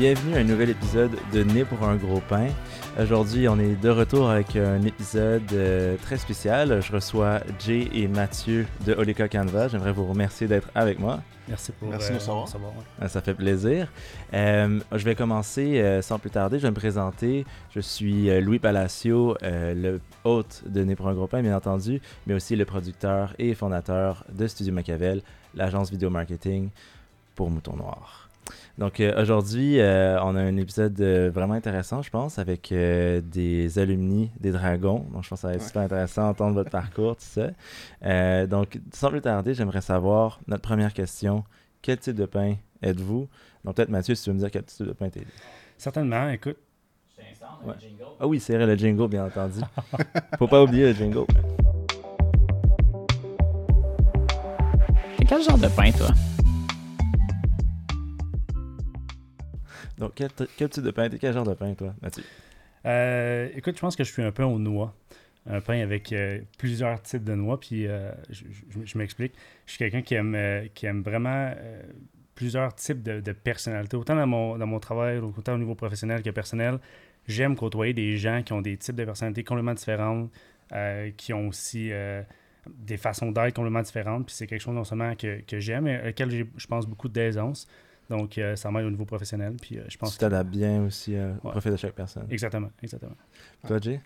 bienvenue 0.00 0.34
à 0.34 0.38
un 0.38 0.44
nouvel 0.44 0.70
épisode 0.70 1.10
de 1.30 1.42
Né 1.42 1.62
pour 1.62 1.86
un 1.86 1.96
gros 1.96 2.22
pain. 2.26 2.46
Aujourd'hui, 2.98 3.48
on 3.48 3.58
est 3.58 3.76
de 3.76 3.90
retour 3.90 4.30
avec 4.30 4.56
un 4.56 4.80
épisode 4.80 5.42
euh, 5.52 5.94
très 5.98 6.16
spécial. 6.16 6.80
Je 6.80 6.90
reçois 6.90 7.40
Jay 7.58 7.86
et 7.92 8.08
Mathieu 8.08 8.66
de 8.86 8.94
Oleka 8.94 9.28
Canva. 9.28 9.68
J'aimerais 9.68 9.92
vous 9.92 10.06
remercier 10.06 10.46
d'être 10.46 10.70
avec 10.74 10.98
moi. 10.98 11.20
Merci 11.48 11.72
pour 11.72 11.90
Merci 11.90 12.08
de 12.08 12.12
euh, 12.12 12.14
nous 12.14 12.20
savoir. 12.24 12.44
nous 12.46 12.50
savoir, 12.50 12.72
ouais. 12.72 12.84
Euh, 13.02 13.08
Ça 13.08 13.20
fait 13.20 13.34
plaisir. 13.34 13.92
Euh, 14.32 14.80
je 14.90 15.04
vais 15.04 15.14
commencer 15.14 15.82
euh, 15.82 16.00
sans 16.00 16.18
plus 16.18 16.30
tarder. 16.30 16.58
Je 16.58 16.62
vais 16.62 16.70
me 16.70 16.74
présenter. 16.76 17.44
Je 17.74 17.80
suis 17.80 18.30
euh, 18.30 18.40
Louis 18.40 18.58
Palacio, 18.58 19.36
euh, 19.42 19.74
le 19.74 20.00
hôte 20.24 20.62
de 20.66 20.82
Né 20.82 20.96
pour 20.96 21.08
un 21.08 21.14
gros 21.14 21.26
pain, 21.26 21.42
bien 21.42 21.54
entendu, 21.54 22.00
mais 22.26 22.32
aussi 22.32 22.56
le 22.56 22.64
producteur 22.64 23.34
et 23.38 23.52
fondateur 23.52 24.24
de 24.32 24.46
Studio 24.46 24.72
Machiavel, 24.72 25.20
l'agence 25.54 25.90
vidéo 25.90 26.08
marketing 26.08 26.70
pour 27.34 27.50
Mouton 27.50 27.76
Noir. 27.76 28.29
Donc 28.80 28.98
euh, 28.98 29.20
aujourd'hui, 29.22 29.78
euh, 29.78 30.18
on 30.22 30.34
a 30.36 30.40
un 30.40 30.56
épisode 30.56 30.98
euh, 31.02 31.30
vraiment 31.32 31.52
intéressant, 31.52 32.00
je 32.00 32.08
pense, 32.08 32.38
avec 32.38 32.72
euh, 32.72 33.20
des 33.20 33.78
alumni 33.78 34.30
des 34.40 34.52
Dragons. 34.52 35.04
Donc 35.12 35.22
je 35.22 35.28
pense 35.28 35.40
que 35.40 35.42
ça 35.42 35.48
va 35.48 35.54
être 35.54 35.60
Ouais. 35.60 35.66
super 35.66 35.82
intéressant 35.82 36.22
d'entendre 36.28 36.54
votre 36.54 36.70
parcours, 36.70 37.14
tout 37.16 37.22
ça. 37.24 37.50
Euh, 38.06 38.46
donc 38.46 38.80
sans 38.94 39.10
plus 39.10 39.20
tarder, 39.20 39.52
j'aimerais 39.52 39.82
savoir 39.82 40.40
notre 40.48 40.62
première 40.62 40.94
question. 40.94 41.44
Quel 41.82 41.98
type 41.98 42.16
de 42.16 42.24
pain 42.24 42.54
êtes-vous? 42.82 43.28
Donc 43.66 43.74
peut-être 43.76 43.90
Mathieu, 43.90 44.14
si 44.14 44.24
tu 44.24 44.30
veux 44.30 44.34
me 44.34 44.40
dire 44.40 44.50
quel 44.50 44.64
type 44.64 44.86
de 44.86 44.92
pain 44.92 45.10
t'es. 45.10 45.20
Certainement, 45.76 46.30
écoute, 46.30 46.56
Ouais. 47.66 47.74
Ah 48.18 48.26
oui, 48.26 48.40
c'est 48.40 48.56
vrai, 48.56 48.64
le 48.64 48.74
jingle, 48.76 49.06
bien 49.08 49.26
entendu. 49.26 49.60
Faut 50.38 50.46
pas 50.48 50.62
oublier 50.62 50.86
le 50.86 50.94
jingle. 50.94 51.26
Quel 55.28 55.42
genre 55.42 55.58
de 55.58 55.68
pain, 55.68 55.92
toi? 55.92 56.08
Donc 60.00 60.12
quel, 60.14 60.30
type 60.70 60.82
de 60.82 60.90
pain? 60.90 61.08
Quel 61.10 61.34
genre 61.34 61.46
de 61.46 61.54
pain, 61.54 61.74
toi, 61.74 61.94
Mathieu? 62.00 62.24
euh, 62.86 63.48
écoute, 63.54 63.76
je 63.76 63.80
pense 63.80 63.94
que 63.94 64.02
je 64.02 64.10
suis 64.10 64.22
un 64.22 64.32
pain 64.32 64.46
aux 64.46 64.58
noix. 64.58 64.94
Un 65.46 65.60
pain 65.60 65.80
avec 65.80 66.12
euh, 66.12 66.40
plusieurs 66.58 67.00
types 67.02 67.24
de 67.24 67.34
noix. 67.34 67.60
Puis 67.60 67.86
euh, 67.86 68.10
je, 68.30 68.98
m'explique. 68.98 69.34
Je 69.66 69.72
suis 69.72 69.78
quelqu'un 69.78 70.02
qui 70.02 70.14
aime, 70.14 71.02
vraiment 71.02 71.52
plusieurs 72.34 72.74
types 72.74 73.02
de, 73.02 73.32
personnalités. 73.32 73.96
Autant 73.96 74.16
dans 74.16 74.26
mon, 74.26 74.56
dans 74.56 74.66
mon 74.66 74.80
travail, 74.80 75.18
autant 75.18 75.54
au 75.54 75.58
niveau 75.58 75.74
professionnel 75.74 76.22
que 76.22 76.30
personnel. 76.30 76.78
J'aime 77.28 77.54
côtoyer 77.54 77.92
des 77.92 78.16
gens 78.16 78.42
qui 78.42 78.54
ont 78.54 78.62
des 78.62 78.78
types 78.78 78.96
de 78.96 79.04
personnalités 79.04 79.44
complètement 79.44 79.74
différentes, 79.74 80.30
qui 81.18 81.34
ont 81.34 81.48
aussi 81.48 81.90
des 82.66 82.96
façons 82.96 83.30
d'être 83.30 83.54
complètement 83.54 83.82
différentes. 83.82 84.26
Puis 84.26 84.34
c'est 84.34 84.46
quelque 84.46 84.62
chose 84.62 84.74
non 84.74 84.84
seulement 84.84 85.14
que, 85.14 85.42
que 85.42 85.60
j'aime, 85.60 85.84
mais 85.84 86.08
auquel 86.08 86.30
je 86.30 86.66
pense, 86.66 86.86
beaucoup 86.86 87.08
d'aisance. 87.08 87.68
Donc, 88.10 88.36
euh, 88.36 88.56
ça 88.56 88.70
m'aide 88.70 88.84
au 88.84 88.90
niveau 88.90 89.06
professionnel. 89.06 89.54
Puis 89.62 89.78
euh, 89.78 89.84
je 89.88 89.96
pense 89.96 90.12
Tu 90.12 90.18
t'adaptes 90.18 90.50
bien 90.50 90.82
aussi 90.82 91.14
euh, 91.16 91.32
au 91.42 91.46
Ouais. 91.46 91.52
profil 91.52 91.72
de 91.72 91.76
chaque 91.78 91.94
personne. 91.94 92.26
Exactement, 92.30 92.70
exactement. 92.82 93.16
Toi, 93.66 93.78
Jay? 93.80 94.00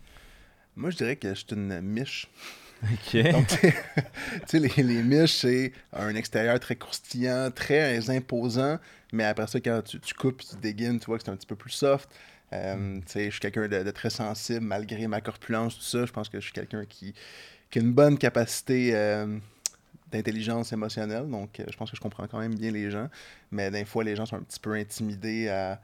Moi, 0.77 0.91
je 0.91 0.97
dirais 0.99 1.17
que 1.17 1.31
je 1.31 1.35
suis 1.35 1.47
une 1.53 1.81
miche. 1.81 2.29
Ok. 2.83 3.17
Donc, 3.33 3.47
tu 3.49 3.57
sais- 4.47 4.59
les, 4.59 4.83
les 4.83 5.03
miches, 5.03 5.37
c'est 5.39 5.73
un 5.93 6.15
extérieur 6.15 6.61
très 6.61 6.77
croustillant, 6.77 7.51
très 7.51 8.11
imposant, 8.11 8.79
mais 9.13 9.25
après 9.25 9.47
ça, 9.47 9.59
quand 9.61 9.83
tu, 9.83 9.99
tu 10.01 10.15
coupes, 10.15 10.43
tu 10.43 10.57
dégaines, 10.61 11.01
tu 11.01 11.07
vois 11.07 11.17
que 11.19 11.25
c'est 11.25 11.31
un 11.31 11.37
petit 11.37 11.47
peu 11.47 11.57
plus 11.57 11.71
soft. 11.71 12.09
Euh, 12.53 12.97
tu 12.99 13.03
sais, 13.13 13.25
je 13.27 13.31
suis 13.31 13.41
quelqu'un 13.41 13.67
de, 13.69 13.83
de 13.83 13.91
très 13.91 14.11
sensible, 14.11 14.61
malgré 14.67 15.07
ma 15.09 15.21
corpulence, 15.21 15.77
tout 15.77 15.83
ça. 15.85 16.05
Je 16.05 16.13
pense 16.13 16.29
que 16.29 16.39
je 16.41 16.45
suis 16.45 16.53
quelqu'un 16.53 16.85
qui, 16.85 17.15
qui 17.71 17.79
a 17.79 17.83
une 17.83 17.93
bonne 17.93 18.19
capacité 18.19 18.91
euh, 18.95 19.39
d'intelligence 20.15 20.73
émotionnelle. 20.73 21.29
Donc, 21.29 21.61
euh, 21.61 21.65
je 21.71 21.77
pense 21.77 21.91
que 21.91 21.97
je 21.97 22.01
comprends 22.01 22.27
quand 22.27 22.39
même 22.39 22.55
bien 22.55 22.71
les 22.71 22.91
gens. 22.91 23.09
Mais 23.51 23.71
des 23.71 23.85
fois, 23.85 24.05
les 24.05 24.17
gens 24.17 24.27
sont 24.27 24.37
un 24.37 24.43
petit 24.43 24.61
peu 24.61 24.75
intimidés 24.75 25.49
à, 25.49 25.81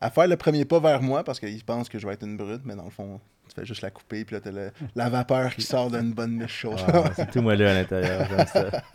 à 0.00 0.10
faire 0.10 0.28
le 0.28 0.36
premier 0.36 0.64
pas 0.64 0.80
vers 0.80 1.02
moi 1.02 1.24
parce 1.24 1.40
qu'ils 1.40 1.64
pensent 1.64 1.88
que 1.88 1.98
je 1.98 2.06
vais 2.06 2.14
être 2.14 2.24
une 2.24 2.36
brute, 2.36 2.62
mais 2.64 2.76
dans 2.76 2.84
le 2.84 2.90
fond, 2.90 3.20
tu 3.54 3.60
fais 3.60 3.66
juste 3.66 3.82
la 3.82 3.90
couper, 3.90 4.24
puis 4.24 4.34
là, 4.36 4.40
t'as 4.40 4.50
le- 4.52 4.72
la 4.94 5.08
vapeur 5.08 5.54
qui 5.54 5.62
sort 5.62 5.90
d'une 5.90 6.12
bonne 6.12 6.32
miche 6.32 6.52
chaude. 6.60 6.78
Ah, 6.88 7.10
c'est 7.14 7.30
tout 7.30 7.42
moelleux 7.42 7.68
à 7.68 7.74
l'intérieur, 7.74 8.26
j'aime 8.28 8.46
ça. 8.46 8.82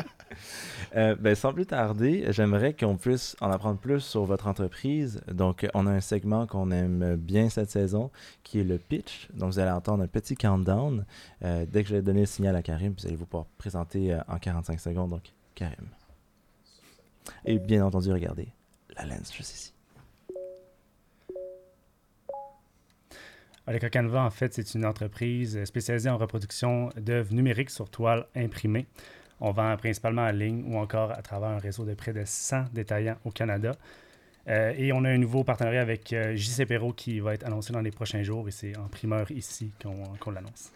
Euh, 0.95 1.15
ben, 1.19 1.35
sans 1.35 1.51
plus 1.53 1.65
tarder, 1.65 2.25
j'aimerais 2.29 2.73
qu'on 2.73 2.95
puisse 2.95 3.35
en 3.41 3.51
apprendre 3.51 3.77
plus 3.79 3.99
sur 3.99 4.23
votre 4.23 4.47
entreprise. 4.47 5.21
Donc, 5.31 5.67
on 5.73 5.85
a 5.85 5.91
un 5.91 5.99
segment 5.99 6.47
qu'on 6.47 6.71
aime 6.71 7.15
bien 7.17 7.49
cette 7.49 7.69
saison, 7.71 8.09
qui 8.43 8.59
est 8.59 8.63
le 8.63 8.77
pitch. 8.77 9.27
Donc, 9.33 9.51
vous 9.51 9.59
allez 9.59 9.71
entendre 9.71 10.03
un 10.03 10.07
petit 10.07 10.35
countdown. 10.35 11.05
Euh, 11.43 11.65
dès 11.67 11.83
que 11.83 11.89
je 11.89 11.95
vais 11.95 12.01
donner 12.01 12.21
le 12.21 12.25
signal 12.25 12.55
à 12.55 12.61
Karim, 12.61 12.93
vous 12.97 13.05
allez 13.05 13.15
vous 13.17 13.25
pouvoir 13.25 13.47
présenter 13.57 14.13
euh, 14.13 14.19
en 14.27 14.37
45 14.37 14.79
secondes. 14.79 15.09
Donc, 15.09 15.23
Karim. 15.55 15.75
Et 17.45 17.59
bien 17.59 17.85
entendu, 17.85 18.11
regardez 18.11 18.47
la 18.95 19.05
lens 19.05 19.33
juste 19.35 19.53
ici. 19.55 19.73
Aleka 23.67 23.89
Canva, 23.89 24.23
en 24.23 24.29
fait, 24.29 24.53
c'est 24.53 24.75
une 24.75 24.85
entreprise 24.85 25.61
spécialisée 25.65 26.09
en 26.09 26.17
reproduction 26.17 26.89
d'œuvres 26.95 27.33
numériques 27.33 27.69
sur 27.69 27.89
toile 27.89 28.25
imprimée. 28.33 28.87
On 29.41 29.51
vend 29.51 29.75
principalement 29.75 30.23
en 30.23 30.31
ligne 30.31 30.63
ou 30.67 30.77
encore 30.77 31.11
à 31.11 31.21
travers 31.21 31.49
un 31.49 31.59
réseau 31.59 31.83
de 31.83 31.93
près 31.93 32.13
de 32.13 32.23
100 32.25 32.65
détaillants 32.73 33.17
au 33.25 33.31
Canada. 33.31 33.75
Euh, 34.47 34.73
et 34.77 34.93
on 34.93 35.03
a 35.03 35.09
un 35.09 35.17
nouveau 35.17 35.43
partenariat 35.43 35.81
avec 35.81 36.13
euh, 36.13 36.35
JC 36.35 36.65
Perrault 36.65 36.93
qui 36.93 37.19
va 37.19 37.33
être 37.33 37.45
annoncé 37.45 37.73
dans 37.73 37.81
les 37.81 37.91
prochains 37.91 38.23
jours 38.23 38.47
et 38.47 38.51
c'est 38.51 38.77
en 38.77 38.87
primeur 38.87 39.29
ici 39.31 39.71
qu'on 39.81 40.03
qu'on 40.21 40.31
l'annonce. 40.31 40.71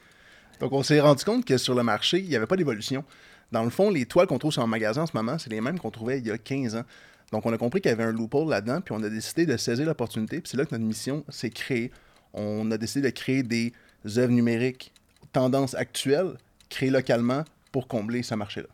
Donc, 0.60 0.74
on 0.74 0.84
s'est 0.84 1.00
rendu 1.00 1.24
compte 1.24 1.46
que 1.46 1.58
sur 1.58 1.74
le 1.74 1.84
marché, 1.84 2.20
il 2.20 2.28
n'y 2.28 2.36
avait 2.36 2.46
pas 2.46 2.58
d'évolution. 2.58 3.06
Dans 3.54 3.64
le 3.64 3.70
fond, 3.70 3.90
les 3.90 4.06
toiles 4.06 4.28
qu'on 4.28 4.38
trouve 4.38 4.52
sur 4.52 4.62
un 4.62 4.68
magasin 4.68 5.04
en 5.04 5.08
ce 5.08 5.16
moment, 5.16 5.40
c'est 5.40 5.50
les 5.50 5.62
mêmes 5.62 5.80
qu'on 5.80 5.90
trouvait 5.90 6.20
il 6.20 6.28
y 6.28 6.32
a 6.32 6.38
15 6.38 6.76
ans. 6.76 6.84
Donc, 7.32 7.46
on 7.46 7.54
a 7.54 7.58
compris 7.58 7.80
qu'il 7.80 7.90
y 7.90 7.94
avait 7.94 8.04
un 8.04 8.12
loophole 8.12 8.50
là-dedans, 8.50 8.82
puis 8.82 8.94
on 8.94 9.02
a 9.02 9.10
décidé 9.10 9.46
de 9.46 9.56
saisir 9.56 9.86
l'opportunité. 9.86 10.42
Puis 10.42 10.52
c'est 10.52 10.58
là 10.58 10.66
que 10.66 10.76
notre 10.76 10.84
mission 10.84 11.24
s'est 11.30 11.50
créée. 11.50 11.92
On 12.34 12.70
a 12.72 12.78
décidé 12.78 13.10
de 13.10 13.14
créer 13.16 13.44
des 13.44 13.74
œuvres 14.18 14.32
numériques 14.32 14.94
tendance 15.34 15.76
actuelle, 15.76 16.34
créées 16.70 16.90
localement 16.90 17.44
pour 17.72 17.88
combler 17.88 18.24
ce 18.24 18.36
marché-là. 18.36 18.68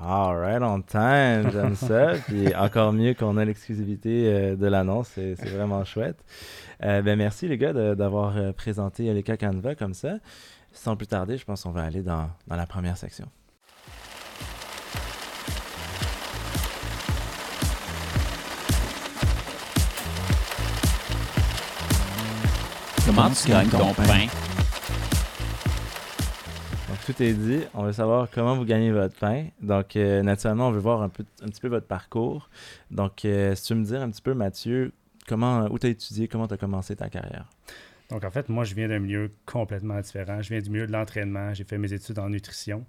All 0.00 0.36
right, 0.38 0.62
on 0.62 0.80
time, 0.82 1.50
j'aime 1.50 1.74
ça. 1.74 2.12
Puis 2.28 2.54
encore 2.54 2.92
mieux 2.92 3.14
qu'on 3.14 3.36
a 3.36 3.44
l'exclusivité 3.44 4.32
euh, 4.32 4.54
de 4.56 4.66
l'annonce, 4.66 5.08
c'est 5.14 5.34
vraiment 5.34 5.84
chouette. 5.84 6.18
Euh, 6.84 7.02
ben 7.02 7.18
merci 7.18 7.48
les 7.48 7.58
gars 7.58 7.72
de- 7.72 7.94
d'avoir 7.94 8.36
euh, 8.36 8.52
présenté 8.52 9.12
les 9.12 9.24
Canva 9.24 9.74
comme 9.74 9.94
ça. 9.94 10.18
Sans 10.72 10.94
plus 10.94 11.08
tarder, 11.08 11.36
je 11.36 11.44
pense 11.44 11.64
qu'on 11.64 11.72
va 11.72 11.82
aller 11.82 12.02
dans, 12.02 12.30
dans 12.46 12.54
la 12.54 12.66
première 12.66 12.96
section. 12.96 13.26
Comment 23.08 23.30
tu 23.30 23.48
gagnes 23.48 23.70
ton 23.70 23.94
pain? 23.94 24.26
Donc 26.88 26.98
tout 27.06 27.22
est 27.22 27.32
dit, 27.32 27.60
on 27.72 27.84
veut 27.84 27.92
savoir 27.92 28.28
comment 28.30 28.54
vous 28.54 28.66
gagnez 28.66 28.92
votre 28.92 29.18
pain. 29.18 29.46
Donc 29.62 29.96
euh, 29.96 30.22
naturellement, 30.22 30.68
on 30.68 30.72
veut 30.72 30.78
voir 30.78 31.00
un, 31.00 31.08
peu, 31.08 31.24
un 31.42 31.46
petit 31.46 31.62
peu 31.62 31.68
votre 31.68 31.86
parcours. 31.86 32.50
Donc 32.90 33.24
euh, 33.24 33.54
si 33.54 33.64
tu 33.64 33.72
veux 33.72 33.80
me 33.80 33.84
dire 33.86 34.02
un 34.02 34.10
petit 34.10 34.20
peu 34.20 34.34
Mathieu, 34.34 34.92
comment, 35.26 35.64
où 35.70 35.78
tu 35.78 35.86
as 35.86 35.90
étudié, 35.90 36.28
comment 36.28 36.46
tu 36.46 36.52
as 36.52 36.58
commencé 36.58 36.96
ta 36.96 37.08
carrière? 37.08 37.46
Donc, 38.10 38.24
en 38.24 38.30
fait, 38.30 38.50
moi, 38.50 38.64
je 38.64 38.74
viens 38.74 38.88
d'un 38.88 38.98
milieu 38.98 39.30
complètement 39.46 40.00
différent. 40.00 40.40
Je 40.42 40.48
viens 40.50 40.60
du 40.60 40.70
milieu 40.70 40.86
de 40.86 40.92
l'entraînement. 40.92 41.52
J'ai 41.54 41.64
fait 41.64 41.78
mes 41.78 41.92
études 41.92 42.18
en 42.18 42.28
nutrition. 42.28 42.84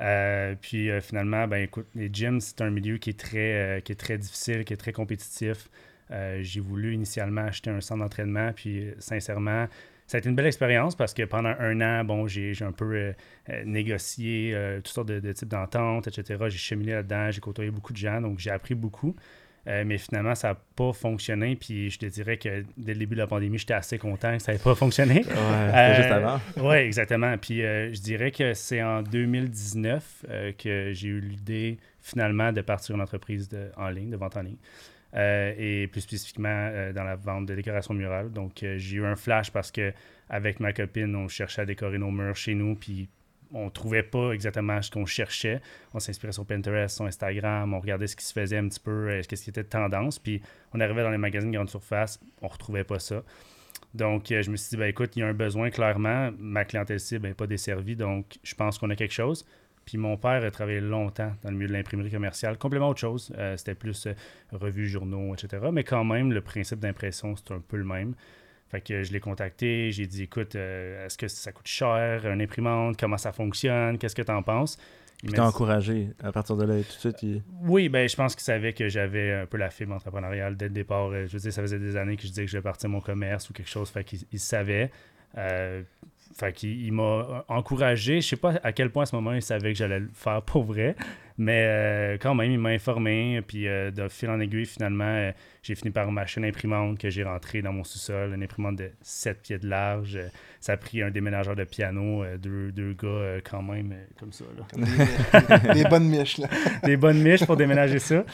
Euh, 0.00 0.56
puis 0.60 0.90
euh, 0.90 1.00
finalement, 1.00 1.46
ben 1.46 1.62
écoute, 1.62 1.86
les 1.94 2.10
gyms, 2.12 2.40
c'est 2.40 2.60
un 2.60 2.70
milieu 2.70 2.98
qui 2.98 3.10
est 3.10 3.18
très, 3.18 3.78
euh, 3.78 3.80
qui 3.80 3.92
est 3.92 3.96
très 3.96 4.18
difficile, 4.18 4.64
qui 4.64 4.72
est 4.72 4.76
très 4.76 4.92
compétitif. 4.92 5.68
Euh, 6.14 6.38
j'ai 6.42 6.60
voulu 6.60 6.94
initialement 6.94 7.42
acheter 7.42 7.70
un 7.70 7.80
centre 7.80 8.00
d'entraînement, 8.00 8.52
puis 8.54 8.84
euh, 8.88 8.94
sincèrement, 8.98 9.66
ça 10.06 10.16
a 10.16 10.20
été 10.20 10.28
une 10.28 10.36
belle 10.36 10.46
expérience 10.46 10.94
parce 10.94 11.12
que 11.12 11.24
pendant 11.24 11.54
un 11.58 11.80
an, 11.80 12.04
bon, 12.04 12.26
j'ai 12.28 12.54
un 12.62 12.72
peu 12.72 12.94
euh, 12.94 13.12
négocié 13.64 14.54
toutes 14.76 14.88
sortes 14.88 15.08
de, 15.08 15.18
de 15.20 15.32
types 15.32 15.48
d'ententes, 15.48 16.06
etc. 16.06 16.44
J'ai 16.48 16.58
cheminé 16.58 16.92
là-dedans, 16.92 17.30
j'ai 17.30 17.40
côtoyé 17.40 17.70
beaucoup 17.70 17.92
de 17.92 17.98
gens, 17.98 18.20
donc 18.20 18.38
j'ai 18.38 18.50
appris 18.50 18.74
beaucoup. 18.74 19.14
Mais 19.66 19.96
finalement, 19.96 20.34
ça 20.34 20.48
n'a 20.48 20.58
pas 20.76 20.92
fonctionné. 20.92 21.56
Puis 21.56 21.88
je 21.88 21.98
te 21.98 22.04
dirais 22.04 22.36
que 22.36 22.66
dès 22.76 22.92
le 22.92 22.98
début 22.98 23.14
de 23.14 23.20
la 23.20 23.26
pandémie, 23.26 23.56
j'étais 23.56 23.72
assez 23.72 23.96
content 23.96 24.36
que 24.36 24.42
ça 24.42 24.52
n'ait 24.52 24.58
pas 24.58 24.74
fonctionné. 24.74 25.24
Ouais, 25.24 25.94
juste 25.96 26.10
avant. 26.10 26.38
Oui, 26.58 26.76
exactement. 26.76 27.38
Puis 27.38 27.60
je 27.60 27.98
dirais 28.02 28.30
que 28.30 28.52
c'est 28.52 28.82
en 28.82 29.00
2019 29.02 30.26
euh, 30.28 30.52
que 30.52 30.90
j'ai 30.92 31.08
eu 31.08 31.20
l'idée 31.20 31.78
finalement 32.02 32.52
de 32.52 32.60
partir 32.60 32.94
une 32.94 33.00
entreprise 33.00 33.48
de- 33.48 33.70
en 33.78 33.88
ligne, 33.88 34.10
de 34.10 34.16
vente 34.18 34.36
en 34.36 34.42
ligne. 34.42 34.58
Euh, 35.14 35.54
et 35.56 35.86
plus 35.86 36.00
spécifiquement 36.00 36.48
euh, 36.72 36.92
dans 36.92 37.04
la 37.04 37.14
vente 37.14 37.46
de 37.46 37.54
décoration 37.54 37.94
murale. 37.94 38.32
Donc 38.32 38.64
euh, 38.64 38.78
j'ai 38.78 38.96
eu 38.96 39.04
un 39.04 39.14
flash 39.14 39.52
parce 39.52 39.70
que 39.70 39.92
avec 40.28 40.58
ma 40.58 40.72
copine, 40.72 41.14
on 41.14 41.28
cherchait 41.28 41.62
à 41.62 41.66
décorer 41.66 41.98
nos 41.98 42.10
murs 42.10 42.34
chez 42.34 42.54
nous, 42.54 42.74
puis 42.74 43.08
on 43.52 43.70
trouvait 43.70 44.02
pas 44.02 44.32
exactement 44.32 44.82
ce 44.82 44.90
qu'on 44.90 45.06
cherchait. 45.06 45.60
On 45.92 46.00
s'inspirait 46.00 46.32
sur 46.32 46.44
Pinterest, 46.44 46.96
sur 46.96 47.04
Instagram, 47.04 47.74
on 47.74 47.78
regardait 47.78 48.08
ce 48.08 48.16
qui 48.16 48.24
se 48.24 48.32
faisait 48.32 48.56
un 48.56 48.66
petit 48.66 48.80
peu, 48.80 49.22
ce 49.22 49.28
qui 49.28 49.50
était 49.50 49.62
de 49.62 49.68
tendance, 49.68 50.18
puis 50.18 50.42
on 50.72 50.80
arrivait 50.80 51.04
dans 51.04 51.10
les 51.10 51.18
magasins 51.18 51.46
de 51.46 51.52
grande 51.52 51.70
surface, 51.70 52.18
on 52.42 52.48
retrouvait 52.48 52.82
pas 52.82 52.98
ça. 52.98 53.22
Donc, 53.92 54.24
je 54.30 54.50
me 54.50 54.56
suis 54.56 54.70
dit, 54.70 54.76
ben, 54.76 54.86
écoute, 54.86 55.14
il 55.14 55.20
y 55.20 55.22
a 55.22 55.28
un 55.28 55.34
besoin 55.34 55.70
clairement. 55.70 56.32
Ma 56.36 56.64
clientèle 56.64 56.98
cible 56.98 57.28
n'est 57.28 57.34
pas 57.34 57.46
desservie, 57.46 57.94
donc 57.94 58.38
je 58.42 58.54
pense 58.56 58.78
qu'on 58.78 58.90
a 58.90 58.96
quelque 58.96 59.14
chose. 59.14 59.46
Puis 59.84 59.98
mon 59.98 60.16
père 60.16 60.42
a 60.44 60.50
travaillé 60.50 60.80
longtemps 60.80 61.32
dans 61.42 61.50
le 61.50 61.56
milieu 61.56 61.68
de 61.68 61.72
l'imprimerie 61.72 62.10
commerciale, 62.10 62.58
complètement 62.58 62.88
autre 62.88 63.00
chose. 63.00 63.32
Euh, 63.38 63.56
c'était 63.56 63.74
plus 63.74 64.06
euh, 64.06 64.14
revues, 64.52 64.88
journaux, 64.88 65.34
etc. 65.34 65.66
Mais 65.72 65.84
quand 65.84 66.04
même, 66.04 66.32
le 66.32 66.40
principe 66.40 66.80
d'impression, 66.80 67.34
c'est 67.36 67.52
un 67.52 67.60
peu 67.60 67.76
le 67.76 67.84
même. 67.84 68.14
Fait 68.68 68.80
que 68.80 69.02
je 69.02 69.12
l'ai 69.12 69.20
contacté, 69.20 69.90
j'ai 69.90 70.06
dit 70.06 70.24
écoute, 70.24 70.56
euh, 70.56 71.06
est-ce 71.06 71.18
que 71.18 71.28
ça 71.28 71.52
coûte 71.52 71.66
cher, 71.66 72.26
une 72.26 72.40
imprimante, 72.40 72.98
comment 72.98 73.18
ça 73.18 73.32
fonctionne, 73.32 73.98
qu'est-ce 73.98 74.16
que 74.16 74.22
tu 74.22 74.32
en 74.32 74.42
penses? 74.42 74.78
Il 75.22 75.32
t'a 75.32 75.46
encouragé 75.46 76.08
à 76.22 76.32
partir 76.32 76.56
de 76.56 76.64
là 76.64 76.74
tout 76.82 77.08
de 77.08 77.14
suite. 77.14 77.42
Oui, 77.62 77.88
ben 77.88 78.06
je 78.06 78.14
pense 78.14 78.34
qu'il 78.34 78.42
savait 78.42 78.74
que 78.74 78.88
j'avais 78.88 79.32
un 79.32 79.46
peu 79.46 79.56
la 79.56 79.70
fibre 79.70 79.94
entrepreneuriale 79.94 80.54
dès 80.56 80.66
le 80.66 80.74
départ. 80.74 81.12
Je 81.12 81.32
veux 81.32 81.38
dire, 81.38 81.52
ça 81.52 81.62
faisait 81.62 81.78
des 81.78 81.96
années 81.96 82.16
que 82.16 82.24
je 82.24 82.28
disais 82.28 82.44
que 82.44 82.50
je 82.50 82.58
vais 82.58 82.62
partir 82.62 82.90
mon 82.90 83.00
commerce 83.00 83.48
ou 83.48 83.54
quelque 83.54 83.70
chose, 83.70 83.88
fait 83.88 84.04
qu'il 84.04 84.38
savait. 84.38 84.90
Fait 86.36 86.52
qu'il 86.52 86.84
il, 86.84 86.92
m'a 86.92 87.44
encouragé. 87.48 88.20
Je 88.20 88.28
sais 88.28 88.36
pas 88.36 88.54
à 88.64 88.72
quel 88.72 88.90
point 88.90 89.04
à 89.04 89.06
ce 89.06 89.14
moment 89.14 89.32
il 89.32 89.42
savait 89.42 89.72
que 89.72 89.78
j'allais 89.78 90.00
le 90.00 90.10
faire 90.12 90.42
pour 90.42 90.64
vrai, 90.64 90.96
mais 91.38 91.64
euh, 91.66 92.18
quand 92.20 92.34
même, 92.34 92.50
il 92.50 92.58
m'a 92.58 92.70
informé. 92.70 93.40
Puis 93.46 93.68
euh, 93.68 93.92
de 93.92 94.08
fil 94.08 94.28
en 94.28 94.40
aiguille, 94.40 94.66
finalement, 94.66 95.04
euh, 95.04 95.30
j'ai 95.62 95.76
fini 95.76 95.92
par 95.92 96.10
m'acheter 96.10 96.40
une 96.40 96.46
imprimante 96.46 96.98
que 96.98 97.08
j'ai 97.08 97.22
rentrée 97.22 97.62
dans 97.62 97.72
mon 97.72 97.84
sous-sol, 97.84 98.34
une 98.34 98.42
imprimante 98.42 98.76
de 98.76 98.90
7 99.00 99.42
pieds 99.42 99.58
de 99.58 99.68
large. 99.68 100.18
ça 100.60 100.72
a 100.72 100.76
pris 100.76 101.02
un 101.02 101.10
déménageur 101.12 101.54
de 101.54 101.62
piano, 101.62 102.24
deux, 102.38 102.72
deux, 102.72 102.94
gars 102.94 103.40
quand 103.48 103.62
même 103.62 103.94
comme 104.18 104.32
ça. 104.32 104.44
des, 105.72 105.84
bonnes 105.84 106.08
miches. 106.08 106.38
Là. 106.38 106.48
des 106.84 106.96
bonnes 106.96 107.22
miches 107.22 107.46
pour 107.46 107.56
déménager 107.56 108.00
ça. 108.00 108.24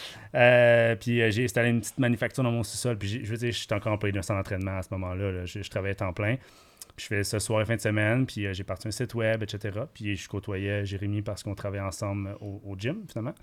puis 0.97 1.31
j'ai 1.33 1.45
installé 1.45 1.69
une 1.69 1.81
petite 1.81 1.99
manufacture 1.99 2.43
dans 2.45 2.53
mon 2.53 2.63
sous-sol. 2.63 2.97
Puis 2.97 3.25
je 3.25 3.31
veux 3.31 3.37
dire, 3.37 3.53
j'étais 3.53 3.75
encore 3.75 3.93
employé 3.93 4.13
d'un 4.13 4.23
centre 4.23 4.39
d'entraînement 4.39 4.79
à 4.79 4.83
ce 4.83 4.89
moment-là. 4.93 5.33
Là. 5.33 5.45
Je, 5.45 5.63
je 5.63 5.69
travaillais 5.71 5.95
temps 5.95 6.15
plein 6.15 6.37
je 7.01 7.07
fais 7.07 7.25
ça 7.25 7.41
soir 7.41 7.63
et 7.63 7.65
fin 7.65 7.77
de 7.77 7.81
semaine, 7.81 8.27
puis 8.27 8.47
euh, 8.47 8.53
j'ai 8.53 8.65
parti 8.65 8.89
un 8.89 8.91
site 8.91 9.15
web, 9.15 9.43
etc. 9.43 9.81
Puis 9.93 10.17
je 10.17 10.29
côtoyais 10.29 10.85
Jérémy 10.85 11.23
parce 11.23 11.43
qu'on 11.43 11.55
travaillait 11.55 11.85
ensemble 11.85 12.37
au, 12.41 12.77
gym, 12.79 13.05
finalement. 13.09 13.35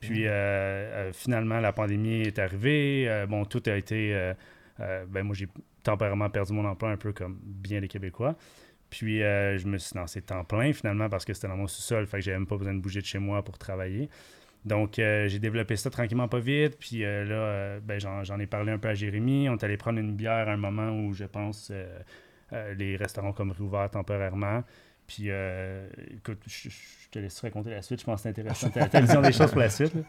Puis 0.00 0.26
euh, 0.26 0.30
euh, 0.30 1.12
finalement, 1.12 1.60
la 1.60 1.72
pandémie 1.72 2.22
est 2.22 2.38
arrivée. 2.38 3.24
bon, 3.28 3.44
tout 3.44 3.62
a 3.66 3.76
été. 3.76 4.32
ben 4.78 5.22
moi, 5.22 5.34
j'ai 5.34 5.48
temporairement 5.82 6.28
perdu 6.30 6.52
mon 6.52 6.64
emploi 6.64 6.90
un 6.90 6.96
peu 6.96 7.12
comme 7.12 7.38
bien 7.42 7.80
les 7.80 7.88
Québécois. 7.88 8.36
Puis 8.90 9.18
je 9.18 9.66
me 9.66 9.78
suis 9.78 9.96
lancé 9.96 10.22
temps 10.22 10.44
plein 10.44 10.72
finalement 10.72 11.08
parce 11.08 11.24
que 11.24 11.34
c'était 11.34 11.48
dans 11.48 11.56
mon 11.56 11.66
sous-sol, 11.66 12.06
fait 12.06 12.18
que 12.18 12.24
j'avais 12.24 12.38
même 12.38 12.46
pas 12.46 12.56
besoin 12.56 12.74
de 12.74 12.80
bouger 12.80 13.00
de 13.00 13.06
chez 13.06 13.18
moi 13.18 13.44
pour 13.44 13.58
travailler. 13.58 14.08
Donc 14.64 14.94
j'ai 14.96 15.38
développé 15.38 15.76
ça 15.76 15.90
tranquillement 15.90 16.28
pas 16.28 16.40
vite. 16.40 16.78
Puis 16.78 17.00
là, 17.00 17.80
ben, 17.80 18.00
j'en 18.00 18.38
ai 18.38 18.46
parlé 18.46 18.72
un 18.72 18.78
peu 18.78 18.88
à 18.88 18.94
Jérémy. 18.94 19.48
On 19.48 19.56
est 19.56 19.64
allé 19.64 19.76
prendre 19.76 19.98
une 19.98 20.14
bière 20.16 20.48
à 20.48 20.52
un 20.52 20.56
moment 20.56 20.90
où 20.90 21.12
je 21.12 21.24
pense 21.24 21.72
les 22.52 22.96
restaurants 22.96 23.32
comme 23.32 23.52
réouverts 23.52 23.90
temporairement. 23.90 24.62
Puis, 25.08 25.24
euh, 25.28 25.88
écoute, 26.14 26.38
je, 26.46 26.68
te 27.10 27.18
laisse 27.18 27.40
raconter 27.40 27.70
la 27.70 27.80
suite. 27.80 28.00
Je 28.00 28.04
pense 28.04 28.16
que 28.16 28.22
c'est 28.24 28.28
intéressant. 28.28 28.68
Ta, 28.68 29.00
vision 29.00 29.22
des 29.22 29.32
choses 29.32 29.50
pour 29.50 29.60
la 29.60 29.70
suite. 29.70 29.94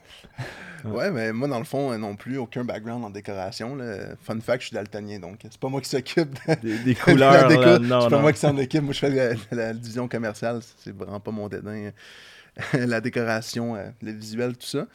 Ouais, 0.85 1.11
mais 1.11 1.33
moi, 1.33 1.49
dans 1.49 1.57
le 1.57 1.65
fond, 1.65 1.91
euh, 1.91 1.97
non 1.97 2.15
plus, 2.15 2.37
aucun 2.37 2.63
background 2.63 3.03
en 3.03 3.09
décoration. 3.09 3.77
Fun 4.21 4.39
fact, 4.39 4.61
je 4.61 4.67
suis 4.67 4.73
daltonien, 4.73 5.19
donc 5.19 5.39
c'est 5.41 5.57
pas 5.57 5.67
moi 5.67 5.81
qui 5.81 5.89
s'occupe 5.89 6.37
des, 6.61 6.95
couleurs. 7.03 7.49
c'est 7.49 8.09
pas 8.09 8.21
moi 8.21 8.31
qui 8.31 8.39
s'en 8.39 8.57
occupe. 8.57 8.83
Moi, 8.83 8.93
je 8.93 8.99
fais 8.99 9.35
la, 9.51 9.73
division 9.73 10.07
commerciale. 10.07 10.59
C'est 10.77 10.95
vraiment 10.95 11.19
pas 11.19 11.31
mon 11.31 11.47
dédain. 11.47 11.91
la 12.73 13.01
décoration, 13.01 13.75
le 14.01 14.11
visuel, 14.11 14.57
tout 14.57 14.67
ça. 14.67 14.85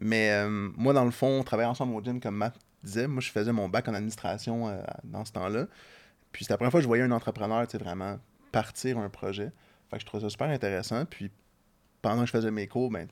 Mais 0.00 0.46
moi, 0.48 0.92
dans 0.92 1.04
le 1.04 1.10
fond, 1.10 1.40
on 1.40 1.42
travaillait 1.42 1.70
ensemble 1.70 1.94
au 1.94 2.02
gym, 2.02 2.20
comme 2.20 2.36
Matt 2.36 2.54
disait. 2.82 3.06
Moi, 3.06 3.22
je 3.22 3.30
faisais 3.30 3.52
mon 3.52 3.68
bac 3.70 3.88
en 3.88 3.94
administration 3.94 4.70
dans 5.04 5.24
ce 5.24 5.32
temps-là. 5.32 5.66
Puis 6.32 6.44
c'était 6.44 6.54
la 6.54 6.58
première 6.58 6.70
fois 6.70 6.80
que 6.80 6.84
je 6.84 6.88
voyais 6.88 7.02
un 7.02 7.12
entrepreneur, 7.12 7.66
tu 7.66 7.76
vraiment 7.78 8.18
partir 8.52 8.98
un 8.98 9.08
projet. 9.08 9.52
Fait 9.90 9.96
que 9.96 10.00
je 10.00 10.06
trouvais 10.06 10.22
ça 10.22 10.30
super 10.30 10.48
intéressant. 10.48 11.04
Puis 11.04 11.30
pendant 12.02 12.22
que 12.22 12.26
je 12.26 12.32
faisais 12.32 12.50
mes 12.50 12.66
cours, 12.66 12.90
ben, 12.90 13.08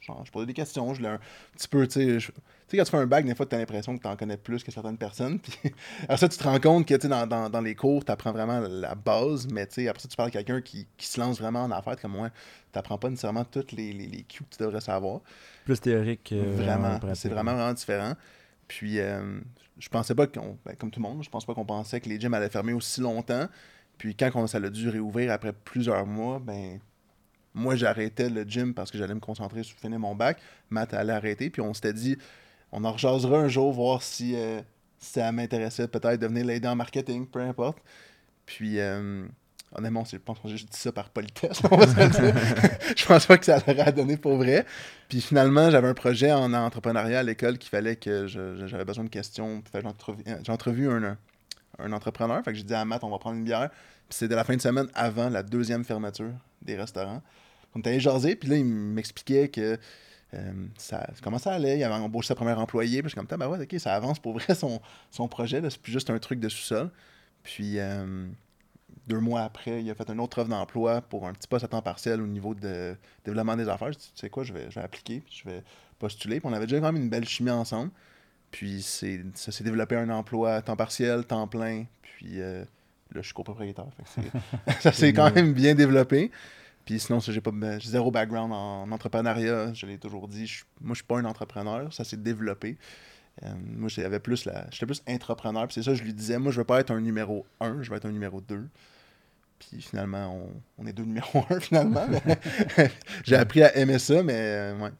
genre, 0.00 0.24
je 0.24 0.30
posais 0.30 0.46
des 0.46 0.54
questions, 0.54 0.94
je 0.94 1.02
l'ai 1.02 1.08
un 1.08 1.20
petit 1.52 1.68
peu, 1.68 1.86
tu 1.86 2.20
sais, 2.20 2.32
quand 2.72 2.84
tu 2.84 2.90
fais 2.90 2.96
un 2.96 3.06
bac, 3.06 3.24
des 3.24 3.34
fois, 3.34 3.46
tu 3.46 3.54
as 3.54 3.58
l'impression 3.58 3.96
que 3.96 4.02
tu 4.02 4.08
en 4.08 4.16
connais 4.16 4.36
plus 4.36 4.62
que 4.62 4.70
certaines 4.70 4.98
personnes. 4.98 5.38
Puis 5.40 5.72
après 6.02 6.16
ça, 6.16 6.28
tu 6.28 6.38
te 6.38 6.44
rends 6.44 6.60
compte 6.60 6.86
que, 6.86 6.94
tu 6.94 7.02
sais, 7.02 7.08
dans, 7.08 7.48
dans, 7.48 7.60
les 7.60 7.74
cours, 7.74 8.04
tu 8.04 8.12
apprends 8.12 8.32
vraiment 8.32 8.60
la 8.60 8.94
base, 8.94 9.48
mais 9.48 9.66
tu 9.66 9.74
sais, 9.74 9.88
après 9.88 10.02
ça, 10.02 10.08
tu 10.08 10.16
parles 10.16 10.28
à 10.28 10.32
quelqu'un 10.32 10.60
qui, 10.60 10.86
qui, 10.96 11.06
se 11.06 11.20
lance 11.20 11.38
vraiment 11.38 11.64
en 11.64 11.70
affaires 11.70 12.00
comme 12.00 12.12
moi. 12.12 12.30
Tu 12.30 12.78
n'apprends 12.78 12.98
pas 12.98 13.10
nécessairement 13.10 13.44
toutes 13.44 13.72
les, 13.72 13.92
les, 13.92 14.06
les 14.06 14.22
cues 14.22 14.44
que 14.44 14.56
tu 14.56 14.62
devrais 14.62 14.80
savoir. 14.80 15.20
Plus 15.64 15.80
théorique. 15.80 16.32
vraiment. 16.32 16.98
C'est 17.14 17.28
vraiment, 17.28 17.54
vraiment 17.54 17.72
différent. 17.72 18.14
Puis, 18.68 19.00
euh, 19.00 19.40
je 19.78 19.88
pensais 19.88 20.14
pas 20.14 20.26
qu'on, 20.26 20.58
ben, 20.64 20.76
comme 20.76 20.90
tout 20.90 21.00
le 21.00 21.08
monde, 21.08 21.24
je 21.24 21.30
pense 21.30 21.44
pas 21.44 21.54
qu'on 21.54 21.64
pensait 21.64 22.00
que 22.00 22.08
les 22.08 22.20
gyms 22.20 22.34
allaient 22.34 22.50
fermer 22.50 22.74
aussi 22.74 23.00
longtemps. 23.00 23.48
Puis, 23.96 24.14
quand 24.14 24.46
ça 24.46 24.58
a 24.58 24.70
dû 24.70 24.88
réouvrir 24.88 25.32
après 25.32 25.52
plusieurs 25.52 26.06
mois, 26.06 26.38
ben, 26.38 26.78
moi, 27.54 27.74
j'arrêtais 27.74 28.30
le 28.30 28.44
gym 28.44 28.74
parce 28.74 28.90
que 28.90 28.98
j'allais 28.98 29.14
me 29.14 29.20
concentrer 29.20 29.62
sur 29.64 29.78
finir 29.78 29.98
mon 29.98 30.14
bac. 30.14 30.38
Matt 30.70 30.94
allait 30.94 31.12
arrêter. 31.14 31.50
Puis, 31.50 31.62
on 31.62 31.74
s'était 31.74 31.94
dit, 31.94 32.16
on 32.70 32.84
en 32.84 32.92
rejasera 32.92 33.38
un 33.38 33.48
jour, 33.48 33.72
voir 33.72 34.02
si, 34.02 34.36
euh, 34.36 34.60
ça 34.98 35.32
m'intéressait 35.32 35.88
peut-être 35.88 36.20
de 36.20 36.26
venir 36.26 36.44
l'aider 36.44 36.68
en 36.68 36.76
marketing, 36.76 37.26
peu 37.26 37.40
importe. 37.40 37.78
Puis, 38.46 38.78
euh, 38.80 39.26
Honnêtement, 39.74 40.04
je 40.04 40.16
pense 40.16 40.38
que 40.38 40.48
j'ai 40.48 40.56
dit 40.56 40.66
ça 40.70 40.92
par 40.92 41.10
politesse. 41.10 41.60
je 42.96 43.06
pense 43.06 43.26
pas 43.26 43.36
que 43.36 43.44
ça 43.44 43.58
l'aurait 43.66 43.92
donné 43.92 44.16
pour 44.16 44.36
vrai. 44.36 44.64
Puis 45.08 45.20
finalement, 45.20 45.70
j'avais 45.70 45.88
un 45.88 45.94
projet 45.94 46.32
en 46.32 46.52
entrepreneuriat 46.54 47.20
à 47.20 47.22
l'école 47.22 47.58
qu'il 47.58 47.68
fallait 47.68 47.96
que 47.96 48.26
j'avais 48.26 48.84
besoin 48.84 49.04
de 49.04 49.10
questions. 49.10 49.62
J'ai 50.42 50.52
entrevu 50.52 50.88
un, 50.88 51.16
un 51.78 51.92
entrepreneur. 51.92 52.42
Fait 52.42 52.52
que 52.52 52.56
j'ai 52.56 52.64
dit 52.64 52.74
à 52.74 52.84
Matt, 52.84 53.04
on 53.04 53.10
va 53.10 53.18
prendre 53.18 53.36
une 53.36 53.44
bière. 53.44 53.68
Puis 54.08 54.18
c'était 54.18 54.34
la 54.34 54.44
fin 54.44 54.56
de 54.56 54.60
semaine 54.62 54.88
avant 54.94 55.28
la 55.28 55.42
deuxième 55.42 55.84
fermeture 55.84 56.32
des 56.62 56.76
restaurants. 56.76 57.22
On 57.74 57.80
était 57.80 57.90
allé 57.90 58.00
jaser, 58.00 58.36
puis 58.36 58.48
là, 58.48 58.56
il 58.56 58.64
m'expliquait 58.64 59.48
que 59.48 59.78
euh, 60.34 60.52
ça, 60.78 61.06
comment 61.22 61.38
ça 61.38 61.52
allait. 61.52 61.78
Il 61.78 61.84
avait 61.84 61.94
embauché 61.94 62.28
sa 62.28 62.34
première 62.34 62.58
employée. 62.58 63.02
Puis 63.02 63.10
je 63.10 63.18
suis 63.18 63.26
comme, 63.26 63.38
bah 63.38 63.48
ouais, 63.48 63.62
ok, 63.62 63.78
ça 63.78 63.94
avance 63.94 64.18
pour 64.18 64.32
vrai 64.32 64.54
son, 64.54 64.80
son 65.10 65.28
projet. 65.28 65.60
C'est 65.68 65.80
plus 65.80 65.92
juste 65.92 66.08
un 66.08 66.18
truc 66.18 66.40
de 66.40 66.48
sous-sol. 66.48 66.90
Puis. 67.42 67.78
Euh, 67.78 68.26
deux 69.08 69.20
mois 69.20 69.42
après, 69.42 69.82
il 69.82 69.90
a 69.90 69.94
fait 69.94 70.08
une 70.10 70.20
autre 70.20 70.38
offre 70.40 70.50
d'emploi 70.50 71.00
pour 71.00 71.26
un 71.26 71.32
petit 71.32 71.48
poste 71.48 71.64
à 71.64 71.68
temps 71.68 71.82
partiel 71.82 72.20
au 72.20 72.26
niveau 72.26 72.54
de 72.54 72.94
développement 73.24 73.56
des 73.56 73.68
affaires. 73.68 73.92
Je 73.92 73.98
dis, 73.98 74.12
tu 74.14 74.20
sais 74.20 74.30
quoi, 74.30 74.44
je 74.44 74.52
vais, 74.52 74.70
je 74.70 74.78
vais 74.78 74.84
appliquer, 74.84 75.20
puis 75.20 75.42
je 75.42 75.50
vais 75.50 75.64
postuler. 75.98 76.40
Puis 76.40 76.48
on 76.48 76.52
avait 76.52 76.66
déjà 76.66 76.80
quand 76.80 76.92
même 76.92 77.02
une 77.02 77.10
belle 77.10 77.26
chimie 77.26 77.50
ensemble. 77.50 77.90
Puis 78.50 78.82
ça 78.82 79.52
s'est 79.52 79.64
développé 79.64 79.96
un 79.96 80.08
emploi 80.10 80.54
à 80.54 80.62
temps 80.62 80.76
partiel, 80.76 81.24
temps 81.24 81.46
plein. 81.46 81.84
Puis 82.02 82.40
euh, 82.40 82.60
là, 83.12 83.20
je 83.20 83.22
suis 83.22 83.34
copropriétaire. 83.34 83.86
ça 84.80 84.92
s'est 84.92 85.12
quand 85.12 85.34
même 85.34 85.52
bien 85.52 85.74
développé. 85.74 86.30
Puis 86.84 87.00
sinon, 87.00 87.20
j'ai 87.20 87.40
pas 87.40 87.50
zéro 87.80 88.10
background 88.10 88.52
en, 88.52 88.90
entrepreneuriat. 88.90 89.74
Je 89.74 89.84
l'ai 89.86 89.98
toujours 89.98 90.28
dit. 90.28 90.50
moi, 90.80 90.94
je 90.94 90.98
suis 90.98 91.06
pas 91.06 91.18
un 91.18 91.24
entrepreneur. 91.26 91.92
Ça 91.92 92.04
s'est 92.04 92.16
développé. 92.16 92.78
Euh, 93.44 93.52
moi, 93.76 93.88
j'avais 93.88 94.20
plus 94.20 94.46
la. 94.46 94.66
J'étais 94.70 94.86
plus 94.86 95.02
entrepreneur. 95.06 95.66
Puis 95.66 95.74
c'est 95.74 95.82
ça, 95.82 95.94
je 95.94 96.02
lui 96.02 96.14
disais, 96.14 96.38
moi, 96.38 96.50
je 96.50 96.58
veux 96.58 96.64
pas 96.64 96.80
être 96.80 96.90
un 96.90 97.00
numéro 97.00 97.46
1, 97.60 97.82
je 97.82 97.90
veux 97.90 97.96
être 97.96 98.06
un 98.06 98.12
numéro 98.12 98.40
2. 98.40 98.66
Puis 99.58 99.82
finalement, 99.82 100.50
on, 100.78 100.86
est 100.86 100.92
deux 100.92 101.04
numéros 101.04 101.44
un 101.50 101.60
finalement. 101.60 102.06
J'ai 103.24 103.36
appris 103.36 103.62
à 103.62 103.76
aimer 103.76 103.98
ça, 103.98 104.22
mais 104.22 104.34
euh, 104.34 104.78
ouais. 104.78 104.90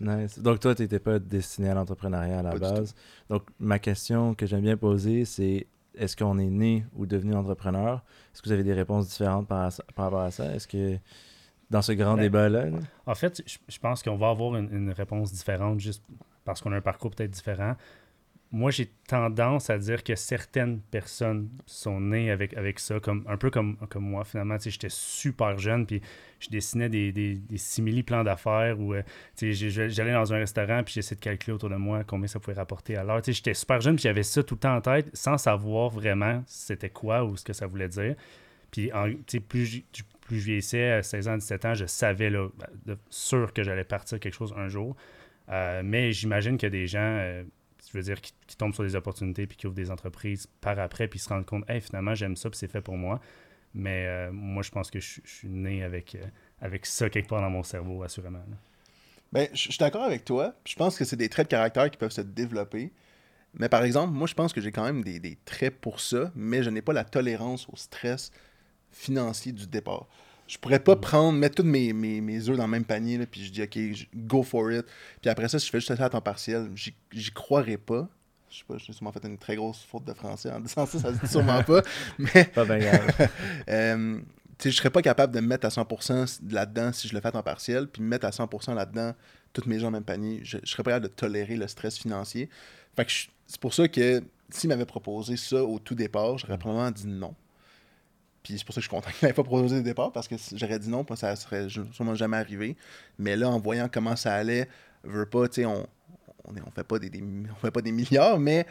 Nice. 0.00 0.40
Donc 0.40 0.58
toi, 0.58 0.74
tu 0.74 0.82
n'étais 0.82 0.98
pas 0.98 1.18
destiné 1.20 1.68
à 1.68 1.74
l'entrepreneuriat 1.74 2.40
à 2.40 2.42
la 2.42 2.58
base. 2.58 2.94
Donc 3.28 3.44
ma 3.60 3.78
question 3.78 4.34
que 4.34 4.44
j'aime 4.44 4.62
bien 4.62 4.76
poser, 4.76 5.24
c'est 5.24 5.68
est-ce 5.96 6.16
qu'on 6.16 6.38
est 6.38 6.50
né 6.50 6.84
ou 6.96 7.06
devenu 7.06 7.34
entrepreneur? 7.34 8.02
Est-ce 8.32 8.42
que 8.42 8.48
vous 8.48 8.52
avez 8.52 8.64
des 8.64 8.72
réponses 8.72 9.08
différentes 9.08 9.46
par, 9.46 9.70
rapport 9.96 10.20
à 10.20 10.32
ça? 10.32 10.52
Est-ce 10.52 10.66
que 10.66 10.98
dans 11.70 11.82
ce 11.82 11.92
grand 11.92 12.16
ben, 12.16 12.22
débat-là? 12.22 12.66
En 13.06 13.14
fait, 13.14 13.42
je, 13.46 13.78
pense 13.78 14.02
qu'on 14.02 14.16
va 14.16 14.30
avoir 14.30 14.56
une, 14.56 14.68
une, 14.74 14.90
réponse 14.90 15.32
différente 15.32 15.78
juste 15.78 16.02
parce 16.44 16.60
qu'on 16.60 16.72
a 16.72 16.76
un 16.76 16.80
parcours 16.80 17.12
peut-être 17.12 17.30
différent 17.30 17.76
moi, 18.54 18.70
j'ai 18.70 18.86
tendance 19.08 19.68
à 19.68 19.78
dire 19.78 20.04
que 20.04 20.14
certaines 20.14 20.78
personnes 20.78 21.48
sont 21.66 22.00
nées 22.00 22.30
avec, 22.30 22.56
avec 22.56 22.78
ça, 22.78 23.00
comme, 23.00 23.24
un 23.26 23.36
peu 23.36 23.50
comme, 23.50 23.76
comme 23.90 24.04
moi, 24.04 24.24
finalement. 24.24 24.56
J'étais 24.60 24.88
super 24.90 25.58
jeune, 25.58 25.86
puis 25.86 26.00
je 26.38 26.50
dessinais 26.50 26.88
des, 26.88 27.10
des, 27.10 27.34
des 27.34 27.58
simili-plans 27.58 28.22
d'affaires 28.22 28.78
où 28.78 28.94
euh, 28.94 29.02
j'allais 29.40 30.12
dans 30.12 30.32
un 30.32 30.36
restaurant, 30.36 30.84
puis 30.84 30.94
j'essayais 30.94 31.16
de 31.16 31.20
calculer 31.20 31.52
autour 31.54 31.68
de 31.68 31.74
moi 31.74 32.04
combien 32.04 32.28
ça 32.28 32.38
pouvait 32.38 32.56
rapporter 32.56 32.94
à 32.96 33.02
l'heure. 33.02 33.20
J'étais 33.26 33.54
super 33.54 33.80
jeune, 33.80 33.96
puis 33.96 34.04
j'avais 34.04 34.22
ça 34.22 34.44
tout 34.44 34.54
le 34.54 34.60
temps 34.60 34.76
en 34.76 34.80
tête, 34.80 35.10
sans 35.16 35.36
savoir 35.36 35.90
vraiment 35.90 36.44
c'était 36.46 36.90
quoi 36.90 37.24
ou 37.24 37.36
ce 37.36 37.44
que 37.44 37.52
ça 37.52 37.66
voulait 37.66 37.88
dire. 37.88 38.14
Puis 38.70 38.92
plus, 39.48 39.82
plus 40.20 40.38
je 40.38 40.44
vieillissais, 40.44 40.92
à 40.92 41.02
16 41.02 41.28
ans, 41.28 41.36
17 41.38 41.64
ans, 41.64 41.74
je 41.74 41.86
savais 41.86 42.30
là, 42.30 42.46
sûr 43.10 43.52
que 43.52 43.64
j'allais 43.64 43.82
partir 43.82 44.20
quelque 44.20 44.34
chose 44.34 44.54
un 44.56 44.68
jour. 44.68 44.94
Euh, 45.48 45.82
mais 45.84 46.12
j'imagine 46.12 46.56
que 46.56 46.68
des 46.68 46.86
gens... 46.86 47.18
Euh, 47.18 47.42
je 47.94 47.98
veux 47.98 48.04
dire, 48.04 48.20
qui, 48.20 48.32
tombent 48.56 48.74
sur 48.74 48.84
des 48.84 48.96
opportunités 48.96 49.46
puis 49.46 49.56
qui 49.56 49.66
ouvrent 49.66 49.76
des 49.76 49.90
entreprises 49.90 50.48
par 50.60 50.78
après 50.78 51.08
puis 51.08 51.18
se 51.18 51.28
rendent 51.28 51.46
compte, 51.46 51.68
hey, 51.70 51.80
finalement, 51.80 52.14
j'aime 52.14 52.36
ça 52.36 52.50
puis 52.50 52.58
c'est 52.58 52.70
fait 52.70 52.80
pour 52.80 52.96
moi. 52.96 53.20
Mais 53.74 54.06
euh, 54.06 54.32
moi, 54.32 54.62
je 54.62 54.70
pense 54.70 54.90
que 54.90 55.00
je, 55.00 55.20
suis 55.24 55.48
né 55.48 55.82
avec, 55.82 56.14
euh, 56.14 56.24
avec 56.60 56.86
ça 56.86 57.10
quelque 57.10 57.28
part 57.28 57.40
dans 57.40 57.50
mon 57.50 57.62
cerveau, 57.62 58.02
assurément. 58.02 58.42
Ben, 59.32 59.48
je 59.52 59.58
suis 59.58 59.78
d'accord 59.78 60.04
avec 60.04 60.24
toi. 60.24 60.54
Je 60.64 60.76
pense 60.76 60.96
que 60.96 61.04
c'est 61.04 61.16
des 61.16 61.28
traits 61.28 61.46
de 61.46 61.50
caractère 61.50 61.90
qui 61.90 61.96
peuvent 61.96 62.12
se 62.12 62.20
développer. 62.20 62.92
Mais 63.54 63.68
par 63.68 63.84
exemple, 63.84 64.12
moi, 64.12 64.26
je 64.26 64.34
pense 64.34 64.52
que 64.52 64.60
j'ai 64.60 64.72
quand 64.72 64.84
même 64.84 65.02
des, 65.02 65.38
traits 65.44 65.80
pour 65.80 66.00
ça, 66.00 66.32
mais 66.34 66.62
je 66.62 66.70
n'ai 66.70 66.82
pas 66.82 66.92
la 66.92 67.04
tolérance 67.04 67.68
au 67.68 67.76
stress 67.76 68.30
financier 68.90 69.52
du 69.52 69.66
départ. 69.66 70.08
Je 70.46 70.58
pourrais 70.58 70.80
pas 70.80 70.96
prendre, 70.96 71.38
mettre 71.38 71.56
tous 71.56 71.62
mes, 71.62 71.92
mes, 71.92 72.20
mes 72.20 72.48
œufs 72.48 72.56
dans 72.56 72.64
le 72.64 72.70
même 72.70 72.84
panier, 72.84 73.16
là, 73.16 73.26
puis 73.26 73.44
je 73.44 73.50
dis, 73.50 73.62
OK, 73.62 73.78
go 74.14 74.42
for 74.42 74.70
it. 74.70 74.84
Puis 75.20 75.30
après 75.30 75.48
ça, 75.48 75.58
si 75.58 75.66
je 75.66 75.70
fais 75.70 75.80
juste 75.80 75.94
ça 75.94 76.04
à 76.04 76.08
temps 76.10 76.20
partiel, 76.20 76.70
j'y 76.74 77.30
croirais 77.32 77.78
pas. 77.78 78.08
Je 78.50 78.58
sais 78.58 78.64
pas, 78.68 78.76
j'ai 78.78 78.92
sûrement 78.92 79.10
fait 79.10 79.24
une 79.24 79.38
très 79.38 79.56
grosse 79.56 79.82
faute 79.82 80.04
de 80.04 80.12
français 80.12 80.50
en 80.52 80.60
disant 80.60 80.86
ça, 80.86 80.98
ça 80.98 81.14
se 81.14 81.20
dit 81.20 81.28
sûrement 81.28 81.62
pas. 81.64 81.82
Mais 82.18 82.44
Pas 82.44 82.64
bien 82.64 82.78
grave. 82.78 83.28
euh, 83.68 84.20
je 84.62 84.70
serais 84.70 84.90
pas 84.90 85.02
capable 85.02 85.34
de 85.34 85.40
me 85.40 85.46
mettre 85.48 85.66
à 85.66 85.70
100% 85.70 86.40
là-dedans 86.50 86.92
si 86.92 87.08
je 87.08 87.14
le 87.14 87.20
fais 87.20 87.28
à 87.28 87.32
temps 87.32 87.42
partiel, 87.42 87.88
puis 87.88 88.02
me 88.02 88.08
mettre 88.08 88.26
à 88.26 88.30
100% 88.30 88.74
là-dedans, 88.74 89.14
toutes 89.52 89.66
mes 89.66 89.78
gens 89.78 89.86
dans 89.86 89.90
le 89.90 89.96
même 89.96 90.04
panier. 90.04 90.40
Je, 90.44 90.58
je 90.62 90.70
serais 90.70 90.82
pas 90.82 90.92
capable 90.92 91.08
de 91.08 91.14
tolérer 91.14 91.56
le 91.56 91.66
stress 91.66 91.98
financier. 91.98 92.48
Fait 92.94 93.04
que 93.04 93.12
c'est 93.46 93.60
pour 93.60 93.74
ça 93.74 93.88
que 93.88 94.22
s'il 94.50 94.68
m'avait 94.68 94.84
proposé 94.84 95.36
ça 95.36 95.64
au 95.64 95.78
tout 95.78 95.94
départ, 95.94 96.38
j'aurais 96.38 96.58
probablement 96.58 96.90
dit 96.90 97.06
non. 97.06 97.34
Puis 98.44 98.58
c'est 98.58 98.64
pour 98.64 98.74
ça 98.74 98.80
que 98.80 98.84
je 98.84 98.88
suis 98.88 98.96
content 98.96 99.10
qu'il 99.10 99.24
n'avait 99.26 99.34
pas 99.34 99.42
proposé 99.42 99.78
au 99.78 99.82
départ, 99.82 100.12
parce 100.12 100.28
que 100.28 100.36
j'aurais 100.54 100.78
dit 100.78 100.88
non, 100.90 101.02
puis 101.04 101.16
ça 101.16 101.34
serait 101.34 101.68
sûrement 101.68 102.14
jamais 102.14 102.36
arrivé. 102.36 102.76
Mais 103.18 103.36
là, 103.36 103.48
en 103.50 103.58
voyant 103.58 103.88
comment 103.92 104.14
ça 104.14 104.34
allait, 104.34 104.68
veut 105.02 105.26
pas, 105.26 105.48
tu 105.48 105.62
sais, 105.62 105.64
on, 105.66 105.86
on, 106.44 106.54
est- 106.54 106.60
on 106.64 106.70
fait 106.70 106.84
pas 106.84 106.98
des, 107.00 107.10
des- 107.10 107.22
on 107.50 107.54
fait 107.56 107.72
pas 107.72 107.80
des 107.82 107.90
milliards, 107.92 108.38
mais 108.38 108.66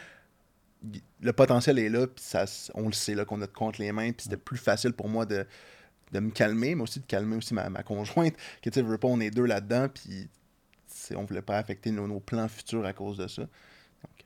le 1.21 1.33
potentiel 1.33 1.79
est 1.79 1.89
là, 1.89 2.07
puis 2.07 2.23
ça, 2.23 2.45
on 2.75 2.87
le 2.87 2.93
sait, 2.93 3.15
là, 3.15 3.25
qu'on 3.25 3.41
a 3.41 3.47
de 3.47 3.51
contre 3.51 3.81
les 3.81 3.91
mains, 3.91 4.11
puis 4.11 4.23
c'était 4.23 4.37
plus 4.37 4.57
facile 4.57 4.93
pour 4.93 5.07
moi 5.09 5.25
de, 5.25 5.45
de 6.11 6.19
me 6.19 6.29
calmer, 6.31 6.75
mais 6.75 6.83
aussi 6.83 6.99
de 6.99 7.05
calmer 7.05 7.37
aussi 7.37 7.53
ma, 7.53 7.69
ma 7.69 7.83
conjointe, 7.83 8.35
que 8.61 8.69
tu 8.69 8.79
sais, 8.79 8.81
veux 8.81 8.97
pas, 8.97 9.07
on 9.07 9.19
est 9.19 9.31
deux 9.31 9.45
là-dedans, 9.45 9.87
puis 9.89 10.29
on 11.15 11.23
voulait 11.23 11.41
pas 11.41 11.57
affecter 11.57 11.91
nos, 11.91 12.07
nos 12.07 12.19
plans 12.19 12.47
futurs 12.47 12.85
à 12.85 12.93
cause 12.93 13.17
de 13.17 13.27
ça. 13.27 13.41
Donc, 13.43 13.49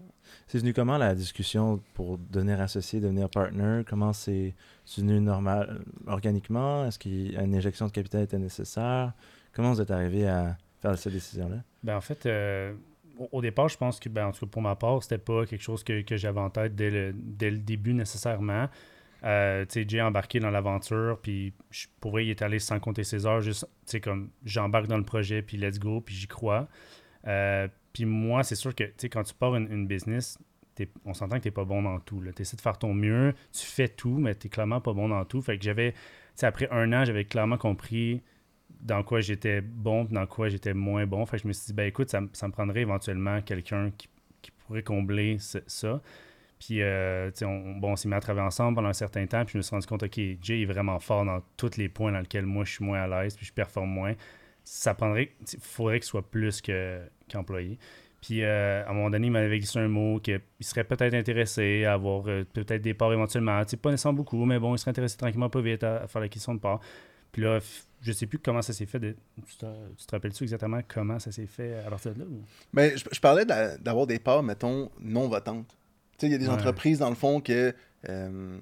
euh, 0.02 0.06
C'est 0.48 0.60
venu 0.60 0.74
comment 0.74 0.98
la 0.98 1.16
discussion 1.16 1.82
pour 1.94 2.18
devenir 2.18 2.62
associé, 2.62 3.00
devenir 3.00 3.30
partner? 3.30 3.82
Comment 3.88 4.14
c'est 4.14 4.54
venu 4.98 5.20
normal, 5.20 5.82
organiquement? 6.08 6.86
Est-ce 6.86 7.00
qu'une 7.00 7.56
injection 7.56 7.88
de 7.88 7.92
capital 7.92 8.24
était 8.24 8.40
nécessaire? 8.40 9.14
Comment 9.54 9.74
vous 9.74 9.82
êtes 9.82 9.92
arrivé 9.92 10.28
à 10.28 10.58
faire 10.82 10.98
cette 10.98 11.14
décision-là? 11.14 11.58
Ben, 11.84 11.98
en 11.98 12.02
fait, 12.02 12.26
euh, 12.26 12.74
au, 13.32 13.42
départ, 13.42 13.70
je 13.70 13.78
pense 13.78 14.00
que, 14.00 14.10
ben, 14.10 14.28
en 14.28 14.32
tout 14.32 14.46
cas 14.46 14.52
pour 14.52 14.62
ma 14.62 14.76
part, 14.76 15.02
c'était 15.04 15.18
pas 15.18 15.46
quelque 15.46 15.64
chose 15.64 15.84
que, 15.84 16.02
que 16.02 16.18
j'avais 16.18 16.40
en 16.40 16.50
tête 16.50 16.76
dès 16.76 16.90
le, 16.90 17.14
dès 17.14 17.50
le 17.50 17.58
début 17.58 17.94
nécessairement. 17.94 18.68
Euh, 19.24 19.66
j'ai 19.74 20.02
embarqué 20.02 20.40
dans 20.40 20.52
l'aventure, 20.52 21.20
puis 21.22 21.54
je 21.72 21.88
pourrais 22.00 22.26
y 22.26 22.32
être 22.32 22.44
allé 22.44 22.60
sans 22.60 22.80
compter 22.80 23.04
ses 23.04 23.26
heures, 23.26 23.42
juste, 23.42 23.66
comme 24.04 24.30
j'embarque 24.46 24.88
dans 24.88 24.98
le 24.98 25.04
projet, 25.04 25.42
puis 25.42 25.58
let's 25.58 25.80
go, 25.80 26.02
puis 26.02 26.16
j'y 26.16 26.28
crois. 26.28 26.68
Euh, 27.28 27.68
puis 27.98 28.06
moi, 28.06 28.44
c'est 28.44 28.54
sûr 28.54 28.76
que, 28.76 28.84
quand 29.08 29.24
tu 29.24 29.34
pars 29.34 29.56
une, 29.56 29.72
une 29.72 29.88
business, 29.88 30.38
on 31.04 31.16
s'entend 31.16 31.38
que 31.38 31.42
tu 31.42 31.48
n'es 31.48 31.52
pas 31.52 31.66
bon 31.66 31.82
dans 31.82 32.00
tout. 32.00 32.22
Tu 32.36 32.44
essaies 32.44 32.56
de 32.56 32.62
faire 32.62 32.78
ton 32.78 32.94
mieux, 32.94 33.34
tu 33.52 33.66
fais 33.66 33.88
tout, 33.88 34.20
mais 34.20 34.36
tu 34.36 34.46
n'es 34.46 34.52
clairement 34.52 34.80
pas 34.82 34.94
bon 34.94 35.10
dans 35.10 35.26
tout. 35.26 35.42
Fait 35.42 35.58
que 35.58 35.64
j'avais, 35.64 35.96
après 36.44 36.70
un 36.70 36.94
an, 36.94 37.06
j'avais 37.06 37.26
clairement 37.26 37.58
compris 37.58 38.22
dans 38.82 39.02
quoi 39.02 39.20
j'étais 39.20 39.62
bon, 39.62 40.04
dans 40.04 40.28
quoi 40.28 40.48
j'étais 40.48 40.76
moins 40.76 41.08
bon. 41.08 41.26
Fait 41.26 41.38
que 41.38 41.44
je 41.44 41.48
me 41.48 41.54
suis 41.54 41.66
dit, 41.66 41.74
ben 41.74 41.88
écoute, 41.88 42.12
ça, 42.12 42.22
ça 42.34 42.48
me 42.48 42.52
prendrait 42.54 42.82
éventuellement 42.82 43.42
quelqu'un 43.42 43.90
qui, 43.98 44.10
pourrait 44.68 44.84
combler 44.84 45.38
ça. 45.40 46.00
Puis, 46.60 46.84
euh, 46.84 47.32
on, 47.42 47.78
bon, 47.80 47.94
on 47.94 47.96
s'est 47.96 48.10
mis 48.10 48.14
à 48.14 48.20
travailler 48.20 48.46
ensemble 48.46 48.76
pendant 48.76 48.90
un 48.90 48.94
certain 48.94 49.26
temps, 49.26 49.44
puis 49.44 49.54
je 49.54 49.58
me 49.58 49.64
suis 49.64 49.74
rendu 49.74 49.88
compte, 49.88 50.04
OK, 50.04 50.20
Jay 50.40 50.62
est 50.62 50.66
vraiment 50.66 51.00
fort 51.00 51.26
dans 51.26 51.42
tous 51.56 51.78
les 51.78 51.90
points 51.90 52.12
dans 52.12 52.20
lesquels 52.20 52.46
moi 52.46 52.64
je 52.64 52.74
suis 52.74 52.86
moins 52.86 53.02
à 53.02 53.08
l'aise, 53.08 53.36
puis 53.36 53.48
je 53.48 53.54
performe 53.54 53.90
moins. 53.90 54.14
Ça 54.70 54.94
prendrait, 54.94 55.32
il 55.54 55.60
faudrait 55.62 56.00
qu'il 56.00 56.08
soit 56.08 56.30
plus 56.30 56.62
que- 56.62 57.00
qu'employé. 57.30 57.80
Puis, 58.22 58.44
euh, 58.44 58.84
à 58.86 58.90
un 58.90 58.94
moment 58.94 59.10
donné, 59.10 59.28
il 59.28 59.32
m'avait 59.32 59.58
glissé 59.58 59.80
un 59.80 59.88
mot 59.88 60.20
qu'il 60.20 60.42
serait 60.60 60.84
peut-être 60.84 61.14
intéressé 61.14 61.86
à 61.86 61.94
avoir 61.94 62.28
euh, 62.28 62.44
peut-être 62.52 62.82
des 62.82 62.94
parts 62.94 63.14
éventuellement. 63.14 63.64
Tu 63.64 63.72
sais, 63.72 63.78
pas 63.78 63.92
nécessairement 63.92 64.18
beaucoup, 64.18 64.44
mais 64.44 64.60
bon, 64.60 64.76
il 64.76 64.78
serait 64.78 64.92
intéressé 64.92 65.16
tranquillement 65.16 65.50
pas 65.50 65.62
vite 65.62 65.84
à, 65.84 66.04
à 66.04 66.08
faire 66.08 66.22
la 66.22 66.28
question 66.28 66.54
de 66.54 66.60
parts. 66.60 66.82
Puis 67.32 67.42
là, 67.44 67.60
je 68.02 68.12
sais 68.12 68.26
plus 68.26 68.40
comment 68.40 68.62
ça 68.62 68.74
s'est 68.74 68.86
fait. 68.88 69.00
de- 69.00 69.16
tu, 69.48 69.56
te, 69.56 69.66
tu 69.98 70.06
te 70.06 70.12
rappelles-tu 70.12 70.44
exactement 70.44 70.82
comment 70.88 71.18
ça 71.20 71.32
s'est 71.32 71.46
fait 71.48 71.76
à 71.86 71.90
partir 71.90 72.14
de 72.14 72.20
là? 72.20 72.26
ou? 72.26 72.42
Mais 72.74 72.98
je, 72.98 73.06
je 73.10 73.20
parlais 73.22 73.46
d'a- 73.46 73.78
d'avoir 73.78 74.06
des 74.06 74.20
parts, 74.20 74.44
mettons, 74.44 74.92
non 75.00 75.30
votantes. 75.30 75.78
Tu 76.18 76.22
sais, 76.22 76.28
il 76.28 76.32
y 76.34 76.36
a 76.36 76.40
des 76.40 76.48
Ouais. 76.48 76.54
entreprises, 76.54 77.00
dans 77.00 77.10
le 77.10 77.16
fond, 77.16 77.40
que. 77.40 77.74
euh, 78.10 78.58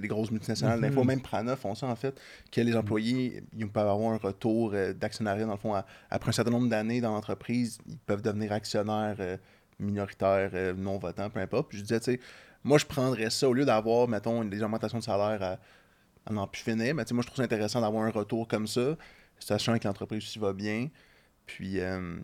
des 0.00 0.08
grosses 0.08 0.30
multinationales, 0.30 0.80
des 0.80 0.90
fois 0.90 1.04
même 1.04 1.20
Prana 1.20 1.56
font 1.56 1.74
ça 1.74 1.86
en 1.86 1.96
fait, 1.96 2.20
que 2.52 2.60
les 2.60 2.76
employés 2.76 3.42
ils 3.56 3.68
peuvent 3.68 3.88
avoir 3.88 4.12
un 4.12 4.16
retour 4.18 4.72
euh, 4.74 4.92
d'actionnariat 4.92 5.46
dans 5.46 5.52
le 5.52 5.58
fond 5.58 5.74
à- 5.74 5.84
après 6.10 6.30
un 6.30 6.32
certain 6.32 6.50
nombre 6.50 6.68
d'années 6.68 7.00
dans 7.00 7.12
l'entreprise, 7.12 7.78
ils 7.86 7.98
peuvent 7.98 8.22
devenir 8.22 8.52
actionnaires 8.52 9.16
euh, 9.20 9.36
minoritaires, 9.78 10.50
euh, 10.54 10.72
non 10.74 10.98
votants, 10.98 11.30
peu 11.30 11.40
importe. 11.40 11.68
Puis 11.68 11.78
je 11.78 11.82
disais, 11.82 12.00
tu 12.00 12.12
sais, 12.12 12.20
moi 12.62 12.78
je 12.78 12.86
prendrais 12.86 13.30
ça 13.30 13.48
au 13.48 13.52
lieu 13.52 13.64
d'avoir, 13.64 14.08
mettons, 14.08 14.44
des 14.44 14.62
augmentations 14.62 14.98
de 14.98 15.02
salaire 15.04 15.42
à, 15.42 15.58
à 16.30 16.32
n'en 16.32 16.46
plus 16.46 16.62
finir, 16.62 16.94
mais 16.94 17.04
moi 17.12 17.22
je 17.22 17.26
trouve 17.26 17.36
ça 17.36 17.42
intéressant 17.42 17.80
d'avoir 17.80 18.04
un 18.04 18.10
retour 18.10 18.48
comme 18.48 18.66
ça, 18.66 18.96
sachant 19.38 19.78
que 19.78 19.86
l'entreprise 19.86 20.18
aussi 20.22 20.38
va 20.38 20.52
bien. 20.52 20.88
Puis 21.46 21.80
euh, 21.80 22.16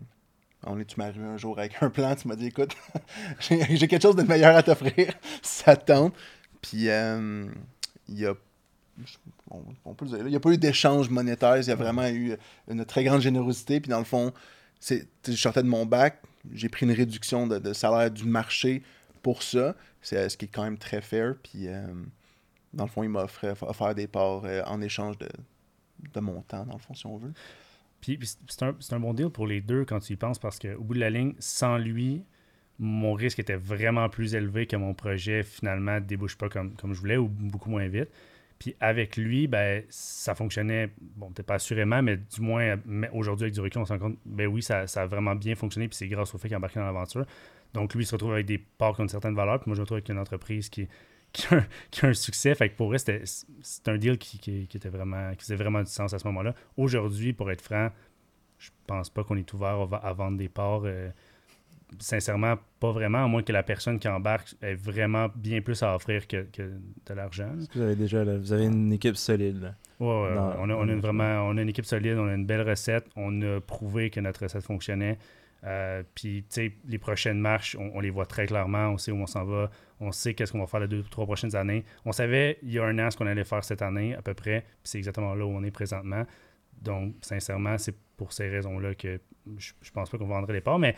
on 0.65 0.79
est, 0.79 0.85
tu 0.85 0.99
m'es 0.99 1.05
arrivé 1.05 1.25
un 1.25 1.37
jour 1.37 1.57
avec 1.59 1.73
un 1.81 1.89
plan, 1.89 2.15
tu 2.15 2.27
m'as 2.27 2.35
dit 2.35 2.47
écoute, 2.47 2.75
j'ai 3.39 3.87
quelque 3.87 4.01
chose 4.01 4.15
de 4.15 4.23
meilleur 4.23 4.55
à 4.55 4.63
t'offrir, 4.63 5.13
ça 5.41 5.75
te 5.75 5.85
tente. 5.91 6.13
Puis 6.61 6.89
euh, 6.89 7.47
il 8.07 8.19
y 8.19 8.25
a. 8.25 8.33
On, 9.85 9.93
peut 9.93 10.05
dire, 10.05 10.23
n'y 10.23 10.35
a 10.35 10.39
pas 10.39 10.51
eu 10.51 10.57
d'échange 10.57 11.09
monétaire, 11.09 11.57
il 11.57 11.67
y 11.67 11.71
a 11.71 11.75
vraiment 11.75 12.07
eu 12.07 12.35
une 12.69 12.85
très 12.85 13.03
grande 13.03 13.21
générosité. 13.21 13.79
Puis 13.79 13.89
dans 13.89 13.99
le 13.99 14.05
fond, 14.05 14.31
c'est, 14.79 15.07
je 15.25 15.33
sortais 15.33 15.63
de 15.63 15.67
mon 15.67 15.85
bac, 15.85 16.21
j'ai 16.53 16.69
pris 16.69 16.85
une 16.85 16.91
réduction 16.91 17.47
de, 17.47 17.73
salaire 17.73 18.11
du 18.11 18.25
marché 18.25 18.83
pour 19.23 19.43
ça, 19.43 19.75
c'est 20.01 20.29
ce 20.29 20.37
qui 20.37 20.45
est 20.45 20.49
quand 20.49 20.63
même 20.63 20.77
très 20.77 21.01
fair. 21.01 21.35
Puis 21.41 21.67
euh, 21.67 21.87
dans 22.73 22.85
le 22.85 22.89
fond, 22.89 23.03
il 23.03 23.09
m'a 23.09 23.23
offert, 23.23 23.95
des 23.95 24.07
parts 24.07 24.45
euh, 24.45 24.61
en 24.65 24.81
échange 24.81 25.17
de, 25.17 25.29
de 26.13 26.19
mon 26.19 26.41
temps, 26.41 26.65
dans 26.65 26.73
le 26.73 26.79
fond, 26.79 26.93
si 26.93 27.05
on 27.05 27.17
veut. 27.17 27.33
Puis, 28.01 28.19
c'est 28.47 28.63
un, 28.63 28.75
c'est 28.79 28.93
un 28.93 28.99
bon 28.99 29.13
deal 29.13 29.29
pour 29.29 29.45
les 29.45 29.61
deux 29.61 29.85
quand 29.85 29.99
tu 29.99 30.13
y 30.13 30.15
penses 30.15 30.39
parce 30.39 30.57
qu'au 30.57 30.81
bout 30.81 30.95
de 30.95 30.99
la 30.99 31.09
ligne, 31.09 31.35
sans 31.39 31.77
lui, 31.77 32.23
mon 32.81 33.13
risque 33.13 33.37
était 33.37 33.55
vraiment 33.55 34.09
plus 34.09 34.33
élevé 34.33 34.65
que 34.65 34.75
mon 34.75 34.95
projet 34.95 35.43
finalement 35.43 35.99
débouche 36.01 36.35
pas 36.35 36.49
comme, 36.49 36.73
je 36.83 36.99
voulais 36.99 37.15
ou 37.15 37.27
beaucoup 37.27 37.69
moins 37.69 37.87
vite. 37.87 38.09
Puis 38.57 38.75
avec 38.79 39.17
lui, 39.17 39.47
ben, 39.47 39.83
ça 39.89 40.33
fonctionnait, 40.33 40.89
bon, 40.99 41.29
peut-être 41.31 41.45
pas 41.45 41.55
assurément, 41.55 42.01
mais 42.01 42.17
du 42.17 42.41
moins 42.41 42.77
aujourd'hui 43.13 43.45
avec 43.45 43.53
du 43.53 43.61
recul, 43.61 43.81
on 43.81 43.85
se 43.85 43.93
rend 43.93 43.99
compte, 43.99 44.17
ben 44.25 44.47
oui, 44.47 44.63
ça, 44.63 44.85
a 44.95 45.05
vraiment 45.05 45.35
bien 45.35 45.53
fonctionné, 45.55 45.87
puis 45.87 45.95
c'est 45.95 46.07
grâce 46.07 46.33
au 46.33 46.39
fait 46.39 46.47
qu'il 46.47 46.55
a 46.55 46.57
embarqué 46.57 46.79
dans 46.79 46.85
l'aventure. 46.85 47.25
Donc 47.73 47.93
lui, 47.93 48.03
il 48.03 48.07
se 48.07 48.15
retrouve 48.15 48.33
avec 48.33 48.47
des 48.47 48.57
parts 48.57 48.95
qui 48.95 49.01
ont 49.01 49.03
une 49.03 49.09
certaine 49.09 49.35
valeur, 49.35 49.59
puis 49.59 49.69
moi, 49.69 49.75
je 49.75 49.81
me 49.81 49.83
retrouve 49.83 49.97
avec 49.97 50.09
une 50.09 50.17
entreprise 50.17 50.69
qui, 50.69 50.87
a, 51.51 52.07
un, 52.07 52.13
succès. 52.13 52.55
Fait 52.55 52.69
que 52.69 52.75
pour 52.75 52.87
vrai, 52.87 52.97
c'était- 52.97 53.23
c'est 53.61 53.87
un 53.89 53.97
deal 53.97 54.17
qui, 54.17 54.39
qui, 54.39 54.67
vraiment, 54.89 55.31
qui 55.35 55.41
faisait 55.41 55.55
vraiment 55.55 55.81
du 55.81 55.91
sens 55.91 56.13
à 56.13 56.19
ce 56.19 56.27
moment-là. 56.27 56.55
Aujourd'hui, 56.77 57.33
pour 57.33 57.49
être 57.51 57.61
franc, 57.61 57.89
je 58.57 58.69
pense 58.87 59.09
pas 59.09 59.23
qu'on 59.23 59.37
est 59.37 59.53
ouvert 59.53 59.87
à 60.03 60.13
vendre 60.13 60.37
des 60.37 60.49
parts. 60.49 60.81
euh, 60.85 61.09
sincèrement, 61.99 62.55
pas 62.79 62.91
vraiment, 62.91 63.23
à 63.23 63.27
moins 63.27 63.43
que 63.43 63.51
la 63.51 63.63
personne 63.63 63.99
qui 63.99 64.07
embarque 64.07 64.55
ait 64.61 64.73
vraiment 64.75 65.27
bien 65.35 65.61
plus 65.61 65.81
à 65.83 65.95
offrir 65.95 66.27
que, 66.27 66.43
que 66.51 66.61
de 66.63 67.13
l'argent. 67.13 67.49
que 67.71 67.77
vous 67.79 67.83
avez 67.85 67.95
déjà 67.95 68.23
là, 68.23 68.37
vous 68.37 68.53
avez 68.53 68.65
une 68.65 68.91
équipe 68.93 69.15
solide? 69.17 69.61
là? 69.61 69.75
Ouais, 69.99 70.07
ouais, 70.07 70.35
Dans- 70.35 70.49
ouais. 70.49 70.55
on, 70.59 70.69
a, 70.69 70.73
on 70.75 70.89
a 70.89 70.95
vraiment, 70.95 71.47
on 71.47 71.57
a 71.57 71.61
une 71.61 71.69
équipe 71.69 71.85
solide, 71.85 72.17
on 72.17 72.27
a 72.27 72.33
une 72.33 72.45
belle 72.45 72.67
recette, 72.67 73.05
on 73.15 73.41
a 73.41 73.59
prouvé 73.61 74.09
que 74.09 74.19
notre 74.19 74.43
recette 74.43 74.63
fonctionnait. 74.63 75.17
Euh, 75.63 76.01
puis, 76.15 76.41
tu 76.43 76.45
sais, 76.49 76.71
les 76.87 76.97
prochaines 76.97 77.37
marches, 77.39 77.75
on, 77.79 77.91
on 77.93 77.99
les 77.99 78.09
voit 78.09 78.25
très 78.25 78.47
clairement, 78.47 78.89
on 78.89 78.97
sait 78.97 79.11
où 79.11 79.17
on 79.17 79.27
s'en 79.27 79.45
va, 79.45 79.69
on 79.99 80.11
sait 80.11 80.33
qu'est-ce 80.33 80.53
qu'on 80.53 80.59
va 80.59 80.65
faire 80.65 80.79
les 80.79 80.87
deux 80.87 81.01
ou 81.01 81.07
trois 81.09 81.25
prochaines 81.25 81.55
années. 81.55 81.85
On 82.03 82.11
savait 82.11 82.57
il 82.63 82.71
y 82.71 82.79
a 82.79 82.83
un 82.85 82.97
an 82.97 83.11
ce 83.11 83.17
qu'on 83.17 83.27
allait 83.27 83.43
faire 83.43 83.63
cette 83.63 83.83
année, 83.83 84.15
à 84.15 84.23
peu 84.23 84.33
près, 84.33 84.61
puis 84.61 84.69
c'est 84.85 84.97
exactement 84.97 85.35
là 85.35 85.45
où 85.45 85.49
on 85.49 85.63
est 85.63 85.69
présentement. 85.69 86.25
Donc, 86.81 87.13
sincèrement, 87.21 87.77
c'est 87.77 87.95
pour 88.17 88.33
ces 88.33 88.49
raisons-là 88.49 88.95
que 88.95 89.19
je, 89.59 89.73
je 89.83 89.91
pense 89.91 90.09
pas 90.09 90.17
qu'on 90.17 90.25
vendrait 90.25 90.53
les 90.53 90.61
parts, 90.61 90.79
mais 90.79 90.95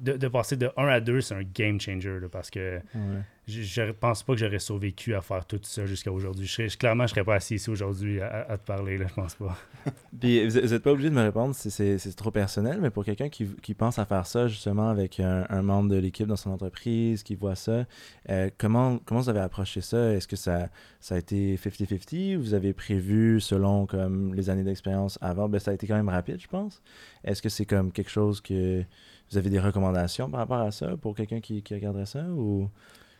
de, 0.00 0.12
de 0.16 0.28
passer 0.28 0.56
de 0.56 0.70
1 0.76 0.86
à 0.88 1.00
2, 1.00 1.20
c'est 1.20 1.34
un 1.34 1.42
game 1.42 1.80
changer, 1.80 2.18
là, 2.20 2.28
parce 2.30 2.50
que 2.50 2.76
Ouais. 2.94 3.22
je, 3.46 3.62
je 3.62 3.90
pense 3.92 4.22
pas 4.22 4.34
que 4.34 4.38
j'aurais 4.40 4.58
survécu 4.58 5.14
à 5.14 5.20
faire 5.20 5.44
tout 5.46 5.60
ça 5.62 5.86
jusqu'à 5.86 6.10
aujourd'hui. 6.12 6.46
Je 6.46 6.76
clairement, 6.76 7.06
je 7.06 7.10
serais 7.10 7.24
pas 7.24 7.34
assis 7.36 7.56
ici 7.56 7.70
aujourd'hui 7.70 8.20
à, 8.20 8.46
à 8.48 8.58
te 8.58 8.64
parler, 8.66 8.98
là, 8.98 9.06
je 9.08 9.14
pense 9.14 9.34
pas. 9.34 9.56
Puis 10.20 10.46
vous 10.48 10.60
n'êtes 10.60 10.82
pas 10.82 10.92
obligé 10.92 11.10
de 11.10 11.14
me 11.14 11.22
répondre 11.22 11.54
si 11.54 11.70
c'est 11.70 11.98
trop 12.16 12.30
personnel, 12.30 12.78
mais 12.80 12.90
pour 12.90 13.04
quelqu'un 13.04 13.28
qui, 13.28 13.46
qui 13.62 13.74
pense 13.74 13.98
à 13.98 14.04
faire 14.04 14.26
ça 14.26 14.48
justement 14.48 14.88
avec 14.90 15.20
un, 15.20 15.46
un 15.48 15.62
membre 15.62 15.88
de 15.90 15.96
l'équipe 15.96 16.26
dans 16.26 16.36
son 16.36 16.50
entreprise, 16.50 17.22
qui 17.22 17.34
voit 17.34 17.54
ça, 17.54 17.86
euh, 18.30 18.50
comment, 18.58 18.98
comment 19.04 19.20
vous 19.20 19.28
avez 19.28 19.40
approché 19.40 19.80
ça? 19.80 20.12
Est-ce 20.12 20.28
que 20.28 20.36
ça, 20.36 20.68
ça 21.00 21.14
a 21.14 21.18
été 21.18 21.56
50-50 21.56 22.36
ou 22.36 22.40
vous 22.40 22.54
avez 22.54 22.72
prévu 22.72 23.40
selon 23.40 23.86
comme 23.86 24.34
les 24.34 24.50
années 24.50 24.64
d'expérience 24.64 25.18
avant? 25.20 25.48
Ben, 25.48 25.58
ça 25.58 25.70
a 25.70 25.74
été 25.74 25.86
quand 25.86 25.96
même 25.96 26.08
rapide, 26.08 26.40
je 26.40 26.48
pense. 26.48 26.82
Est-ce 27.24 27.42
que 27.42 27.48
c'est 27.48 27.66
comme 27.66 27.92
quelque 27.92 28.10
chose 28.10 28.40
que 28.40 28.84
vous 29.30 29.38
avez 29.38 29.50
des 29.50 29.60
recommandations 29.60 30.28
par 30.30 30.40
rapport 30.40 30.60
à 30.60 30.70
ça 30.70 30.96
pour 30.96 31.14
quelqu'un 31.14 31.40
qui, 31.40 31.62
qui 31.62 31.74
regarderait 31.74 32.06
ça? 32.06 32.22
Ou 32.24 32.68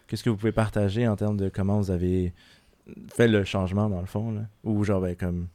qu'est-ce 0.07 0.25
que 0.25 0.31
vous 0.31 0.37
pouvez 0.37 0.53
partager 0.53 1.07
en 1.07 1.17
termes 1.17 1.37
de 1.37 1.49
comment 1.49 1.79
vous 1.79 1.91
avez 1.91 2.33
fait 3.09 3.29
le 3.29 3.45
changement 3.45 3.89
dans 3.89 4.01
le 4.01 4.07
fond? 4.07 4.33
Là? 4.33 4.43
Ou 4.65 4.83
genre, 4.85 5.01
ben, 5.01 5.15
comme 5.17 5.49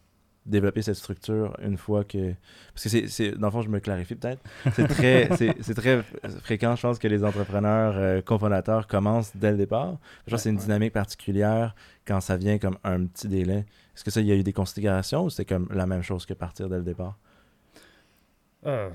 développer 0.45 0.83
cette 0.83 0.95
structure 0.95 1.57
une 1.59 1.75
fois 1.75 2.03
que 2.03 2.33
parce 2.71 2.83
que 2.83 2.89
c'est, 2.89 3.07
c'est 3.07 3.31
dans 3.31 3.47
le 3.47 3.51
fond 3.51 3.63
je 3.63 3.69
me 3.69 3.79
clarifie 3.79 4.13
peut-être 4.13 4.43
c'est 4.75 4.87
très 4.87 5.27
c'est, 5.37 5.55
c'est 5.59 5.73
très 5.73 6.03
fréquent 6.43 6.75
je 6.75 6.83
pense 6.83 6.99
que 6.99 7.07
les 7.07 7.23
entrepreneurs 7.23 7.95
euh, 7.97 8.21
cofondateurs 8.21 8.85
commencent 8.85 9.35
dès 9.35 9.49
le 9.49 9.57
départ 9.57 9.97
je 10.27 10.29
pense 10.29 10.41
que 10.41 10.43
c'est 10.43 10.49
une 10.51 10.57
Ouais. 10.57 10.61
dynamique 10.61 10.93
particulière 10.93 11.73
quand 12.05 12.21
ça 12.21 12.37
vient 12.37 12.59
comme 12.59 12.77
un 12.83 13.07
petit 13.07 13.27
délai 13.27 13.65
Est-ce 13.95 14.03
que 14.03 14.11
ça, 14.11 14.21
il 14.21 14.27
y 14.27 14.31
a 14.31 14.35
eu 14.35 14.43
des 14.43 14.53
considérations 14.53 15.23
ou 15.23 15.31
c'était 15.31 15.51
comme 15.55 15.67
la 15.73 15.87
même 15.87 16.03
chose 16.03 16.27
que 16.27 16.35
partir 16.35 16.69
dès 16.69 16.77
le 16.77 16.83
départ? 16.83 17.17
Ah, 18.63 18.89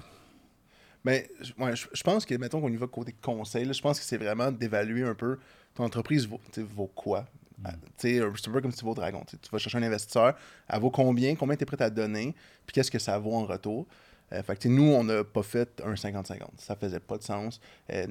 Mais 1.04 1.28
je- 1.40 1.52
ouais, 1.62 1.74
je, 1.76 2.02
pense 2.02 2.26
que, 2.26 2.34
mettons 2.34 2.60
qu'on 2.60 2.72
y 2.72 2.76
va 2.76 2.86
côté 2.86 3.14
conseil, 3.22 3.72
je 3.72 3.80
pense 3.80 3.98
que 3.98 4.04
c'est 4.04 4.18
vraiment 4.18 4.50
d'évaluer 4.52 5.02
un 5.02 5.14
peu 5.14 5.38
ton 5.74 5.84
entreprise 5.84 6.26
vaut, 6.26 6.40
vaut 6.74 6.86
quoi? 6.94 7.26
Ah, 7.64 7.72
tu 7.98 8.08
sais, 8.16 8.20
un- 8.20 8.32
C'est 8.36 8.48
un 8.48 8.52
peu 8.52 8.60
comme 8.60 8.70
si 8.72 8.78
tu 8.78 8.84
vas 8.84 8.90
au 8.92 8.94
dragon. 8.94 9.22
tu 9.28 9.36
vas 9.50 9.58
chercher 9.58 9.78
un 9.78 9.82
investisseur, 9.82 10.34
elle 10.68 10.80
vaut 10.80 10.90
combien, 10.90 11.34
combien 11.36 11.56
tu 11.56 11.62
es 11.62 11.66
prêt 11.66 11.82
à 11.82 11.90
donner, 11.90 12.34
puis 12.66 12.74
qu'est-ce 12.74 12.90
que 12.90 12.98
ça 12.98 13.18
vaut 13.18 13.34
en 13.34 13.44
retour? 13.44 13.86
Euh, 14.32 14.42
fait 14.42 14.56
que, 14.56 14.68
nous, 14.68 14.84
on 14.92 15.02
n'a 15.04 15.24
pas 15.24 15.42
fait 15.42 15.82
un 15.84 15.94
50-50. 15.96 16.52
Ça 16.58 16.76
faisait 16.76 17.00
pas 17.00 17.18
de 17.18 17.22
sens. 17.22 17.60
Euh, 17.92 18.06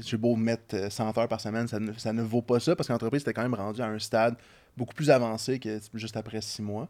J'ai 0.00 0.16
beau 0.16 0.36
mettre 0.36 0.76
euh, 0.76 0.88
100 0.90 1.16
heures 1.18 1.28
par 1.28 1.40
semaine, 1.40 1.66
ça 1.66 1.80
ne, 1.80 1.92
ça 1.94 2.12
ne 2.12 2.22
vaut 2.22 2.42
pas 2.42 2.60
ça 2.60 2.76
parce 2.76 2.86
que 2.86 2.92
l'entreprise 2.92 3.22
était 3.22 3.32
quand 3.34 3.42
même 3.42 3.54
rendue 3.54 3.80
à 3.82 3.86
un 3.88 3.98
stade 3.98 4.36
beaucoup 4.76 4.94
plus 4.94 5.10
avancé 5.10 5.58
que 5.58 5.80
juste 5.94 6.16
après 6.16 6.40
six 6.40 6.62
mois. 6.62 6.88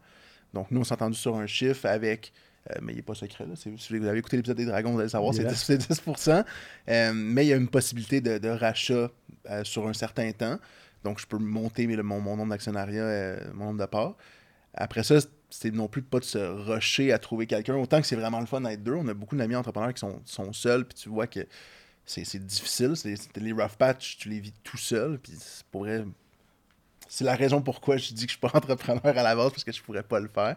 Donc, 0.53 0.71
nous, 0.71 0.81
on 0.81 0.85
s'est 0.85 0.95
entendu 0.95 1.17
sur 1.17 1.37
un 1.37 1.47
chiffre 1.47 1.87
avec. 1.87 2.33
Euh, 2.71 2.75
mais 2.83 2.93
il 2.93 2.97
n'est 2.97 3.03
pas 3.03 3.15
secret, 3.15 3.47
là. 3.47 3.55
Si 3.57 3.71
vous 3.71 4.07
avez 4.07 4.19
écouté 4.19 4.37
l'épisode 4.37 4.57
des 4.57 4.67
Dragons, 4.67 4.93
vous 4.93 5.01
allez 5.01 5.09
savoir, 5.09 5.33
c'est 5.35 5.43
Yeah. 5.43 5.53
10, 5.53 5.57
c'est 5.65 5.79
10%. 5.91 6.45
Euh, 6.89 7.13
mais 7.15 7.47
il 7.47 7.49
y 7.49 7.53
a 7.53 7.57
une 7.57 7.69
possibilité 7.69 8.21
de, 8.21 8.39
de 8.39 8.49
rachat 8.49 9.11
euh, 9.51 9.65
sur 9.65 9.87
un 9.89 9.93
certain 9.93 10.31
temps. 10.33 10.59
Donc, 11.05 11.21
je 11.21 11.27
peux 11.27 11.39
monter 11.39 11.87
le- 11.87 12.03
mon, 12.03 12.21
mon 12.21 12.37
nombre 12.37 12.51
d'actionnariats, 12.51 13.03
euh, 13.03 13.41
mon 13.55 13.67
nombre 13.67 13.81
de 13.81 13.87
parts. 13.87 14.17
Après 14.75 15.03
ça, 15.03 15.17
c'est 15.51 15.71
non 15.73 15.89
plus 15.89 16.03
de 16.03 16.07
pas 16.07 16.19
de 16.19 16.25
se 16.25 16.39
rusher 16.39 17.13
à 17.13 17.19
trouver 17.19 17.47
quelqu'un. 17.47 17.75
Autant 17.77 18.01
que 18.01 18.07
c'est 18.07 18.17
vraiment 18.17 18.41
le 18.41 18.47
fun 18.47 18.61
d'être 18.61 18.83
deux. 18.83 18.93
On 18.95 19.09
a 19.09 19.15
beaucoup 19.15 19.35
d'amis 19.37 19.57
entrepreneurs 19.57 19.95
qui 19.95 20.01
sont, 20.01 20.21
sont 20.25 20.53
seuls, 20.53 20.85
puis 20.85 20.99
tu 20.99 21.09
vois 21.09 21.27
que 21.27 21.47
c'est 22.05 22.45
difficile. 22.45 22.93
Les 23.37 23.53
rough 23.53 23.77
patch, 23.79 24.19
tu 24.19 24.29
les 24.29 24.41
vis 24.41 24.53
tout 24.63 24.77
seul. 24.77 25.19
Puis 25.19 25.33
c'est 27.09 27.25
la 27.25 27.35
raison 27.35 27.63
pourquoi 27.63 27.97
je 27.97 28.13
dis 28.13 28.27
que 28.27 28.33
je 28.33 28.37
suis 28.37 28.41
pas 28.41 28.51
entrepreneur 28.55 29.07
à 29.07 29.23
la 29.23 29.35
base, 29.35 29.51
parce 29.51 29.65
que 29.65 29.73
je 29.73 29.83
pourrais 29.83 30.03
pas 30.03 30.21
le 30.21 30.29
faire. 30.29 30.57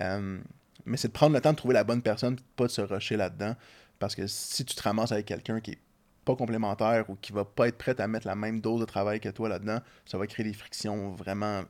Euh, 0.00 0.38
mais 0.86 0.96
c'est 0.96 1.08
de 1.08 1.12
prendre 1.12 1.34
le 1.34 1.40
temps 1.40 1.52
de 1.52 1.56
trouver 1.56 1.74
la 1.74 1.84
bonne 1.84 2.00
personne, 2.00 2.36
pas 2.56 2.66
de 2.66 2.70
se 2.70 2.80
rusher 2.80 3.16
là-dedans. 3.16 3.54
Parce 3.98 4.14
que 4.14 4.26
si 4.26 4.64
tu 4.64 4.74
te 4.74 4.82
ramasses 4.82 5.12
avec 5.12 5.26
quelqu'un 5.26 5.60
qui 5.60 5.72
est 5.72 5.78
pas 6.24 6.36
complémentaire 6.36 7.08
ou 7.08 7.16
qui 7.16 7.32
va 7.32 7.44
pas 7.44 7.68
être 7.68 7.78
prêt 7.78 8.00
à 8.00 8.06
mettre 8.08 8.26
la 8.26 8.34
même 8.34 8.60
dose 8.60 8.80
de 8.80 8.84
travail 8.84 9.20
que 9.20 9.28
toi 9.28 9.48
là-dedans, 9.48 9.80
ça 10.04 10.18
va 10.18 10.26
créer 10.26 10.44
des 10.44 10.52
frictions 10.52 11.10
vraiment 11.10 11.62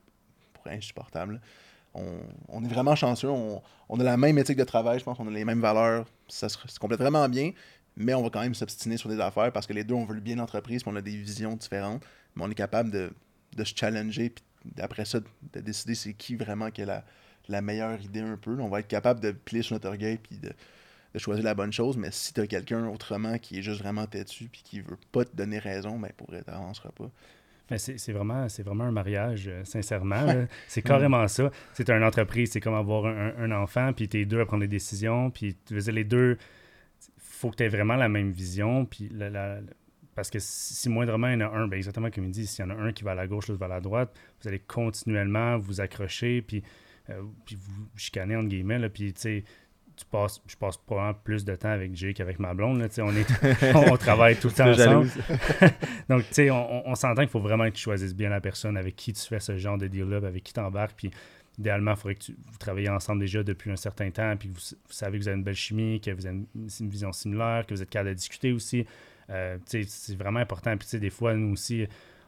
insupportables. 0.66 1.40
On, 1.94 2.20
on 2.49 2.64
est 2.64 2.68
vraiment 2.68 2.94
chanceux, 2.94 3.30
on, 3.30 3.62
on 3.88 4.00
a 4.00 4.04
la 4.04 4.16
même 4.16 4.37
éthique 4.38 4.58
de 4.58 4.64
travail, 4.64 4.99
je 4.99 5.04
pense 5.04 5.16
qu'on 5.16 5.28
a 5.28 5.30
les 5.30 5.44
mêmes 5.44 5.61
valeurs, 5.61 6.06
ça 6.28 6.49
se, 6.49 6.58
complète 6.78 7.00
vraiment 7.00 7.26
bien, 7.28 7.52
mais 7.96 8.12
on 8.14 8.23
va 8.23 8.30
quand 8.30 8.40
même 8.40 8.54
s'obstiner 8.54 8.96
sur 8.96 9.08
des 9.08 9.20
affaires 9.20 9.52
parce 9.52 9.66
que 9.66 9.73
les 9.73 9.85
deux, 9.85 9.94
on 9.94 10.04
veut 10.04 10.14
le 10.14 10.20
bien 10.20 10.37
l'entreprise, 10.37 10.82
on 10.85 10.96
a 10.96 11.00
des 11.00 11.16
visions 11.16 11.54
différentes, 11.54 12.02
mais 12.35 12.44
on 12.44 12.50
est 12.50 12.56
capable 12.56 12.90
de, 12.90 13.12
de 13.56 13.64
se 13.64 13.73
challenger, 13.75 14.30
puis 14.30 14.44
après 14.78 15.04
ça, 15.04 15.20
de 15.20 15.61
décider 15.61 15.94
c'est 15.94 16.12
qui 16.12 16.35
vraiment 16.37 16.70
qui 16.70 16.82
a 16.82 16.87
la, 16.87 17.04
la 17.48 17.60
meilleure 17.62 18.00
idée 18.00 18.20
un 18.20 18.36
peu. 18.36 18.56
On 18.60 18.68
va 18.68 18.80
être 18.80 18.88
capable 18.88 19.20
de 19.20 19.30
plier 19.32 19.62
sur 19.62 19.74
notre 19.74 19.88
orgueil, 19.88 20.18
puis 20.18 20.36
de, 20.38 20.48
de 21.14 21.18
choisir 21.18 21.44
la 21.44 21.54
bonne 21.54 21.72
chose, 21.72 21.96
mais 21.96 22.10
si 22.10 22.32
tu 22.34 22.40
as 22.40 22.46
quelqu'un 22.46 22.86
autrement 22.88 23.38
qui 23.38 23.58
est 23.58 23.62
juste 23.62 23.80
vraiment 23.80 24.06
têtu, 24.06 24.48
puis 24.50 24.62
qui 24.64 24.80
veut 24.80 24.98
pas 25.12 25.24
te 25.24 25.34
donner 25.36 25.58
raison, 25.58 25.98
ben 25.98 26.10
pour 26.16 26.28
vrai, 26.28 26.42
t'avanceras 26.42 26.90
pas. 26.90 27.10
Mais 27.70 27.78
c'est 27.78 28.12
vraiment, 28.12 28.48
c'est 28.48 28.62
vraiment 28.62 28.84
un 28.84 28.92
mariage, 28.92 29.48
euh, 29.48 29.64
sincèrement. 29.64 30.46
C'est 30.68 30.82
carrément 30.82 31.26
ça. 31.26 31.50
C'est 31.72 31.90
une 31.90 32.04
entreprise, 32.04 32.52
c'est 32.52 32.60
comme 32.60 32.74
avoir 32.76 33.06
un, 33.06 33.32
un 33.38 33.50
enfant, 33.50 33.92
puis 33.92 34.08
t'es 34.08 34.24
deux 34.24 34.40
à 34.40 34.46
prendre 34.46 34.60
des 34.60 34.68
décisions, 34.68 35.30
puis 35.32 35.56
les 35.70 36.04
deux, 36.04 36.38
faut 37.18 37.50
que 37.50 37.56
tu 37.56 37.64
aies 37.64 37.68
vraiment 37.68 37.96
la 37.96 38.08
même 38.08 38.30
vision, 38.30 38.84
puis 38.86 39.08
la- 39.12 39.30
la- 39.30 39.58
parce 40.14 40.30
que 40.30 40.38
si 40.40 40.88
moindrement 40.88 41.26
il 41.28 41.40
y 41.40 41.44
en 41.44 41.52
a 41.52 41.56
un, 41.58 41.66
ben 41.66 41.76
exactement 41.76 42.08
comme 42.10 42.24
il 42.24 42.30
dit, 42.30 42.46
s'il 42.46 42.64
y 42.64 42.68
en 42.68 42.70
a 42.70 42.74
un 42.80 42.92
qui 42.92 43.02
va 43.02 43.10
à 43.10 43.14
la 43.16 43.26
gauche, 43.26 43.48
l'autre 43.48 43.58
va 43.60 43.66
à 43.66 43.70
la 43.70 43.80
droite, 43.80 44.14
vous 44.40 44.48
allez 44.48 44.60
continuellement 44.60 45.58
vous 45.58 45.80
accrocher, 45.80 46.42
puis, 46.42 46.62
puis 47.45 47.56
vous 47.56 47.88
chicaner, 47.97 48.36
entre 48.36 48.49
guillemets, 48.49 48.78
là, 48.78 48.88
puis 48.88 49.12
tu 49.12 49.21
sais, 49.21 49.45
tu 49.97 50.04
passes, 50.04 50.42
je 50.47 50.56
passe 50.56 50.76
probablement 50.76 51.19
plus 51.25 51.45
de 51.45 51.54
temps 51.54 51.71
avec 51.71 51.97
Jay 51.97 52.12
qu'avec 52.12 52.38
ma 52.38 52.52
blonde. 52.52 52.78
Là, 52.78 52.88
on, 52.99 53.12
est, 53.16 53.75
on 53.75 53.97
travaille 53.97 54.36
tout 54.36 54.49
le 54.49 54.52
temps 54.54 54.69
ensemble. 54.71 55.08
Donc, 56.08 56.23
tu 56.28 56.34
sais, 56.34 56.50
on, 56.50 56.86
on- 56.88 56.95
s'entend 56.95 57.23
qu'il 57.23 57.30
faut 57.30 57.40
vraiment 57.40 57.64
que 57.64 57.75
tu 57.75 57.82
choisisses 57.82 58.14
bien 58.14 58.28
la 58.28 58.40
personne 58.40 58.76
avec 58.76 58.95
qui 58.95 59.12
tu 59.12 59.23
fais 59.23 59.40
ce 59.40 59.56
genre 59.56 59.78
de 59.78 59.86
deal-là, 59.86 60.19
avec 60.19 60.45
qui 60.45 60.52
tu 60.52 60.60
embarques. 60.60 60.97
Puis, 60.97 61.10
idéalement, 61.58 61.92
il 61.92 61.97
faudrait 61.97 62.14
que 62.16 62.25
tu, 62.25 62.36
vous 62.47 62.58
travaillez 62.58 62.90
ensemble 62.90 63.21
déjà 63.21 63.42
depuis 63.42 63.71
un 63.71 63.76
certain 63.76 64.10
temps, 64.10 64.36
puis 64.36 64.50
vous, 64.50 64.60
vous 64.60 64.92
savez 64.92 65.19
que 65.19 65.23
vous 65.23 65.28
avez 65.28 65.38
une 65.38 65.45
belle 65.45 65.54
chimie, 65.54 66.00
que 66.00 66.10
vous 66.10 66.26
avez 66.26 66.36
une, 66.36 66.69
une 66.80 66.90
vision 66.90 67.12
similaire, 67.12 67.64
que 67.66 67.73
vous 67.73 67.82
êtes 67.82 67.88
capable 67.88 68.10
de 68.10 68.14
discuter 68.14 68.52
aussi. 68.52 68.84
Euh, 69.30 69.56
tu 69.69 69.82
sais, 69.82 69.88
c'est 69.88 70.16
vraiment 70.16 70.40
important. 70.40 70.76
Puis, 70.76 70.86
tu 70.86 70.90
sais, 70.90 71.00
des 71.00 71.10
fois, 71.10 71.32
nous 71.34 71.54
aussi, 71.54 71.86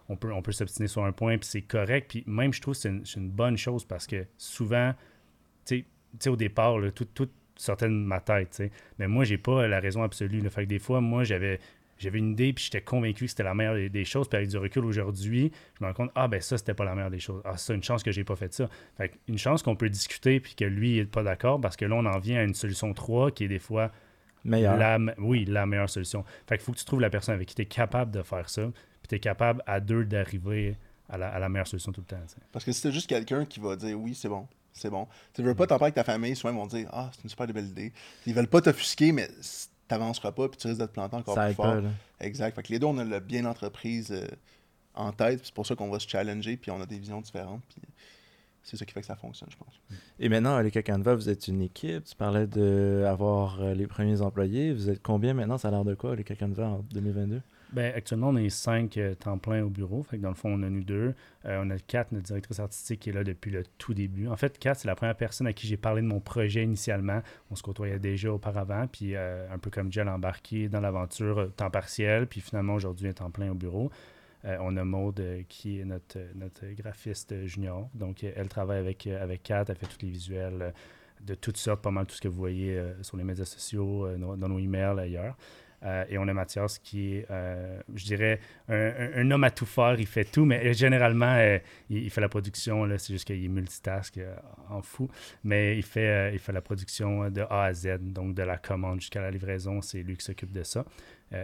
on 0.09 0.17
peut, 0.17 0.33
on 0.33 0.43
peut 0.43 0.53
s'obstiner 0.53 0.89
sur 0.89 1.05
un 1.05 1.13
point, 1.13 1.39
puis 1.39 1.49
c'est 1.49 1.63
correct. 1.63 2.07
Puis, 2.09 2.25
même, 2.27 2.53
je 2.53 2.61
trouve 2.61 2.75
que 2.75 2.81
c'est 2.81 3.17
une, 3.17 3.31
bonne 3.31 3.57
chose 3.57 3.85
parce 3.85 4.07
que 4.07 4.27
souvent, 4.37 4.95
tu 5.67 5.85
sais, 6.19 6.31
au 6.31 6.37
départ, 6.37 6.79
là, 6.79 6.91
tout, 6.91 7.05
tout 7.05 7.29
sortait 7.57 7.89
de 7.89 7.93
ma 7.93 8.21
tête, 8.21 8.51
tu 8.51 8.57
sais. 8.57 8.71
Mais 8.99 9.09
moi, 9.09 9.25
j'ai 9.25 9.39
pas 9.39 9.67
la 9.67 9.81
raison 9.81 10.03
absolue. 10.03 10.41
Là. 10.41 10.51
Fait 10.51 10.65
que 10.65 10.69
des 10.69 10.79
fois, 10.79 11.01
moi, 11.01 11.25
j'avais 11.25 11.61
j'avais 11.99 12.21
une 12.21 12.31
idée, 12.31 12.53
puis 12.53 12.65
j'étais 12.65 12.81
convaincu 12.81 13.25
que 13.25 13.31
c'était 13.31 13.43
la 13.43 13.55
meilleure 13.55 13.75
des, 13.75 13.89
des 13.89 14.05
choses. 14.05 14.29
Puis 14.29 14.37
avec 14.37 14.49
du 14.49 14.57
recul 14.57 14.85
aujourd'hui, 14.85 15.51
je 15.79 15.85
me 15.85 15.89
rends 15.89 15.95
compte, 15.95 16.11
ah 16.15 16.29
ben 16.29 16.41
ça, 16.41 16.57
c'était 16.57 16.75
pas 16.75 16.85
la 16.85 16.95
meilleure 16.95 17.11
des 17.11 17.19
choses. 17.19 17.43
Ah, 17.45 17.57
ça, 17.57 17.75
une 17.75 17.83
chance 17.83 18.05
que 18.05 18.13
j'ai 18.13 18.25
pas 18.25 18.37
fait 18.37 18.53
ça. 18.55 18.69
Fait 18.97 19.13
une 19.27 19.37
chance 19.37 19.63
qu'on 19.63 19.75
peut 19.75 19.89
discuter, 19.89 20.39
puis 20.39 20.55
que 20.55 20.65
lui, 20.65 20.93
il 20.93 20.99
est 21.01 21.05
pas 21.07 21.25
d'accord, 21.25 21.61
parce 21.61 21.77
que 21.77 21.85
là, 21.85 21.97
on 21.97 22.07
en 22.07 22.19
vient 22.19 22.39
à 22.39 22.45
une 22.45 22.55
solution 22.55 22.95
3 22.95 23.33
qui 23.33 23.45
est 23.45 23.49
des 23.49 23.59
fois 23.59 23.91
Meilleur. 24.45 24.77
la, 24.77 24.99
oui, 25.19 25.45
la 25.45 25.67
meilleure 25.67 25.91
solution. 25.91 26.25
Fait 26.47 26.57
qu'il 26.57 26.65
faut 26.65 26.73
que 26.73 26.79
tu 26.79 26.85
trouves 26.85 27.01
la 27.01 27.11
personne 27.11 27.35
avec 27.35 27.49
qui 27.49 27.57
tu 27.57 27.63
es 27.63 27.67
capable 27.67 28.13
de 28.13 28.23
faire 28.23 28.49
ça, 28.49 28.71
puis 29.09 29.11
tu 29.11 29.15
es 29.17 29.19
capable 29.21 29.63
à 29.67 29.81
deux 29.81 30.05
d'arriver 30.05 30.77
à 31.09 31.17
la, 31.17 31.29
à 31.29 31.39
la 31.39 31.49
meilleure 31.49 31.67
solution 31.67 31.91
tout 31.93 32.03
le 32.03 32.07
temps. 32.07 32.23
Parce 32.53 32.65
que 32.65 32.73
si 32.73 32.83
t'as 32.83 32.91
juste 32.91 33.09
quelqu'un 33.09 33.45
qui 33.47 33.61
va 33.61 33.77
dire 33.77 33.99
oui, 33.99 34.15
c'est 34.15 34.29
bon, 34.29 34.47
c'est 34.73 34.91
bon. 34.91 35.09
Tu 35.33 35.43
veux 35.43 35.55
pas 35.55 35.67
t'en 35.67 35.79
parler 35.79 35.93
avec 35.93 35.95
ta 35.95 36.05
famille, 36.05 36.37
souvent 36.37 36.53
ils 36.53 36.57
vont 36.57 36.67
dire 36.67 36.89
ah, 36.93 37.11
c'est 37.15 37.25
une 37.25 37.31
super 37.31 37.47
belle 37.47 37.67
idée. 37.67 37.93
Ils 38.27 38.35
veulent 38.35 38.47
pas 38.49 38.61
t'offusquer, 38.61 39.13
mais 39.13 39.29
t'avanceras 39.89 40.33
pas, 40.33 40.49
puis 40.49 40.59
tu 40.59 40.69
risques 40.69 40.81
de 40.81 40.87
te 40.87 40.93
planter 40.93 41.17
encore 41.17 41.35
Ça 41.35 41.47
plus 41.47 41.55
fort. 41.55 41.65
pas, 41.67 41.81
là. 41.81 41.89
Exact. 42.21 42.55
Fait 42.55 42.63
que 42.63 42.73
les 42.73 42.79
deux, 42.79 42.87
on 42.87 42.99
a 42.99 43.05
le 43.05 43.21
bien 43.21 43.41
l'entreprise 43.43 44.11
euh, 44.13 44.27
en 44.95 45.13
tête, 45.13 45.39
puis 45.39 45.47
c'est 45.47 45.55
pour 45.55 45.67
ça 45.67 45.75
qu'on 45.75 45.89
va 45.89 45.99
se 45.99 46.07
challenger, 46.07 46.59
puis 46.59 46.71
on 46.71 46.81
a 46.83 46.87
des 46.87 46.99
visions 46.99 47.23
différentes, 47.23 47.63
puis 47.71 47.81
c'est 48.63 48.77
ça 48.77 48.85
qui 48.85 48.93
fait 48.93 49.01
que 49.01 49.07
ça 49.07 49.17
fonctionne, 49.17 49.49
je 49.51 49.57
pense. 49.57 49.81
Et 50.19 50.29
maintenant, 50.29 50.57
à 50.57 50.63
l'École 50.63 50.83
Canva, 50.83 51.15
vous 51.15 51.31
êtes 51.31 51.49
une 51.49 51.63
équipe. 51.63 52.05
Tu 52.05 52.15
parlais 52.15 52.47
d'avoir 52.47 53.63
les 53.63 53.87
premiers 53.87 54.21
employés. 54.21 54.75
Vous 54.75 54.91
êtes 54.91 55.03
combien 55.03 55.33
maintenant? 55.33 55.57
Ça 55.57 55.69
a 55.69 55.71
l'air 55.71 55.85
de 55.87 55.95
quoi, 55.95 56.15
l'École 56.15 56.37
Canva, 56.37 56.67
en 56.67 56.79
2022? 56.93 57.41
Ben, 57.73 57.93
actuellement, 57.95 58.31
on 58.31 58.37
est 58.37 58.49
cinq 58.49 58.97
euh, 58.97 59.15
temps 59.15 59.37
plein 59.37 59.63
au 59.63 59.69
bureau. 59.69 60.03
Fait 60.03 60.17
que 60.17 60.23
dans 60.23 60.31
le 60.31 60.35
fond, 60.35 60.51
on 60.55 60.63
a 60.63 60.71
nous 60.71 60.85
deux. 60.85 61.15
Euh, 61.45 61.63
on 61.63 61.71
a 61.71 61.79
Kat, 61.79 62.07
notre 62.13 62.27
directrice 62.27 62.61
artistique, 62.61 63.01
qui 63.01 63.11
est 63.11 63.13
là 63.13 63.25
depuis 63.25 63.51
le 63.51 63.63
tout 63.77 63.93
début. 63.93 64.27
En 64.27 64.37
fait, 64.37 64.59
Kat, 64.59 64.75
c'est 64.75 64.89
la 64.89 64.95
première 64.95 65.17
personne 65.17 65.47
à 65.47 65.53
qui 65.53 65.67
j'ai 65.67 65.77
parlé 65.77 66.01
de 66.01 66.07
mon 66.07 66.21
projet 66.21 66.65
initialement. 66.65 67.21
On 67.51 67.57
se 67.57 67.63
côtoyait 67.63 67.99
déjà 67.99 68.33
auparavant. 68.33 68.87
Puis, 68.87 69.15
euh, 69.15 69.47
un 69.53 69.59
peu 69.59 69.71
comme 69.71 69.93
Jill, 69.93 70.09
embarqué 70.09 70.69
dans 70.69 70.81
l'aventure 70.81 71.51
temps 71.57 71.71
partiel. 71.71 72.27
Puis, 72.27 72.41
finalement, 72.41 72.75
aujourd'hui, 72.75 73.09
est 73.09 73.15
temps 73.15 73.31
plein 73.31 73.51
au 73.51 73.55
bureau. 73.55 73.91
On 74.45 74.77
a 74.77 74.85
Maude 74.85 75.21
qui 75.49 75.81
est 75.81 75.85
notre, 75.85 76.19
notre 76.37 76.65
graphiste 76.75 77.45
junior. 77.45 77.91
Donc, 77.93 78.23
elle 78.23 78.49
travaille 78.49 78.79
avec, 78.79 79.07
avec 79.09 79.43
Kat. 79.43 79.65
Elle 79.69 79.75
fait 79.75 79.87
tous 79.87 80.01
les 80.01 80.11
visuels 80.11 80.73
de 81.21 81.35
toutes 81.35 81.57
sortes, 81.57 81.83
pas 81.83 81.91
mal 81.91 82.07
tout 82.07 82.15
ce 82.15 82.21
que 82.21 82.29
vous 82.29 82.39
voyez 82.39 82.81
sur 83.03 83.17
les 83.17 83.25
médias 83.25 83.45
sociaux, 83.45 84.09
dans 84.17 84.49
nos 84.49 84.59
emails, 84.61 85.01
ailleurs. 85.01 85.37
Euh, 85.85 86.05
et 86.09 86.19
on 86.19 86.27
a 86.27 86.33
Mathias 86.33 86.79
qui 86.79 87.15
est, 87.15 87.27
euh, 87.31 87.81
je 87.95 88.05
dirais, 88.05 88.41
un, 88.69 89.31
homme 89.31 89.45
à 89.45 89.51
tout 89.51 89.67
faire. 89.67 89.99
Il 89.99 90.07
fait 90.07 90.25
tout, 90.25 90.45
mais 90.45 90.67
euh, 90.67 90.73
généralement, 90.73 91.59
il, 91.89 92.11
fait 92.11 92.21
la 92.21 92.29
production. 92.29 92.87
C'est 92.99 93.13
juste 93.13 93.27
qu'il 93.27 93.45
est 93.45 93.49
multitask 93.49 94.19
en 94.69 94.83
fou. 94.83 95.09
Mais 95.45 95.77
il 95.77 95.85
fait, 95.85 96.33
il 96.33 96.39
fait 96.39 96.53
la 96.53 96.63
production 96.63 97.31
de 97.31 97.43
A 97.43 97.65
à 97.65 97.73
Z, 97.73 97.99
donc 98.01 98.35
de 98.35 98.43
la 98.43 98.59
commande 98.59 99.01
jusqu'à 99.01 99.21
la 99.21 99.31
livraison. 99.31 99.81
C'est 99.83 100.03
lui 100.03 100.17
qui 100.17 100.25
s'occupe 100.25 100.53
de 100.53 100.63
ça. 100.63 100.85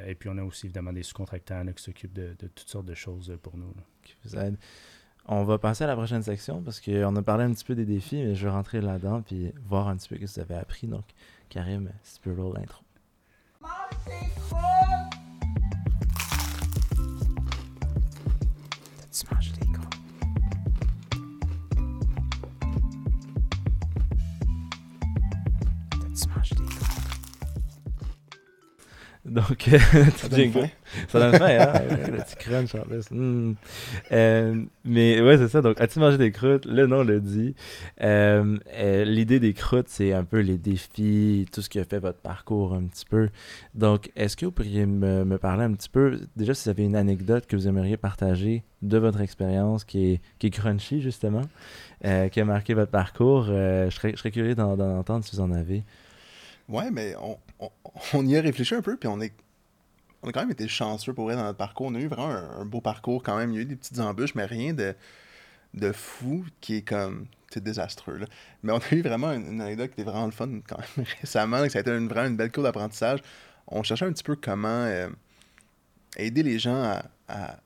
Et 0.06 0.14
puis, 0.14 0.28
on 0.30 0.38
a 0.38 0.42
aussi 0.42 0.66
évidemment 0.66 0.92
des 0.92 1.02
sous-contractants 1.02 1.66
qui 1.74 1.82
s'occupent 1.82 2.14
de, 2.14 2.34
toutes 2.54 2.68
sortes 2.68 2.86
de 2.86 2.94
choses 2.94 3.36
pour 3.42 3.56
nous. 3.56 3.72
vous. 4.24 4.56
On 5.26 5.42
va 5.44 5.56
passer 5.58 5.84
à 5.84 5.86
la 5.86 5.96
prochaine 5.96 6.22
section 6.22 6.60
parce 6.60 6.80
qu'on 6.80 7.16
a 7.16 7.22
parlé 7.22 7.44
un 7.44 7.52
petit 7.52 7.64
peu 7.64 7.74
des 7.74 7.86
défis, 7.86 8.16
mais 8.16 8.34
je 8.34 8.44
vais 8.44 8.50
rentrer 8.50 8.82
là-dedans 8.82 9.22
puis 9.22 9.52
voir 9.66 9.88
un 9.88 9.96
petit 9.96 10.08
peu 10.08 10.16
ce 10.16 10.20
que 10.20 10.26
vous 10.26 10.40
avez 10.40 10.60
appris. 10.60 10.86
Donc, 10.86 11.04
Karim, 11.48 11.90
si 12.02 12.16
tu 12.16 12.20
peux 12.20 12.38
roll 12.38 12.54
l'intro. 12.58 12.83
T'as-tu 19.00 19.34
mangé 19.34 19.53
donc, 29.34 29.68
Ça 30.16 30.28
tu 30.28 30.36
donne 30.36 30.52
faim. 30.52 30.68
Ça 31.08 31.18
donne 31.18 31.38
faim, 31.38 31.58
hein? 31.58 31.82
Le 32.12 32.22
petit 32.22 32.36
crunch 32.36 32.74
en 32.74 32.82
plus. 32.82 33.10
Mm. 33.10 33.54
Euh, 34.12 34.62
mais 34.84 35.20
ouais, 35.20 35.38
c'est 35.38 35.48
ça. 35.48 35.60
Donc, 35.60 35.80
as-tu 35.80 35.98
mangé 35.98 36.18
des 36.18 36.30
croûtes? 36.30 36.66
Le 36.66 36.86
nom 36.86 37.02
le 37.02 37.20
dit. 37.20 37.54
Euh, 38.00 38.56
euh, 38.74 39.04
L'idée 39.04 39.40
des 39.40 39.52
croûtes, 39.52 39.88
c'est 39.88 40.12
un 40.12 40.22
peu 40.22 40.38
les 40.38 40.56
défis, 40.56 41.46
tout 41.52 41.62
ce 41.62 41.68
qui 41.68 41.80
a 41.80 41.84
fait 41.84 41.98
votre 41.98 42.20
parcours 42.20 42.74
un 42.74 42.84
petit 42.84 43.04
peu. 43.04 43.28
Donc, 43.74 44.12
est-ce 44.14 44.36
que 44.36 44.46
vous 44.46 44.52
pourriez 44.52 44.86
me, 44.86 45.24
me 45.24 45.38
parler 45.38 45.64
un 45.64 45.72
petit 45.72 45.88
peu, 45.88 46.20
déjà, 46.36 46.54
si 46.54 46.64
vous 46.64 46.70
avez 46.70 46.84
une 46.84 46.96
anecdote 46.96 47.46
que 47.46 47.56
vous 47.56 47.66
aimeriez 47.66 47.96
partager 47.96 48.62
de 48.82 48.98
votre 48.98 49.20
expérience 49.20 49.84
qui 49.84 50.12
est, 50.12 50.20
qui 50.38 50.46
est 50.46 50.50
crunchy, 50.50 51.00
justement, 51.00 51.42
euh, 52.04 52.28
qui 52.28 52.40
a 52.40 52.44
marqué 52.44 52.74
votre 52.74 52.92
parcours? 52.92 53.46
Euh, 53.48 53.90
je, 53.90 53.96
serais, 53.96 54.12
je 54.12 54.18
serais 54.18 54.30
curieux 54.30 54.54
d'en 54.54 54.76
d'en 54.76 54.98
entendre 54.98 55.24
si 55.24 55.34
vous 55.34 55.42
en 55.42 55.50
avez. 55.50 55.82
Ouais, 56.68 56.90
mais 56.90 57.14
on, 57.20 57.36
on, 58.12 58.26
y 58.26 58.36
a 58.36 58.40
réfléchi 58.40 58.74
un 58.74 58.82
peu, 58.82 58.96
puis 58.96 59.08
on 59.08 59.20
est 59.20 59.32
on 60.22 60.28
a 60.28 60.32
quand 60.32 60.40
même 60.40 60.50
été 60.50 60.68
chanceux 60.68 61.12
pour 61.12 61.26
vrai 61.26 61.36
dans 61.36 61.44
notre 61.44 61.58
parcours. 61.58 61.86
On 61.86 61.94
a 61.94 62.00
eu 62.00 62.06
vraiment 62.06 62.30
un, 62.30 62.64
beau 62.64 62.80
parcours 62.80 63.22
quand 63.22 63.36
même. 63.36 63.52
Il 63.52 63.56
y 63.56 63.58
a 63.58 63.60
eu 63.60 63.66
des 63.66 63.76
petites 63.76 64.00
embûches, 64.00 64.34
mais 64.34 64.46
rien 64.46 64.72
de, 64.72 65.92
fou 65.92 66.46
qui 66.62 66.76
est 66.76 66.82
comme 66.82 67.26
c'est 67.50 67.62
désastreux. 67.62 68.20
Mais 68.62 68.72
on 68.72 68.78
a 68.78 68.94
eu 68.94 69.02
vraiment 69.02 69.32
une, 69.32 69.60
anecdote 69.60 69.90
qui 69.94 70.00
était 70.00 70.10
vraiment 70.10 70.24
le 70.26 70.32
fun 70.32 70.48
quand 70.66 70.78
même 70.78 71.06
récemment. 71.20 71.68
ça 71.68 71.78
a 71.78 71.80
été 71.82 71.90
vraiment 71.90 72.28
une 72.28 72.36
belle 72.36 72.50
cour 72.50 72.62
d'apprentissage. 72.62 73.20
On 73.68 73.82
cherchait 73.82 74.06
un 74.06 74.12
petit 74.12 74.24
peu 74.24 74.34
comment 74.34 74.68
euh, 74.68 75.08
aider 76.16 76.42
les 76.42 76.58
gens 76.58 76.82
à, 76.82 77.04
à, 77.28 77.56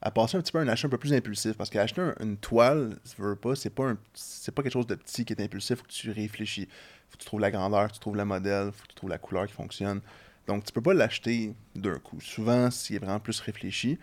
à 0.00 0.10
passer 0.10 0.36
un 0.36 0.40
petit 0.40 0.52
peu 0.52 0.58
un 0.58 0.68
achat 0.68 0.88
un 0.88 0.90
peu 0.90 0.98
plus 0.98 1.12
impulsif. 1.12 1.56
Parce 1.56 1.70
qu'acheter 1.70 2.00
un- 2.00 2.14
une 2.20 2.36
toile, 2.36 2.96
pas, 3.40 3.54
c'est 3.54 3.70
pas, 3.70 3.94
pas 3.94 4.62
quelque 4.62 4.72
chose 4.72 4.86
de 4.86 4.96
petit 4.96 5.24
qui 5.24 5.32
est 5.32 5.40
impulsif. 5.40 5.78
Faut 5.78 5.84
que 5.84 5.92
tu 5.92 6.10
réfléchis. 6.10 6.68
Faut 7.12 7.18
que 7.18 7.22
tu 7.22 7.26
trouves 7.26 7.40
la 7.40 7.50
grandeur, 7.50 7.92
tu 7.92 7.98
trouves 8.00 8.16
le 8.16 8.24
modèle, 8.24 8.72
faut 8.72 8.84
que 8.84 8.88
tu 8.88 8.94
trouves 8.94 9.10
la 9.10 9.18
couleur 9.18 9.46
qui 9.46 9.52
fonctionne. 9.52 10.00
Donc, 10.46 10.64
tu 10.64 10.72
peux 10.72 10.80
pas 10.80 10.94
l'acheter 10.94 11.54
d'un 11.76 11.98
coup. 11.98 12.18
Souvent, 12.22 12.70
c'est 12.70 12.96
vraiment 12.96 13.20
plus 13.20 13.38
réfléchi. 13.40 13.98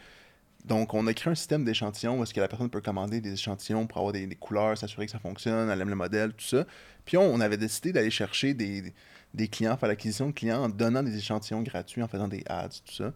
Donc, 0.66 0.94
on 0.94 1.08
a 1.08 1.14
créé 1.14 1.32
un 1.32 1.36
système 1.36 1.66
d'échantillons 1.66 2.20
où 2.20 2.24
est-ce 2.24 2.36
que 2.36 2.40
la 2.40 2.48
personne 2.48 2.70
peut 2.70 2.82
commander 2.82 3.20
des 3.20 3.34
échantillons 3.34 3.88
pour 3.88 3.98
avoir 3.98 4.14
des, 4.14 4.28
couleurs, 4.36 4.78
s'assurer 4.78 5.08
que 5.08 5.12
ça 5.12 5.18
fonctionne, 5.18 5.72
elle 5.72 5.82
aime 5.82 5.90
le 5.90 5.96
modèle, 5.96 6.34
tout 6.34 6.46
ça. 6.46 6.66
Puis, 7.04 7.18
on, 7.18 7.40
avait 7.40 7.58
décidé 7.58 7.92
d'aller 7.92 8.12
chercher 8.12 8.54
des, 8.54 8.94
des 9.34 9.48
clients, 9.48 9.76
faire 9.76 9.90
l'acquisition 9.90 10.28
de 10.28 10.34
clients 10.34 10.64
en 10.64 10.70
donnant 10.70 11.02
des 11.02 11.18
échantillons 11.18 11.64
gratuits, 11.64 12.04
en 12.04 12.08
faisant 12.08 12.28
des 12.28 12.44
ads, 12.48 12.70
tout 12.86 12.94
ça. 12.94 13.12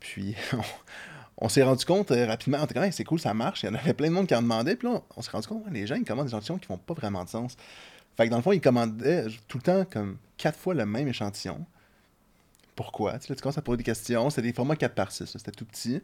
Puis, 0.00 0.34
on, 1.38 1.48
s'est 1.48 1.62
rendu 1.62 1.84
compte 1.84 2.10
euh, 2.10 2.26
rapidement, 2.26 2.62
était 2.64 2.74
comme, 2.74 2.82
Hey, 2.82 2.92
c'est 2.92 3.04
cool, 3.04 3.20
ça 3.20 3.32
marche. 3.32 3.62
Il 3.62 3.66
y 3.66 3.68
en 3.68 3.74
avait 3.74 3.94
plein 3.94 4.08
de 4.08 4.14
monde 4.14 4.26
qui 4.26 4.34
en 4.34 4.42
demandait. 4.42 4.76
Puis 4.76 4.88
là, 4.88 5.00
on, 5.16 5.22
s'est 5.22 5.30
rendu 5.30 5.46
compte, 5.46 5.64
les 5.70 5.86
gens, 5.86 5.94
ils 5.94 6.04
commandent 6.04 6.26
des 6.26 6.32
échantillons 6.32 6.58
qui 6.58 6.66
font 6.66 6.78
pas 6.78 6.94
vraiment 6.94 7.24
de 7.24 7.28
sens. 7.28 7.56
Fait 8.16 8.26
que 8.26 8.30
dans 8.30 8.36
le 8.36 8.42
fond, 8.42 8.52
ils 8.52 8.60
commandaient 8.60 9.26
tout 9.48 9.58
le 9.58 9.62
temps 9.62 9.84
comme 9.90 10.18
quatre 10.36 10.58
fois 10.58 10.74
le 10.74 10.86
même 10.86 11.08
échantillon. 11.08 11.64
Pourquoi? 12.76 13.18
Tu 13.18 13.26
sais, 13.26 13.32
là, 13.32 13.36
tu 13.36 13.42
commences 13.42 13.58
à 13.58 13.62
poser 13.62 13.78
des 13.78 13.84
questions. 13.84 14.30
C'était 14.30 14.42
des 14.42 14.52
formats 14.52 14.76
4 14.76 14.94
par 14.94 15.12
6, 15.12 15.26
c'était 15.26 15.52
tout 15.52 15.64
petit. 15.64 16.00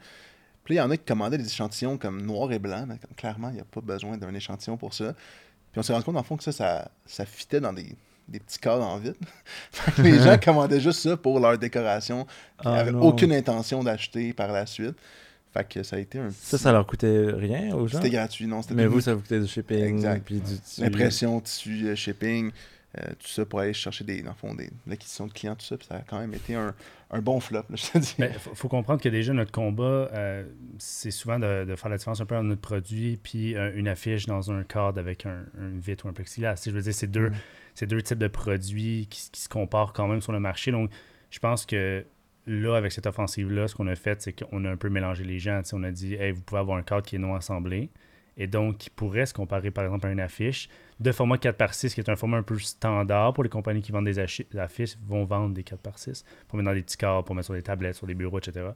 Puis 0.65 0.75
là, 0.75 0.83
il 0.83 0.85
y 0.85 0.87
en 0.87 0.91
a 0.91 0.97
qui 0.97 1.05
commandaient 1.05 1.39
des 1.39 1.47
échantillons 1.47 1.99
comme 1.99 2.23
noir 2.23 2.53
et 2.53 2.59
blanc, 2.59 2.85
mais 2.87 2.99
comme, 2.99 3.15
clairement, 3.17 3.49
il 3.49 3.55
n'y 3.55 3.61
a 3.61 3.65
pas 3.65 3.81
besoin 3.81 4.17
d'un 4.17 4.33
échantillon 4.35 4.77
pour 4.77 4.95
ça. 4.95 5.15
Puis 5.73 5.79
on 5.79 5.83
s'est 5.83 5.93
rendu 5.93 6.05
compte, 6.05 6.15
dans 6.15 6.21
le 6.21 6.27
fond, 6.27 6.37
que 6.37 6.45
ça, 6.45 6.53
ça, 6.53 6.91
ça 7.07 7.25
fitait 7.25 7.61
dans 7.61 7.73
des, 7.73 7.97
des 8.29 8.39
petits 8.41 8.59
cadres 8.59 8.85
en 8.85 8.99
vide. 8.99 9.17
Les 9.99 10.19
gens 10.23 10.39
commandaient 10.39 10.81
juste 10.81 11.01
ça 11.01 11.17
pour 11.17 11.41
leur 11.41 11.59
décoration. 11.59 12.27
Ils 12.63 12.69
Ah 12.69 12.71
n'avaient 12.77 12.93
non. 12.93 13.03
aucune 13.03 13.33
intention 13.33 13.83
d'acheter 13.83 14.33
par 14.33 14.53
la 14.53 14.67
suite. 14.67 14.97
Fait 15.53 15.69
que 15.69 15.83
ça 15.83 15.97
a 15.97 15.99
été 15.99 16.19
un 16.19 16.31
Ça, 16.31 16.57
petit- 16.57 16.63
ça 16.63 16.73
leur 16.73 16.87
coûtait 16.87 17.27
rien 17.33 17.75
aux 17.75 17.87
gens? 17.89 17.99
C'était 17.99 18.11
gratuit, 18.11 18.47
non? 18.47 18.61
Mais 18.73 18.87
vous, 18.87 19.01
ça 19.01 19.15
vous 19.15 19.21
coûtait 19.23 19.41
du 19.41 19.49
shipping, 19.49 19.85
Exact. 19.97 20.23
puis 20.25 20.37
du 20.41 20.59
tissu. 20.59 20.81
L'impression, 20.81 21.41
tissu, 21.41 21.87
euh, 21.89 21.95
shipping, 21.97 22.53
euh, 22.99 23.03
tout 23.19 23.29
ça 23.29 23.45
pour 23.45 23.61
aller 23.61 23.73
chercher 23.73 24.05
des, 24.05 24.23
dans 24.23 24.31
le 24.31 24.37
fond, 24.37 24.55
des, 24.55 24.71
l'acquisition 24.87 25.27
de 25.27 25.33
clients, 25.33 25.57
tout 25.57 25.65
ça. 25.67 25.77
Puis 25.77 25.87
ça 25.89 25.97
a 25.97 26.01
quand 26.01 26.19
même 26.21 26.35
été 26.35 26.55
un, 26.55 26.73
un 27.11 27.21
bon 27.21 27.41
flop, 27.41 27.65
là, 27.69 27.75
je 27.75 27.87
te 27.91 27.99
dis. 27.99 28.15
Il 28.19 28.29
faut, 28.35 28.55
faut 28.55 28.69
comprendre 28.69 29.01
que 29.03 29.09
déjà, 29.09 29.33
notre 29.33 29.51
combat, 29.51 30.09
euh, 30.13 30.45
c'est 30.79 31.11
souvent 31.11 31.41
de, 31.41 31.65
de 31.65 31.75
faire 31.75 31.91
la 31.91 31.97
différence 31.97 32.21
un 32.21 32.27
peu 32.27 32.37
entre 32.37 32.45
notre 32.47 32.61
produit 32.61 33.17
puis 33.21 33.57
euh, 33.57 33.73
une 33.75 33.89
affiche 33.89 34.27
dans 34.27 34.53
un 34.53 34.63
cadre 34.63 35.01
avec 35.01 35.27
un, 35.27 35.45
un 35.61 35.71
vitre 35.81 36.07
ou 36.07 36.09
un 36.09 36.13
plexiglas. 36.13 36.63
Je 36.65 36.71
veux 36.71 36.83
dire, 36.83 36.95
c'est 36.95 37.11
deux, 37.11 37.31
Mm. 37.31 37.35
c'est 37.75 37.87
deux 37.87 38.03
types 38.03 38.19
de 38.19 38.29
produits 38.29 39.09
qui 39.11 39.29
se 39.33 39.49
comparent 39.49 39.93
quand 39.93 40.07
même 40.07 40.21
sur 40.21 40.31
le 40.33 40.39
marché. 40.41 40.71
Donc, 40.71 40.91
je 41.31 41.39
pense 41.41 41.67
que 41.67 42.05
là, 42.47 42.77
avec 42.77 42.93
cette 42.93 43.07
offensive-là, 43.07 43.69
ce 43.69 43.75
qu'on 43.75 43.87
a 43.87 43.95
fait, 43.95 44.23
c'est 44.23 44.33
qu'on 44.33 44.65
a 44.65 44.71
un 44.71 44.77
peu 44.77 44.89
mélangé 44.89 45.25
les 45.25 45.39
gens. 45.39 45.61
On 45.73 45.83
a 45.83 45.91
dit, 45.91 46.15
hey, 46.15 46.33
vous 46.33 46.43
pouvez 46.43 46.61
avoir 46.61 46.79
un 46.79 46.83
cadre 46.83 47.03
qui 47.07 47.17
est 47.17 47.21
non 47.21 47.35
assemblé 47.35 47.91
et 48.37 48.47
donc 48.47 48.79
qui 48.79 48.91
pourrait 48.91 49.27
se 49.27 49.35
comparer, 49.35 49.71
par 49.71 49.85
exemple, 49.85 50.07
à 50.07 50.11
une 50.11 50.21
affiche 50.21 50.69
de 50.99 51.13
format 51.13 51.39
4 51.39 51.57
par 51.57 51.75
6 51.75 51.95
qui 51.95 52.01
est 52.01 52.09
un 52.09 52.17
format 52.17 52.39
un 52.39 52.43
peu 52.43 52.59
standard 52.59 53.35
pour 53.35 53.45
les 53.45 53.51
compagnies 53.51 53.83
qui 53.83 53.93
vendent 53.93 54.07
des 54.07 54.19
affiches, 54.19 54.97
vont 55.07 55.25
vendre 55.25 55.55
des 55.55 55.63
4 55.63 55.81
par 55.81 55.99
6 55.99 56.25
pour 56.49 56.57
mettre 56.57 56.71
dans 56.71 56.75
des 56.75 56.83
petits 56.83 56.97
cadres, 56.97 57.25
pour 57.25 57.35
mettre 57.35 57.47
sur 57.47 57.55
des 57.55 57.63
tablettes, 57.63 57.97
sur 57.97 58.07
des 58.07 58.15
bureaux, 58.15 58.39
etc. 58.39 58.69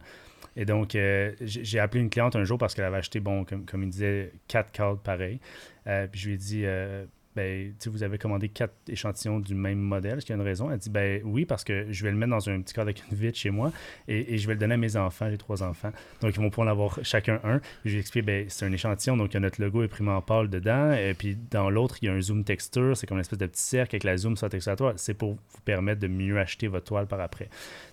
Et 0.56 0.64
donc, 0.64 0.94
euh, 0.94 1.32
j'ai 1.40 1.78
appelé 1.78 2.02
une 2.02 2.10
cliente 2.10 2.36
un 2.36 2.44
jour 2.44 2.58
parce 2.58 2.74
qu'elle 2.74 2.84
avait 2.84 2.98
acheté, 2.98 3.20
bon, 3.20 3.44
comme, 3.44 3.64
comme 3.64 3.82
il 3.82 3.90
disait, 3.90 4.32
quatre 4.48 4.70
cadres 4.70 5.00
pareils. 5.00 5.40
Euh, 5.86 6.06
puis 6.06 6.20
je 6.20 6.28
lui 6.28 6.34
ai 6.34 6.38
dit, 6.38 6.62
euh, 6.64 7.04
ben, 7.36 7.74
vous 7.86 8.02
avez 8.02 8.18
commandé 8.18 8.48
quatre 8.48 8.74
échantillons 8.88 9.40
du 9.40 9.54
même 9.54 9.78
modèle. 9.78 10.18
Est-ce 10.18 10.26
qu'il 10.26 10.34
y 10.34 10.38
a 10.38 10.40
une 10.40 10.46
raison? 10.46 10.70
Elle 10.70 10.78
dit, 10.78 10.90
ben 10.90 11.20
oui, 11.24 11.44
parce 11.44 11.64
que 11.64 11.86
je 11.90 12.04
vais 12.04 12.10
le 12.10 12.16
mettre 12.16 12.30
dans 12.30 12.48
un 12.48 12.60
petit 12.60 12.74
cadre 12.74 12.92
vitre 13.12 13.38
chez 13.38 13.50
moi 13.50 13.72
et, 14.08 14.38
je 14.38 14.46
vais 14.46 14.54
le 14.54 14.60
donner 14.60 14.74
à 14.74 14.76
mes 14.76 14.96
enfants. 14.96 15.28
J'ai 15.30 15.38
trois 15.38 15.62
enfants. 15.62 15.90
Donc, 16.20 16.34
ils 16.36 16.40
vont 16.40 16.50
pouvoir 16.50 16.68
en 16.68 16.70
avoir 16.70 16.98
chacun 17.02 17.40
un. 17.44 17.60
Je 17.84 17.90
lui 17.90 17.96
ai 17.96 18.00
expliqué, 18.00 18.24
ben, 18.24 18.46
c'est 18.48 18.66
un 18.66 18.72
échantillon. 18.72 19.16
Donc, 19.16 19.32
il 19.32 19.34
y 19.34 19.36
a 19.38 19.40
notre 19.40 19.60
logo 19.60 19.82
imprimé 19.82 20.10
en 20.10 20.22
pâle 20.22 20.48
dedans. 20.48 20.92
Et 20.92 21.14
puis, 21.14 21.36
dans 21.50 21.70
l'autre, 21.70 21.98
il 22.02 22.06
y 22.06 22.08
a 22.08 22.12
un 22.12 22.20
zoom 22.20 22.44
texture. 22.44 22.96
C'est 22.96 23.06
comme 23.06 23.16
une 23.16 23.22
espèce 23.22 23.38
de 23.38 23.46
petit 23.46 23.62
cercle 23.62 23.96
avec 23.96 24.04
la 24.04 24.16
zoom 24.16 24.36
sur 24.36 24.46
la 24.46 24.50
texture 24.50 24.72
à 24.72 24.76
toile. 24.76 24.94
C'est 24.96 25.14
pour 25.14 25.32
vous 25.34 25.60
permettre 25.64 26.00
de 26.00 26.08
mieux 26.08 26.38
acheter 26.38 26.68
votre 26.68 26.86
toile 26.86 27.06
par 27.06 27.20
après. 27.20 27.48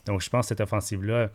Donc, 0.06 0.22
je 0.22 0.30
pense 0.30 0.46
que 0.46 0.50
cette 0.50 0.62
offensive-là, 0.62 1.30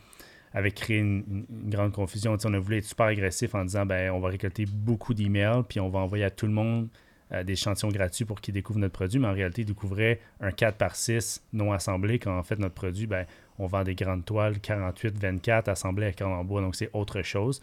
avait 0.54 0.70
créé 0.70 0.98
une, 0.98 1.44
grande 1.50 1.92
confusion. 1.92 2.36
On 2.42 2.54
a 2.54 2.58
voulu 2.58 2.78
être 2.78 2.84
super 2.84 3.06
agressif 3.06 3.54
en 3.54 3.64
disant 3.64 3.84
ben, 3.84 4.10
on 4.12 4.20
va 4.20 4.28
récolter 4.28 4.64
beaucoup 4.64 5.12
d'emails, 5.12 5.64
puis 5.68 5.80
on 5.80 5.90
va 5.90 5.98
envoyer 5.98 6.24
à 6.24 6.30
tout 6.30 6.46
le 6.46 6.52
monde 6.52 6.88
euh, 7.32 7.42
des 7.42 7.54
échantillons 7.54 7.90
gratuits 7.90 8.24
pour 8.24 8.40
qu'ils 8.40 8.54
découvrent 8.54 8.78
notre 8.78 8.94
produit. 8.94 9.18
Mais 9.18 9.28
en 9.28 9.32
réalité, 9.32 9.62
ils 9.62 9.66
découvraient 9.66 10.20
un 10.40 10.52
4 10.52 10.76
par 10.76 10.96
6 10.96 11.42
non 11.52 11.72
assemblé, 11.72 12.18
quand 12.18 12.36
en 12.36 12.42
fait, 12.42 12.58
notre 12.58 12.74
produit, 12.74 13.06
ben, 13.06 13.26
on 13.58 13.66
vend 13.66 13.82
des 13.84 13.94
grandes 13.94 14.24
toiles 14.24 14.54
48-24 14.58 15.70
assemblées 15.70 16.06
avec 16.06 16.22
en 16.22 16.44
bois, 16.44 16.60
donc 16.60 16.76
c'est 16.76 16.90
autre 16.92 17.22
chose. 17.22 17.60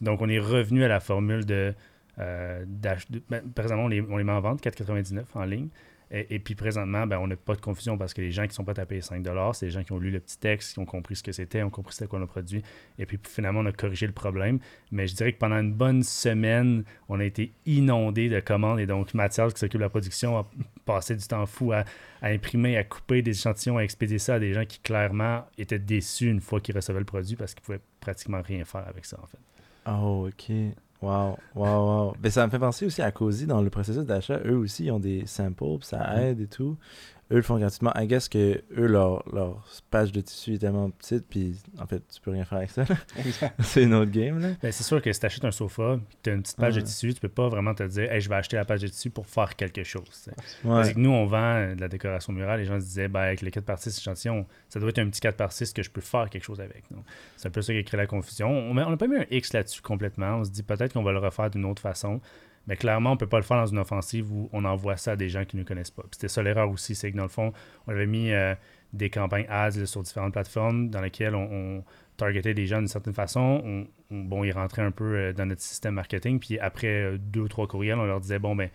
Donc, 0.00 0.22
on 0.22 0.28
est 0.28 0.38
revenu 0.38 0.84
à 0.84 0.88
la 0.88 1.00
formule 1.00 1.44
de. 1.44 1.74
euh, 2.18 2.64
ben, 2.66 2.96
présentement, 3.54 3.84
on 3.84 3.88
les, 3.88 4.00
on 4.02 4.16
les 4.16 4.24
met 4.24 4.32
en 4.32 4.40
vente, 4.40 4.62
4,99 4.62 5.24
en 5.34 5.44
ligne. 5.44 5.68
Et, 6.12 6.40
puis 6.40 6.56
présentement, 6.56 7.06
ben, 7.06 7.18
on 7.18 7.28
n'a 7.28 7.36
pas 7.36 7.54
de 7.54 7.60
confusion 7.60 7.96
parce 7.96 8.14
que 8.14 8.20
les 8.20 8.32
gens 8.32 8.44
qui 8.48 8.52
sont 8.52 8.64
prêts 8.64 8.78
à 8.80 8.84
payer 8.84 9.00
5 9.00 9.24
c'est 9.52 9.66
les 9.66 9.70
gens 9.70 9.84
qui 9.84 9.92
ont 9.92 9.98
lu 9.98 10.10
le 10.10 10.18
petit 10.18 10.38
texte, 10.38 10.72
qui 10.72 10.80
ont 10.80 10.84
compris 10.84 11.14
ce 11.14 11.22
que 11.22 11.30
c'était, 11.30 11.62
ont 11.62 11.70
compris 11.70 11.94
c'était 11.94 12.08
quoi 12.08 12.18
le 12.18 12.26
produit. 12.26 12.62
Et 12.98 13.06
puis 13.06 13.16
finalement, 13.22 13.60
on 13.60 13.66
a 13.66 13.72
corrigé 13.72 14.08
le 14.08 14.12
problème. 14.12 14.58
Mais 14.90 15.06
je 15.06 15.14
dirais 15.14 15.32
que 15.32 15.38
pendant 15.38 15.60
une 15.60 15.72
bonne 15.72 16.02
semaine, 16.02 16.82
on 17.08 17.20
a 17.20 17.24
été 17.24 17.52
inondé 17.64 18.28
de 18.28 18.40
commandes. 18.40 18.80
Et 18.80 18.86
donc, 18.86 19.14
Mathias, 19.14 19.54
qui 19.54 19.60
s'occupe 19.60 19.78
de 19.78 19.84
la 19.84 19.88
production, 19.88 20.36
a 20.36 20.50
passé 20.84 21.14
du 21.14 21.24
temps 21.24 21.46
fou 21.46 21.70
à, 21.70 21.84
à 22.22 22.28
imprimer, 22.30 22.76
à 22.76 22.82
couper 22.82 23.22
des 23.22 23.30
échantillons, 23.30 23.78
à 23.78 23.82
expédier 23.82 24.18
ça 24.18 24.34
à 24.34 24.38
des 24.40 24.52
gens 24.52 24.64
qui 24.64 24.80
clairement 24.80 25.44
étaient 25.58 25.78
déçus 25.78 26.28
une 26.28 26.40
fois 26.40 26.60
qu'ils 26.60 26.74
recevaient 26.74 26.98
le 26.98 27.04
produit 27.04 27.36
parce 27.36 27.54
qu'ils 27.54 27.62
pouvaient 27.62 27.80
pratiquement 28.00 28.42
rien 28.42 28.64
faire 28.64 28.86
avec 28.88 29.04
ça, 29.04 29.16
en 29.22 29.26
fait. 29.26 29.38
Oh, 29.86 30.28
ok. 30.28 30.74
Wow, 31.02 31.38
wow, 31.54 31.64
wow. 32.08 32.14
Mais 32.22 32.30
ça 32.30 32.44
me 32.46 32.50
fait 32.50 32.58
penser 32.58 32.84
aussi 32.86 33.00
à 33.00 33.10
Cozy 33.10 33.46
dans 33.46 33.62
le 33.62 33.70
processus 33.70 34.04
d'achat. 34.04 34.38
Eux 34.44 34.56
aussi, 34.56 34.84
ils 34.86 34.90
ont 34.90 35.00
des 35.00 35.24
samples, 35.26 35.78
ça 35.82 35.98
Mhm. 36.12 36.18
aide 36.22 36.40
et 36.42 36.46
tout. 36.46 36.76
Eux 37.32 37.36
le 37.36 37.42
font 37.42 37.58
gratuitement. 37.58 37.92
I 37.96 38.06
guess 38.08 38.28
que 38.28 38.62
eux, 38.76 38.86
leur, 38.86 39.22
leur 39.32 39.64
page 39.90 40.10
de 40.10 40.20
tissu 40.20 40.54
est 40.54 40.58
tellement 40.58 40.90
petite, 40.90 41.24
puis 41.28 41.56
en 41.78 41.86
fait, 41.86 42.02
tu 42.12 42.20
peux 42.20 42.30
rien 42.32 42.44
faire 42.44 42.58
avec 42.58 42.70
ça. 42.70 42.84
C'est 43.60 43.84
une 43.84 43.94
autre 43.94 44.10
game, 44.10 44.40
là. 44.40 44.48
Ben, 44.62 44.72
c'est 44.72 44.82
sûr 44.82 45.00
que 45.00 45.12
si 45.12 45.20
tu 45.20 45.26
achètes 45.26 45.44
un 45.44 45.50
sofa, 45.52 45.98
tu 46.22 46.30
as 46.30 46.32
une 46.32 46.42
petite 46.42 46.56
page 46.56 46.74
Ouais. 46.74 46.80
de 46.82 46.86
tissu, 46.86 47.14
tu 47.14 47.20
peux 47.20 47.28
pas 47.28 47.48
vraiment 47.48 47.74
te 47.74 47.82
dire 47.84 48.10
hey, 48.10 48.20
je 48.20 48.28
vais 48.28 48.34
acheter 48.34 48.56
la 48.56 48.64
page 48.64 48.80
de 48.80 48.88
tissu 48.88 49.10
pour 49.10 49.26
faire 49.26 49.54
quelque 49.54 49.84
chose. 49.84 50.28
Ouais. 50.28 50.34
Parce 50.64 50.92
que 50.92 50.98
nous, 50.98 51.10
on 51.10 51.26
vend 51.26 51.54
euh, 51.54 51.74
de 51.74 51.80
la 51.80 51.88
décoration 51.88 52.32
murale. 52.32 52.60
Les 52.60 52.66
gens 52.66 52.80
se 52.80 52.84
disaient, 52.84 53.08
ben, 53.08 53.20
avec 53.20 53.42
le 53.42 53.50
4 53.50 53.64
par 53.64 53.78
6 53.78 53.96
échantillon, 53.98 54.46
ça 54.68 54.80
doit 54.80 54.88
être 54.90 54.98
un 54.98 55.08
petit 55.08 55.20
4 55.20 55.36
par 55.36 55.52
6 55.52 55.72
que 55.72 55.82
je 55.82 55.90
peux 55.90 56.00
faire 56.00 56.28
quelque 56.30 56.44
chose 56.44 56.60
avec. 56.60 56.82
C'est 57.36 57.46
un 57.48 57.50
peu 57.52 57.62
ça 57.62 57.72
qui 57.72 57.78
a 57.78 57.82
créé 57.84 57.98
la 57.98 58.06
confusion. 58.06 58.48
On 58.50 58.74
n'a 58.74 58.96
pas 58.96 59.06
mis 59.06 59.16
un 59.16 59.26
X 59.30 59.52
là-dessus 59.52 59.82
complètement. 59.82 60.38
On 60.38 60.44
se 60.44 60.50
dit 60.50 60.62
peut-être 60.62 60.92
qu'on 60.94 61.02
va 61.04 61.12
le 61.12 61.18
refaire 61.18 61.48
d'une 61.50 61.64
autre 61.64 61.80
façon. 61.82 62.20
Mais 62.66 62.76
clairement, 62.76 63.10
on 63.10 63.14
ne 63.14 63.18
peut 63.18 63.26
pas 63.26 63.38
le 63.38 63.42
faire 63.42 63.56
dans 63.56 63.66
une 63.66 63.78
offensive 63.78 64.30
où 64.32 64.48
on 64.52 64.64
envoie 64.64 64.96
ça 64.96 65.12
à 65.12 65.16
des 65.16 65.28
gens 65.28 65.44
qui 65.44 65.56
ne 65.56 65.64
connaissent 65.64 65.90
pas. 65.90 66.04
C'était 66.12 66.28
ça 66.28 66.42
l'erreur 66.42 66.70
aussi, 66.70 66.94
c'est 66.94 67.10
que 67.10 67.16
dans 67.16 67.24
le 67.24 67.28
fond, 67.28 67.52
on 67.86 67.90
avait 67.92 68.06
mis 68.06 68.30
euh, 68.32 68.54
des 68.92 69.10
campagnes 69.10 69.46
ads 69.48 69.86
sur 69.86 70.02
différentes 70.02 70.32
plateformes 70.32 70.90
dans 70.90 71.00
lesquelles 71.00 71.34
on, 71.34 71.48
on 71.50 71.84
targetait 72.16 72.54
des 72.54 72.66
gens 72.66 72.78
d'une 72.78 72.86
certaine 72.88 73.14
façon. 73.14 73.62
On, 73.64 73.86
on- 74.14 74.20
bon, 74.24 74.44
ils 74.44 74.52
rentraient 74.52 74.82
un 74.82 74.90
peu 74.92 75.04
euh, 75.16 75.32
dans 75.32 75.46
notre 75.46 75.62
système 75.62 75.94
marketing. 75.94 76.38
Puis 76.38 76.58
après 76.58 76.86
euh, 76.88 77.18
deux 77.18 77.40
ou 77.40 77.48
trois 77.48 77.66
courriels, 77.66 77.98
on 77.98 78.04
leur 78.04 78.20
disait, 78.20 78.38
bon, 78.38 78.54
ben, 78.54 78.68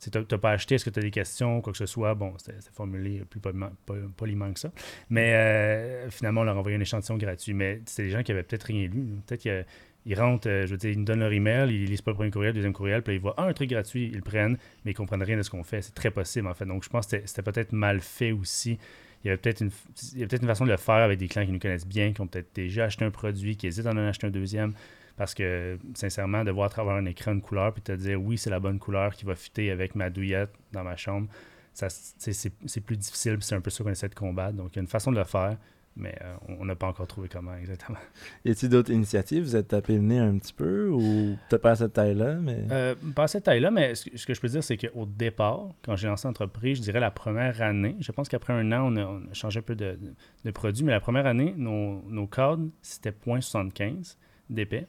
tu 0.00 0.10
n'as 0.18 0.38
pas 0.38 0.50
acheté, 0.50 0.74
est-ce 0.74 0.84
que 0.84 0.90
tu 0.90 0.98
as 0.98 1.02
des 1.02 1.10
questions, 1.10 1.60
quoi 1.60 1.72
que 1.72 1.78
ce 1.78 1.86
soit? 1.86 2.14
Bon, 2.14 2.34
c'était 2.38 2.58
c'était 2.60 2.74
formulé 2.74 3.22
plus 3.30 3.40
poliment, 3.40 3.70
po- 3.86 3.94
poliment 4.16 4.52
que 4.52 4.60
ça. 4.60 4.70
Mais 5.08 6.06
finalement, 6.10 6.40
on 6.42 6.44
leur 6.44 6.56
envoyait 6.58 6.76
un 6.76 6.80
échantillon 6.80 7.16
gratuit. 7.16 7.54
Mais 7.54 7.80
c'est 7.86 8.02
des 8.02 8.10
gens 8.10 8.22
qui 8.22 8.32
avaient 8.32 8.42
peut-être 8.42 8.64
rien 8.64 8.88
lu. 8.88 9.06
Peut-être 9.26 9.66
qu'ils 10.06 10.20
rentrent, 10.20 10.48
euh, 10.48 10.66
je 10.66 10.72
veux 10.72 10.76
dire, 10.76 10.90
ils 10.90 10.98
nous 10.98 11.04
donnent 11.04 11.20
leur 11.20 11.32
email, 11.32 11.74
ils 11.74 11.86
lisent 11.86 12.02
pas 12.02 12.12
le 12.12 12.16
premier 12.16 12.30
courriel, 12.30 12.50
le 12.50 12.54
deuxième 12.56 12.72
courriel, 12.72 13.02
puis 13.02 13.14
ils 13.14 13.20
voient 13.20 13.40
un 13.40 13.52
truc 13.52 13.70
gratuit, 13.70 14.06
ils 14.06 14.16
le 14.16 14.22
prennent, 14.22 14.56
mais 14.84 14.92
ils 14.92 14.94
comprennent 14.94 15.22
rien 15.22 15.36
de 15.36 15.42
ce 15.42 15.50
qu'on 15.50 15.64
fait. 15.64 15.82
C'est 15.82 15.94
très 15.94 16.10
possible, 16.10 16.46
en 16.46 16.54
fait. 16.54 16.64
Donc, 16.64 16.84
je 16.84 16.88
pense 16.88 17.06
que 17.06 17.20
c'était- 17.24 17.42
peut-être 17.42 17.72
mal 17.72 18.00
fait 18.00 18.32
aussi. 18.32 18.78
il 19.24 19.28
y 19.28 19.30
avait 19.30 19.38
peut-être 19.38 19.60
une, 19.62 19.70
peut-être 19.70 20.42
une 20.42 20.48
façon 20.48 20.66
de 20.66 20.70
le 20.70 20.76
faire 20.76 20.96
avec 20.96 21.18
des 21.18 21.26
clients 21.26 21.46
qui 21.46 21.50
nous 21.50 21.58
connaissent 21.58 21.86
bien, 21.86 22.12
qui 22.12 22.20
ont 22.20 22.28
peut-être 22.28 22.54
déjà 22.54 22.84
acheté 22.84 23.04
un 23.04 23.10
produit, 23.10 23.56
qui 23.56 23.66
hésitent 23.66 23.86
à 23.86 23.90
en 23.90 23.96
acheter 23.96 24.28
un 24.28 24.30
deuxième. 24.30 24.72
Parce 25.16 25.34
que, 25.34 25.78
sincèrement, 25.94 26.44
de 26.44 26.50
voir 26.52 26.66
à 26.66 26.68
travers 26.68 26.94
un 26.94 27.06
écran 27.06 27.32
une 27.32 27.40
couleur, 27.40 27.72
puis 27.72 27.82
te 27.82 27.90
dire 27.92 28.22
oui, 28.22 28.38
c'est 28.38 28.50
la 28.50 28.60
bonne 28.60 28.78
couleur 28.78 29.14
qui 29.14 29.24
va 29.24 29.34
fitter 29.34 29.70
avec 29.72 29.96
ma 29.96 30.10
douillette 30.10 30.50
dans 30.72 30.84
ma 30.84 30.96
chambre, 30.96 31.28
c'est, 31.72 32.80
plus 32.84 32.96
difficile, 32.96 33.38
c'est 33.40 33.54
un 33.54 33.60
peu 33.60 33.70
ça 33.70 33.82
qu'on 33.82 33.90
essaie 33.90 34.08
de 34.08 34.14
combattre. 34.14 34.56
Donc, 34.56 34.70
il 34.72 34.76
y 34.76 34.78
a 34.78 34.82
une 34.82 34.88
façon 34.88 35.10
de 35.10 35.18
le 35.18 35.24
faire, 35.24 35.56
mais 35.96 36.14
euh, 36.22 36.34
on 36.60 36.64
n'a 36.64 36.74
pas 36.74 36.86
encore 36.86 37.06
trouvé 37.06 37.28
comment 37.28 37.54
exactement. 37.56 37.98
Y 38.44 38.50
a-t-il 38.50 38.68
d'autres 38.68 38.90
initiatives? 38.92 39.42
Vous 39.42 39.56
êtes 39.56 39.68
tapé 39.68 39.94
le 39.94 40.00
nez 40.02 40.18
un 40.18 40.36
petit 40.38 40.52
peu 40.52 40.88
ou 40.88 41.36
peut-être 41.48 41.62
pas 41.62 41.70
à 41.72 41.76
cette 41.76 41.94
taille-là, 41.94 42.34
mais. 42.34 42.64
Euh, 42.70 42.94
pas 43.14 43.24
à 43.24 43.28
cette 43.28 43.44
taille-là, 43.44 43.70
mais 43.70 43.94
ce 43.94 44.10
que, 44.10 44.16
ce 44.16 44.26
que 44.26 44.34
je 44.34 44.40
peux 44.40 44.48
dire, 44.48 44.62
c'est 44.62 44.76
qu'au 44.76 45.06
départ, 45.06 45.68
quand 45.84 45.96
j'ai 45.96 46.06
lancé 46.08 46.28
l'entreprise, 46.28 46.78
je 46.78 46.82
dirais 46.82 47.00
la 47.00 47.10
première 47.10 47.60
année, 47.62 47.96
je 48.00 48.12
pense 48.12 48.28
qu'après 48.28 48.52
un 48.52 48.70
an, 48.72 48.92
on 48.92 48.96
a, 48.96 49.04
on 49.06 49.22
a 49.30 49.34
changé 49.34 49.58
un 49.60 49.62
peu 49.62 49.74
de, 49.74 49.92
de- 49.92 50.14
de 50.44 50.50
produit, 50.50 50.84
mais 50.84 50.92
la 50.92 51.00
première 51.00 51.26
année, 51.26 51.54
nos, 51.56 52.02
nos 52.08 52.26
cadres, 52.26 52.68
c'était 52.82 53.12
0.75 53.26 54.16
d'épais, 54.50 54.86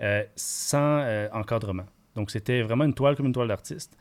euh, 0.00 0.22
sans 0.36 1.04
encadrement. 1.32 1.86
Donc, 2.14 2.30
c'était 2.30 2.62
vraiment 2.62 2.84
une 2.84 2.94
toile 2.94 3.16
comme 3.16 3.26
une 3.26 3.32
toile 3.32 3.48
d'artiste. 3.48 3.96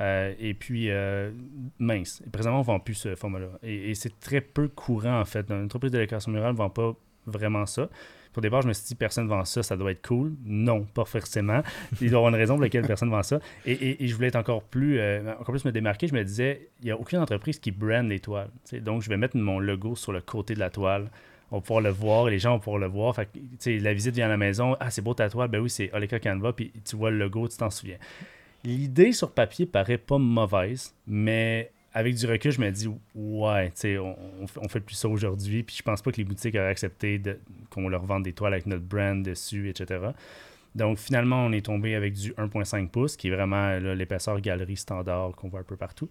Euh, 0.00 0.34
et 0.38 0.54
puis, 0.54 0.90
euh, 0.90 1.30
mince. 1.78 2.22
Présentement, 2.32 2.58
on 2.58 2.62
ne 2.62 2.66
vend 2.66 2.80
plus 2.80 2.94
ce 2.94 3.14
format-là. 3.14 3.48
Et, 3.62 3.94
c'est 3.94 4.18
très 4.20 4.40
peu 4.40 4.68
courant, 4.68 5.20
en 5.20 5.24
fait. 5.24 5.50
Une 5.50 5.64
entreprise 5.64 5.92
de 5.92 5.98
décoration 5.98 6.32
murale 6.32 6.52
ne 6.52 6.56
vend 6.56 6.70
pas 6.70 6.94
vraiment 7.26 7.66
ça. 7.66 7.88
Puis 8.32 8.38
Au 8.38 8.40
départ, 8.40 8.62
je 8.62 8.68
me 8.68 8.72
suis 8.72 8.86
dit, 8.86 8.94
personne 8.94 9.24
ne 9.24 9.30
vend 9.30 9.44
ça, 9.44 9.62
ça 9.62 9.76
doit 9.76 9.90
être 9.90 10.06
cool. 10.06 10.34
Non, 10.44 10.84
pas 10.84 11.04
forcément. 11.04 11.62
Il 12.00 12.10
doit 12.10 12.16
y 12.16 12.16
avoir 12.16 12.28
une 12.28 12.36
raison 12.36 12.54
pour 12.54 12.62
laquelle 12.62 12.86
personne 12.86 13.08
ne 13.08 13.14
vend 13.14 13.22
ça. 13.22 13.40
Et, 13.66 14.06
je 14.06 14.14
voulais 14.14 14.28
être 14.28 14.36
encore 14.36 14.62
plus, 14.62 15.00
euh, 15.00 15.32
encore 15.32 15.52
plus 15.52 15.64
me 15.64 15.72
démarquer. 15.72 16.06
Je 16.06 16.14
me 16.14 16.22
disais, 16.22 16.68
il 16.80 16.86
n'y 16.86 16.90
a 16.90 16.98
aucune 16.98 17.18
entreprise 17.18 17.58
qui 17.58 17.72
brand 17.72 18.06
les 18.06 18.20
toiles. 18.20 18.50
Donc, 18.82 19.02
je 19.02 19.08
vais 19.08 19.16
mettre 19.16 19.36
mon 19.36 19.58
logo 19.58 19.96
sur 19.96 20.12
le 20.12 20.20
côté 20.20 20.54
de 20.54 20.60
la 20.60 20.70
toile. 20.70 21.10
On 21.50 21.56
va 21.56 21.60
pouvoir 21.62 21.80
le 21.80 21.88
voir 21.88 22.26
les 22.26 22.38
gens 22.38 22.52
vont 22.52 22.58
pouvoir 22.58 22.78
le 22.78 22.88
voir. 22.88 23.16
La 23.64 23.94
visite 23.94 24.14
vient 24.14 24.26
à 24.26 24.28
la 24.28 24.36
maison. 24.36 24.76
Ah, 24.80 24.90
c'est 24.90 25.00
beau 25.00 25.14
ta 25.14 25.30
toile. 25.30 25.48
Ben 25.48 25.60
oui, 25.60 25.70
c'est 25.70 25.90
Oleka 25.94 26.20
Canva. 26.20 26.52
Puis 26.52 26.72
tu 26.84 26.94
vois 26.94 27.10
le 27.10 27.16
logo, 27.16 27.48
tu 27.48 27.56
t'en 27.56 27.70
souviens. 27.70 27.96
L'idée 28.68 29.12
sur 29.12 29.32
papier 29.32 29.64
paraît 29.64 29.96
pas 29.96 30.18
mauvaise, 30.18 30.94
mais 31.06 31.72
avec 31.94 32.14
du 32.16 32.26
recul, 32.26 32.52
je 32.52 32.60
me 32.60 32.70
dis, 32.70 32.86
ouais, 33.14 33.70
tu 33.70 33.96
on, 33.96 34.14
on 34.60 34.68
fait- 34.68 34.80
plus 34.80 34.94
ça 34.94 35.08
aujourd'hui. 35.08 35.62
Puis 35.62 35.76
je 35.78 35.82
pense 35.82 36.02
pas 36.02 36.12
que 36.12 36.18
les 36.18 36.24
boutiques 36.24 36.54
auraient 36.54 36.68
accepté 36.68 37.18
qu'on 37.70 37.88
leur 37.88 38.04
vende 38.04 38.24
des 38.24 38.34
toiles 38.34 38.52
avec 38.52 38.66
notre 38.66 38.84
brand 38.84 39.22
dessus, 39.22 39.70
etc. 39.70 40.08
Donc 40.74 40.98
finalement, 40.98 41.46
on 41.46 41.52
est 41.52 41.64
tombé 41.64 41.94
avec 41.94 42.12
du 42.12 42.34
1.5 42.34 42.90
pouces, 42.90 43.16
qui 43.16 43.28
est 43.28 43.30
vraiment 43.30 43.78
l'épaisseur 43.78 44.38
galerie 44.42 44.76
standard 44.76 45.32
qu'on 45.32 45.48
voit 45.48 45.60
un 45.60 45.64
peu 45.64 45.76
partout. 45.76 46.10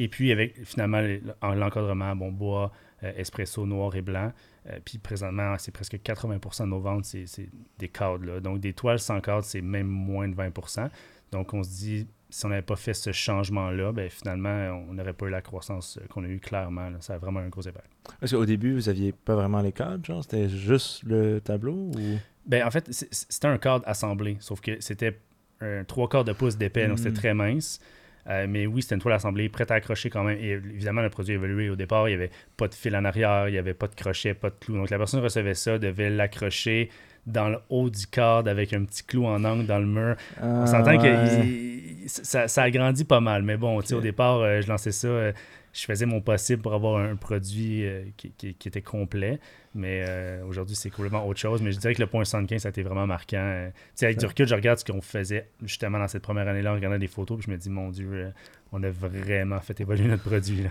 Et 0.00 0.06
puis 0.06 0.30
avec 0.30 0.64
finalement 0.64 1.02
l'encadrement, 1.42 2.14
bon, 2.14 2.30
bois, 2.30 2.70
euh, 3.02 3.12
espresso 3.16 3.66
noir 3.66 3.96
et 3.96 4.02
blanc. 4.02 4.32
Euh, 4.70 4.78
puis 4.84 4.98
présentement, 4.98 5.56
c'est 5.58 5.72
presque 5.72 5.96
80% 5.96 6.64
de 6.64 6.68
nos 6.68 6.78
ventes, 6.78 7.04
c'est 7.06 7.48
des 7.78 7.88
cadres. 7.88 8.38
Donc 8.38 8.60
des 8.60 8.72
toiles 8.72 9.00
sans 9.00 9.20
cadre, 9.20 9.42
c'est 9.42 9.60
même 9.60 9.88
moins 9.88 10.28
de 10.28 10.34
20%. 10.36 10.88
Donc 11.32 11.54
on 11.54 11.62
se 11.62 11.70
dit, 11.70 12.06
si 12.30 12.46
on 12.46 12.48
n'avait 12.48 12.62
pas 12.62 12.76
fait 12.76 12.94
ce 12.94 13.12
changement-là, 13.12 13.92
ben, 13.92 14.10
finalement, 14.10 14.84
on 14.88 14.94
n'aurait 14.94 15.12
pas 15.12 15.26
eu 15.26 15.30
la 15.30 15.42
croissance 15.42 15.98
qu'on 16.10 16.24
a 16.24 16.28
eue 16.28 16.40
clairement. 16.40 16.90
là. 16.90 16.98
Ça 17.00 17.14
a 17.14 17.18
vraiment 17.18 17.40
un 17.40 17.48
gros 17.48 17.66
impact. 17.66 17.90
Parce 18.20 18.32
qu'au 18.32 18.44
début, 18.44 18.74
vous 18.74 18.88
aviez 18.88 19.12
pas 19.12 19.34
vraiment 19.34 19.60
les 19.60 19.72
cadres, 19.72 20.04
genre? 20.04 20.22
C'était 20.22 20.48
juste 20.48 21.02
le 21.04 21.40
tableau 21.40 21.72
ou? 21.74 22.18
Ben, 22.46 22.66
en 22.66 22.70
fait, 22.70 22.86
c'était 22.90 23.48
un 23.48 23.58
cadre 23.58 23.84
assemblé, 23.86 24.36
sauf 24.40 24.60
que 24.60 24.80
c'était 24.80 25.18
un 25.60 25.84
trois 25.84 26.08
quarts 26.08 26.24
de 26.24 26.32
pouce 26.32 26.56
d'épais, 26.56 26.88
donc 26.88 26.98
c'était 26.98 27.12
très 27.12 27.34
mince. 27.34 27.80
Euh, 28.28 28.46
mais 28.48 28.66
oui, 28.66 28.82
c'était 28.82 28.94
une 28.94 29.00
toile 29.00 29.14
assemblée, 29.14 29.48
prête 29.48 29.70
à 29.70 29.74
accrocher 29.74 30.10
quand 30.10 30.22
même. 30.22 30.38
Et 30.38 30.50
évidemment, 30.50 31.00
le 31.00 31.08
produit 31.08 31.32
a 31.32 31.34
évolué. 31.36 31.70
Au 31.70 31.76
départ, 31.76 32.08
il 32.08 32.12
n'y 32.12 32.22
avait 32.22 32.30
pas 32.56 32.68
de 32.68 32.74
fil 32.74 32.94
en 32.94 33.04
arrière, 33.04 33.48
il 33.48 33.52
n'y 33.52 33.58
avait 33.58 33.74
pas 33.74 33.86
de 33.86 33.94
crochet, 33.94 34.34
pas 34.34 34.50
de 34.50 34.56
clou. 34.60 34.76
Donc 34.76 34.90
la 34.90 34.98
personne 34.98 35.20
recevait 35.20 35.54
ça, 35.54 35.78
devait 35.78 36.10
l'accrocher 36.10 36.90
dans 37.28 37.48
le 37.48 37.58
haut 37.68 37.90
du 37.90 38.06
cadre 38.06 38.50
avec 38.50 38.72
un 38.72 38.84
petit 38.84 39.02
clou 39.04 39.26
en 39.26 39.42
angle 39.44 39.66
dans 39.66 39.78
le 39.78 39.86
mur. 39.86 40.16
On 40.42 40.66
s'entend 40.66 40.98
que 40.98 41.42
il- 41.44 42.08
ça, 42.08 42.48
ça 42.48 42.62
a 42.62 42.70
grandi 42.70 43.04
pas 43.04 43.20
mal. 43.20 43.42
Mais 43.42 43.56
bon, 43.56 43.80
tu 43.80 43.88
sais, 43.88 43.94
Ok. 43.94 44.00
au 44.00 44.02
départ, 44.02 44.38
euh, 44.40 44.60
je 44.62 44.68
lançais 44.68 44.92
ça, 44.92 45.08
euh, 45.08 45.32
je 45.74 45.84
faisais 45.84 46.06
mon 46.06 46.20
possible 46.22 46.62
pour 46.62 46.72
avoir 46.74 46.98
un 47.00 47.16
produit 47.16 47.84
euh, 47.84 48.04
qui, 48.16 48.30
qui- 48.36 48.54
qui 48.54 48.68
était 48.68 48.80
complet. 48.82 49.38
Mais 49.74 50.04
euh, 50.08 50.42
aujourd'hui, 50.46 50.74
c'est 50.74 50.88
complètement 50.90 51.26
autre 51.28 51.38
chose. 51.38 51.60
Mais 51.60 51.70
je 51.72 51.78
dirais 51.78 51.94
que 51.94 52.00
le 52.00 52.06
point 52.06 52.24
75, 52.24 52.62
ça 52.62 52.68
a 52.68 52.70
été 52.70 52.82
vraiment 52.82 53.06
marquant. 53.06 53.36
Euh, 53.38 53.68
tu 53.68 53.74
sais, 53.96 54.06
avec 54.06 54.18
du 54.18 54.24
recul, 54.26 54.48
je 54.48 54.54
regarde 54.54 54.78
ce 54.78 54.84
qu'on 54.84 55.02
faisait 55.02 55.46
justement 55.62 55.98
dans 55.98 56.08
cette 56.08 56.22
première 56.22 56.48
année-là 56.48 56.72
en 56.72 56.74
regardant 56.74 56.98
des 56.98 57.06
photos. 57.06 57.36
Puis 57.38 57.46
je 57.46 57.52
me 57.52 57.58
dis, 57.58 57.68
mon 57.70 57.90
Dieu, 57.90 58.08
euh, 58.12 58.30
on 58.72 58.82
a 58.82 58.90
vraiment 58.90 59.60
fait 59.60 59.78
évoluer 59.80 60.08
notre 60.08 60.22
produit. 60.24 60.62
là. 60.62 60.70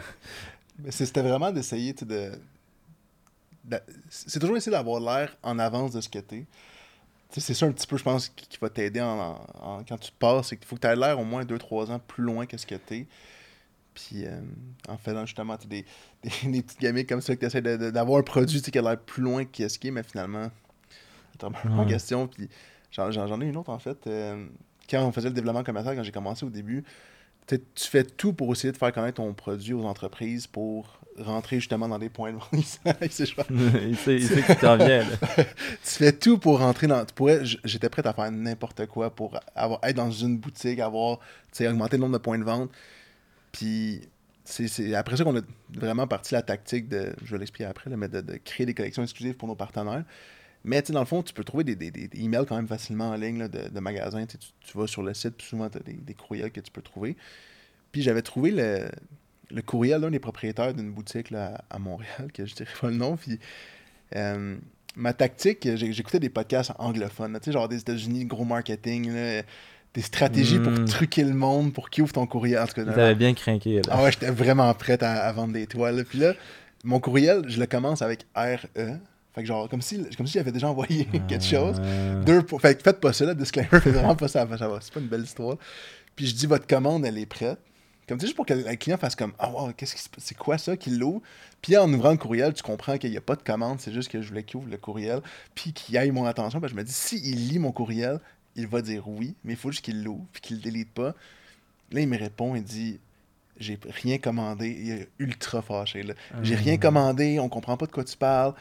Mais 0.83 0.91
c'est- 0.91 1.05
C'était 1.05 1.21
vraiment 1.21 1.51
d'essayer 1.51 1.93
de. 1.93 2.31
De- 3.67 3.79
C'est 4.09 4.39
toujours 4.39 4.57
essayer 4.57 4.71
d'avoir 4.71 4.99
l'air 4.99 5.35
en 5.43 5.59
avance 5.59 5.91
de 5.91 6.01
ce 6.01 6.09
que 6.09 6.19
t'es. 6.19 6.45
C'est 7.29 7.53
ça 7.53 7.65
un 7.65 7.71
petit 7.73 7.85
peu, 7.87 7.97
je 7.97 8.03
pense, 8.03 8.29
qui, 8.29 8.47
qui 8.47 8.57
va 8.59 8.69
t'aider 8.69 9.01
en, 9.01 9.19
en- 9.19 9.41
en- 9.61 9.83
quand 9.83 9.97
tu 9.97 10.11
passes. 10.17 10.47
C'est 10.47 10.57
qu'il 10.57 10.65
faut 10.65 10.75
que 10.77 10.81
tu 10.81 10.87
aies 10.87 10.95
l'air 10.95 11.19
au 11.19 11.25
moins 11.25 11.43
2-3 11.43 11.91
ans 11.91 11.99
plus 11.99 12.23
loin 12.23 12.45
que 12.45 12.57
ce 12.57 12.65
que 12.65 12.75
t'es. 12.75 13.05
Puis 13.93 14.25
euh, 14.25 14.39
en 14.87 14.97
faisant 14.97 15.25
justement 15.25 15.57
des, 15.67 15.83
des, 16.23 16.49
des 16.51 16.61
petites 16.61 16.79
gamiques 16.79 17.09
comme 17.09 17.19
ça, 17.21 17.35
que 17.35 17.39
tu 17.41 17.45
essaies 17.47 17.61
d'avoir 17.91 18.19
un 18.19 18.23
produit 18.23 18.61
qui 18.61 18.77
a 18.77 18.81
l'air 18.81 18.97
plus 18.99 19.23
loin 19.23 19.43
que 19.45 19.67
ce 19.67 19.77
qui 19.77 19.87
est, 19.89 19.91
mais 19.91 20.03
finalement, 20.03 20.49
c'est 21.31 21.41
vraiment 21.41 21.81
en 21.81 21.83
Ouais. 21.83 21.89
question. 21.91 22.27
Puis 22.27 22.47
j'en 22.91 23.41
ai 23.41 23.45
une 23.45 23.57
autre 23.57 23.69
en 23.71 23.79
fait. 23.79 24.07
Euh, 24.07 24.47
quand 24.89 25.03
on 25.05 25.11
faisait 25.11 25.27
le 25.27 25.33
développement 25.35 25.63
commercial, 25.63 25.95
quand 25.97 26.03
j'ai 26.03 26.11
commencé 26.13 26.45
au 26.45 26.49
début, 26.49 26.83
tu 27.55 27.87
fais 27.87 28.03
tout 28.03 28.33
pour 28.33 28.51
essayer 28.51 28.71
de 28.71 28.77
faire 28.77 28.91
connaître 28.91 29.15
ton 29.15 29.33
produit 29.33 29.73
aux 29.73 29.83
entreprises 29.85 30.47
pour 30.47 30.99
rentrer 31.17 31.55
justement 31.59 31.87
dans 31.87 31.97
des 31.97 32.09
points 32.09 32.31
de 32.33 32.37
vente. 32.37 32.49
Il 32.53 32.63
sait- 32.63 32.79
il 33.01 33.95
sait, 33.97 34.15
il 34.17 34.27
sait 34.27 34.41
que 34.41 34.53
tu 34.53 34.59
t'en 34.59 34.77
viens, 34.77 35.03
tu 35.37 35.45
fais 35.83 36.11
tout 36.11 36.37
pour 36.37 36.59
rentrer 36.59 36.87
dans. 36.87 37.03
J'étais 37.63 37.89
prêt 37.89 38.05
à 38.05 38.13
faire 38.13 38.31
n'importe 38.31 38.85
quoi 38.87 39.09
pour 39.09 39.39
avoir, 39.55 39.79
être 39.83 39.95
dans 39.95 40.11
une 40.11 40.37
boutique, 40.37 40.79
avoir, 40.79 41.19
augmenter 41.61 41.97
le 41.97 42.01
nombre 42.01 42.13
de 42.13 42.21
points 42.21 42.37
de 42.37 42.43
vente. 42.43 42.69
Puis 43.51 44.01
c'est, 44.43 44.67
c'est 44.67 44.93
après 44.93 45.17
ça 45.17 45.23
qu'on 45.23 45.37
a 45.37 45.41
vraiment 45.73 46.05
parti 46.07 46.33
la 46.33 46.41
tactique 46.41 46.87
de, 46.87 47.13
je 47.23 47.31
vais 47.31 47.39
l'expliquer 47.39 47.65
après, 47.69 47.89
là, 47.89 47.97
mais 47.97 48.07
de, 48.09 48.21
de 48.21 48.37
créer 48.37 48.65
des 48.65 48.73
collections 48.73 49.03
exclusives 49.03 49.35
pour 49.35 49.47
nos 49.47 49.55
partenaires. 49.55 50.03
Mais 50.67 50.81
dans 50.83 50.99
le 50.99 51.05
fond, 51.05 51.23
tu 51.23 51.33
peux 51.33 51.43
trouver 51.43 51.63
des, 51.63 51.75
des, 51.75 51.89
des- 51.91 52.09
emails 52.21 52.45
quand 52.47 52.55
même 52.57 52.67
facilement 52.67 53.09
en 53.09 53.15
ligne 53.15 53.39
là, 53.39 53.47
de, 53.47 53.69
de 53.69 53.79
magasins. 53.79 54.25
Tu, 54.25 54.37
tu- 54.37 54.77
vas 54.77 54.85
sur 54.85 55.01
le 55.01 55.13
site, 55.13 55.35
puis 55.37 55.47
souvent 55.47 55.69
tu 55.69 55.77
as 55.77 55.81
des, 55.81 55.93
des 55.93 56.13
courriels 56.13 56.51
que 56.51 56.59
tu 56.59 56.71
peux 56.71 56.81
trouver. 56.81 57.15
Puis 57.91 58.01
j'avais 58.01 58.21
trouvé 58.21 58.51
le, 58.51 58.89
le 59.49 59.61
courriel 59.61 60.01
d'un 60.01 60.11
des 60.11 60.19
propriétaires 60.19 60.73
d'une 60.73 60.91
boutique 60.91 61.31
là, 61.31 61.63
à 61.69 61.79
Montréal, 61.79 62.29
que 62.33 62.45
je 62.45 62.53
dirais 62.53 62.69
pas 62.81 62.89
le 62.89 62.95
nom. 62.97 63.15
Puis 63.17 63.39
euh, 64.15 64.57
ma 64.95 65.13
tactique, 65.13 65.59
j'ai- 65.75 65.93
j'écoutais 65.93 66.19
des 66.19 66.29
podcasts 66.29 66.71
anglophones, 66.79 67.33
là, 67.33 67.39
tu 67.39 67.45
sais, 67.45 67.51
genre 67.53 67.69
des 67.69 67.79
États-Unis, 67.79 68.25
gros 68.25 68.45
marketing, 68.45 69.11
là, 69.13 69.43
des 69.93 70.01
stratégies 70.01 70.59
pour 70.59 70.73
Mm. 70.73 70.85
truquer 70.85 71.23
le 71.23 71.33
monde, 71.33 71.73
pour 71.73 71.89
qu'ils 71.89 72.03
ouvrent 72.03 72.13
ton 72.13 72.27
courriel. 72.27 72.59
En 72.61 72.67
tout 72.67 72.73
cas, 72.73 72.81
Il 72.83 72.87
t'avait 72.93 73.15
bien 73.15 73.33
craqué, 73.33 73.75
là. 73.75 73.81
ah 73.89 74.03
ouais, 74.03 74.11
j'étais 74.11 74.29
vraiment 74.31 74.71
prêt 74.73 75.01
à, 75.03 75.21
à 75.27 75.31
vendre 75.31 75.53
des 75.53 75.65
toiles. 75.65 76.03
Puis 76.07 76.19
là, 76.19 76.33
mon 76.83 76.99
courriel, 76.99 77.43
je 77.47 77.59
le 77.59 77.65
commence 77.67 78.01
avec 78.01 78.25
RE. 78.35 78.97
Fait 79.37 79.43
que 79.43 79.49
genre, 79.49 79.69
comme 79.69 79.83
si, 79.83 80.03
comme 80.17 80.25
si 80.25 80.33
j'avais 80.33 80.51
déjà 80.51 80.67
envoyé 80.67 81.05
quelque 81.27 81.43
chose. 81.43 81.79
Deux 82.25 82.41
pour... 82.41 82.59
Fait 82.59 82.75
que 82.75 82.81
faites 82.81 82.99
pas 82.99 83.13
ça, 83.13 83.23
là, 83.23 83.35
disclaimer, 83.35 83.69
faites 83.71 83.93
vraiment 83.93 84.15
pas 84.15 84.27
ça. 84.27 84.47
ça 84.57 84.67
va, 84.67 84.79
C'est 84.81 84.91
pas 84.91 84.99
une 84.99 85.07
belle 85.07 85.21
histoire. 85.21 85.57
Puis 86.15 86.25
je 86.25 86.33
dis, 86.33 86.47
votre 86.47 86.65
commande, 86.65 87.05
elle 87.05 87.19
est 87.19 87.27
prête. 87.27 87.59
Comme 88.07 88.17
tu 88.17 88.21
sais, 88.21 88.27
juste 88.29 88.35
pour 88.35 88.47
que 88.47 88.55
le 88.55 88.75
client 88.77 88.97
fasse 88.97 89.15
comme, 89.15 89.33
ah 89.37 89.51
wow, 89.51 89.73
qu'est-ce 89.73 89.95
qui 89.95 90.01
c'est 90.17 90.35
quoi 90.35 90.57
ça 90.57 90.75
qu'il 90.75 90.97
l'ouvre? 90.97 91.21
Puis 91.61 91.77
en 91.77 91.93
ouvrant 91.93 92.09
le 92.09 92.17
courriel, 92.17 92.51
tu 92.51 92.63
comprends 92.63 92.97
qu'il 92.97 93.11
n'y 93.11 93.17
a 93.17 93.21
pas 93.21 93.35
de 93.35 93.43
commande, 93.43 93.79
c'est 93.79 93.93
juste 93.93 94.09
que 94.09 94.23
je 94.23 94.29
voulais 94.29 94.41
qu'il 94.41 94.57
ouvre 94.57 94.71
le 94.71 94.77
courriel, 94.77 95.21
puis 95.53 95.71
qu'il 95.71 95.95
aille 95.99 96.09
mon 96.09 96.25
attention. 96.25 96.59
Puis 96.59 96.71
je 96.71 96.75
me 96.75 96.83
dis, 96.83 96.91
s'il 96.91 97.47
lit 97.47 97.59
mon 97.59 97.71
courriel, 97.71 98.19
il 98.55 98.65
va 98.65 98.81
dire 98.81 99.07
oui, 99.07 99.35
mais 99.43 99.53
il 99.53 99.55
faut 99.55 99.69
juste 99.69 99.85
qu'il 99.85 100.03
l'ouvre, 100.03 100.25
puis 100.33 100.41
qu'il 100.41 100.55
le 100.55 100.63
délite 100.63 100.91
pas. 100.93 101.13
Là, 101.91 102.01
il 102.01 102.07
me 102.07 102.17
répond, 102.17 102.55
il 102.55 102.63
dit, 102.63 102.99
j'ai 103.59 103.77
rien 103.85 104.17
commandé. 104.17 104.75
Il 104.79 104.91
est 104.91 105.09
ultra 105.19 105.61
fâché, 105.61 106.01
là. 106.01 106.13
J'ai 106.41 106.55
rien 106.55 106.77
commandé, 106.77 107.39
on 107.39 107.49
comprend 107.49 107.77
pas 107.77 107.85
de 107.85 107.91
quoi 107.91 108.03
tu 108.03 108.17
parles. 108.17 108.55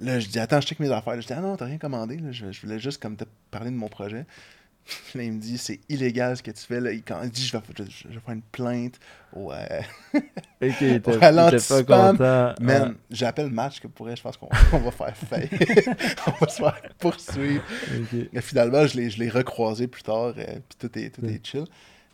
Là, 0.00 0.18
je 0.20 0.26
dis, 0.28 0.38
attends, 0.38 0.60
je 0.60 0.66
check 0.66 0.80
mes 0.80 0.90
affaires. 0.90 1.14
Là, 1.14 1.20
je 1.20 1.26
dis, 1.26 1.32
ah 1.32 1.40
non, 1.40 1.56
t'as 1.56 1.66
rien 1.66 1.78
commandé. 1.78 2.16
Là. 2.16 2.32
Je, 2.32 2.50
je 2.50 2.60
voulais 2.62 2.78
juste 2.78 3.00
comme 3.00 3.16
te 3.16 3.24
parler 3.50 3.70
de 3.70 3.76
mon 3.76 3.88
projet. 3.88 4.26
Là, 5.14 5.22
il 5.22 5.32
me 5.32 5.40
dit, 5.40 5.56
c'est 5.56 5.80
illégal 5.88 6.36
ce 6.36 6.42
que 6.42 6.50
tu 6.50 6.62
fais. 6.62 6.78
Là. 6.80 6.92
Il, 6.92 7.02
quand, 7.02 7.22
il 7.22 7.30
dit, 7.30 7.46
je 7.46 7.56
vais, 7.56 7.62
je, 7.78 7.84
je 7.84 8.08
vais 8.08 8.20
faire 8.20 8.34
une 8.34 8.42
plainte. 8.42 8.98
Ouais. 9.34 9.80
Ok, 10.14 10.20
il 10.60 10.66
était, 10.70 10.86
il 10.88 10.94
était 10.96 11.16
Ralenti 11.16 11.56
pas 11.56 11.60
spam. 11.82 12.16
content. 12.16 12.54
Man, 12.60 12.94
j'appelle 13.10 13.50
match 13.50 13.80
que 13.80 13.86
pourrait, 13.86 14.16
je 14.16 14.22
pense 14.22 14.36
qu'on 14.36 14.48
on 14.72 14.78
va 14.78 14.90
faire 14.90 15.16
fail. 15.16 15.48
on 16.26 16.30
va 16.32 16.48
se 16.48 16.56
faire 16.56 16.80
poursuivre. 16.98 17.62
Ouais, 17.90 17.98
ok. 18.22 18.28
Mais 18.32 18.40
finalement, 18.40 18.86
je 18.86 18.96
l'ai, 18.96 19.10
je 19.10 19.18
l'ai 19.18 19.28
recroisé 19.30 19.86
plus 19.86 20.02
tard. 20.02 20.34
euh, 20.38 20.44
puis 20.68 20.78
tout 20.78 20.98
est, 20.98 21.10
tout 21.10 21.22
Ouais. 21.22 21.34
est 21.34 21.46
chill. 21.46 21.64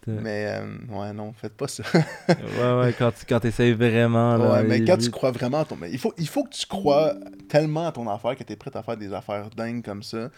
Ouais. 0.06 0.14
Mais 0.20 0.46
euh, 0.48 0.66
ouais, 0.88 1.12
non, 1.12 1.32
faites 1.32 1.56
pas 1.56 1.68
ça. 1.68 1.82
Ouais, 2.28 2.80
ouais, 2.80 2.94
quand 2.98 3.12
tu 3.12 3.26
quand 3.26 3.44
essayes 3.44 3.72
vraiment, 3.72 4.36
là. 4.36 4.52
Ouais, 4.52 4.62
mais 4.62 4.84
quand 4.84 4.96
tu 4.96 5.10
crois 5.10 5.30
vraiment 5.30 5.60
à 5.60 5.64
ton. 5.64 5.76
mais 5.76 5.90
Il 5.90 5.98
faut, 5.98 6.14
il 6.16 6.28
faut 6.28 6.44
que 6.44 6.50
tu 6.54 6.66
crois 6.66 7.14
tellement 7.48 7.86
à 7.86 7.92
ton 7.92 8.08
affaire 8.08 8.36
que 8.36 8.44
tu 8.44 8.52
es 8.52 8.56
prêt 8.56 8.70
à 8.74 8.82
faire 8.82 8.96
des 8.96 9.12
affaires 9.12 9.50
dingues 9.50 9.84
comme 9.84 10.02
ça. 10.02 10.30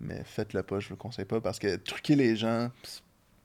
Mais 0.00 0.22
faites-le 0.24 0.62
pas, 0.62 0.78
je 0.78 0.88
vous 0.88 0.94
le 0.94 0.98
conseille 0.98 1.24
pas, 1.24 1.40
parce 1.40 1.58
que 1.58 1.74
truquer 1.76 2.14
les 2.14 2.36
gens, 2.36 2.70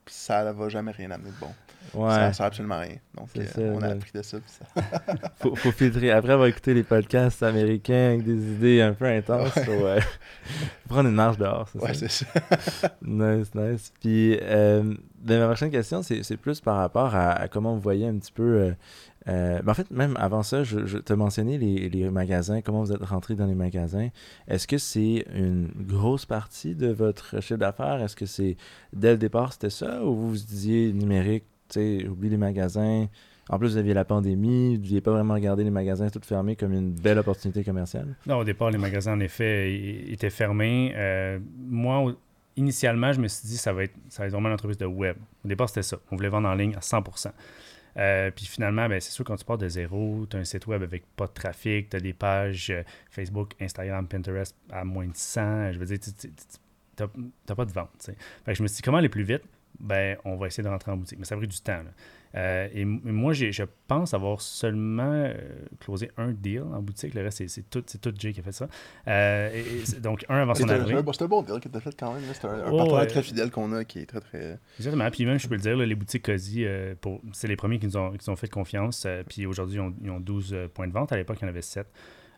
ça 0.05 0.51
va 0.53 0.69
jamais 0.69 0.91
rien 0.91 1.09
amener 1.11 1.31
de 1.31 1.35
bon. 1.39 1.51
Ouais. 1.93 2.09
ça 2.09 2.33
sert 2.33 2.45
absolument 2.47 2.75
à 2.75 2.79
rien. 2.79 2.95
Donc, 3.17 3.29
euh, 3.37 3.45
ça, 3.45 3.61
on 3.61 3.81
a 3.81 3.87
appris 3.89 4.11
de 4.13 4.21
ça. 4.21 4.37
ça- 4.47 4.81
faut, 5.39 5.55
faut 5.55 5.71
filtrer. 5.71 6.11
Après 6.11 6.33
avoir 6.33 6.47
écouté 6.47 6.73
les 6.73 6.83
podcasts 6.83 7.43
américains 7.43 8.09
avec 8.13 8.23
des 8.23 8.33
idées 8.53 8.81
un 8.81 8.93
peu 8.93 9.05
intenses, 9.05 9.55
Ouais. 9.55 9.63
faut, 9.63 9.71
euh, 9.85 9.99
prendre 10.89 11.09
une 11.09 11.15
marche 11.15 11.37
dehors, 11.37 11.69
Ouais, 11.75 11.93
c'est 11.93 12.09
ça. 12.09 12.25
Nice, 13.01 13.53
nice. 13.53 13.93
Puis, 14.01 14.37
euh, 14.41 14.95
ben, 15.19 15.39
ma 15.39 15.45
prochaine 15.47 15.71
question, 15.71 16.01
c'est 16.03 16.23
c'est 16.23 16.37
plus 16.37 16.59
par 16.61 16.77
rapport 16.77 17.13
à, 17.15 17.31
à 17.31 17.47
comment 17.47 17.73
vous 17.75 17.81
voyez 17.81 18.07
un 18.07 18.17
petit 18.17 18.31
peu. 18.31 18.43
euh, 18.43 18.71
euh, 19.29 19.61
ben, 19.61 19.71
en 19.71 19.75
fait, 19.75 19.89
même 19.91 20.17
avant 20.19 20.43
ça, 20.43 20.63
je, 20.65 20.85
je 20.85 20.97
te 20.97 21.13
mentionnais 21.13 21.57
les, 21.57 21.87
les 21.89 22.09
magasins, 22.09 22.61
comment 22.61 22.81
vous 22.83 22.91
êtes 22.91 23.03
rentré 23.03 23.35
dans 23.35 23.45
les 23.45 23.55
magasins. 23.55 24.09
Est-ce 24.49 24.67
que 24.67 24.77
c'est 24.77 25.25
une 25.33 25.69
grosse 25.77 26.25
partie 26.25 26.75
de 26.75 26.87
votre 26.87 27.39
chiffre 27.41 27.57
d'affaires? 27.59 28.01
Est-ce 28.01 28.15
que 28.17 28.25
c'est 28.25 28.57
dès 28.91 29.11
le 29.11 29.17
départ, 29.17 29.53
c'était 29.53 29.69
ça? 29.69 30.03
Ou 30.03 30.13
vous 30.13 30.29
vous 30.31 30.35
disiez 30.37 30.91
numérique, 30.91 31.45
tu 31.69 31.99
sais, 31.99 32.07
oublie 32.07 32.29
les 32.29 32.37
magasins? 32.37 33.07
En 33.49 33.59
plus, 33.59 33.71
vous 33.71 33.77
aviez 33.77 33.93
la 33.93 34.05
pandémie, 34.05 34.77
vous 34.77 34.83
n'aviez 34.83 35.01
pas 35.01 35.11
vraiment 35.11 35.33
regardé 35.33 35.63
les 35.63 35.69
magasins 35.69 36.09
tout 36.09 36.21
fermés 36.23 36.55
comme 36.55 36.73
une 36.73 36.91
belle 36.91 37.19
opportunité 37.19 37.63
commerciale? 37.63 38.15
Non, 38.25 38.37
au 38.37 38.43
départ, 38.43 38.71
les 38.71 38.77
magasins, 38.77 39.13
en 39.13 39.19
effet, 39.19 39.73
étaient 40.09 40.29
fermés. 40.29 40.93
Euh, 40.95 41.39
moi, 41.57 42.13
initialement, 42.55 43.11
je 43.11 43.19
me 43.19 43.27
suis 43.27 43.47
dit, 43.47 43.57
ça 43.57 43.71
ça 43.71 43.73
va 43.73 43.83
être 43.83 44.31
vraiment 44.31 44.47
une 44.47 44.53
entreprise 44.53 44.77
de 44.77 44.85
web. 44.85 45.17
Au 45.43 45.47
départ, 45.47 45.67
c'était 45.67 45.83
ça. 45.83 45.97
On 46.11 46.15
voulait 46.15 46.29
vendre 46.29 46.47
en 46.47 46.55
ligne 46.55 46.75
à 46.75 46.79
100% 46.79 47.31
Euh, 47.95 48.31
puis 48.31 48.45
finalement, 48.45 48.87
ben, 48.89 48.99
c'est 48.99 49.11
sûr, 49.11 49.23
quand 49.23 49.35
tu 49.35 49.45
pars 49.45 49.57
de 49.57 49.67
zéro, 49.67 50.25
tu 50.27 50.35
as 50.35 50.39
un 50.39 50.45
site 50.45 50.65
web 50.65 50.81
avec 50.81 51.03
pas 51.15 51.27
de 51.27 51.33
trafic, 51.33 51.89
tu 51.89 51.97
as 51.97 51.99
des 51.99 52.13
pages 52.13 52.71
euh, 52.71 52.81
Facebook, 53.11 53.53
Instagram, 53.61 54.07
Pinterest 54.07 54.55
à 54.71 54.83
moins 54.83 55.05
de 55.05 55.15
100. 55.15 55.73
Je 55.73 55.79
veux 55.79 55.85
dire, 55.85 55.99
tu 55.99 56.29
n'as 56.99 57.55
pas 57.55 57.65
de 57.65 57.71
vente. 57.71 58.09
je 58.47 58.63
me 58.63 58.67
suis 58.67 58.77
dit, 58.77 58.81
comment 58.81 58.97
aller 58.97 59.09
plus 59.09 59.23
vite? 59.23 59.43
Ben, 59.79 60.17
on 60.25 60.35
va 60.35 60.47
essayer 60.47 60.63
de 60.63 60.69
rentrer 60.69 60.91
en 60.91 60.97
boutique. 60.97 61.19
Mais 61.19 61.25
ça 61.25 61.35
a 61.35 61.37
pris 61.37 61.47
du 61.47 61.59
temps. 61.59 61.81
Euh, 62.35 62.67
et 62.73 62.83
moi, 62.83 63.33
je 63.33 63.63
pense 63.87 64.13
avoir 64.15 64.41
seulement 64.41 65.03
euh, 65.13 65.33
closé 65.79 66.09
un 66.17 66.31
deal 66.31 66.63
en 66.63 66.81
boutique. 66.81 67.13
Le 67.13 67.21
reste, 67.21 67.47
c'est- 67.47 67.69
tout, 67.69 67.81
tout 68.01 68.13
Jay 68.17 68.33
qui 68.33 68.39
a 68.39 68.43
fait 68.43 68.51
ça. 68.51 68.67
Euh, 69.07 69.51
et- 69.53 69.59
et 69.59 69.85
c'est- 69.85 69.99
donc, 70.01 70.25
un 70.29 70.37
avant 70.37 70.55
son 70.55 70.63
un, 70.63 70.67
c'est 71.13 71.21
un 71.23 71.27
bon 71.27 71.43
deal 71.43 71.59
que 71.59 71.69
tu 71.69 71.77
as 71.77 71.79
fait 71.79 71.95
quand 71.99 72.13
même. 72.13 72.23
C'est 72.33 72.45
un, 72.45 72.53
un 72.65 72.71
Oh, 72.71 72.77
partenaire 72.77 73.07
très 73.07 73.21
fidèle 73.21 73.51
qu'on 73.51 73.71
a 73.73 73.83
qui 73.83 73.99
est 73.99 74.05
très 74.07 74.19
très. 74.21 74.57
Exactement. 74.79 75.09
Puis 75.11 75.25
même, 75.25 75.37
je 75.39 75.47
peux 75.47 75.55
le 75.55 75.61
dire, 75.61 75.77
là, 75.77 75.85
les 75.85 75.95
boutiques 75.95 76.23
pour- 77.01 77.21
c'est 77.33 77.47
les 77.47 77.55
premiers 77.55 77.77
qui 77.77 77.85
nous 77.85 77.97
ont, 77.97 78.11
qui 78.13 78.27
nous 78.27 78.33
ont 78.33 78.35
fait 78.37 78.49
confiance. 78.49 79.05
puis 79.29 79.45
aujourd'hui, 79.45 79.75
ils 79.77 79.81
ont, 79.81 79.93
ils 80.01 80.09
ont 80.09 80.19
12 80.19 80.53
euh, 80.53 80.67
points 80.67 80.87
de 80.87 80.93
vente. 80.93 81.11
À 81.11 81.17
l'époque, 81.17 81.37
il 81.41 81.43
y 81.43 81.45
en 81.45 81.49
avait 81.49 81.61
7. 81.61 81.85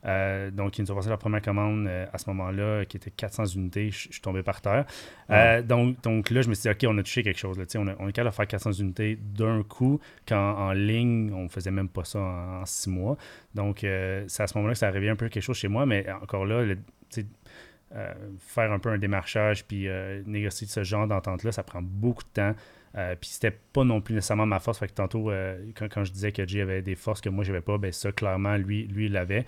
Euh, 0.06 0.52
donc, 0.52 0.78
ils 0.78 0.82
nous 0.84 0.91
ont 0.91 0.96
passé 0.96 1.10
leur 1.10 1.18
première 1.18 1.41
commande 1.41 1.88
euh, 1.88 2.06
à 2.13 2.18
ce 2.18 2.30
moment-là, 2.30 2.86
qui 2.86 2.98
était 2.98 3.10
400 3.12 3.46
unités. 3.56 3.89
Je 3.91 4.12
suis 4.12 4.22
tombé 4.22 4.44
par 4.44 4.62
terre. 4.62 4.86
Euh, 5.32 5.62
donc, 5.63 6.00
donc 6.02 6.30
là, 6.30 6.41
je 6.41 6.50
me 6.50 6.54
suis 6.54 6.63
dit, 6.63 6.70
OK, 6.70 6.91
on 6.94 6.98
a 7.00 7.04
touché 7.04 7.24
quelque 7.24 7.39
chose. 7.39 7.58
Là. 7.58 7.65
On, 7.76 7.88
a- 7.88 7.96
on 8.00 8.08
est 8.08 8.12
capable 8.13 8.32
de 8.32 8.36
faire 8.36 8.48
400 8.48 8.72
unités 8.74 9.18
d'un 9.22 9.63
coup, 9.63 10.00
quand 10.28 10.56
en 10.58 10.72
ligne, 10.74 11.34
on 11.34 11.50
faisait 11.50 11.72
même 11.72 11.89
pas 11.89 12.04
ça 12.04 12.20
en, 12.20 12.62
en 12.62 12.65
six 12.65 12.89
mois. 12.89 13.18
Donc, 13.56 13.80
c'est 13.82 14.41
à 14.44 14.48
ce 14.48 14.58
moment-là 14.58 14.74
que 14.74 14.80
ça 14.80 14.88
arrivait 14.88 15.10
un 15.10 15.15
peu 15.15 15.28
quelque 15.30 15.44
chose 15.44 15.58
chez 15.58 15.68
moi. 15.68 15.86
Mais 15.86 16.06
encore 16.22 16.46
là, 16.46 16.63
le- 16.63 16.78
euh, 17.96 18.13
faire 18.39 18.72
un 18.72 18.80
peu 18.80 18.89
un 18.89 18.98
démarchage 18.98 19.65
puis 19.65 19.88
euh, 19.88 20.22
négocier 20.26 20.68
ce 20.68 20.84
genre 20.84 21.08
d'entente-là, 21.08 21.52
ça 21.52 21.63
prend 21.63 21.82
beaucoup 21.82 22.24
de 22.24 22.30
temps. 22.30 22.56
Euh, 22.98 23.15
puis 23.20 23.30
c'était 23.30 23.52
pas 23.74 23.84
non 23.84 24.02
plus 24.02 24.15
nécessairement 24.15 24.46
ma 24.46 24.60
force. 24.60 24.80
Fait 24.80 24.88
que 24.88 24.94
tantôt, 24.94 25.32
quand, 25.76 25.88
quand 25.91 26.04
je 26.04 26.12
disais 26.12 26.32
que 26.32 26.46
Jay 26.48 26.62
avait 26.62 26.82
des 26.82 26.96
forces 26.96 27.22
que 27.22 27.30
moi, 27.30 27.44
j'avais 27.44 27.62
pas, 27.62 27.78
ben 27.78 27.91
ça, 27.91 28.12
clairement, 28.12 28.56
lui, 28.58 28.88
lui 28.88 29.06
il 29.08 29.12
l'avait. 29.12 29.46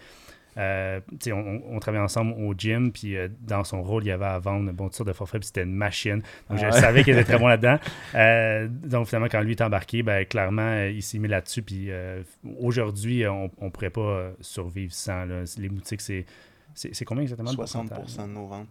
Euh, 0.58 1.00
on, 1.32 1.80
travaillait 1.80 2.04
ensemble 2.04 2.34
au 2.34 2.54
gym, 2.58 2.92
puis 2.92 3.16
euh, 3.16 3.28
dans 3.42 3.64
son 3.64 3.84
rôle, 3.84 4.04
il 4.04 4.08
y 4.08 4.12
avait 4.12 4.26
à 4.26 4.40
vendre 4.40 4.72
bon, 4.72 4.86
toutes 4.86 4.96
sortes 4.96 5.08
de 5.08 5.14
forfaits, 5.14 5.42
puis 5.42 5.48
c'était 5.48 5.64
une 5.64 5.76
machine. 5.76 6.22
Donc, 6.50 6.58
je 6.60 6.66
Ah 6.66 6.70
ouais. 6.74 6.80
savais 6.82 7.04
qu'il 7.04 7.14
était 7.14 7.24
très 7.24 7.38
bon 7.40 7.48
là-dedans. 7.48 7.78
Euh, 8.16 8.68
donc, 8.70 9.08
finalement, 9.08 9.28
quand 9.30 9.42
lui 9.42 9.52
est 9.52 9.62
embarqué, 9.62 10.04
ben, 10.04 10.26
clairement, 10.26 10.84
il 10.86 11.04
s'est 11.04 11.20
mis 11.20 11.28
là-dessus. 11.28 11.62
Puis 11.62 11.92
euh, 11.92 12.24
aujourd'hui, 12.60 13.28
on 13.28 13.52
ne 13.62 13.70
pourrait 13.70 13.90
pas 13.92 14.32
survivre 14.42 14.94
sans. 14.94 15.26
là. 15.26 15.44
Les 15.58 15.70
boutiques, 15.70 16.02
c'est 16.02 16.26
c'est 16.74 16.94
c'est 16.94 17.06
combien 17.06 17.24
exactement? 17.24 17.52
de 17.52 17.58
60% 17.58 17.88
pourcentage? 17.90 18.28
de 18.28 18.34
nos 18.34 18.48
ventes. 18.48 18.68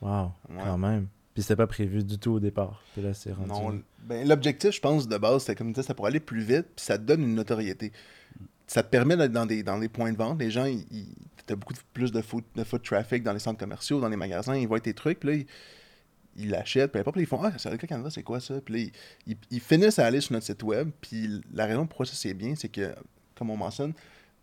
Wow, 0.00 0.32
Ouais. 0.50 0.62
quand 0.64 0.78
même. 0.78 1.06
Puis 1.34 1.42
c'était 1.42 1.56
pas 1.56 1.66
prévu 1.66 2.02
du 2.02 2.18
tout 2.18 2.32
au 2.32 2.40
départ. 2.40 2.82
Puis 2.94 3.02
là, 3.02 3.12
c'est 3.12 3.32
rendu. 3.32 3.50
Non, 3.50 3.80
ben, 4.04 4.26
l'objectif, 4.26 4.70
je 4.72 4.80
pense, 4.80 5.06
de 5.06 5.18
base, 5.18 5.42
c'était 5.42 5.54
comme 5.54 5.66
tu 5.68 5.72
disais, 5.74 5.82
c'était 5.82 5.94
pour 5.94 6.06
aller 6.06 6.20
plus 6.20 6.40
vite, 6.40 6.66
puis 6.74 6.84
ça 6.84 6.96
te 6.96 7.02
donne 7.02 7.22
une 7.22 7.34
notoriété. 7.34 7.92
Ça 8.66 8.82
te 8.82 8.88
permet 8.88 9.16
d'être 9.16 9.32
dans 9.32 9.46
des, 9.46 9.62
dans 9.62 9.78
des 9.78 9.88
points 9.88 10.12
de 10.12 10.16
vente. 10.16 10.40
Les 10.40 10.50
gens, 10.50 10.64
ils, 10.64 10.84
ils- 10.90 11.14
t'as 11.46 11.54
beaucoup 11.54 11.74
plus 11.92 12.10
de 12.10 12.20
foot, 12.20 12.44
de 12.56 12.64
traffic 12.78 13.22
dans 13.22 13.32
les 13.32 13.38
centres 13.38 13.58
commerciaux, 13.60 14.00
dans 14.00 14.08
les 14.08 14.16
magasins, 14.16 14.56
ils 14.56 14.66
voient 14.66 14.80
tes 14.80 14.94
trucs, 14.94 15.20
puis 15.20 15.38
là, 15.38 15.44
ils, 16.36 16.50
l'achètent, 16.50 16.90
puis 16.90 17.00
après, 17.00 17.20
ils 17.20 17.26
font 17.26 17.40
Ah, 17.42 17.52
c'est 17.56 17.70
le 17.70 17.76
Canada, 17.78 18.10
c'est 18.10 18.24
quoi 18.24 18.40
ça? 18.40 18.60
Puis 18.60 18.74
là, 18.74 18.90
ils, 19.28 19.36
ils- 19.50 19.60
finissent 19.60 19.98
à 20.00 20.06
aller 20.06 20.20
sur 20.20 20.32
notre 20.32 20.46
site 20.46 20.62
web, 20.64 20.90
puis 21.00 21.40
la 21.54 21.66
raison 21.66 21.86
pourquoi 21.86 22.06
ça 22.06 22.14
c'est 22.16 22.34
bien, 22.34 22.54
c'est 22.56 22.68
que, 22.68 22.92
comme 23.36 23.50
on 23.50 23.56
mentionne, 23.56 23.92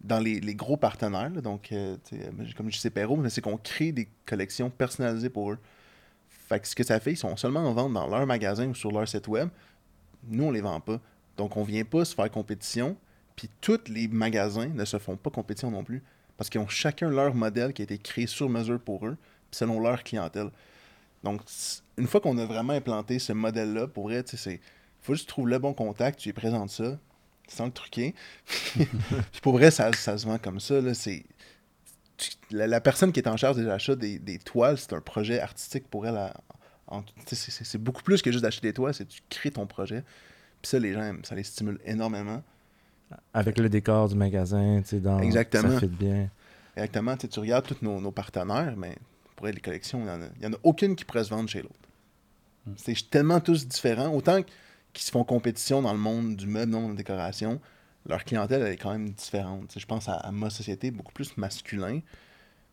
dans 0.01 0.19
les, 0.19 0.39
les 0.39 0.55
gros 0.55 0.77
partenaires, 0.77 1.29
donc, 1.31 1.71
euh, 1.71 1.97
sais, 2.03 2.29
comme 2.55 2.71
je 2.71 2.77
sais 2.77 2.89
Perrault, 2.89 3.21
c'est 3.29 3.41
qu'on 3.41 3.57
crée 3.57 3.91
des 3.91 4.07
collections 4.25 4.69
personnalisées 4.69 5.29
pour 5.29 5.51
eux. 5.51 5.57
Fait 6.29 6.59
que 6.59 6.67
ce 6.67 6.75
que 6.75 6.83
ça 6.83 6.99
fait, 6.99 7.11
ils 7.13 7.17
sont 7.17 7.35
seulement 7.37 7.61
en 7.61 7.73
vente 7.73 7.93
dans 7.93 8.07
leur 8.07 8.25
magasin 8.25 8.67
ou 8.67 8.75
sur 8.75 8.91
leur 8.91 9.07
site 9.07 9.27
web. 9.27 9.49
Nous, 10.27 10.43
on 10.43 10.51
les 10.51 10.61
vend 10.61 10.79
pas. 10.79 10.99
Donc, 11.37 11.55
on 11.57 11.63
vient 11.63 11.85
pas 11.85 12.03
se 12.05 12.13
faire 12.15 12.29
compétition. 12.31 12.97
Puis, 13.35 13.49
tous 13.61 13.79
les 13.87 14.07
magasins 14.07 14.69
ne 14.69 14.85
se 14.85 14.97
font 14.99 15.15
pas 15.15 15.29
compétition 15.29 15.71
non 15.71 15.83
plus. 15.83 16.03
Parce 16.37 16.49
qu'ils 16.49 16.61
ont 16.61 16.67
chacun 16.67 17.09
leur 17.09 17.35
modèle 17.35 17.73
qui 17.73 17.81
a 17.81 17.85
été 17.85 17.97
créé 17.97 18.27
sur 18.27 18.49
mesure 18.49 18.79
pour 18.79 19.05
eux, 19.05 19.17
selon 19.51 19.79
leur 19.79 20.03
clientèle. 20.03 20.49
Donc, 21.23 21.41
une 21.97 22.07
fois 22.07 22.19
qu'on 22.19 22.37
a 22.37 22.45
vraiment 22.45 22.73
implanté 22.73 23.19
ce 23.19 23.33
modèle-là, 23.33 23.87
pour 23.87 24.05
vrai, 24.05 24.23
c'est. 24.25 24.59
faut 25.01 25.13
juste 25.13 25.29
trouver 25.29 25.51
le 25.51 25.59
bon 25.59 25.73
contact, 25.73 26.19
tu 26.19 26.29
lui 26.29 26.33
présentes 26.33 26.69
ça, 26.69 26.97
sans 27.47 27.65
le 27.65 27.71
truquer. 27.71 28.13
puis 28.45 29.41
pour 29.41 29.53
vrai, 29.53 29.71
ça, 29.71 29.91
se 29.93 30.25
vend 30.25 30.37
comme 30.37 30.59
ça. 30.59 30.81
Là, 30.81 30.91
la, 32.51 32.67
la 32.67 32.81
personne 32.81 33.11
qui 33.11 33.19
est 33.19 33.27
en 33.27 33.37
charge 33.37 33.57
des 33.57 33.67
achats 33.67 33.95
des, 33.95 34.19
des 34.19 34.39
toiles, 34.39 34.77
c'est 34.77 34.93
un 34.93 35.01
projet 35.01 35.39
artistique 35.39 35.87
pour 35.87 36.05
elle. 36.05 36.33
c'est, 37.25 37.81
beaucoup 37.81 38.03
plus 38.03 38.21
que 38.21 38.31
juste 38.31 38.43
d'acheter 38.43 38.67
des 38.67 38.73
toiles, 38.73 38.93
c'est 38.93 39.07
tu 39.07 39.21
crées 39.29 39.51
ton 39.51 39.65
projet. 39.65 40.03
Puis 40.61 40.69
ça, 40.69 40.79
les 40.79 40.93
gens, 40.93 41.13
ça 41.23 41.35
les 41.35 41.43
stimule 41.43 41.79
énormément. 41.85 42.43
Avec 43.33 43.57
le 43.59 43.69
décor 43.69 44.09
du 44.09 44.15
magasin, 44.15 44.81
tu 44.81 44.89
sais, 44.89 44.99
dans. 44.99 45.19
Exactement. 45.19 45.69
Ça 45.71 45.79
fit 45.79 45.87
bien. 45.87 46.29
Exactement, 46.75 47.15
tu 47.15 47.21
sais, 47.21 47.27
tu 47.27 47.39
regardes 47.39 47.65
tous 47.67 47.81
nos, 47.81 47.99
nos 48.01 48.11
partenaires, 48.11 48.73
mais 48.77 48.95
pour 49.35 49.47
être 49.47 49.55
les 49.55 49.61
collections, 49.61 49.99
il 49.99 50.05
n'y 50.05 50.09
en, 50.09 50.21
a- 50.21 50.29
il 50.37 50.43
y 50.43 50.47
en 50.47 50.53
a 50.53 50.57
aucune 50.63 50.95
qui 50.95 51.05
pourrait 51.05 51.23
se 51.23 51.29
vendre 51.29 51.49
chez 51.49 51.61
l'autre. 51.61 51.75
C'est 52.77 53.09
tellement 53.09 53.39
tous 53.41 53.67
différents. 53.67 54.07
Autant 54.13 54.41
qu'ils 54.93 55.05
se 55.05 55.11
font 55.11 55.23
compétition 55.23 55.81
dans 55.81 55.91
le 55.93 55.99
monde 55.99 56.35
du 56.35 56.47
meuble, 56.47 56.71
non, 56.71 56.83
de 56.85 56.89
la 56.91 56.95
décoration, 56.95 57.59
leur 58.07 58.23
clientèle 58.23 58.61
elle 58.61 58.73
est 58.73 58.77
quand 58.77 58.91
même 58.91 59.09
différente. 59.11 59.67
Tu 59.67 59.73
sais, 59.75 59.79
je 59.81 59.85
pense 59.85 60.07
à, 60.09 60.13
à 60.15 60.31
ma 60.31 60.49
société, 60.49 60.89
beaucoup 60.91 61.11
plus 61.13 61.35
masculin. 61.37 61.99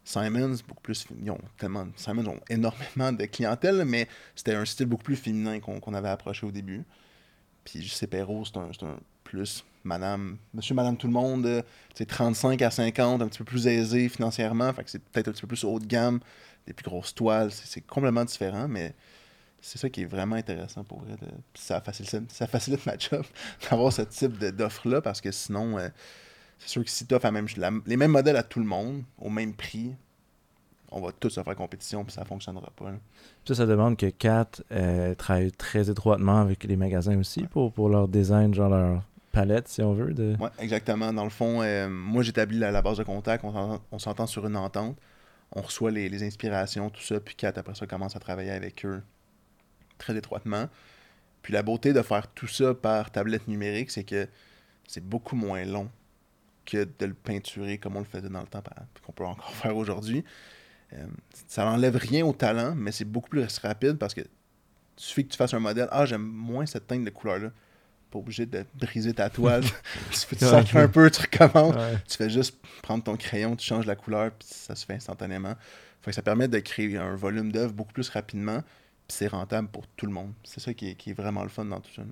Simons, 0.04 0.56
beaucoup 0.66 0.80
plus. 0.82 1.06
Ils 1.22 1.30
ont 1.30 1.38
tellement. 1.58 1.86
Simons 1.96 2.26
ont 2.26 2.40
énormément 2.48 3.12
de 3.12 3.24
clientèle, 3.26 3.84
mais 3.84 4.08
c'était 4.34 4.54
un 4.54 4.64
style 4.64 4.86
beaucoup 4.86 5.02
plus 5.04 5.16
féminin 5.16 5.60
qu'on 5.60 5.94
avait 5.94 6.08
approché 6.08 6.46
au 6.46 6.50
début. 6.50 6.84
Puis 7.64 7.92
Perrault, 8.10 8.44
c'est 8.46 8.56
un, 8.56 8.70
c'est 8.72 8.86
un 8.86 8.96
plus 9.24 9.64
madame, 9.84 10.36
monsieur, 10.54 10.74
madame, 10.74 10.96
tout 10.96 11.06
le 11.06 11.12
monde, 11.12 11.46
euh, 11.46 11.62
sais, 11.94 12.06
35 12.06 12.60
à 12.62 12.70
50, 12.70 13.22
un 13.22 13.28
petit 13.28 13.38
peu 13.38 13.44
plus 13.44 13.66
aisé 13.66 14.08
financièrement, 14.08 14.72
fait 14.72 14.84
que 14.84 14.90
c'est 14.90 15.02
peut-être 15.02 15.28
un 15.28 15.32
petit 15.32 15.40
peu 15.42 15.46
plus 15.48 15.64
haut 15.64 15.78
de 15.78 15.86
gamme, 15.86 16.20
des 16.66 16.72
plus 16.72 16.84
grosses 16.84 17.14
toiles, 17.14 17.50
c'est 17.50 17.66
c'est 17.66 17.80
complètement 17.80 18.24
différent, 18.24 18.68
mais 18.68 18.94
c'est 19.62 19.78
ça 19.78 19.88
qui 19.90 20.02
est 20.02 20.06
vraiment 20.06 20.36
intéressant 20.36 20.84
pour 20.84 21.00
vrai. 21.00 21.12
de- 21.12 21.26
puis 21.52 21.62
ça 21.62 21.80
facilite, 21.80 22.30
ça 22.32 22.46
facilite 22.46 22.84
ma 22.86 22.96
job 22.98 23.24
d'avoir 23.70 23.92
ce 23.92 24.02
type 24.02 24.38
d'offre-là, 24.38 25.00
parce 25.00 25.20
que 25.20 25.30
sinon, 25.32 25.78
euh, 25.78 25.88
c'est 26.58 26.68
sûr 26.68 26.84
que 26.84 26.90
si 26.90 27.06
tu 27.06 27.14
offres 27.14 27.30
même, 27.30 27.46
la- 27.56 27.70
les 27.86 27.96
mêmes 27.96 28.10
modèles 28.12 28.36
à 28.36 28.42
tout 28.42 28.58
le 28.60 28.66
monde, 28.66 29.02
au 29.18 29.30
même 29.30 29.54
prix, 29.54 29.94
on 30.92 31.00
va 31.00 31.12
tous 31.12 31.30
se 31.30 31.42
faire 31.42 31.54
compétition, 31.54 32.04
puis 32.04 32.12
ça 32.12 32.24
fonctionnera 32.24 32.68
pas. 32.74 32.90
là. 32.90 32.96
Ça, 33.46 33.54
ça 33.54 33.66
demande 33.66 33.96
que 33.96 34.06
Kat 34.06 34.48
euh, 34.72 35.14
travaille 35.14 35.52
très 35.52 35.88
étroitement 35.88 36.40
avec 36.40 36.64
les 36.64 36.76
magasins 36.76 37.16
aussi 37.18 37.44
pour, 37.44 37.72
pour 37.72 37.88
leur 37.88 38.08
design, 38.08 38.52
genre 38.52 38.70
leur 38.70 39.02
palette, 39.32 39.68
si 39.68 39.82
on 39.82 39.92
veut. 39.92 40.12
De... 40.12 40.36
Ouais, 40.38 40.50
exactement. 40.58 41.12
Dans 41.12 41.24
le 41.24 41.30
fond, 41.30 41.62
euh, 41.62 41.88
moi, 41.88 42.22
j'établis 42.22 42.58
la, 42.58 42.82
base 42.82 42.98
de 42.98 43.04
contact. 43.04 43.44
On 43.44 43.98
s'entend- 43.98 44.26
sur 44.26 44.46
une 44.46 44.56
entente. 44.56 44.98
On 45.52 45.62
reçoit 45.62 45.90
les, 45.90 46.22
inspirations, 46.22 46.90
tout 46.90 47.02
ça. 47.02 47.20
Puis 47.20 47.34
Kat, 47.34 47.52
après 47.56 47.74
ça, 47.74 47.86
commence 47.86 48.16
à 48.16 48.20
travailler 48.20 48.50
avec 48.50 48.84
eux 48.84 49.02
très 49.98 50.16
étroitement. 50.16 50.68
Puis 51.42 51.52
la 51.52 51.62
beauté 51.62 51.92
de 51.92 52.02
faire 52.02 52.28
tout 52.28 52.46
ça 52.46 52.74
par 52.74 53.10
tablette 53.10 53.48
numérique, 53.48 53.90
c'est 53.90 54.04
que 54.04 54.28
c'est 54.86 55.04
beaucoup 55.04 55.36
moins 55.36 55.64
long 55.64 55.90
que 56.66 56.86
de 56.98 57.06
le 57.06 57.14
peinturer 57.14 57.78
comme 57.78 57.96
on 57.96 58.00
le 58.00 58.04
faisait 58.04 58.28
dans 58.28 58.40
le 58.40 58.46
temps, 58.46 58.62
qu'on 59.04 59.12
peut 59.12 59.24
encore 59.24 59.50
faire 59.54 59.76
aujourd'hui. 59.76 60.24
Euh, 60.92 61.06
ça 61.46 61.64
n'enlève 61.64 61.96
rien 61.96 62.24
au 62.26 62.32
talent, 62.32 62.74
mais 62.76 62.92
c'est 62.92 63.04
beaucoup 63.04 63.30
plus 63.30 63.58
rapide 63.58 63.96
parce 63.96 64.14
que 64.14 64.22
suffit 64.96 65.24
que 65.24 65.32
tu 65.32 65.36
fasses 65.36 65.54
un 65.54 65.60
modèle. 65.60 65.88
Ah, 65.90 66.04
j'aime 66.04 66.22
moins 66.22 66.66
cette 66.66 66.86
teinte 66.86 67.04
de 67.04 67.10
couleur-là. 67.10 67.50
Pas 68.10 68.18
obligé 68.18 68.46
de 68.46 68.64
briser 68.74 69.14
ta 69.14 69.30
toile. 69.30 69.64
tu 70.10 70.36
sacres 70.36 70.76
un 70.76 70.88
peu, 70.88 71.10
tu 71.10 71.22
recommences. 71.22 71.76
Ouais. 71.76 71.98
Tu 72.08 72.16
fais 72.16 72.30
juste 72.30 72.56
prendre 72.82 73.04
ton 73.04 73.16
crayon, 73.16 73.56
tu 73.56 73.66
changes 73.66 73.86
la 73.86 73.96
couleur, 73.96 74.32
puis 74.32 74.48
ça 74.50 74.74
se 74.74 74.84
fait 74.84 74.94
instantanément. 74.94 75.54
Fait 76.02 76.10
que 76.10 76.14
ça 76.14 76.22
permet 76.22 76.48
de 76.48 76.58
créer 76.58 76.96
un 76.96 77.14
volume 77.14 77.52
d'œuvre 77.52 77.72
beaucoup 77.72 77.92
plus 77.92 78.08
rapidement, 78.08 78.62
puis 79.06 79.16
c'est 79.16 79.28
rentable 79.28 79.68
pour 79.68 79.86
tout 79.86 80.06
le 80.06 80.12
monde. 80.12 80.32
C'est 80.44 80.60
ça 80.60 80.74
qui 80.74 80.90
est, 80.90 80.94
qui 80.94 81.10
est 81.10 81.14
vraiment 81.14 81.42
le 81.42 81.48
fun 81.48 81.64
dans 81.64 81.80
tout 81.80 81.92
ça. 81.94 82.02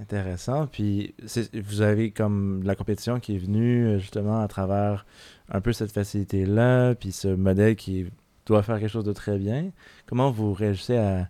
Intéressant. 0.00 0.66
Puis 0.66 1.14
vous 1.54 1.80
avez 1.80 2.10
comme 2.10 2.62
la 2.64 2.74
compétition 2.74 3.20
qui 3.20 3.36
est 3.36 3.38
venue 3.38 3.86
euh, 3.86 3.98
justement 4.00 4.40
à 4.40 4.48
travers 4.48 5.06
un 5.48 5.60
peu 5.60 5.72
cette 5.72 5.92
facilité-là, 5.92 6.96
puis 6.96 7.12
ce 7.12 7.28
modèle 7.28 7.76
qui 7.76 8.06
doit 8.46 8.62
faire 8.64 8.80
quelque 8.80 8.90
chose 8.90 9.04
de 9.04 9.12
très 9.12 9.38
bien. 9.38 9.70
Comment 10.06 10.30
vous 10.30 10.52
réagissez 10.52 10.96
à. 10.96 11.28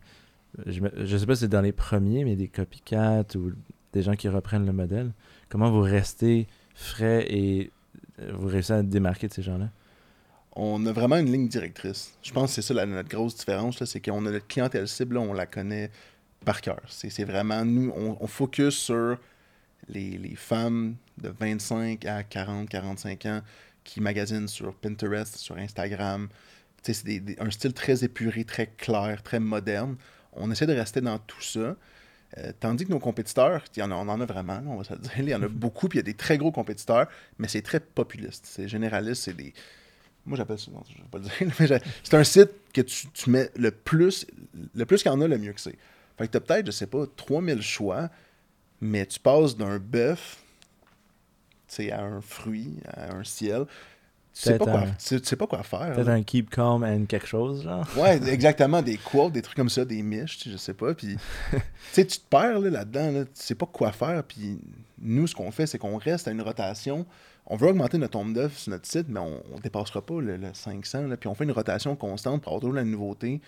Je, 0.67 0.81
je 0.97 1.17
sais 1.17 1.27
pas 1.27 1.35
si 1.35 1.43
c'est 1.43 1.49
dans 1.49 1.61
les 1.61 1.73
premiers, 1.73 2.25
mais 2.25 2.37
des 2.37 2.49
copycats 2.49 3.25
ou 3.37 3.53
des 3.93 4.03
gens 4.03 4.15
qui 4.15 4.29
reprennent 4.29 4.67
le 4.67 4.73
modèle. 4.73 5.13
Comment 5.49 5.71
vous 5.71 5.83
restez 5.83 6.47
frais 6.75 7.27
et 7.29 7.71
euh, 8.21 8.33
vous 8.35 8.49
réussissez 8.49 8.75
à 8.75 8.83
démarquer 8.83 9.29
de 9.29 9.33
ces 9.33 9.43
gens-là? 9.43 9.71
on 10.57 10.87
a 10.87 10.93
vraiment 10.93 11.17
une 11.17 11.31
ligne 11.31 11.49
directrice. 11.49 12.17
Je 12.23 12.33
pense 12.33 12.55
que 12.55 12.63
c'est 12.63 12.75
ça 12.75 12.87
notre 12.87 13.09
grosse 13.09 13.37
différence, 13.37 13.83
c'est 13.85 14.01
qu'on 14.01 14.25
a 14.27 14.31
notre 14.31 14.47
clientèle 14.47 14.87
cible, 14.87 15.17
on 15.17 15.33
la 15.33 15.47
connaît 15.47 15.91
par 16.45 16.61
cœur. 16.61 16.81
C'est 16.89 17.25
vraiment 17.25 17.65
nous, 17.65 17.93
on, 17.97 18.27
focus 18.27 18.77
sur 18.77 19.19
les, 19.89 20.17
les 20.19 20.37
femmes 20.37 20.97
de 21.19 21.29
25 21.29 22.05
à 22.07 22.23
40, 22.23 22.69
45 22.69 23.27
ans 23.27 23.41
qui 23.83 24.01
magasinent 24.01 24.49
sur 24.49 24.75
Pinterest, 24.75 25.37
sur 25.37 25.57
Instagram. 25.57 26.29
C'est 26.83 27.41
un 27.41 27.51
style 27.51 27.73
très 27.73 28.05
épuré, 28.05 28.45
très 28.45 28.67
clair, 28.67 29.23
très 29.23 29.41
moderne. 29.41 29.97
On 30.37 30.51
essaie 30.51 30.67
de 30.67 30.73
rester 30.73 31.01
dans 31.01 31.19
tout 31.19 31.43
ça. 31.43 31.77
Euh, 32.39 32.53
tandis 32.59 32.85
que 32.85 32.91
nos 32.91 32.99
compétiteurs, 32.99 33.63
y 33.77 33.83
en 33.83 33.91
a, 33.93 33.95
on 33.95 34.09
en 34.09 34.21
a 34.21 34.25
vraiment, 34.25 34.61
on 34.67 34.77
va 34.77 34.85
se 34.85 34.93
le 34.93 34.99
dire, 34.99 35.13
il 35.19 35.29
y 35.29 35.35
en 35.35 35.43
a 35.43 35.49
beaucoup, 35.49 35.89
puis 35.89 35.99
il 35.99 36.01
y 36.01 36.05
a 36.05 36.05
des 36.05 36.15
très 36.15 36.37
gros 36.37 36.51
compétiteurs, 36.51 37.07
mais 37.39 37.47
c'est 37.47 37.63
très 37.63 37.79
populiste, 37.79 38.45
c'est 38.47 38.67
généraliste, 38.67 39.23
c'est 39.23 39.37
des, 39.37 39.55
moi, 40.27 40.39
j'appelle 40.39 40.59
ça. 40.59 40.71
Non, 40.71 40.83
je 40.89 40.97
vais 40.97 41.09
pas 41.11 41.19
le 41.19 41.67
dire. 41.69 41.81
c'est 42.03 42.15
un 42.15 42.25
site 42.25 42.51
que 42.73 42.81
tu, 42.81 43.09
tu 43.09 43.31
mets 43.31 43.51
le 43.57 43.71
plus. 43.71 44.27
Le 44.75 44.87
plus 44.87 45.03
qu'il 45.03 45.13
y 45.13 45.15
en 45.15 45.21
a, 45.21 45.29
le 45.29 45.39
mieux 45.39 45.53
que 45.53 45.61
c'est. 45.61 45.77
Fait 46.17 46.27
que 46.27 46.33
t'as 46.33 46.41
peut-être, 46.41 46.67
je 46.67 46.71
sais 46.71 46.87
pas, 46.87 47.05
3000 47.17 47.61
choix, 47.61 48.09
mais 48.81 49.05
tu 49.07 49.21
passes 49.21 49.57
d'un 49.57 49.79
bœuf 49.79 50.39
tu 51.69 51.77
sais, 51.77 51.93
à 51.93 52.03
un 52.03 52.21
fruit, 52.21 52.79
à 52.87 53.15
un 53.15 53.25
ciel. 53.25 53.65
Tu 54.35 54.41
sais, 54.43 54.59
pas 54.59 54.65
quoi, 54.65 54.81
tu 54.83 54.89
sais- 54.99 55.21
tu 55.21 55.27
sais 55.29 55.37
pas 55.37 55.47
quoi 55.47 55.63
faire. 55.63 55.93
Peut-être 55.95 56.09
un 56.09 56.23
keep 56.25 56.51
calm 56.51 56.83
and 56.83 57.05
quelque 57.07 57.27
chose, 57.29 57.63
genre. 57.63 57.87
Ouais, 57.97 58.17
exactement, 58.33 58.83
des 58.83 58.97
quotes, 58.97 59.33
des 59.33 59.43
trucs 59.43 59.57
comme 59.57 59.69
ça, 59.69 59.85
des 59.85 60.03
miches, 60.03 60.39
tu 60.39 60.45
sais, 60.45 60.51
je 60.51 60.57
sais 60.57 60.75
pas. 60.75 60.93
Puis, 60.93 61.17
tu 61.53 61.59
sais, 61.93 62.05
tu 62.05 62.19
te 62.19 62.27
perds 62.29 62.59
là, 62.59 62.69
là-dedans, 62.71 63.11
là, 63.13 63.25
tu 63.27 63.31
sais 63.35 63.55
pas 63.55 63.67
quoi 63.67 63.93
faire. 63.93 64.25
Puis, 64.25 64.59
nous, 65.01 65.29
ce 65.29 65.35
qu'on 65.37 65.53
fait, 65.53 65.67
c'est 65.69 65.79
qu'on 65.79 65.97
reste 65.99 66.27
à 66.27 66.33
une 66.33 66.43
rotation. 66.43 67.07
On 67.47 67.57
veut 67.57 67.69
augmenter 67.69 67.97
notre 67.99 68.19
nombre 68.19 68.35
d'œufs 68.35 68.57
sur 68.59 68.71
notre 68.71 68.87
site, 68.89 69.07
mais 69.09 69.21
on, 69.21 69.41
on 69.55 69.61
dépassera 69.61 70.01
pas 70.05 70.21
le, 70.21 70.37
le 70.37 70.49
500. 70.53 71.07
là. 71.07 71.17
puis, 71.17 71.29
on 71.29 71.35
fait 71.35 71.45
une 71.45 71.53
rotation 71.53 71.95
constante 71.95 72.43
pour 72.43 72.51
avoir 72.53 72.61
toujours 72.61 72.75
la 72.75 72.85
nouveauté. 72.85 73.41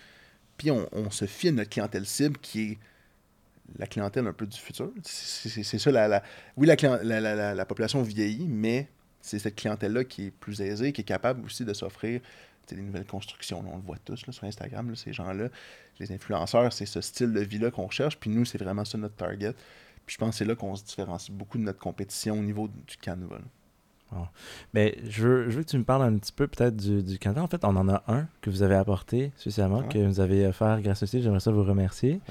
Puis, 0.57 0.71
on, 0.71 0.87
on 0.93 1.09
se 1.09 1.25
fie 1.25 1.49
à 1.49 1.51
notre 1.51 1.69
clientèle 1.69 2.05
cible 2.05 2.37
qui 2.37 2.61
est 2.71 2.77
la 3.77 3.87
clientèle 3.87 4.25
un 4.25 4.31
peu 4.33 4.45
du 4.47 4.57
futur. 4.57 4.91
C'est 5.03 5.77
ça, 5.79 5.91
la, 5.91 6.07
la- 6.07 6.23
oui, 6.55 6.65
la- 6.65 7.01
la- 7.19 7.53
la 7.53 7.65
population 7.65 8.01
vieillit, 8.01 8.47
mais 8.47 8.87
c'est 9.27 9.39
cette 9.39 9.55
clientèle-là 9.55 10.03
qui 10.03 10.27
est 10.27 10.31
plus 10.31 10.61
aisée, 10.61 10.93
qui 10.93 11.01
est 11.01 11.05
capable 11.05 11.45
aussi 11.45 11.65
de 11.65 11.73
s'offrir 11.73 12.21
des 12.69 12.75
nouvelles 12.81 13.05
constructions. 13.05 13.61
là, 13.63 13.69
on 13.71 13.77
le 13.77 13.81
voit 13.83 13.97
tous 14.03 14.25
là, 14.27 14.33
sur 14.33 14.43
Instagram, 14.43 14.89
là, 14.89 14.95
ces 14.95 15.13
gens-là. 15.13 15.47
Les 15.99 16.11
influenceurs, 16.11 16.73
c'est 16.73 16.85
ce 16.85 16.99
style 17.01 17.31
de 17.33 17.39
vie-là 17.39 17.71
qu'on 17.71 17.85
recherche. 17.87 18.17
Puis 18.19 18.29
nous, 18.29 18.43
c'est 18.45 18.57
vraiment 18.57 18.83
ça 18.83 18.97
notre 18.97 19.15
target. 19.15 19.53
Puis 20.05 20.13
je 20.15 20.17
pense 20.17 20.31
que 20.31 20.35
c'est 20.35 20.45
là 20.45 20.55
qu'on 20.55 20.75
se 20.75 20.83
différencie 20.83 21.31
beaucoup 21.31 21.57
de 21.57 21.63
notre 21.63 21.79
compétition 21.79 22.37
au 22.37 22.43
niveau 22.43 22.67
du 22.67 22.97
canevas. 22.97 23.37
là. 23.37 23.43
Mais 24.73 24.97
je 25.05 25.27
veux, 25.27 25.49
je 25.49 25.57
veux 25.57 25.63
que 25.63 25.69
tu 25.69 25.77
me 25.77 25.83
parles 25.83 26.03
un 26.03 26.17
petit 26.17 26.31
peu 26.31 26.47
peut-être 26.47 26.75
du, 26.77 27.03
du 27.03 27.17
Canada. 27.19 27.43
En 27.43 27.47
fait, 27.47 27.63
on 27.65 27.75
en 27.75 27.89
a 27.89 28.03
un 28.07 28.27
que 28.41 28.49
vous 28.49 28.63
avez 28.63 28.75
apporté 28.75 29.31
spécialement, 29.37 29.83
Ah. 29.85 29.91
que 29.91 29.99
vous 29.99 30.19
avez 30.21 30.47
offert 30.47 30.81
grâce 30.81 31.03
aussi. 31.03 31.21
J'aimerais 31.21 31.41
ça 31.41 31.51
vous 31.51 31.63
remercier. 31.63 32.21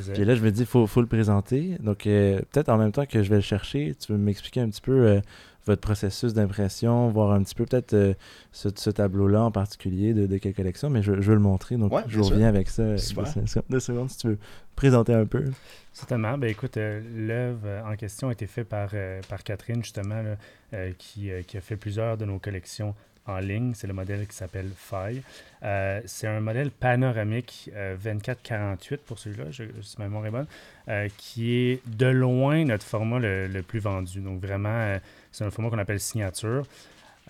Ça. 0.00 0.12
Puis 0.12 0.24
là, 0.24 0.34
je 0.36 0.42
me 0.44 0.50
dis, 0.52 0.60
il 0.60 0.66
faut, 0.66 0.86
faut 0.86 1.00
le 1.00 1.08
présenter. 1.08 1.76
Donc, 1.80 2.06
euh, 2.06 2.40
peut-être 2.52 2.68
en 2.68 2.78
même 2.78 2.92
temps 2.92 3.06
que 3.06 3.22
je 3.22 3.30
vais 3.30 3.36
le 3.36 3.42
chercher, 3.42 3.94
tu 3.96 4.12
veux 4.12 4.18
m'expliquer 4.18 4.60
un 4.60 4.68
petit 4.68 4.80
peu 4.80 4.92
euh, 5.06 5.20
votre 5.66 5.80
processus 5.80 6.34
d'impression, 6.34 7.08
voir 7.08 7.32
un 7.32 7.42
petit 7.42 7.54
peu 7.54 7.64
peut-être 7.64 7.94
euh, 7.94 8.14
ce, 8.52 8.68
ce 8.74 8.90
tableau-là 8.90 9.42
en 9.44 9.50
particulier 9.50 10.12
de, 10.12 10.26
de 10.26 10.38
quelle 10.38 10.54
collection, 10.54 10.90
mais 10.90 11.02
je, 11.02 11.20
je 11.20 11.28
veux 11.28 11.34
le 11.34 11.40
montrer. 11.40 11.76
Donc, 11.76 11.92
Ouais, 11.92 12.02
je 12.06 12.20
sûr. 12.22 12.32
reviens 12.34 12.48
avec 12.48 12.68
ça. 12.68 12.82
euh, 12.82 12.96
Super. 12.98 13.24
Deux, 13.70 13.80
secondes- 13.80 14.10
si 14.10 14.18
tu 14.18 14.28
veux 14.28 14.38
présenter 14.76 15.14
un 15.14 15.24
peu. 15.26 15.44
Certainement. 15.92 16.36
Ben, 16.36 16.50
écoute, 16.50 16.76
euh, 16.76 17.00
l'œuvre 17.16 17.88
en 17.90 17.96
question 17.96 18.28
a 18.28 18.32
été 18.32 18.46
faite 18.46 18.68
par, 18.68 18.90
euh, 18.94 19.20
par 19.28 19.42
Catherine, 19.42 19.82
justement, 19.82 20.20
là, 20.22 20.36
euh, 20.74 20.92
qui, 20.98 21.30
euh, 21.30 21.42
qui 21.42 21.56
a 21.56 21.60
fait 21.60 21.76
plusieurs 21.76 22.16
de 22.16 22.24
nos 22.24 22.38
collections 22.38 22.94
en 23.26 23.38
ligne. 23.38 23.72
C'est 23.74 23.86
le 23.86 23.92
modèle 23.92 24.26
qui 24.26 24.36
s'appelle 24.36 24.70
Faille. 24.76 25.22
Euh, 25.62 26.00
c'est 26.06 26.26
un 26.26 26.40
modèle 26.40 26.70
panoramique 26.70 27.70
euh, 27.74 27.96
24-48 27.96 28.98
pour 28.98 29.18
celui-là, 29.18 29.50
je, 29.50 29.64
si 29.82 29.96
ma 29.98 30.04
mémoire 30.04 30.26
est 30.26 30.30
bonne, 30.30 30.46
euh, 30.88 31.08
qui 31.16 31.54
est 31.54 31.80
de 31.86 32.06
loin 32.06 32.64
notre 32.64 32.84
format 32.84 33.18
le, 33.18 33.46
le 33.46 33.62
plus 33.62 33.80
vendu. 33.80 34.20
Donc, 34.20 34.40
vraiment, 34.40 34.68
euh, 34.68 34.98
c'est 35.32 35.44
un 35.44 35.50
format 35.50 35.70
qu'on 35.70 35.78
appelle 35.78 36.00
signature. 36.00 36.64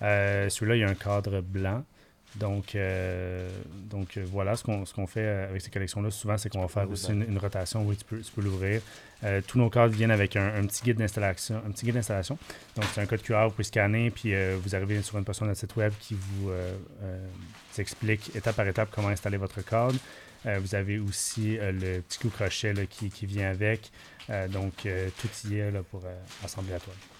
Euh, 0.01 0.49
celui-là, 0.49 0.75
il 0.75 0.79
y 0.79 0.83
a 0.83 0.89
un 0.89 0.95
cadre 0.95 1.41
blanc. 1.41 1.83
Donc, 2.35 2.75
euh, 2.75 3.49
donc 3.89 4.17
euh, 4.17 4.25
voilà, 4.29 4.55
ce 4.55 4.63
qu'on 4.63 4.85
ce 4.85 4.93
qu'on 4.93 5.07
fait 5.07 5.21
euh, 5.21 5.49
avec 5.49 5.61
ces 5.61 5.69
collections-là, 5.69 6.11
souvent, 6.11 6.37
c'est 6.37 6.49
qu'on 6.49 6.61
va 6.61 6.67
faire 6.67 6.89
aussi 6.89 7.11
une, 7.11 7.37
rotation. 7.37 7.83
Oui, 7.83 7.95
tu 7.95 8.03
peux, 8.03 8.19
tu 8.19 8.31
peux 8.31 8.41
l'ouvrir. 8.41 8.81
Tous 9.47 9.57
nos 9.57 9.71
cadres 9.71 9.93
viennent 9.93 10.11
avec 10.11 10.35
un, 10.35 10.65
petit 10.67 10.83
guide 10.83 10.97
d'installation. 10.97 11.59
Un 11.65 11.71
petit 11.71 11.85
guide 11.85 11.95
d'installation. 11.95 12.37
Donc, 12.75 12.85
c'est 12.93 13.01
un 13.01 13.07
code 13.07 13.23
QR, 13.23 13.45
vous 13.45 13.51
pouvez 13.51 13.63
scanner, 13.63 14.11
puis 14.11 14.33
vous 14.61 14.75
arrivez 14.75 15.01
sur 15.01 15.17
une 15.17 15.23
portion 15.23 15.45
de 15.45 15.51
notre 15.51 15.61
site 15.61 15.75
web 15.75 15.93
qui 15.99 16.13
vous, 16.13 16.51
explique 17.79 18.35
étape 18.35 18.55
par 18.55 18.67
étape 18.67 18.89
comment 18.91 19.07
installer 19.07 19.37
votre. 19.37 19.59
Euh, 20.45 20.59
vous 20.59 20.75
avez 20.75 20.99
aussi 20.99 21.57
le 21.59 22.01
petit 22.01 22.19
clou 22.19 22.29
crochet 22.29 22.73
qui, 22.87 23.09
qui 23.09 23.25
vient 23.25 23.49
avec. 23.49 23.91
Donc, 24.49 24.87
tout 25.17 25.47
y 25.49 25.55
est 25.55 25.71
pour 25.89 26.03
assembler 26.43 26.73
la 26.73 26.79
toile. 26.79 27.14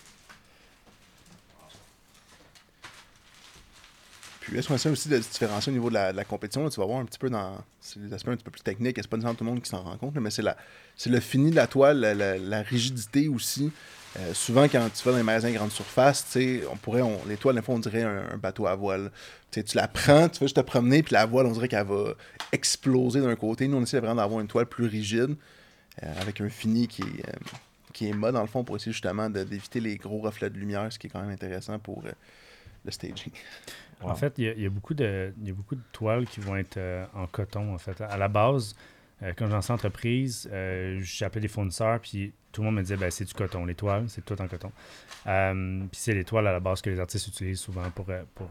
Est-ce 4.54 4.68
qu'on 4.68 4.76
essaie 4.76 4.90
aussi 4.90 5.10
de 5.10 5.20
se 5.22 5.30
différencier 5.30 5.72
au 5.72 5.74
niveau 5.74 5.90
de 5.90 5.96
la, 5.96 6.14
de 6.14 6.24
compétition? 6.24 6.70
tu 6.70 6.80
vas 6.80 6.86
voir 6.86 7.00
un 7.00 7.06
petit 7.06 7.20
peu 7.20 7.30
dans. 7.30 7.58
Des 7.96 8.14
aspects 8.14 8.30
un 8.30 8.36
petit 8.36 8.44
peu 8.44 8.52
plus 8.52 8.64
techniques, 8.64 8.98
c'est 8.98 9.08
pas 9.08 9.18
nécessairement 9.18 9.38
tout 9.38 9.44
le 9.44 9.50
monde 9.52 9.62
qui 9.62 9.70
s'en 9.70 9.84
rend 9.84 9.98
compte, 9.98 10.16
mais 10.16 10.30
c'est 10.30 11.10
le 11.10 11.20
fini 11.20 11.52
de 11.52 11.56
la 11.56 11.68
toile, 11.68 12.00
la, 12.00 12.62
rigidité 12.62 13.28
aussi. 13.28 13.72
Euh, 14.18 14.34
souvent, 14.34 14.64
quand 14.64 14.88
tu 14.94 15.04
vas 15.04 15.12
dans 15.12 15.18
les 15.18 15.24
magasins 15.24 15.52
grande 15.52 15.72
surface, 15.72 16.38
on 16.72 16.78
pourrait, 16.78 17.02
on, 17.02 17.20
les 17.28 17.36
toiles, 17.36 17.62
fois, 17.62 17.76
on 17.76 17.80
dirait 17.80 18.04
un, 18.04 18.38
bateau 18.38 18.66
à 18.66 18.76
voile. 18.76 19.12
Tu 19.52 19.64
la 19.76 19.88
prends, 19.88 20.30
tu 20.30 20.40
veux 20.40 20.48
juste 20.48 20.56
te 20.56 20.62
promener, 20.62 21.04
puis 21.04 21.14
la 21.14 21.26
voile, 21.26 21.46
on 21.48 21.52
dirait 21.52 21.68
qu'elle 21.68 21.86
va 21.86 22.14
exploser 22.52 23.22
d'un 23.22 23.36
côté. 23.36 23.68
Nous, 23.68 23.78
on 23.78 23.84
essaie 23.84 24.00
vraiment 24.00 24.16
d'avoir 24.16 24.40
une 24.40 24.48
toile 24.48 24.68
plus 24.68 24.86
rigide, 24.86 25.36
euh, 26.04 26.22
avec 26.22 26.42
un 26.42 26.50
fini 26.50 26.88
qui 26.88 27.02
est, 27.02 27.30
euh, 27.30 27.58
qui 27.94 28.08
est 28.08 28.14
mode, 28.14 28.34
dans 28.34 28.42
le 28.42 28.48
fond, 28.48 28.64
pour 28.64 28.76
essayer 28.78 28.92
justement 28.92 29.30
de- 29.30 29.44
d'éviter 29.44 29.80
les 29.80 29.98
gros 29.98 30.20
reflets 30.20 30.50
de 30.50 30.58
lumière, 30.58 30.92
ce 30.92 31.00
qui 31.00 31.08
est 31.08 31.10
quand 31.10 31.22
même 31.22 31.30
intéressant 31.30 31.78
pour 31.80 32.04
euh, 32.06 32.12
le 32.86 32.92
staging. 32.92 33.32
Wow. 34.02 34.10
En 34.12 34.16
fait, 34.16 34.34
il 34.38 34.44
y, 34.46 34.48
a- 34.50 34.54
il 34.54 34.62
y 34.62 34.66
a 34.66 34.70
beaucoup 34.70 34.94
de, 34.94 35.34
il 35.42 35.48
y 35.48 35.52
a 35.52 35.54
beaucoup 35.54 35.76
de 35.76 35.82
toiles 35.92 36.26
qui 36.26 36.40
vont 36.40 36.56
être 36.56 36.78
euh, 36.78 37.06
en 37.16 37.28
coton. 37.28 37.74
En 37.74 37.78
fait, 37.78 38.00
à 38.02 38.18
la 38.18 38.28
base, 38.28 38.76
euh, 39.24 39.32
quand 39.38 39.46
j'ai 39.48 39.54
lancé 39.54 39.72
l'entreprise, 39.74 40.50
euh, 40.52 41.00
j'appelais 41.02 41.42
des 41.42 41.48
fournisseurs, 41.48 42.00
puis 42.02 42.34
tout 42.52 42.62
le 42.62 42.66
monde 42.66 42.76
me 42.76 42.82
disait 42.82 42.98
ben, 42.98 43.10
c'est 43.10 43.26
du 43.26 43.34
coton. 43.34 43.66
Les 43.66 43.76
toiles, 43.76 44.06
c'est 44.10 44.24
tout 44.26 44.40
en 44.42 44.48
coton. 44.48 44.72
Euh, 45.28 45.80
puis 45.92 46.00
c'est 46.00 46.14
les 46.14 46.24
toiles 46.26 46.48
à 46.48 46.52
la 46.52 46.60
base 46.60 46.82
que 46.82 46.90
les 46.90 47.00
artistes 47.00 47.28
utilisent 47.28 47.60
souvent 47.62 47.90
pour, 47.92 48.08
pour 48.36 48.50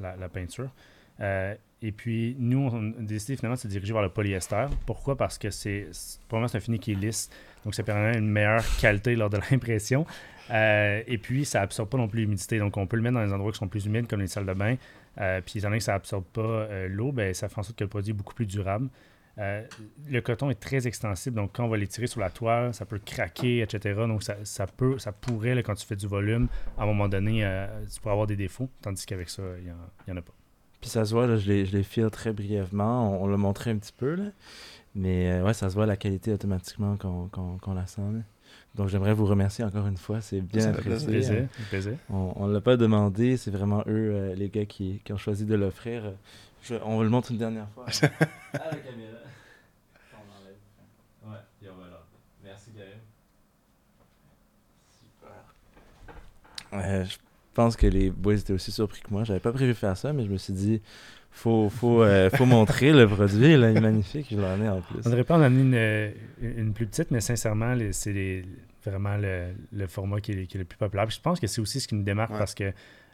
la, 0.00 0.16
la 0.16 0.28
peinture. 0.28 0.70
Et 1.82 1.92
puis, 1.92 2.36
nous, 2.38 2.68
on 2.72 2.90
a 2.90 3.02
décidé 3.02 3.36
finalement 3.36 3.54
de 3.56 3.60
se 3.60 3.68
diriger 3.68 3.92
vers 3.94 4.02
le 4.02 4.10
polyester. 4.10 4.66
Pourquoi? 4.84 5.16
Parce 5.16 5.38
que 5.38 5.50
c'est- 5.50 5.88
pour 6.28 6.38
moi, 6.38 6.48
c'est 6.48 6.58
un 6.58 6.60
fini 6.60 6.78
qui 6.78 6.92
est 6.92 6.94
lisse. 6.94 7.30
Donc, 7.64 7.74
ça 7.74 7.82
permet 7.82 8.18
une 8.18 8.28
meilleure 8.28 8.64
qualité 8.80 9.16
lors 9.16 9.30
de 9.30 9.38
l'impression. 9.50 10.06
Euh, 10.50 11.02
et 11.06 11.18
puis, 11.18 11.44
ça 11.44 11.62
absorbe 11.62 11.88
pas 11.88 11.98
non 11.98 12.08
plus 12.08 12.20
l'humidité. 12.20 12.58
Donc, 12.58 12.76
on 12.76 12.86
peut 12.86 12.96
le 12.96 13.02
mettre 13.02 13.14
dans 13.14 13.24
des 13.26 13.32
endroits 13.32 13.52
qui 13.52 13.58
sont 13.58 13.68
plus 13.68 13.86
humides, 13.86 14.06
comme 14.08 14.20
les 14.20 14.26
salles 14.26 14.46
de 14.46 14.52
bain. 14.52 14.76
Euh, 15.20 15.40
puis, 15.44 15.58
étant 15.58 15.68
donné 15.68 15.78
que 15.78 15.84
ça 15.84 15.94
absorbe 15.94 16.24
pas 16.24 16.40
euh, 16.40 16.88
l'eau, 16.88 17.12
ben, 17.12 17.32
ça 17.34 17.48
fait 17.48 17.58
en 17.58 17.62
sorte 17.62 17.78
que 17.78 17.84
le 17.84 17.90
produit 17.90 18.10
est 18.10 18.14
beaucoup 18.14 18.34
plus 18.34 18.46
durable. 18.46 18.88
Euh, 19.38 19.62
le 20.10 20.20
coton 20.20 20.50
est 20.50 20.58
très 20.60 20.86
extensible, 20.86 21.36
donc 21.36 21.52
quand 21.54 21.64
on 21.64 21.68
va 21.68 21.76
l'étirer 21.78 22.06
sur 22.08 22.20
la 22.20 22.28
toile, 22.30 22.74
ça 22.74 22.84
peut 22.84 22.98
craquer, 22.98 23.60
etc. 23.62 23.94
Donc, 24.06 24.22
ça, 24.22 24.66
peut, 24.66 24.98
ça 24.98 25.12
pourrait, 25.12 25.62
quand 25.62 25.74
tu 25.76 25.86
fais 25.86 25.96
du 25.96 26.06
volume, 26.06 26.48
à 26.76 26.82
un 26.82 26.86
moment 26.86 27.08
donné, 27.08 27.46
tu 27.92 28.00
pourrais 28.00 28.12
avoir 28.12 28.26
des 28.26 28.36
défauts, 28.36 28.68
tandis 28.82 29.06
qu'avec 29.06 29.30
ça, 29.30 29.42
il 29.58 29.64
n'y 29.64 29.70
en, 30.12 30.16
a 30.16 30.22
pas. 30.22 30.32
Puis 30.80 30.90
ça 30.90 31.04
se 31.04 31.14
voit, 31.14 31.26
là, 31.26 31.36
je 31.36 31.50
l'ai 31.52 31.82
filé 31.84 32.10
très 32.10 32.32
brièvement. 32.32 33.20
On, 33.20 33.24
on 33.24 33.28
l'a 33.28 33.36
montré 33.36 33.70
un 33.70 33.78
petit 33.78 33.92
peu, 33.96 34.14
là. 34.14 34.24
Mais 34.94 35.40
ouais, 35.40 35.54
ça 35.54 35.70
se 35.70 35.74
voit 35.74 35.86
la 35.86 35.96
qualité 35.96 36.32
automatiquement 36.32 36.96
qu'on 36.96 37.28
qu'on- 37.28 37.56
qu'on 37.58 37.74
la 37.74 37.86
sent. 37.86 38.02
Donc 38.76 38.88
j'aimerais 38.88 39.14
vous 39.14 39.26
remercier 39.26 39.64
encore 39.64 39.86
une 39.86 39.96
fois. 39.96 40.20
C'est 40.20 40.40
bien 40.40 40.60
Ça 40.62 40.72
fait 40.74 40.78
apprécié. 40.80 41.06
plaisir. 41.08 41.34
Plaisir, 41.48 41.48
plaisir. 41.70 41.92
On 42.08 42.46
ne 42.46 42.52
l'a 42.54 42.60
pas 42.60 42.76
demandé, 42.76 43.36
c'est 43.36 43.50
vraiment 43.50 43.80
eux, 43.88 44.12
euh, 44.14 44.34
les 44.34 44.48
gars, 44.48 44.64
qui, 44.66 45.00
qui 45.04 45.12
ont 45.12 45.16
choisi 45.18 45.44
de 45.44 45.54
l'offrir. 45.56 46.12
Je- 46.62 46.76
on 46.84 47.02
le 47.02 47.08
montre 47.08 47.30
une 47.32 47.38
dernière 47.38 47.68
fois. 47.70 47.86
à 47.86 47.90
la 48.52 48.76
caméra. 48.76 49.18
On 50.14 50.16
enlève. 50.38 50.56
Ouais, 51.26 51.38
puis 51.58 51.68
on 51.68 51.80
va 51.82 51.88
là. 51.90 52.02
Merci, 52.44 52.70
Karim. 52.70 52.90
Super. 55.00 56.80
Euh, 56.80 57.04
je 57.04 57.16
pense 57.54 57.76
que 57.76 57.86
les 57.86 58.10
boys 58.10 58.34
étaient 58.36 58.52
aussi 58.52 58.70
surpris 58.72 59.00
que 59.00 59.10
moi. 59.10 59.24
J'avais 59.24 59.40
pas 59.40 59.52
prévu 59.52 59.74
faire 59.74 59.96
ça, 59.96 60.12
mais 60.12 60.24
je 60.24 60.30
me 60.30 60.36
suis 60.36 60.52
dit, 60.52 60.80
faut, 61.30 61.68
faut, 61.70 62.02
euh, 62.02 62.28
faut 62.30 62.46
montrer 62.46 62.92
le 62.92 63.06
produit. 63.06 63.56
Là, 63.56 63.70
il 63.70 63.76
est 63.76 63.80
magnifique, 63.80 64.26
je 64.30 64.36
l'en 64.36 64.60
ai 64.60 64.68
en 64.68 64.80
plus. 64.80 65.00
On 65.06 65.12
aurait 65.12 65.24
pas 65.24 65.36
en 65.38 65.42
amener 65.42 66.12
une, 66.42 66.58
une 66.58 66.72
plus 66.72 66.86
petite, 66.86 67.10
mais 67.10 67.20
sincèrement, 67.20 67.76
c'est 67.92 68.44
vraiment 68.84 69.16
le, 69.16 69.54
le 69.72 69.86
format 69.86 70.20
qui 70.20 70.32
est, 70.32 70.46
qui 70.46 70.56
est 70.56 70.60
le 70.60 70.64
plus 70.64 70.78
populaire. 70.78 71.06
Puis 71.06 71.16
je 71.16 71.22
pense 71.22 71.38
que 71.40 71.46
c'est 71.46 71.60
aussi 71.60 71.80
ce 71.80 71.88
qui 71.88 71.94
nous 71.94 72.02
démarque 72.02 72.32
Ouais. 72.32 72.38
parce 72.38 72.54
que 72.54 72.72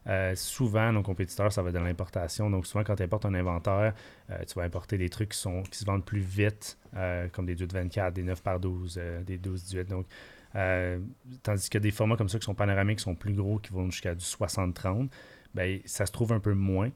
euh, 0.09 0.35
souvent, 0.37 0.93
nos 0.93 1.03
compétiteurs, 1.03 1.53
ça 1.53 1.63
va 1.63 1.71
être 1.71 1.75
de 1.75 1.81
l'importation. 1.81 2.49
Donc, 2.49 2.65
souvent, 2.67 2.85
quand 2.85 2.95
tu 2.95 3.03
importes 3.03 3.27
un 3.27 3.35
inventaire, 3.35 3.93
euh, 4.31 4.39
tu 4.47 4.55
vas 4.55 4.63
importer 4.63 4.99
des 4.99 5.09
trucs 5.09 5.31
qui, 5.31 5.39
sont, 5.39 5.65
qui 5.65 5.77
se 5.79 5.85
vendent 5.85 6.05
plus 6.05 6.21
vite, 6.21 6.79
euh, 6.97 7.27
comme 7.33 7.45
des 7.45 7.57
2 7.57 7.67
24, 7.73 8.15
des 8.15 8.23
9 8.23 8.41
par 8.41 8.61
12, 8.61 8.99
euh, 9.03 9.25
des 9.25 9.37
12 9.37 9.65
18. 9.65 9.89
Donc, 9.91 10.07
euh, 10.55 11.01
tandis 11.43 11.69
que 11.69 11.79
des 11.79 11.91
formats 11.91 12.17
comme 12.17 12.29
ça 12.29 12.39
qui 12.39 12.45
sont 12.45 12.55
panoramiques, 12.55 12.99
qui 12.99 13.05
sont 13.05 13.17
plus 13.17 13.33
gros, 13.35 13.59
qui 13.59 13.73
vont 13.73 13.91
jusqu'à 13.91 14.15
du 14.15 14.25
60-30, 14.25 15.09
ben, 15.55 15.81
ça 15.87 16.07
se 16.07 16.13
trouve 16.13 16.33
un 16.33 16.41
peu 16.41 16.55
moins. 16.55 16.91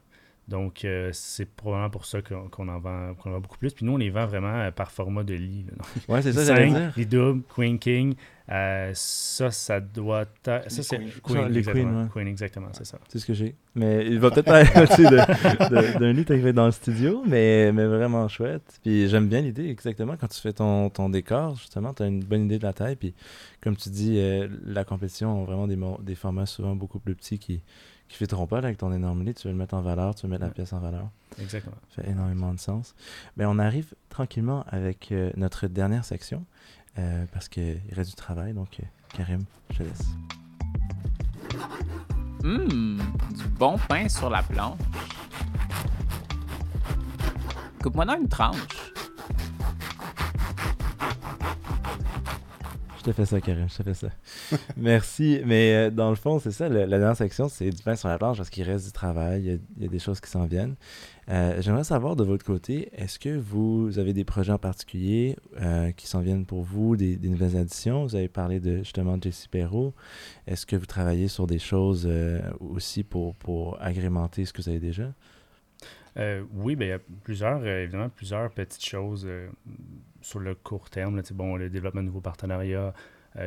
Donc, 0.51 0.85
euh, 0.85 1.11
c'est 1.13 1.49
probablement 1.49 1.91
pour 1.91 2.05
ça 2.07 2.21
qu'on 2.23 2.49
qu'on 2.49 2.69
en, 2.69 2.79
vend, 2.81 3.15
qu'on 3.15 3.31
en 3.31 3.33
vend 3.35 3.41
beaucoup 3.41 3.57
plus. 3.59 3.73
Puis 3.73 3.87
nous, 3.87 3.93
on 3.93 3.97
les 3.97 4.11
vend 4.11 4.27
vraiment 4.27 4.53
euh, 4.55 4.71
par 4.73 4.91
format 4.91 5.23
de 5.23 5.35
lit. 5.35 5.65
là. 5.69 5.77
Donc, 5.79 5.87
Ouais, 6.09 6.21
c'est 6.23 6.33
ça, 6.33 6.41
les 6.41 6.47
j'allais 6.47 6.71
cinq, 6.71 6.79
dire. 6.79 6.93
Les 6.97 7.05
doubles, 7.07 7.43
Queen 7.55 7.79
King, 7.79 8.15
euh, 8.51 8.91
ça, 8.93 9.51
ça 9.53 9.79
doit. 9.81 10.23
être- 10.23 10.69
Ça, 10.71 10.83
c'est. 10.83 10.99
Queen, 10.99 11.37
Genre, 11.37 11.49
les 11.49 11.59
exactement. 11.59 11.85
queens, 11.93 12.03
ouais. 12.03 12.09
Queen, 12.13 12.27
exactement, 12.29 12.69
c'est 12.73 12.85
ça. 12.85 12.99
C'est 13.09 13.21
ce 13.21 13.27
que 13.27 13.33
j'ai. 13.33 13.55
Mais 13.77 14.05
il 14.07 14.19
va 14.19 14.31
peut-être 14.33 14.49
de- 14.99 15.99
d'un 15.99 16.13
lit 16.13 16.25
arrivé 16.29 16.53
dans 16.53 16.67
le 16.67 16.73
studio, 16.73 17.23
mais, 17.27 17.71
mais 17.73 17.87
vraiment 17.87 18.27
chouette. 18.27 18.81
Puis 18.83 19.09
j'aime 19.09 19.29
bien 19.29 19.41
l'idée, 19.43 19.69
exactement, 19.69 20.17
quand 20.21 20.27
tu 20.29 20.41
fais 20.41 20.53
ton, 20.53 20.91
ton 20.91 21.09
décor, 21.09 21.55
justement, 21.55 21.95
tu 21.95 22.03
as 22.03 22.07
une 22.07 22.25
bonne 22.25 22.47
idée 22.47 22.59
de 22.59 22.65
la 22.65 22.73
taille. 22.73 22.97
Puis 22.97 23.15
comme 23.61 23.77
tu 23.77 23.89
dis, 23.91 24.17
euh, 24.19 24.49
la 24.65 24.85
compétition 24.85 25.43
a 25.43 25.45
vraiment 25.45 25.69
des, 25.69 25.77
mo- 25.77 26.01
des 26.03 26.17
formats 26.17 26.47
souvent 26.47 26.75
beaucoup 26.75 26.99
plus 26.99 27.15
petits 27.15 27.39
qui 27.39 27.63
qui 28.11 28.17
fitteront 28.17 28.47
pas 28.49 28.61
là, 28.61 28.67
avec 28.67 28.79
ton 28.79 28.93
énorme 28.93 29.23
lit. 29.23 29.35
Tu 29.35 29.47
veux 29.47 29.53
le 29.53 29.59
mettre 29.59 29.75
en 29.75 29.83
valeur, 29.83 30.17
tu 30.17 30.27
veux 30.27 30.31
mettre 30.31 30.45
la 30.45 30.51
pièce 30.51 30.73
en 30.73 30.81
valeur. 30.81 31.09
Exactement. 31.41 31.77
Ça 31.95 32.03
fait 32.03 32.11
énormément 32.11 32.53
de 32.53 32.59
sens. 32.59 32.95
Ben, 33.37 33.47
on 33.47 33.59
arrive 33.61 33.95
tranquillement 34.09 34.65
avec 34.69 35.13
euh, 35.13 35.31
notre 35.37 35.69
dernière 35.69 36.05
section, 36.05 36.45
euh, 36.99 37.25
parce 37.33 37.49
qu'il 37.49 37.81
reste 37.93 38.11
du 38.11 38.17
travail. 38.17 38.53
Donc, 38.53 38.81
euh, 38.81 38.85
Karim, 39.17 39.45
je 39.71 39.79
te 39.79 39.83
laisse. 39.85 40.03
Hum, 42.43 43.01
du 43.31 43.45
bon 43.51 43.79
pain 43.89 44.09
sur 44.09 44.29
la 44.29 44.43
planche. 44.43 44.79
Coupe-moi 47.81 48.07
dans 48.07 48.17
une 48.17 48.29
tranche. 48.29 48.93
Je 52.99 53.05
te 53.05 53.13
fais 53.13 53.25
ça, 53.25 53.41
Karim, 53.41 53.69
je 53.69 53.77
te 53.77 53.83
fais 53.85 53.95
ça. 53.95 54.09
Merci. 54.77 55.41
Mais 55.45 55.75
euh, 55.75 55.91
dans 55.91 56.11
le 56.11 56.17
fond, 56.17 56.39
c'est 56.39 56.51
ça, 56.51 56.69
la 56.69 56.87
dernière 56.87 57.17
section, 57.17 57.49
c'est 57.49 57.71
du 57.71 57.83
pain 57.83 57.97
sur 57.97 58.09
la 58.09 58.19
planche 58.19 58.37
parce 58.37 58.51
qu'il 58.51 58.65
reste 58.65 58.87
du 58.87 58.93
travail, 58.93 59.61
il 59.77 59.83
y 59.83 59.87
a, 59.87 59.89
des 59.89 59.99
choses 59.99 60.21
qui 60.21 60.31
s'en 60.31 60.47
viennent. 60.47 60.77
Euh, 61.29 61.61
J'aimerais 61.61 61.85
savoir 61.85 62.17
de 62.17 62.25
votre 62.25 62.45
côté, 62.45 62.91
est-ce 62.93 63.19
que 63.19 63.37
vous 63.37 63.99
avez 63.99 64.13
des 64.13 64.25
projets 64.25 64.53
en 64.53 64.59
particulier 64.59 65.37
euh, 65.61 65.93
qui 65.93 66.07
s'en 66.07 66.21
viennent 66.21 66.47
pour 66.47 66.63
vous, 66.63 66.97
des, 66.97 67.17
nouvelles 67.23 67.57
additions? 67.57 68.05
Vous 68.05 68.17
avez 68.17 68.29
parlé 68.29 68.61
de 68.61 68.79
justement 68.79 69.17
de 69.17 69.25
Jessie 69.25 69.49
Perrault. 69.49 69.95
Est-ce 70.47 70.67
que 70.67 70.77
vous 70.77 70.87
travaillez 70.87 71.29
sur 71.29 71.47
des 71.47 71.59
choses 71.59 72.09
aussi 72.59 73.05
pour, 73.05 73.35
pour 73.37 73.81
agrémenter 73.81 74.45
ce 74.45 74.53
que 74.53 74.63
vous 74.63 74.69
avez 74.69 74.81
déjà? 74.81 75.13
Oui, 76.55 76.77
ben, 76.77 76.87
il 76.87 76.91
y 76.91 76.93
a 76.93 76.99
plusieurs, 77.23 77.65
évidemment, 77.65 78.09
plusieurs 78.09 78.51
petites 78.51 78.85
choses 78.85 79.27
sur 80.21 80.41
le 80.41 80.55
court 80.55 80.91
terme. 80.91 81.23
Bon, 81.33 81.57
le 81.57 81.71
développement 81.71 82.03
de 82.03 82.07
nouveaux 82.07 82.21
partenariats 82.21 82.93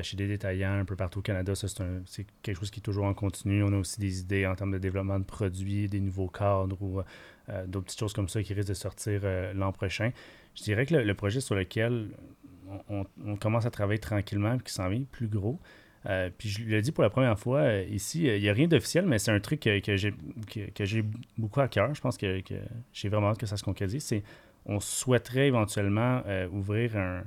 chez 0.01 0.15
des 0.15 0.27
détaillants 0.27 0.79
un 0.79 0.85
peu 0.85 0.95
partout 0.95 1.19
au 1.19 1.21
Canada, 1.21 1.53
c'est 1.55 2.25
quelque 2.41 2.59
chose 2.59 2.71
qui 2.71 2.79
est 2.79 2.83
toujours 2.83 3.05
en 3.05 3.13
continu. 3.13 3.63
On 3.63 3.73
a 3.73 3.77
aussi 3.77 3.99
des 3.99 4.21
idées 4.21 4.47
en 4.47 4.55
termes 4.55 4.71
de 4.71 4.77
développement 4.77 5.19
de 5.19 5.25
produits, 5.25 5.87
des 5.87 5.99
nouveaux 5.99 6.29
cadres 6.29 6.81
ou 6.81 7.01
euh, 7.49 7.65
d'autres 7.67 7.85
petites 7.85 7.99
choses 7.99 8.13
comme 8.13 8.29
ça 8.29 8.41
qui 8.41 8.53
risquent 8.53 8.69
de 8.69 8.73
sortir 8.73 9.21
euh, 9.23 9.51
l'an 9.53 9.71
prochain. 9.71 10.11
Je 10.55 10.63
dirais 10.63 10.85
que 10.85 10.95
le, 10.95 11.03
le 11.03 11.13
projet 11.13 11.41
sur 11.41 11.55
lequel 11.55 12.09
on, 12.89 13.35
commence 13.35 13.65
à 13.65 13.71
travailler 13.71 13.99
tranquillement 13.99 14.55
et 14.55 14.59
qui 14.59 14.73
s'en 14.73 14.89
vient 14.89 15.03
plus 15.11 15.27
gros, 15.27 15.59
euh, 16.05 16.29
puis 16.37 16.49
je 16.49 16.63
l'ai 16.63 16.81
dit 16.81 16.91
pour 16.91 17.03
la 17.03 17.09
première 17.09 17.39
fois 17.39 17.59
euh, 17.59 17.85
ici, 17.89 18.27
euh, 18.27 18.35
il 18.35 18.41
n'y 18.41 18.49
a 18.49 18.53
rien 18.53 18.67
d'officiel, 18.67 19.05
mais 19.05 19.19
c'est 19.19 19.31
un 19.31 19.39
truc 19.39 19.61
que, 19.61 19.95
j'ai 19.95 21.05
beaucoup 21.37 21.61
à 21.61 21.67
cœur. 21.67 21.93
Je 21.93 22.01
pense 22.01 22.17
que, 22.17 22.41
j'ai 22.91 23.09
vraiment 23.09 23.29
hâte 23.29 23.37
que 23.37 23.45
ça 23.45 23.57
se 23.57 23.63
concrétise. 23.63 24.03
C'est 24.03 24.23
on 24.65 24.79
souhaiterait 24.79 25.47
éventuellement 25.47 26.21
euh, 26.25 26.47
ouvrir 26.49 26.95
un, 26.97 27.23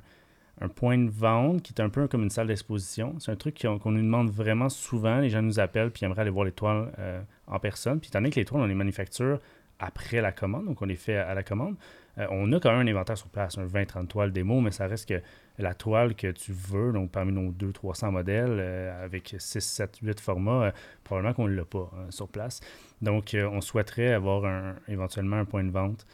un 0.61 0.69
point 0.69 0.99
de 0.99 1.11
vente 1.11 1.63
qui 1.63 1.73
est 1.73 1.81
un 1.81 1.91
peu 1.91 2.09
comme 2.09 2.23
une 2.23 2.31
salle 2.31 2.47
d'exposition. 2.47 3.15
C'est 3.19 3.31
un 3.31 3.37
truc 3.37 3.61
qu'on 3.61 3.91
nous 3.91 4.03
demande 4.03 4.31
vraiment 4.31 4.69
souvent. 4.69 5.19
Les 5.19 5.29
gens 5.29 5.43
nous 5.43 5.61
appellent 5.61 5.91
puis 5.91 6.05
aimeraient 6.05 6.23
aller 6.23 6.31
voir 6.31 6.45
les 6.45 6.53
toiles 6.53 6.93
euh, 6.99 7.21
en 7.47 7.59
personne. 7.59 8.01
Puis 8.01 8.09
étant 8.09 8.21
donné 8.21 8.31
que 8.31 8.41
les 8.41 8.45
toiles, 8.45 8.63
on 8.63 8.67
les 8.67 8.75
manufacture 8.75 9.41
après 9.79 10.23
la 10.23 10.33
commande, 10.33 10.65
donc 10.65 10.81
on 10.81 10.87
les 10.87 10.97
fait 10.97 11.17
à, 11.17 11.35
la 11.35 11.43
commande, 11.43 11.77
euh, 12.17 12.27
on 12.31 12.51
a 12.55 12.61
quand 12.61 12.71
même 12.71 12.89
un 12.89 12.91
inventaire 12.91 13.19
sur 13.19 13.29
place, 13.29 13.59
un 13.59 13.67
20-30 13.67 14.07
toiles 14.07 14.33
démo, 14.33 14.63
mais 14.63 14.71
ça 14.71 14.87
reste 14.87 15.07
que 15.07 15.21
la 15.59 15.75
toile 15.75 16.15
que 16.15 16.33
tu 16.33 16.53
veux, 16.53 16.93
donc 16.93 17.11
parmi 17.11 17.31
nos 17.33 17.53
200-300 17.53 18.11
modèles, 18.11 18.57
euh, 18.59 19.05
avec 19.05 19.37
6, 19.39 19.61
7, 19.61 19.99
8 20.03 20.19
formats, 20.19 20.73
probablement 21.05 21.35
qu'on 21.35 21.47
ne 21.47 21.55
l'a 21.55 21.67
pas 21.67 21.93
sur 22.09 22.29
place. 22.29 22.61
Donc, 23.03 23.37
on 23.39 23.61
souhaiterait 23.61 24.15
avoir 24.15 24.47
un, 24.47 24.77
éventuellement 24.89 25.37
un 25.37 25.45
point 25.45 25.63
de 25.63 25.71
vente. 25.71 26.07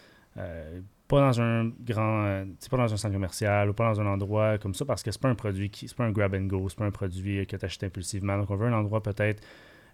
Pas 1.13 1.21
dans 1.21 1.41
un 1.43 1.71
grand, 1.85 2.25
euh, 2.25 2.45
c'est 2.59 2.71
pas 2.71 2.79
dans 2.79 2.93
un 2.93 2.97
centre 2.97 3.13
commercial 3.13 3.69
ou 3.69 3.75
pas 3.75 3.93
dans 3.93 4.01
un 4.01 4.07
endroit 4.07 4.57
comme 4.57 4.73
ça 4.73 4.87
parce 4.87 5.03
que 5.03 5.11
c'est 5.11 5.21
pas 5.21 5.29
un 5.29 5.35
produit 5.35 5.69
qui, 5.69 5.87
c'est 5.87 5.97
pas 5.97 6.05
un 6.05 6.11
grab 6.11 6.35
and 6.35 6.47
go, 6.47 6.67
c'est 6.71 6.79
pas 6.79 6.87
un 6.87 6.91
produit 6.91 7.47
que 7.47 7.55
tu 7.55 7.65
achètes 7.65 7.85
impulsivement. 7.85 8.39
Donc 8.39 8.51
on 8.51 8.57
veut 8.57 8.67
un 8.67 8.73
endroit 8.73 9.03
peut-être, 9.03 9.43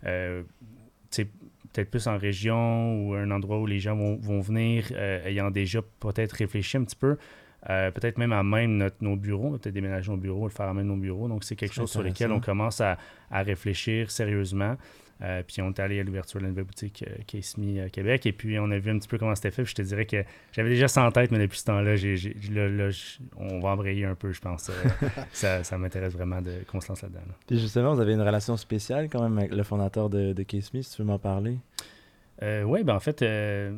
euh, 0.07 0.45
peut-être 1.11 1.91
plus 1.91 2.07
en 2.07 2.16
région 2.16 3.03
ou 3.03 3.14
un 3.14 3.33
endroit 3.33 3.59
où 3.59 3.66
les 3.66 3.81
gens 3.81 3.97
vont, 3.97 4.16
vont 4.16 4.41
venir 4.41 4.93
euh, 4.93 5.27
ayant 5.27 5.51
déjà 5.51 5.81
peut-être 5.99 6.33
réfléchi 6.33 6.77
un 6.77 6.85
petit 6.85 6.97
peu. 6.97 7.16
Euh, 7.69 7.91
peut-être 7.91 8.19
même 8.19 8.33
à 8.33 8.45
même 8.45 8.77
notre, 8.77 8.97
nos 9.01 9.16
bureaux, 9.16 9.51
peut-être 9.59 9.75
déménager 9.75 10.12
nos 10.12 10.16
bureaux, 10.16 10.47
le 10.47 10.53
faire 10.53 10.69
à 10.69 10.75
même 10.75 10.87
nos 10.87 10.97
bureaux. 10.97 11.27
Donc, 11.27 11.43
c'est 11.43 11.57
quelque 11.57 11.75
chose 11.75 11.91
sur 11.91 12.05
lequel 12.05 12.31
on 12.31 12.39
commence 12.39 12.81
à, 12.81 12.97
à 13.33 13.43
réfléchir 13.43 14.12
sérieusement. 14.12 14.77
Euh, 15.23 15.43
puis, 15.47 15.61
on 15.62 15.69
est 15.71 15.81
allé 15.81 15.99
à 16.01 16.05
l'ouverture 16.05 16.39
de 16.39 16.45
la 16.45 16.51
nouvelle 16.51 16.64
boutique 16.64 17.05
euh, 17.09 17.23
Case 17.27 17.57
Me 17.59 17.83
à 17.85 17.89
Québec. 17.89 18.25
Et 18.27 18.33
puis, 18.33 18.59
on 18.59 18.71
a 18.71 18.79
vu 18.79 18.91
un 18.91 18.99
petit 18.99 19.09
peu 19.09 19.19
comment 19.19 19.35
c'était 19.35 19.51
fait. 19.51 19.62
Puis, 19.64 19.71
je 19.71 19.75
te 19.77 19.83
dirais 19.83 20.07
que 20.07 20.23
j'avais 20.53 20.69
déjà 20.71 20.87
ça 20.89 21.03
en 21.05 21.11
tête, 21.11 21.31
mais 21.33 21.39
depuis 21.39 21.59
ce 21.59 21.64
temps-là, 21.64 21.97
j'ai, 21.97 22.16
j'ai- 22.16 22.35
là, 22.53 22.69
là, 22.69 22.91
je- 22.91 23.19
on 23.37 23.59
va 23.59 23.71
embrayer 23.71 24.05
un 24.05 24.14
peu, 24.14 24.33
je 24.33 24.41
pense. 24.41 24.69
Euh, 24.71 24.73
ça, 25.33 25.64
ça 25.64 25.77
m'intéresse 25.79 26.12
vraiment 26.12 26.41
de, 26.41 26.53
qu'on 26.69 26.81
se 26.81 26.89
lance 26.89 27.03
là-dedans. 27.03 27.21
là. 27.27 27.35
Puis 27.47 27.59
justement, 27.59 27.95
vous 27.95 28.01
avez 28.01 28.12
une 28.14 28.23
relation 28.23 28.57
spéciale 28.57 29.09
quand 29.11 29.23
même 29.23 29.37
avec 29.39 29.53
le 29.53 29.62
fondateur 29.64 30.09
de, 30.09 30.33
de 30.33 30.43
Case 30.45 30.73
Me, 30.73 30.83
si 30.83 30.95
tu 30.95 31.03
veux 31.03 31.09
m'en 31.09 31.19
parler? 31.19 31.59
Euh, 32.43 32.62
oui, 32.62 32.85
ben 32.85 32.95
en 32.95 33.01
fait, 33.01 33.21
euh, 33.23 33.73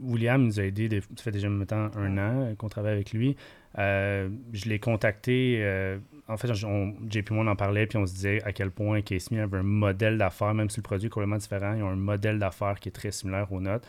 William 0.00 0.42
nous 0.42 0.60
a 0.60 0.64
aidé, 0.64 0.88
de- 0.88 1.00
ça 1.00 1.22
fait 1.22 1.30
déjà 1.30 1.48
maintenant 1.48 1.90
un 1.96 2.18
an 2.18 2.54
qu'on 2.56 2.68
travaille 2.68 2.92
avec 2.92 3.12
lui. 3.12 3.36
Euh, 3.78 4.28
je 4.52 4.68
l'ai 4.68 4.78
contacté, 4.78 5.56
euh, 5.60 5.98
en 6.28 6.36
fait, 6.36 6.50
on, 6.64 6.94
JP 7.10 7.30
moi 7.32 7.44
on 7.44 7.48
en 7.48 7.56
parlait, 7.56 7.86
puis 7.86 7.98
on 7.98 8.06
se 8.06 8.14
disait 8.14 8.42
à 8.44 8.52
quel 8.52 8.70
point 8.70 9.02
Case 9.02 9.30
Me 9.30 9.42
avait 9.42 9.58
un 9.58 9.62
modèle 9.62 10.16
d'affaires, 10.18 10.54
même 10.54 10.70
si 10.70 10.78
le 10.78 10.82
produit 10.82 11.06
est 11.06 11.10
complètement 11.10 11.36
différent, 11.38 11.74
ils 11.74 11.82
ont 11.82 11.88
un 11.88 11.96
modèle 11.96 12.38
d'affaires 12.38 12.78
qui 12.78 12.88
est 12.88 12.92
très 12.92 13.10
similaire 13.10 13.50
aux 13.52 13.60
nôtres. 13.60 13.88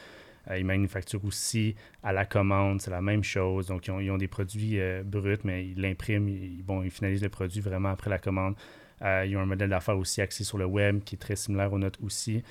Euh, 0.51 0.57
ils 0.59 0.65
manufacturent 0.65 1.25
aussi 1.25 1.75
à 2.03 2.13
la 2.13 2.25
commande, 2.25 2.79
c'est 2.81 2.91
la 2.91 3.01
même 3.01 3.23
chose. 3.23 3.67
Donc, 3.67 3.87
ils 3.87 3.91
ont, 3.91 3.99
ils 3.99 4.11
ont 4.11 4.17
des 4.17 4.27
produits 4.27 4.79
euh, 4.79 5.01
bruts, 5.03 5.37
mais 5.43 5.65
ils 5.67 5.81
l'impriment, 5.81 6.27
ils, 6.29 6.61
bon, 6.63 6.83
ils 6.83 6.91
finalisent 6.91 7.23
le 7.23 7.29
produit 7.29 7.61
vraiment 7.61 7.89
après 7.89 8.09
la 8.09 8.19
commande. 8.19 8.55
Ils 9.01 9.35
ont 9.37 9.41
un 9.41 9.45
modèle 9.45 9.69
d'affaires 9.69 9.97
aussi 9.97 10.21
axé 10.21 10.43
sur 10.43 10.57
le 10.57 10.65
web 10.65 11.03
qui 11.03 11.15
est 11.15 11.19
très 11.19 11.35
similaire 11.35 11.71
aux 11.73 11.77
nôtres 11.77 11.99
aussi. 12.03 12.41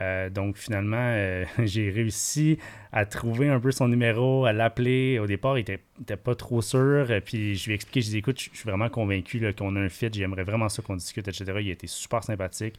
Euh, 0.00 0.28
donc 0.28 0.56
finalement, 0.56 0.96
euh, 0.98 1.44
j'ai 1.64 1.90
réussi 1.90 2.58
à 2.92 3.06
trouver 3.06 3.48
un 3.48 3.60
peu 3.60 3.70
son 3.70 3.88
numéro, 3.88 4.44
à 4.44 4.52
l'appeler. 4.52 5.18
Au 5.18 5.26
départ, 5.26 5.58
il 5.58 5.62
était, 5.62 5.78
pas 6.16 6.34
trop 6.34 6.62
sûr. 6.62 7.06
Euh, 7.10 7.20
Puis 7.20 7.56
je 7.56 7.66
lui 7.66 7.72
ai 7.72 7.74
expliqué, 7.76 8.00
je 8.00 8.06
lui 8.06 8.10
ai 8.10 8.14
dit, 8.14 8.18
écoute, 8.18 8.40
je 8.40 8.56
suis 8.56 8.68
vraiment 8.68 8.88
convaincu 8.88 9.40
qu'on 9.56 9.76
a 9.76 9.80
un 9.80 9.88
fit, 9.88 10.10
j'aimerais 10.12 10.44
vraiment 10.44 10.68
ça 10.68 10.82
qu'on 10.82 10.96
discute, 10.96 11.28
etc. 11.28 11.44
Il 11.60 11.68
a 11.68 11.72
été 11.72 11.86
super 11.86 12.24
sympathique. 12.24 12.74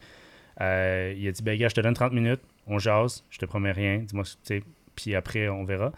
Il 0.60 0.64
a 0.64 1.32
dit, 1.32 1.42
ben 1.42 1.58
gars, 1.58 1.68
je 1.68 1.74
te 1.74 1.80
donne 1.80 1.94
30 1.94 2.12
minutes, 2.12 2.40
on 2.66 2.78
jase, 2.78 3.24
je 3.30 3.38
te 3.38 3.44
promets 3.44 3.72
rien, 3.72 3.98
dis-moi, 3.98 4.24
ce 4.24 4.36
que 4.36 4.40
tu 4.42 4.58
sais, 4.58 4.62
puis 4.94 5.14
après, 5.14 5.48
on 5.50 5.64
verra. 5.64 5.92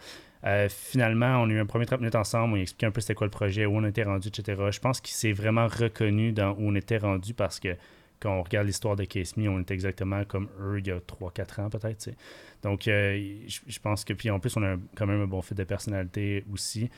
Finalement, 0.67 1.41
on 1.41 1.49
a 1.49 1.53
eu 1.53 1.59
un 1.59 1.65
premier 1.65 1.85
30 1.85 2.01
minutes 2.01 2.15
ensemble, 2.15 2.55
on 2.55 2.57
a 2.57 2.59
expliqué 2.59 2.85
un 2.85 2.91
peu 2.91 2.99
c'était 2.99 3.13
quoi 3.13 3.25
le 3.25 3.31
projet, 3.31 3.65
où 3.65 3.77
on 3.77 3.85
était 3.85 4.03
rendu, 4.03 4.27
etc. 4.27 4.61
Je 4.71 4.79
pense 4.79 4.99
qu'il 4.99 5.15
s'est 5.15 5.31
vraiment 5.31 5.67
reconnu 5.67 6.33
dans 6.33 6.51
où 6.51 6.57
on 6.59 6.75
était 6.75 6.97
rendu 6.97 7.33
parce 7.33 7.61
que 7.61 7.77
quand 8.19 8.33
on 8.37 8.43
regarde 8.43 8.67
l'histoire 8.67 8.95
de 8.95 9.05
Case 9.05 9.37
Me, 9.37 9.49
on 9.49 9.59
est 9.59 9.71
exactement 9.71 10.23
comme 10.25 10.49
eux 10.59 10.79
il 10.79 10.87
y 10.87 10.91
a 10.91 10.99
3-4 10.99 11.61
ans 11.61 11.69
peut-être. 11.69 12.09
Donc, 12.61 12.87
euh, 12.87 13.45
je, 13.47 13.79
pense 13.79 14.03
que, 14.03 14.13
puis 14.13 14.29
en 14.29 14.39
plus, 14.39 14.55
on 14.57 14.63
a 14.63 14.75
quand 14.95 15.05
même 15.05 15.21
un 15.21 15.27
bon 15.27 15.41
fit 15.41 15.55
de 15.55 15.63
personnalité 15.63 16.43
aussi. 16.51 16.89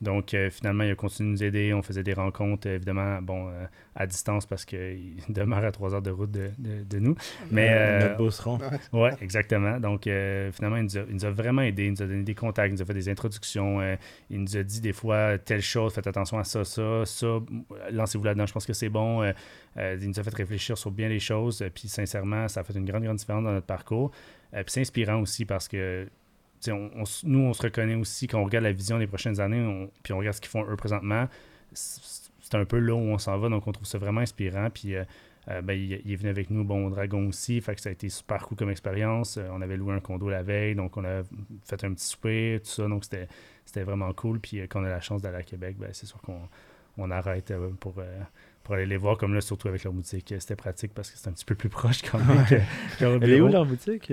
Donc, 0.00 0.34
euh, 0.34 0.50
finalement, 0.50 0.82
il 0.82 0.90
a 0.90 0.94
continué 0.96 1.28
de 1.28 1.32
nous 1.32 1.44
aider. 1.44 1.72
On 1.72 1.80
faisait 1.82 2.02
des 2.02 2.12
rencontres, 2.12 2.66
évidemment, 2.66 3.22
bon, 3.22 3.48
euh, 3.50 3.66
à 3.94 4.04
distance 4.06 4.46
parce 4.46 4.64
qu'il 4.64 5.14
demeure 5.28 5.64
à 5.64 5.70
3 5.70 5.94
heures 5.94 6.02
de 6.02 6.10
route 6.10 6.30
de, 6.32 6.50
de- 6.58 6.82
de 6.82 6.98
nous. 6.98 7.14
Mais, 7.52 7.68
euh, 7.70 8.00
Notre 8.00 8.16
bosseron. 8.16 8.58
oui, 8.92 9.10
exactement. 9.20 9.78
Donc, 9.78 10.08
euh, 10.08 10.50
finalement, 10.50 10.78
il 10.78 10.84
nous, 10.84 10.98
a, 10.98 11.02
il 11.08 11.14
nous 11.14 11.24
a 11.24 11.30
vraiment 11.30 11.62
aidé. 11.62 11.84
Il 11.84 11.90
nous 11.92 12.02
a 12.02 12.06
donné 12.06 12.24
des 12.24 12.34
contacts, 12.34 12.70
il 12.70 12.74
nous 12.74 12.82
a 12.82 12.84
fait 12.84 12.94
des 12.94 13.08
introductions. 13.08 13.80
euh, 13.80 13.94
il 14.28 14.40
nous 14.40 14.56
a 14.56 14.64
dit 14.64 14.80
des 14.80 14.92
fois 14.92 15.38
telle 15.38 15.62
chose, 15.62 15.94
faites 15.94 16.06
attention 16.08 16.36
à 16.38 16.42
ça, 16.44 16.64
ça, 16.64 17.04
ça, 17.04 17.26
euh, 17.26 17.40
lancez-vous 17.92 18.24
là-dedans, 18.24 18.46
je 18.46 18.52
pense 18.54 18.66
que 18.66 18.72
c'est 18.72 18.88
bon. 18.88 19.22
Euh, 19.22 19.32
euh, 19.76 19.96
il 20.00 20.08
nous 20.08 20.18
a 20.18 20.22
fait 20.24 20.34
réfléchir 20.34 20.76
sur 20.76 20.90
bien 20.90 21.08
les 21.08 21.20
choses. 21.20 21.62
euh, 21.62 21.70
puis, 21.72 21.86
sincèrement, 21.86 22.48
ça 22.48 22.60
a 22.60 22.64
fait 22.64 22.74
une 22.74 22.86
grande, 22.86 23.04
grande 23.04 23.18
différence 23.18 23.44
dans 23.44 23.52
notre 23.52 23.66
parcours. 23.66 24.10
Euh, 24.54 24.64
puis, 24.64 24.72
c'est 24.72 24.80
inspirant 24.80 25.20
aussi 25.20 25.44
parce 25.44 25.68
que. 25.68 26.08
On, 26.68 26.90
on 26.94 27.04
nous, 27.24 27.40
on 27.40 27.52
se 27.52 27.62
reconnaît 27.62 27.94
aussi 27.94 28.26
quand 28.28 28.40
on 28.40 28.44
regarde 28.44 28.64
la 28.64 28.72
vision 28.72 28.98
des 28.98 29.06
prochaines 29.06 29.40
années, 29.40 29.60
on- 29.60 29.90
puis 30.02 30.12
on 30.12 30.18
regarde 30.18 30.36
ce 30.36 30.40
qu'ils 30.40 30.50
font 30.50 30.64
eux 30.70 30.76
présentement. 30.76 31.28
C'est 31.72 32.54
un 32.54 32.64
peu 32.64 32.78
là 32.78 32.94
où 32.94 32.98
on 32.98 33.18
s'en 33.18 33.38
va. 33.38 33.48
Donc, 33.48 33.66
on 33.66 33.72
trouve 33.72 33.86
ça 33.86 33.98
vraiment 33.98 34.20
inspirant. 34.20 34.68
Puis, 34.70 34.94
euh, 34.94 35.04
euh, 35.48 35.62
ben, 35.62 35.72
il, 35.72 35.92
est 36.12 36.16
venu 36.16 36.28
avec 36.28 36.50
nous, 36.50 36.64
Bon 36.64 36.90
Dragon 36.90 37.26
aussi. 37.26 37.60
Fait 37.60 37.74
que 37.74 37.80
ça 37.80 37.88
a 37.88 37.92
été 37.92 38.08
super 38.08 38.46
cool 38.46 38.58
comme 38.58 38.70
expérience. 38.70 39.38
on 39.50 39.60
avait 39.62 39.76
loué 39.76 39.94
un 39.94 40.00
condo 40.00 40.28
la 40.28 40.42
veille. 40.42 40.74
Donc, 40.74 40.96
on 40.96 41.04
a 41.04 41.22
fait 41.64 41.82
un 41.84 41.94
petit 41.94 42.04
souper, 42.06 42.60
tout 42.62 42.70
ça. 42.70 42.86
Donc, 42.86 43.04
c'était 43.04 43.82
vraiment 43.82 44.12
cool. 44.12 44.38
Puis, 44.38 44.60
quand 44.68 44.82
on 44.82 44.84
a 44.84 44.90
la 44.90 45.00
chance 45.00 45.22
d'aller 45.22 45.38
à 45.38 45.42
Québec, 45.42 45.76
ben, 45.78 45.88
c'est 45.92 46.06
sûr 46.06 46.20
qu'on 46.20 46.40
on 46.98 47.10
arrête 47.10 47.52
pour 47.80 47.94
pour 48.62 48.74
aller 48.76 48.86
les 48.86 48.96
voir, 48.96 49.16
comme 49.16 49.34
là, 49.34 49.40
surtout 49.40 49.66
avec 49.66 49.82
leur 49.82 49.92
boutique. 49.92 50.32
C'était 50.38 50.54
pratique 50.54 50.92
parce 50.94 51.10
que 51.10 51.18
c'est 51.18 51.28
un 51.28 51.32
petit 51.32 51.44
peu 51.44 51.56
plus 51.56 51.68
proche 51.68 52.02
quand 52.02 52.18
même. 52.18 52.44
Elle 53.00 53.30
est 53.30 53.40
où 53.40 53.48
leur 53.48 53.66
boutique 53.66 54.12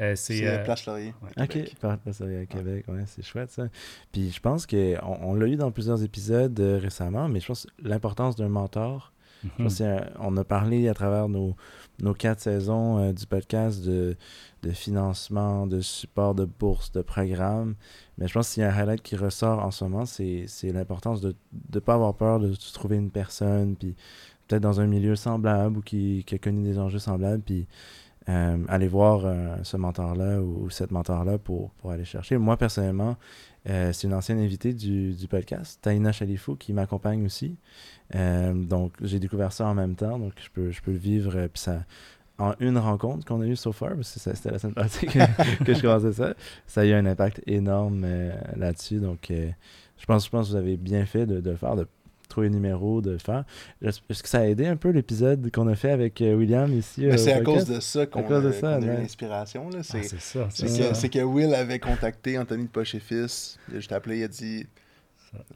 euh, 0.00 0.14
c'est 0.16 0.46
euh, 0.46 0.64
Place 0.64 0.86
Laurier. 0.86 1.14
ok, 1.36 1.74
Place 1.78 2.20
Laurier 2.20 2.38
à 2.38 2.46
Québec, 2.46 2.86
ouais, 2.88 3.04
c'est 3.06 3.22
chouette 3.22 3.50
ça. 3.50 3.64
Puis 4.12 4.30
je 4.30 4.40
pense 4.40 4.66
qu'on 4.66 4.98
on, 5.02 5.34
l'a 5.34 5.46
eu 5.46 5.56
dans 5.56 5.70
plusieurs 5.70 6.02
épisodes 6.02 6.58
euh, 6.58 6.78
récemment, 6.78 7.28
mais 7.28 7.40
je 7.40 7.46
pense 7.46 7.66
l'importance 7.82 8.36
d'un 8.36 8.48
mentor. 8.48 9.12
Mhm. 9.58 9.70
on 10.18 10.36
a 10.36 10.44
parlé 10.44 10.86
à 10.90 10.92
travers 10.92 11.26
nos, 11.30 11.56
nos 12.02 12.12
quatre 12.12 12.40
saisons 12.40 13.10
du 13.10 13.24
podcast 13.24 13.82
de, 13.82 14.14
de 14.62 14.70
financement, 14.70 15.66
de 15.66 15.80
support, 15.80 16.34
de 16.34 16.44
bourse, 16.44 16.92
de 16.92 17.00
programme. 17.00 17.74
Mais 18.18 18.28
je 18.28 18.34
pense 18.34 18.52
qu'il 18.52 18.62
y 18.62 18.66
a 18.66 18.68
un 18.70 18.78
highlight 18.78 19.00
qui 19.00 19.16
ressort 19.16 19.60
en 19.60 19.70
ce 19.70 19.82
moment, 19.84 20.04
c'est 20.04 20.46
l'importance 20.64 21.22
de 21.22 21.34
ne 21.72 21.78
pas 21.78 21.94
avoir 21.94 22.14
peur 22.14 22.38
de 22.38 22.54
trouver 22.74 22.96
une 22.96 23.10
personne, 23.10 23.76
puis 23.76 23.96
peut-être 24.46 24.62
dans 24.62 24.80
un 24.80 24.86
milieu 24.86 25.16
semblable 25.16 25.78
ou 25.78 25.80
qui, 25.80 26.22
qui 26.26 26.34
a 26.34 26.38
connu 26.38 26.62
des 26.62 26.78
enjeux 26.78 26.98
semblables, 26.98 27.42
puis 27.42 27.66
euh, 28.28 28.58
aller 28.68 28.86
voir 28.86 29.22
euh, 29.24 29.56
ce 29.62 29.78
mentor-là 29.78 30.42
ou, 30.42 30.68
cette 30.68 30.90
mentor-là 30.90 31.38
pour, 31.38 31.70
pour, 31.70 31.90
aller 31.90 32.04
chercher. 32.04 32.36
Moi, 32.36 32.56
personnellement, 32.58 33.16
euh, 33.68 33.92
c'est 33.94 34.06
une 34.06 34.14
ancienne 34.14 34.38
invitée 34.38 34.74
du, 34.74 35.14
du 35.14 35.26
podcast, 35.26 35.80
Taina 35.80 36.12
Chalifou, 36.12 36.54
qui 36.54 36.72
m'accompagne 36.74 37.24
aussi. 37.24 37.56
donc, 38.12 38.92
j'ai 39.00 39.18
découvert 39.18 39.52
ça 39.52 39.66
en 39.66 39.74
même 39.74 39.94
temps, 39.94 40.18
donc 40.18 40.34
je 40.36 40.50
peux, 40.50 40.70
je 40.70 40.82
peux 40.82 40.92
le 40.92 40.98
vivre. 40.98 41.32
puis 41.46 41.62
ça, 41.62 41.84
en 42.38 42.54
une 42.60 42.78
rencontre 42.78 43.24
qu'on 43.26 43.40
a 43.40 43.46
eue 43.46 43.56
so 43.56 43.72
far, 43.72 43.94
parce 43.94 44.14
que 44.14 44.34
c'était 44.34 44.50
la 44.50 44.58
semaine 44.58 44.74
passée 44.74 45.06
que, 45.06 45.64
que, 45.64 45.74
je 45.74 45.80
commençais 45.80 46.12
ça, 46.12 46.34
ça 46.66 46.82
a 46.82 46.84
eu 46.84 46.92
un 46.92 47.06
impact 47.06 47.42
énorme 47.46 48.06
là-dessus. 48.56 48.98
Donc, 48.98 49.30
je, 49.30 50.06
pense, 50.06 50.26
je 50.26 50.30
pense 50.30 50.46
que 50.46 50.52
vous 50.52 50.56
avez 50.56 50.76
bien 50.76 51.06
fait 51.06 51.26
de, 51.26 51.40
de 51.40 51.50
le 51.50 51.56
faire, 51.56 51.76
de 51.76 51.86
trouver 52.30 52.46
un 52.46 52.50
numéro, 52.50 53.02
de 53.02 53.18
faire. 53.18 53.44
Est-ce 53.82 54.22
que 54.22 54.28
ça 54.28 54.40
a 54.40 54.44
aidé 54.46 54.66
un 54.66 54.76
peu 54.76 54.90
l'épisode 54.90 55.50
qu'on 55.52 55.68
a 55.68 55.74
fait 55.74 55.90
avec 55.90 56.20
euh, 56.20 56.34
William 56.34 56.72
ici? 56.72 57.06
Euh, 57.06 57.16
c'est 57.16 57.32
à 57.32 57.42
cause 57.42 57.66
de 57.66 57.80
ça 57.80 58.06
qu'on 58.06 58.20
a, 58.20 58.80
eu 58.80 58.86
l'inspiration. 58.86 59.68
Ah, 59.74 59.82
c'est 59.82 60.04
ça. 60.20 60.48
C'est 60.50 61.08
que, 61.08 61.20
Will 61.20 61.54
avait 61.54 61.78
contacté 61.78 62.38
Anthony 62.38 62.64
de 62.64 62.68
Poche 62.68 62.94
et 62.94 63.00
Fils. 63.00 63.58
Je 63.72 63.86
t'ai 63.86 63.94
appelé, 63.94 64.18
il 64.18 64.24
a 64.24 64.28
dit 64.28 64.66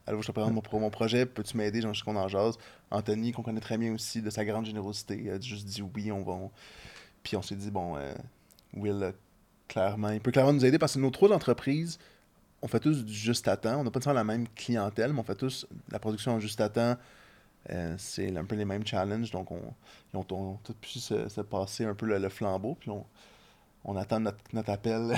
Allô, 0.06 0.22
je 0.22 0.28
te 0.28 0.32
présente 0.32 0.52
mon, 0.52 0.80
mon 0.80 0.90
projet, 0.90 1.26
peux-tu 1.26 1.56
m'aider? 1.56 1.80
Je 1.80 2.04
qu'on 2.04 2.16
en 2.16 2.28
jase. 2.28 2.56
Anthony, 2.90 3.32
qu'on 3.32 3.42
connaît 3.42 3.60
très 3.60 3.78
bien 3.78 3.92
aussi, 3.92 4.22
de 4.22 4.30
sa 4.30 4.44
grande 4.44 4.66
générosité, 4.66 5.20
il 5.20 5.30
a 5.30 5.40
juste 5.40 5.66
dit 5.66 5.82
oui, 5.82 6.12
on 6.12 6.22
va. 6.22 6.38
Puis 7.22 7.36
on 7.36 7.42
s'est 7.42 7.56
dit, 7.56 7.70
bon, 7.70 7.96
euh, 7.96 8.14
Will, 8.74 9.14
clairement, 9.66 10.10
il 10.10 10.20
peut 10.20 10.30
clairement 10.30 10.52
nous 10.52 10.64
aider 10.64 10.78
parce 10.78 10.94
que 10.94 10.98
nos 11.00 11.10
trois 11.10 11.32
entreprises, 11.32 11.98
on 12.64 12.66
fait 12.66 12.80
tous 12.80 13.04
du 13.04 13.12
juste 13.12 13.46
à 13.46 13.58
temps. 13.58 13.78
On 13.78 13.84
n'a 13.84 13.90
pas 13.90 13.98
nécessairement 13.98 14.20
la 14.20 14.24
même 14.24 14.48
clientèle, 14.48 15.12
mais 15.12 15.20
on 15.20 15.22
fait 15.22 15.34
tous 15.34 15.66
la 15.92 15.98
production 15.98 16.40
juste 16.40 16.62
à 16.62 16.70
temps. 16.70 16.96
Euh, 17.68 17.94
c'est 17.98 18.34
un 18.34 18.44
peu 18.44 18.56
les 18.56 18.64
mêmes 18.64 18.86
challenges. 18.86 19.30
Donc, 19.30 19.50
on, 19.50 19.60
ils 20.14 20.16
ont, 20.16 20.58
tous 20.64 20.72
pu 20.72 20.98
se, 20.98 21.42
passer 21.42 21.84
un 21.84 21.94
peu 21.94 22.06
le, 22.06 22.28
flambeau. 22.30 22.74
Puis, 22.80 22.88
on, 22.88 23.04
on 23.84 23.96
attend 23.96 24.20
notre, 24.20 24.38
notre 24.52 24.70
appel 24.70 25.02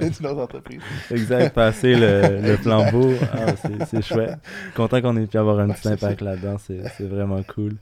d'une 0.00 0.26
autre 0.26 0.42
entreprise. 0.42 0.80
Exact, 1.10 1.54
passer 1.54 1.94
le, 1.94 2.40
le 2.40 2.56
flambeau. 2.56 3.12
Ah, 3.32 3.54
c'est 3.86 4.02
chouette. 4.02 4.38
Content 4.74 5.00
qu'on 5.00 5.16
ait 5.16 5.26
pu 5.26 5.38
avoir 5.38 5.58
un 5.58 5.68
petit 5.68 5.88
impact 5.88 6.20
là-dedans. 6.20 6.56
C'est 6.58 7.06
vraiment 7.06 7.42
cool 7.42 7.78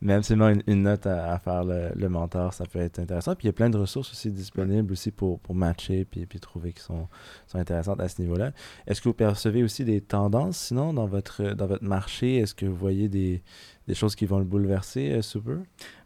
même 0.00 0.18
absolument 0.18 0.48
une, 0.48 0.62
une 0.66 0.82
note 0.82 1.06
à, 1.06 1.38
faire 1.38 1.64
le, 1.64 2.08
mentor, 2.08 2.52
ça 2.52 2.64
peut 2.66 2.78
être 2.78 2.98
intéressant. 2.98 3.34
Puis 3.34 3.44
il 3.44 3.48
y 3.48 3.50
a 3.50 3.52
plein 3.52 3.70
de 3.70 3.76
ressources 3.76 4.10
aussi 4.12 4.30
disponibles 4.30 4.92
aussi 4.92 5.10
pour, 5.10 5.40
pour 5.40 5.54
matcher 5.54 6.04
puis, 6.04 6.24
puis 6.26 6.38
trouver 6.38 6.72
qui 6.72 6.82
sont, 6.82 7.08
sont 7.46 7.58
intéressantes 7.58 8.00
à 8.00 8.08
ce 8.08 8.20
niveau-là. 8.22 8.52
Est-ce 8.86 9.00
que 9.00 9.08
vous 9.08 9.14
percevez 9.14 9.62
aussi 9.62 9.84
des 9.84 10.00
tendances 10.00 10.58
sinon 10.58 10.92
dans 10.92 11.06
votre, 11.06 11.54
dans 11.54 11.66
votre 11.66 11.84
marché? 11.84 12.36
Est-ce 12.36 12.54
que 12.54 12.66
vous 12.66 12.76
voyez 12.76 13.08
des, 13.08 13.42
des 13.88 13.94
choses 13.94 14.14
qui 14.14 14.26
vont 14.26 14.38
le 14.38 14.44
bouleverser 14.44 15.10
euh, 15.10 15.22
super? 15.22 15.58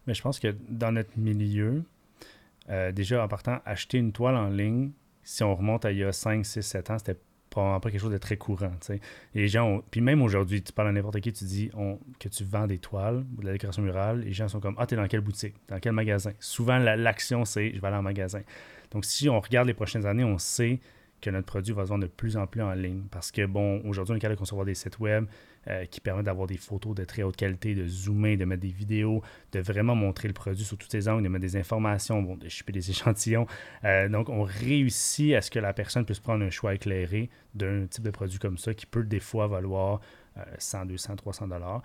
Mais 0.06 0.14
je 0.14 0.22
pense 0.22 0.40
que 0.40 0.54
dans 0.68 0.92
notre 0.92 1.16
milieu, 1.18 1.84
euh, 2.70 2.92
déjà 2.92 3.22
en 3.22 3.28
partant, 3.28 3.58
acheter 3.64 3.98
une 3.98 4.12
toile 4.12 4.36
en 4.36 4.48
ligne, 4.48 4.92
si 5.22 5.42
on 5.42 5.54
remonte 5.54 5.84
à 5.84 5.92
il 5.92 5.98
y 5.98 6.04
a 6.04 6.12
5, 6.12 6.44
6, 6.44 6.62
7 6.62 6.90
ans, 6.90 6.98
c'était 6.98 7.18
probablement 7.50 7.80
pas 7.80 7.90
quelque 7.90 8.00
chose 8.00 8.12
de 8.12 8.18
très 8.18 8.36
courant. 8.36 8.72
Les 9.34 9.46
gens 9.46 9.82
Puis 9.90 10.00
même 10.00 10.22
aujourd'hui, 10.22 10.62
tu 10.62 10.72
parles 10.72 10.88
à 10.88 10.92
n'importe 10.92 11.20
qui, 11.20 11.32
tu 11.32 11.44
dis 11.44 11.70
que 12.18 12.28
tu 12.28 12.44
vends 12.44 12.66
des 12.66 12.78
toiles 12.78 13.24
ou 13.36 13.42
de 13.42 13.46
la 13.46 13.52
décoration 13.52 13.82
murale, 13.82 14.20
les 14.20 14.32
gens 14.32 14.48
sont 14.48 14.60
comme 14.60 14.74
Ah, 14.78 14.86
t'es 14.86 14.96
dans 14.96 15.06
quelle 15.06 15.20
boutique? 15.20 15.54
Dans 15.68 15.78
quel 15.78 15.92
magasin? 15.92 16.32
Souvent, 16.40 16.78
l'action, 16.78 17.44
c'est 17.44 17.72
Je 17.74 17.80
vais 17.80 17.86
aller 17.86 17.96
en 17.96 18.02
magasin. 18.02 18.40
Donc, 18.90 19.04
si 19.04 19.28
on 19.28 19.38
regarde 19.38 19.68
les 19.68 19.74
prochaines 19.74 20.06
années, 20.06 20.24
on 20.24 20.38
sait 20.38 20.80
que 21.20 21.30
notre 21.30 21.46
produit 21.46 21.72
va 21.72 21.84
se 21.84 21.90
vendre 21.90 22.02
de 22.02 22.10
plus 22.10 22.36
en 22.36 22.46
plus 22.46 22.62
en 22.62 22.72
ligne. 22.72 23.04
Parce 23.10 23.30
que, 23.30 23.46
bon, 23.46 23.80
aujourd'hui, 23.84 24.14
on 24.14 24.16
est 24.16 24.20
capable 24.20 24.36
de 24.36 24.40
concevoir 24.40 24.66
des 24.66 24.74
sites 24.74 24.98
web 24.98 25.26
euh, 25.68 25.84
qui 25.86 26.00
permettent 26.00 26.26
d'avoir 26.26 26.46
des 26.46 26.56
photos 26.56 26.94
de 26.94 27.04
très 27.04 27.22
haute 27.22 27.36
qualité, 27.36 27.74
de 27.74 27.86
zoomer, 27.86 28.36
de 28.36 28.44
mettre 28.44 28.62
des 28.62 28.72
vidéos, 28.72 29.22
de 29.52 29.60
vraiment 29.60 29.94
montrer 29.94 30.28
le 30.28 30.34
produit 30.34 30.64
sous 30.64 30.76
tous 30.76 30.88
ses 30.88 31.08
angles, 31.08 31.22
de 31.22 31.28
mettre 31.28 31.42
des 31.42 31.56
informations, 31.56 32.22
bon, 32.22 32.36
de 32.36 32.48
choper 32.48 32.72
des 32.72 32.90
échantillons. 32.90 33.46
Euh, 33.84 34.08
donc, 34.08 34.28
on 34.28 34.42
réussit 34.42 35.34
à 35.34 35.40
ce 35.40 35.50
que 35.50 35.58
la 35.58 35.72
personne 35.72 36.04
puisse 36.04 36.20
prendre 36.20 36.44
un 36.44 36.50
choix 36.50 36.74
éclairé 36.74 37.30
d'un 37.54 37.86
type 37.86 38.04
de 38.04 38.10
produit 38.10 38.38
comme 38.38 38.58
ça 38.58 38.74
qui 38.74 38.86
peut 38.86 39.04
des 39.04 39.20
fois 39.20 39.46
valoir 39.46 40.00
100, 40.58 40.86
200, 40.86 41.16
300 41.16 41.48
dollars. 41.48 41.82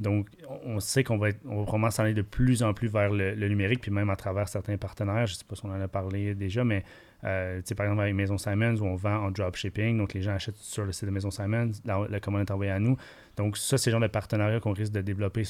Donc, 0.00 0.28
on 0.64 0.80
sait 0.80 1.04
qu'on 1.04 1.18
va, 1.18 1.28
on 1.44 1.62
va 1.64 1.90
s'en 1.90 2.02
aller 2.02 2.14
de 2.14 2.22
plus 2.22 2.62
en 2.62 2.74
plus 2.74 2.88
vers 2.88 3.10
le, 3.10 3.48
numérique, 3.48 3.80
puis 3.80 3.90
même 3.90 4.10
à 4.10 4.16
travers 4.16 4.48
certains 4.48 4.76
partenaires. 4.76 5.26
Je 5.26 5.34
ne 5.34 5.38
sais 5.38 5.44
pas 5.44 5.54
si 5.54 5.64
on 5.64 5.70
en 5.70 5.80
a 5.80 5.88
parlé 5.88 6.34
déjà, 6.34 6.64
mais 6.64 6.84
euh, 7.24 7.60
par 7.76 7.86
exemple 7.86 8.02
avec 8.02 8.14
Maison 8.14 8.36
Simons, 8.36 8.76
où 8.76 8.84
on 8.84 8.96
vend 8.96 9.16
en 9.16 9.30
dropshipping, 9.30 9.96
donc 9.98 10.14
les 10.14 10.22
gens 10.22 10.32
achètent 10.32 10.56
sur 10.56 10.84
le 10.84 10.92
site 10.92 11.06
de 11.06 11.10
Maison 11.10 11.30
Simons, 11.30 11.70
la, 11.84 12.20
commande 12.20 12.42
est 12.42 12.50
envoyée 12.50 12.72
à 12.72 12.78
nous. 12.78 12.96
Donc, 13.36 13.56
ça, 13.56 13.78
c'est 13.78 13.90
le 13.90 13.92
genre 13.92 14.00
de 14.00 14.08
partenariat 14.08 14.60
qu'on 14.60 14.72
risque 14.72 14.92
de 14.92 15.00
développer 15.00 15.44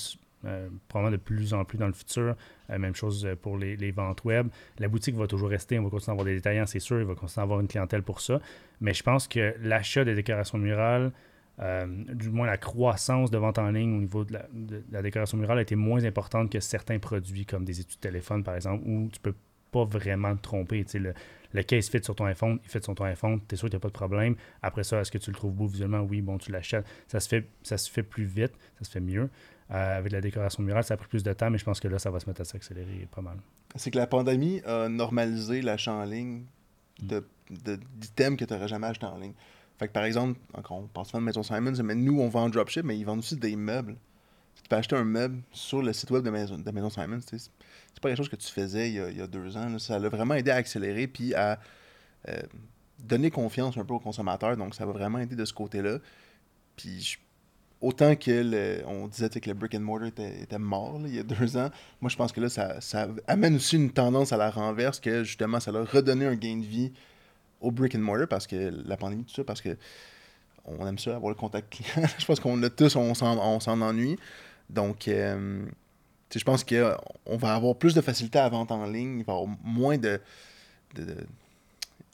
euh, 0.45 0.69
probablement 0.89 1.17
de 1.17 1.21
plus 1.21 1.53
en 1.53 1.65
plus 1.65 1.79
dans 1.79 1.87
le 1.87 1.93
futur. 1.93 2.37
Euh, 2.71 2.79
même 2.79 2.95
chose 2.95 3.29
pour 3.43 3.59
les, 3.59 3.77
les, 3.77 3.91
ventes 3.91 4.25
web. 4.25 4.49
La 4.79 4.89
boutique 4.89 5.17
va 5.17 5.27
toujours 5.27 5.49
rester, 5.49 5.79
on 5.79 5.85
va 5.85 5.91
continuer 5.91 6.13
à 6.13 6.15
avoir 6.15 6.27
des 6.27 6.35
détaillants, 6.35 6.67
c'est 6.67 6.81
sûr, 6.81 7.01
il 7.01 7.07
va 7.07 7.15
continuer 7.15 7.41
à 7.41 7.45
avoir 7.45 7.61
une 7.61 7.69
clientèle 7.69 8.03
pour 8.03 8.21
ça. 8.21 8.41
Mais 8.81 8.95
je 8.95 9.03
pense 9.03 9.27
que 9.27 9.55
l'achat 9.61 10.05
des 10.05 10.15
décorations 10.15 10.59
murales, 10.59 11.13
du 11.59 12.31
moins 12.31 12.49
la 12.49 12.57
croissance 12.57 13.31
de 13.31 13.39
vente 13.39 13.59
en 13.59 13.71
ligne 13.71 13.97
au 13.97 14.01
niveau 14.01 14.25
de 14.25 14.37
la, 14.91 15.03
décoration 15.03 15.39
murale 15.39 15.59
a 15.59 15.63
été 15.63 15.77
moins 15.77 16.05
importante 16.05 16.51
que 16.51 16.59
certains 16.59 16.99
produits 16.99 17.47
comme 17.47 17.65
des 17.65 17.79
études 17.79 17.95
de 17.95 18.01
téléphone 18.01 18.43
par 18.43 18.57
exemple 18.57 18.83
où 18.85 19.09
tu 19.13 19.21
peux 19.21 19.35
pas 19.75 19.85
vraiment 19.85 20.37
te 20.37 20.43
tromper. 20.43 20.85
le, 20.95 21.15
le 21.55 21.63
case 21.63 21.89
fit 21.89 22.03
sur 22.03 22.15
ton 22.15 22.27
iPhone, 22.27 22.59
il 22.63 22.69
fit 22.69 22.83
sur 22.83 22.95
ton 22.95 23.05
iPhone, 23.05 23.41
tu 23.49 23.55
es 23.55 23.57
sûr 23.57 23.69
qu'il 23.69 23.77
n'y 23.77 23.81
a 23.81 23.81
pas 23.81 23.89
de 23.89 23.95
problème. 23.95 24.35
Après 24.61 24.85
ça, 24.85 25.01
est-ce 25.01 25.11
que 25.11 25.19
tu 25.19 25.31
le 25.31 25.37
trouves 25.37 25.53
beau 25.53 25.67
visuellement? 25.67 26.01
Oui, 26.01 26.21
bon, 26.21 26.37
tu 26.37 26.51
l'achètes. 26.51 26.85
Ça 27.07 27.21
se 27.21 27.29
fait 27.29 27.49
ça 27.63 27.79
se 27.79 27.91
fait 27.91 28.03
plus 28.03 28.25
vite, 28.25 28.53
ça 28.79 28.85
se 28.85 28.91
fait 28.91 29.01
mieux. 29.01 29.31
Euh, 29.71 29.99
avec 29.99 30.13
la 30.13 30.21
décoration 30.21 30.63
murale, 30.63 30.85
ça 30.85 30.95
a 30.95 30.97
pris 30.97 31.09
plus 31.09 31.23
de 31.23 31.33
temps, 31.33 31.49
mais 31.51 31.59
je 31.59 31.65
pense 31.65 31.81
que 31.81 31.89
là, 31.89 31.99
ça 31.99 32.11
va 32.11 32.21
se 32.21 32.29
mettre 32.29 32.43
à 32.43 32.45
s'accélérer 32.45 33.09
pas 33.11 33.23
mal. 33.23 33.39
C'est 33.77 33.91
que 33.91 33.97
la 33.97 34.07
pandémie 34.07 34.61
a 34.67 34.89
normalisé 34.89 35.63
l'achat 35.63 35.95
en 35.95 36.05
ligne 36.05 36.43
d'items 37.01 37.25
de, 37.51 37.79
d'items 37.97 38.39
que 38.39 38.45
tu 38.45 38.53
n'aurais 38.53 38.69
jamais 38.69 38.89
acheté 38.89 39.07
en 39.07 39.17
ligne. 39.19 39.35
Fait 39.79 39.89
que 39.89 39.93
par 39.93 40.05
exemple, 40.05 40.39
on 40.71 40.87
pense 40.87 41.09
souvent 41.09 41.21
de 41.21 41.27
Maison 41.27 41.43
Simons, 41.43 41.83
mais 41.83 41.95
nous, 41.95 42.21
on 42.21 42.29
vend 42.29 42.45
en 42.45 42.49
dropship, 42.49 42.85
mais 42.85 42.99
ils 42.99 43.05
vendent 43.05 43.21
aussi 43.21 43.37
des 43.37 43.57
meubles. 43.57 43.97
Tu 44.57 44.69
peux 44.69 44.77
acheter 44.77 44.97
un 44.97 45.05
meuble 45.05 45.43
sur 45.53 45.83
le 45.83 45.93
site 45.93 46.11
web 46.11 46.25
de 46.25 46.31
Maison, 46.31 46.59
de 46.59 46.71
Maison 46.71 46.91
Simons. 46.91 47.21
C'est 47.95 48.03
pas 48.03 48.09
quelque 48.09 48.19
chose 48.19 48.29
que 48.29 48.37
tu 48.37 48.49
faisais 48.49 48.91
il 48.91 49.17
y 49.17 49.21
a, 49.21 49.27
deux 49.27 49.57
ans. 49.57 49.79
Ça 49.79 49.99
l'a 49.99 50.09
vraiment 50.09 50.35
aidé 50.35 50.51
à 50.51 50.57
accélérer 50.57 51.07
puis 51.07 51.33
à 51.35 51.59
euh, 52.29 52.43
donner 52.99 53.31
confiance 53.31 53.77
un 53.77 53.85
peu 53.85 53.95
aux 53.95 54.01
consommateurs. 54.01 54.57
Donc, 54.57 54.75
ça 54.75 54.85
va 54.85 54.93
vraiment 54.93 55.19
aider 55.19 55.37
de 55.37 55.45
ce 55.45 55.53
côté-là. 55.53 55.99
Puis, 56.77 57.19
autant 57.81 58.17
que 58.17 58.31
le, 58.31 58.83
on 58.87 59.07
disait 59.07 59.29
que 59.29 59.49
le 59.49 59.55
brick 59.55 59.75
and 59.75 59.81
mortar 59.81 60.09
était, 60.09 60.59
mort 60.59 61.01
il 61.05 61.15
y 61.15 61.19
a 61.19 61.23
deux 61.23 61.57
ans, 61.57 61.71
moi, 62.01 62.09
je 62.09 62.17
pense 62.17 62.33
que 62.33 62.41
là, 62.41 62.49
ça, 62.49 63.09
amène 63.29 63.57
aussi 63.57 63.77
une 63.77 63.91
tendance 63.91 64.33
à 64.33 64.37
la 64.37 64.51
renverse 64.51 64.99
que 64.99 65.23
justement, 65.23 65.61
ça 65.61 65.71
leur 65.71 65.91
redonné 65.91 66.27
un 66.27 66.35
gain 66.35 66.57
de 66.57 66.67
vie 66.67 66.93
au 67.61 67.71
brick 67.71 67.95
and 67.95 68.01
mortar 68.01 68.27
parce 68.27 68.47
que 68.47 68.73
la 68.87 68.97
pandémie, 68.97 69.25
tout 69.25 69.35
ça, 69.35 69.45
parce 69.45 69.61
que 69.61 69.77
on 70.65 70.87
aime 70.87 70.99
ça, 70.99 71.15
avoir 71.15 71.31
le 71.31 71.37
contact 71.37 71.73
client. 71.73 72.09
je 72.19 72.25
pense 72.25 72.41
qu'on 72.41 72.57
l'a 72.57 72.71
tous, 72.71 72.97
on 72.97 73.15
s'en 73.15 73.81
ennuie. 73.81 74.17
Donc, 74.71 75.09
euh, 75.09 75.65
je 76.39 76.45
pense 76.45 76.65
qu'on 76.65 77.37
va 77.37 77.55
avoir 77.55 77.77
plus 77.77 77.95
de 77.95 78.01
facilité 78.01 78.39
à 78.39 78.49
vendre 78.49 78.75
en 78.75 78.87
ligne. 78.87 79.19
Il 79.21 79.25
va 79.25 79.33
y 79.33 79.37
avoir 79.37 79.57
moins 79.63 79.99
de, 79.99 80.21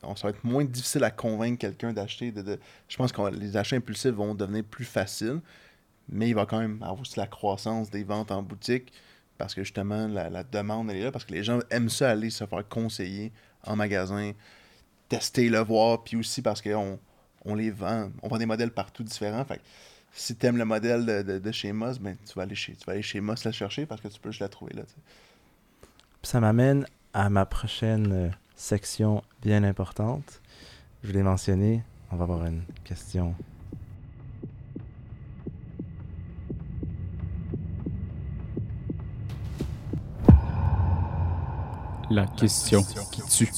on, 0.02 0.12
va 0.12 0.30
être 0.30 0.44
moins 0.44 0.64
difficile 0.64 1.04
à 1.04 1.10
convaincre 1.10 1.58
quelqu'un 1.58 1.92
d'acheter. 1.92 2.32
Je 2.88 2.96
pense 2.96 3.12
que 3.12 3.22
les 3.34 3.56
achats 3.56 3.76
impulsifs 3.76 4.12
vont 4.12 4.34
devenir 4.34 4.64
plus 4.64 4.84
faciles, 4.84 5.40
mais 6.08 6.28
il 6.28 6.34
va 6.34 6.46
quand 6.46 6.58
même 6.58 6.82
avoir 6.82 7.00
aussi 7.00 7.18
la 7.18 7.26
croissance 7.26 7.90
des 7.90 8.04
ventes 8.04 8.30
en 8.30 8.42
boutique 8.42 8.92
parce 9.40 9.54
que 9.54 9.64
justement, 9.64 10.06
la, 10.06 10.44
demande, 10.44 10.90
elle 10.90 10.98
est 10.98 11.04
là, 11.04 11.12
parce 11.12 11.24
que 11.24 11.32
les 11.32 11.42
gens 11.42 11.60
aiment 11.70 11.88
ça 11.88 12.10
aller 12.10 12.28
se 12.28 12.44
faire 12.44 12.68
conseiller 12.68 13.32
en 13.64 13.74
magasin, 13.74 14.32
tester, 15.08 15.48
le 15.48 15.60
voir, 15.60 16.04
puis 16.04 16.18
aussi 16.18 16.42
parce 16.42 16.60
qu'on 16.60 16.98
on 17.46 17.54
les 17.54 17.70
vend, 17.70 18.10
on 18.22 18.28
vend 18.28 18.36
des 18.36 18.44
modèles 18.44 18.70
partout 18.70 19.02
différents. 19.02 19.46
Si 20.12 20.36
tu 20.36 20.46
aimes 20.46 20.56
le 20.56 20.64
modèle 20.64 21.06
de, 21.06 21.22
de, 21.22 21.38
de 21.38 21.52
chez 21.52 21.72
Moss, 21.72 21.98
ben, 21.98 22.16
tu, 22.26 22.34
vas 22.34 22.42
aller 22.42 22.54
chez, 22.54 22.74
tu 22.74 22.84
vas 22.86 22.92
aller 22.92 23.02
chez 23.02 23.20
Moss 23.20 23.44
la 23.44 23.52
chercher 23.52 23.86
parce 23.86 24.00
que 24.00 24.08
tu 24.08 24.20
peux 24.20 24.30
juste 24.30 24.40
la 24.40 24.48
trouver 24.48 24.74
là. 24.74 24.82
Ça 26.22 26.40
m'amène 26.40 26.86
à 27.14 27.30
ma 27.30 27.46
prochaine 27.46 28.12
euh, 28.12 28.28
section 28.54 29.22
bien 29.42 29.64
importante. 29.64 30.40
Je 31.02 31.12
l'ai 31.12 31.22
mentionné, 31.22 31.82
on 32.10 32.16
va 32.16 32.24
avoir 32.24 32.44
une 32.46 32.62
question. 32.84 33.34
La 42.10 42.26
question 42.26 42.82
qui 43.12 43.22
tue. 43.22 43.48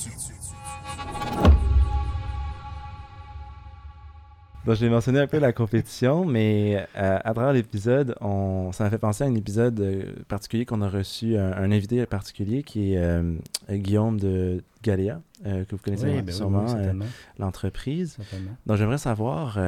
Bon, 4.64 4.74
je 4.74 4.84
l'ai 4.84 4.90
mentionné 4.90 5.18
un 5.18 5.26
peu 5.26 5.40
la 5.40 5.52
compétition, 5.52 6.24
mais 6.24 6.86
euh, 6.96 7.18
à 7.24 7.34
travers 7.34 7.52
l'épisode, 7.52 8.14
on... 8.20 8.70
ça 8.70 8.84
m'a 8.84 8.90
fait 8.90 8.98
penser 8.98 9.24
à 9.24 9.26
un 9.26 9.34
épisode 9.34 9.80
euh, 9.80 10.04
particulier 10.28 10.64
qu'on 10.64 10.82
a 10.82 10.88
reçu, 10.88 11.36
un, 11.36 11.50
un 11.52 11.72
invité 11.72 12.06
particulier 12.06 12.62
qui 12.62 12.92
est 12.94 12.98
euh, 12.98 13.34
Guillaume 13.68 14.20
de 14.20 14.62
Galéa, 14.84 15.20
euh, 15.46 15.64
que 15.64 15.74
vous 15.74 15.82
connaissez 15.82 16.06
Oui, 16.06 16.12
ben 16.22 16.26
oui, 16.28 16.32
sûrement, 16.32 16.62
oui, 16.62 16.70
certainement, 16.70 17.04
l'entreprise. 17.40 18.18
Donc, 18.66 18.76
j'aimerais 18.76 18.98
savoir 18.98 19.58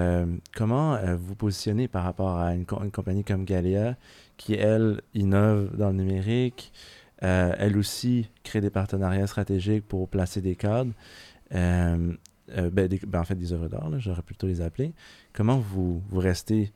comment 0.55 0.97
vous 1.17 1.35
positionnez 1.35 1.89
par 1.89 2.05
rapport 2.05 2.39
à 2.39 2.55
une, 2.55 2.65
co- 2.65 2.81
une 2.81 2.93
compagnie 2.93 3.25
comme 3.25 3.45
Galéa, 3.45 3.97
qui, 4.37 4.55
elle, 4.55 5.01
innove 5.13 5.77
dans 5.77 5.89
le 5.89 5.97
numérique. 5.97 6.73
Elle 7.19 7.77
aussi 7.79 8.29
crée 8.45 8.61
des 8.61 8.71
partenariats 8.71 9.27
stratégiques 9.27 9.89
pour 9.89 10.09
placer 10.09 10.41
des 10.41 10.55
cadres. 10.55 10.93
Euh, 12.51 12.71
ben, 12.71 12.89
des- 12.89 13.01
ben, 13.07 13.21
en 13.21 13.25
fait, 13.25 13.35
des 13.35 13.53
œuvres 13.53 13.69
d'art, 13.69 13.89
j'aurais 14.01 14.23
plutôt 14.23 14.47
les 14.47 14.61
appeler. 14.61 14.93
Comment 15.33 15.59
vous, 15.59 16.03
vous 16.09 16.21
restez 16.21 16.73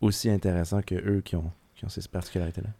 aussi 0.00 0.28
intéressant 0.28 0.82
que 0.82 0.94
eux 0.96 1.20
qui 1.20 1.36
ont, 1.36 1.50
qui 1.74 1.84
ont 1.84 1.88
ces 1.88 2.06
particularités-là? 2.08 2.70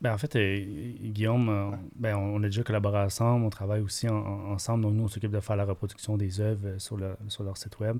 Ben, 0.00 0.12
en 0.14 0.18
fait, 0.18 0.36
euh, 0.36 0.64
Guillaume, 1.10 1.48
euh, 1.48 1.70
ben, 1.96 2.16
on 2.16 2.38
a 2.42 2.46
déjà 2.46 2.62
collaboré 2.62 2.98
ensemble, 2.98 3.44
on 3.44 3.50
travaille 3.50 3.80
aussi 3.80 4.08
en- 4.08 4.14
en- 4.16 4.52
ensemble. 4.52 4.82
Donc, 4.84 4.94
nous, 4.94 5.04
on 5.04 5.08
s'occupe 5.08 5.32
de 5.32 5.40
faire 5.40 5.56
la 5.56 5.64
reproduction 5.64 6.16
des 6.16 6.40
œuvres 6.40 6.78
sur, 6.78 6.96
le- 6.96 7.16
sur 7.28 7.42
leur 7.44 7.56
site 7.56 7.78
web. 7.80 7.98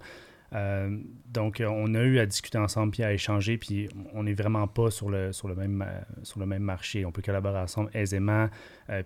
Euh, 0.55 0.97
donc, 1.27 1.61
euh, 1.61 1.67
on 1.67 1.95
a 1.95 2.03
eu 2.03 2.19
à 2.19 2.27
discuter 2.27 2.59
ensemble 2.59 2.93
puis 2.93 3.03
à 3.03 3.13
échanger, 3.13 3.59
puis 3.59 3.89
on 4.15 4.23
n'est 4.23 4.35
vraiment 4.35 4.67
pas 4.67 4.91
sur 4.91 5.11
le, 5.11 5.31
même, 5.57 5.85
euh, 5.87 6.01
sur 6.23 6.39
le 6.41 6.47
même 6.47 6.63
marché. 6.63 7.05
On 7.05 7.13
peut 7.13 7.23
collaborer 7.23 7.59
ensemble 7.59 7.91
aisément, 7.95 8.49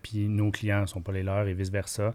puis 0.03 0.29
nos 0.29 0.51
clients 0.51 0.83
ne 0.83 0.87
sont 0.87 1.03
pas 1.03 1.13
les 1.13 1.23
leurs 1.23 1.49
et 1.49 1.55
vice-versa. 1.55 2.15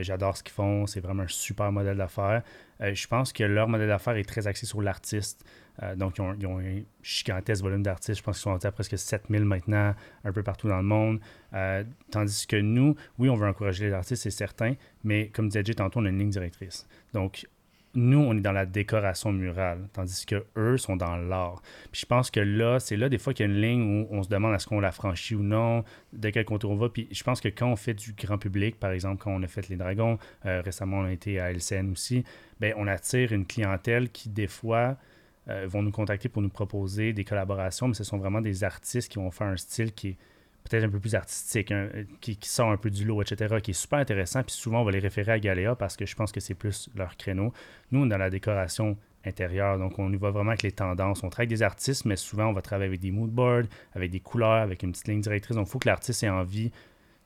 J'adore 0.00 0.36
ce 0.36 0.42
qu'ils 0.42 0.54
font, 0.54 0.86
c'est 0.86 1.00
vraiment 1.00 1.24
un 1.24 1.28
super 1.28 1.72
modèle 1.72 1.96
d'affaires. 1.96 2.42
Je 2.80 3.06
pense 3.06 3.32
que 3.32 3.44
leur 3.44 3.68
modèle 3.68 3.88
d'affaires 3.88 4.16
est 4.16 4.28
très 4.28 4.46
axé 4.46 4.66
sur 4.66 4.80
l'artiste. 4.80 5.44
Donc, 5.96 6.18
ils 6.18 6.46
ont, 6.46 6.60
un 6.60 6.82
gigantesque 7.02 7.62
volume 7.62 7.82
d'artistes. 7.82 8.18
Je 8.18 8.22
pense 8.22 8.36
qu'ils 8.36 8.52
sont 8.52 8.64
à 8.64 8.72
presque 8.72 8.96
7000 8.96 9.44
maintenant, 9.44 9.94
un 10.24 10.32
peu 10.32 10.44
partout 10.44 10.68
dans 10.68 10.76
le 10.76 10.84
monde. 10.84 11.20
Tandis 12.10 12.46
que 12.46 12.56
nous, 12.56 12.94
oui, 13.18 13.28
on 13.28 13.34
veut 13.34 13.48
encourager 13.48 13.86
les 13.86 13.92
artistes, 13.92 14.22
c'est 14.22 14.30
certain, 14.30 14.74
mais 15.02 15.28
comme 15.28 15.48
disait 15.48 15.64
Jay 15.64 15.74
tantôt, 15.74 16.00
on 16.00 16.06
a 16.06 16.08
une 16.08 16.18
ligne 16.18 16.30
directrice. 16.30 16.86
Donc, 17.12 17.46
nous, 17.94 18.18
on 18.18 18.36
est 18.36 18.40
dans 18.40 18.52
la 18.52 18.66
décoration 18.66 19.32
murale, 19.32 19.88
tandis 19.92 20.26
que 20.26 20.44
eux 20.56 20.76
sont 20.76 20.96
dans 20.96 21.16
l'art. 21.16 21.62
Puis 21.92 22.02
je 22.02 22.06
pense 22.06 22.30
que 22.30 22.40
là, 22.40 22.80
c'est 22.80 22.96
là 22.96 23.08
des 23.08 23.18
fois 23.18 23.32
qu'il 23.32 23.46
y 23.46 23.48
a 23.48 23.52
une 23.52 23.60
ligne 23.60 23.82
où 23.82 24.08
on 24.10 24.22
se 24.22 24.28
demande 24.28 24.54
est-ce 24.54 24.66
qu'on 24.66 24.80
la 24.80 24.92
franchit 24.92 25.34
ou 25.34 25.42
non, 25.42 25.84
de 26.12 26.30
quel 26.30 26.44
contour 26.44 26.72
on 26.72 26.76
va. 26.76 26.88
Puis 26.88 27.08
je 27.10 27.22
pense 27.22 27.40
que 27.40 27.48
quand 27.48 27.68
on 27.68 27.76
fait 27.76 27.94
du 27.94 28.12
grand 28.12 28.38
public, 28.38 28.78
par 28.78 28.90
exemple, 28.90 29.22
quand 29.22 29.32
on 29.32 29.42
a 29.42 29.46
fait 29.46 29.68
Les 29.68 29.76
Dragons, 29.76 30.18
euh, 30.46 30.60
récemment 30.62 30.98
on 30.98 31.04
a 31.04 31.12
été 31.12 31.38
à 31.38 31.52
LCN 31.52 31.90
aussi, 31.92 32.24
ben, 32.60 32.74
on 32.76 32.86
attire 32.86 33.32
une 33.32 33.46
clientèle 33.46 34.10
qui, 34.10 34.28
des 34.28 34.48
fois, 34.48 34.96
euh, 35.48 35.66
vont 35.68 35.82
nous 35.82 35.92
contacter 35.92 36.28
pour 36.28 36.42
nous 36.42 36.48
proposer 36.48 37.12
des 37.12 37.24
collaborations, 37.24 37.88
mais 37.88 37.94
ce 37.94 38.04
sont 38.04 38.18
vraiment 38.18 38.40
des 38.40 38.64
artistes 38.64 39.10
qui 39.10 39.18
vont 39.18 39.30
faire 39.30 39.48
un 39.48 39.56
style 39.56 39.92
qui 39.92 40.08
est 40.08 40.16
peut-être 40.64 40.84
un 40.84 40.88
peu 40.88 40.98
plus 40.98 41.14
artistique, 41.14 41.70
un- 41.70 41.88
euh, 41.94 42.04
qui, 42.20 42.38
sort 42.42 42.70
un 42.70 42.76
peu 42.76 42.90
du 42.90 43.04
lot, 43.04 43.22
etc., 43.22 43.56
qui 43.62 43.72
est 43.72 43.74
super 43.74 43.98
intéressant. 43.98 44.42
Puis 44.42 44.54
souvent, 44.54 44.80
on 44.80 44.84
va 44.84 44.92
les 44.92 44.98
référer 44.98 45.32
à 45.32 45.38
Galéa 45.38 45.74
parce 45.74 45.96
que 45.96 46.06
je 46.06 46.16
pense 46.16 46.32
que 46.32 46.40
c'est 46.40 46.54
plus 46.54 46.88
leur 46.94 47.16
créneau. 47.16 47.52
Nous, 47.92 48.02
on 48.02 48.06
dans 48.06 48.18
la 48.18 48.30
décoration 48.30 48.96
intérieure, 49.26 49.78
donc 49.78 49.98
on 49.98 50.12
y 50.12 50.16
va 50.16 50.30
vraiment 50.30 50.50
avec 50.50 50.62
les 50.62 50.72
tendances. 50.72 51.22
On 51.22 51.30
travaille 51.30 51.46
avec 51.46 51.58
des 51.58 51.62
artistes, 51.62 52.04
mais 52.04 52.16
souvent, 52.16 52.46
on 52.46 52.52
va 52.52 52.62
travailler 52.62 52.88
avec 52.88 53.00
des 53.00 53.10
mood 53.10 53.30
boards, 53.30 53.64
avec 53.94 54.10
des 54.10 54.20
couleurs, 54.20 54.62
avec 54.62 54.82
une 54.82 54.92
petite 54.92 55.08
ligne 55.08 55.20
directrice. 55.20 55.56
Donc, 55.56 55.66
il 55.68 55.70
faut 55.70 55.78
que 55.78 55.88
l'artiste 55.88 56.22
ait 56.22 56.28
envie 56.28 56.70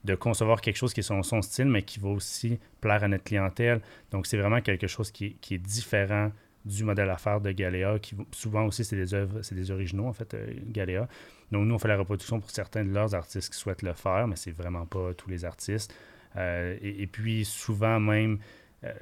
de 0.05 0.15
concevoir 0.15 0.61
quelque 0.61 0.77
chose 0.77 0.95
qui 0.95 1.01
est 1.01 1.03
son, 1.03 1.43
style, 1.43 1.67
mais 1.67 1.83
qui 1.83 1.99
va 1.99 2.09
aussi 2.09 2.59
plaire 2.81 3.03
à 3.03 3.09
notre 3.09 3.25
clientèle. 3.25 3.81
Donc, 4.13 4.27
c'est 4.27 4.37
vraiment 4.37 4.61
quelque 4.61 4.87
chose 4.87 5.11
qui 5.11 5.37
est 5.51 5.59
différent 5.59 6.31
du 6.69 6.85
modèle 6.85 7.11
affaires 7.11 7.41
de 7.41 7.51
Galéa, 7.51 7.99
qui 7.99 8.15
souvent 8.33 8.65
aussi, 8.65 8.85
c'est 8.85 8.97
des 8.97 9.15
œuvres, 9.15 9.43
c'est 9.43 9.55
des 9.55 9.71
originaux, 9.71 10.07
en 10.07 10.13
fait, 10.13 10.35
euh, 10.35 10.47
Galéa. 10.67 11.09
Donc, 11.51 11.67
nous, 11.67 11.75
on 11.75 11.79
fait 11.79 11.89
la 11.89 11.97
reproduction 11.97 12.41
pour 12.41 12.51
certains 12.51 12.85
de 12.85 12.93
leurs 12.93 13.15
artistes 13.15 13.53
qui 13.53 13.59
souhaitent 13.59 13.83
le 13.83 13.95
faire, 13.95 14.29
mais 14.29 14.37
c'est 14.37 14.53
vraiment 14.53 14.87
pas 14.87 15.15
tous 15.15 15.31
les 15.31 15.45
artistes. 15.45 15.95
Euh, 16.37 16.77
et, 16.83 17.07
puis, 17.07 17.45
souvent 17.45 17.99
même, 17.99 18.39
euh, 18.85 18.93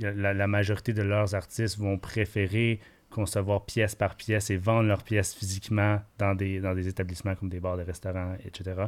la, 0.00 0.46
majorité 0.46 0.92
de 0.92 1.02
leurs 1.02 1.34
artistes 1.34 1.78
vont 1.78 1.98
préférer 1.98 2.80
concevoir 3.10 3.64
pièce 3.64 3.94
par 3.94 4.16
pièce 4.16 4.50
et 4.50 4.56
vendre 4.56 4.88
leurs 4.88 5.04
pièces 5.04 5.34
physiquement 5.34 6.00
dans 6.18 6.34
des, 6.34 6.58
dans 6.60 6.74
des 6.74 6.88
établissements 6.88 7.36
comme 7.36 7.48
des 7.48 7.60
bars, 7.60 7.76
des 7.76 7.84
restaurants, 7.84 8.34
etc. 8.44 8.86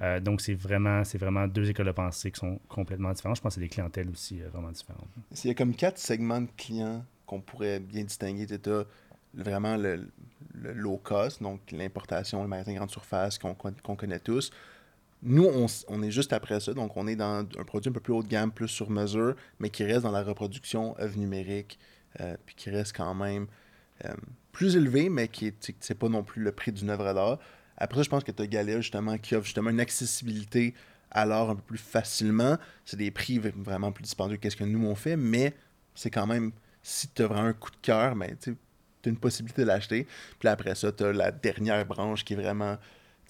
Euh, 0.00 0.18
donc, 0.18 0.40
c'est 0.40 0.54
vraiment, 0.54 1.04
c'est 1.04 1.18
vraiment 1.18 1.46
deux 1.46 1.70
écoles 1.70 1.86
de 1.86 1.92
pensée 1.92 2.32
qui 2.32 2.40
sont 2.40 2.58
complètement 2.68 3.12
différentes. 3.12 3.36
Je 3.36 3.42
pense 3.42 3.54
que 3.54 3.60
c'est 3.60 3.66
des 3.66 3.68
clientèles 3.68 4.10
aussi 4.10 4.40
vraiment 4.40 4.72
différentes. 4.72 5.08
Il 5.44 5.48
y 5.48 5.50
a 5.50 5.54
comme 5.54 5.74
quatre 5.74 5.98
segments 5.98 6.40
de 6.40 6.48
clients 6.56 7.04
qu'on 7.28 7.40
pourrait 7.40 7.78
bien 7.78 8.02
distinguer. 8.02 8.46
Tu 8.46 8.58
vraiment 9.34 9.76
le, 9.76 10.08
low 10.54 10.96
cost, 10.96 11.42
donc 11.42 11.60
l'importation, 11.70 12.42
le 12.42 12.48
magasin 12.48 12.74
grande 12.74 12.90
surface 12.90 13.38
qu'on 13.38 13.54
con- 13.54 13.74
qu'on 13.84 13.94
connaît 13.94 14.18
tous. 14.18 14.50
Nous, 15.22 15.46
on, 15.88 16.02
est 16.02 16.10
juste 16.10 16.32
après 16.32 16.60
ça, 16.60 16.72
donc 16.74 16.96
on 16.96 17.06
est 17.06 17.16
dans 17.16 17.40
un 17.40 17.64
produit 17.64 17.90
un 17.90 17.92
peu 17.92 18.00
plus 18.00 18.12
haut 18.12 18.22
de 18.22 18.28
gamme, 18.28 18.52
plus 18.52 18.68
sur 18.68 18.88
mesure, 18.88 19.34
mais 19.58 19.68
qui 19.68 19.84
reste 19.84 20.02
dans 20.02 20.12
la 20.12 20.22
reproduction 20.22 20.96
œuvre 21.00 21.18
numérique, 21.18 21.78
euh, 22.20 22.36
puis 22.46 22.54
qui 22.54 22.70
reste 22.70 22.96
quand 22.96 23.14
même 23.14 23.48
euh, 24.04 24.14
plus 24.52 24.76
élevé, 24.76 25.08
mais 25.08 25.26
qui 25.26 25.48
est, 25.48 25.72
c'est 25.80 25.98
pas 25.98 26.08
non 26.08 26.22
plus 26.22 26.42
le 26.42 26.52
prix 26.52 26.70
d'une 26.70 26.88
œuvre 26.90 27.12
d'art. 27.14 27.38
Après 27.76 27.98
ça, 27.98 28.02
je 28.04 28.10
pense 28.10 28.24
que 28.24 28.30
tu 28.30 28.42
as 28.42 28.46
Galéa, 28.46 28.80
justement, 28.80 29.18
qui 29.18 29.34
offre 29.34 29.44
justement 29.44 29.70
une 29.70 29.80
accessibilité 29.80 30.72
à 31.10 31.26
l'art 31.26 31.50
un 31.50 31.56
peu 31.56 31.62
plus 31.62 31.78
facilement. 31.78 32.56
C'est 32.84 32.96
des 32.96 33.10
prix 33.10 33.38
vraiment 33.38 33.90
plus 33.90 34.02
dispendieux 34.02 34.36
que 34.36 34.48
ce 34.48 34.56
que 34.56 34.64
nous 34.64 34.86
on 34.86 34.94
fait, 34.94 35.16
mais 35.16 35.52
c'est 35.96 36.10
quand 36.10 36.28
même, 36.28 36.52
si 36.88 37.08
tu 37.08 37.22
as 37.22 37.26
vraiment 37.26 37.48
un 37.48 37.52
coup 37.52 37.70
de 37.70 37.76
cœur, 37.82 38.16
ben, 38.16 38.34
tu 38.40 38.56
as 39.04 39.08
une 39.08 39.18
possibilité 39.18 39.62
de 39.62 39.66
l'acheter. 39.66 40.06
Puis 40.38 40.48
après 40.48 40.74
ça, 40.74 40.90
tu 40.90 41.04
as 41.04 41.12
la 41.12 41.30
dernière 41.30 41.84
branche 41.84 42.24
qui 42.24 42.32
est 42.32 42.36
vraiment 42.36 42.78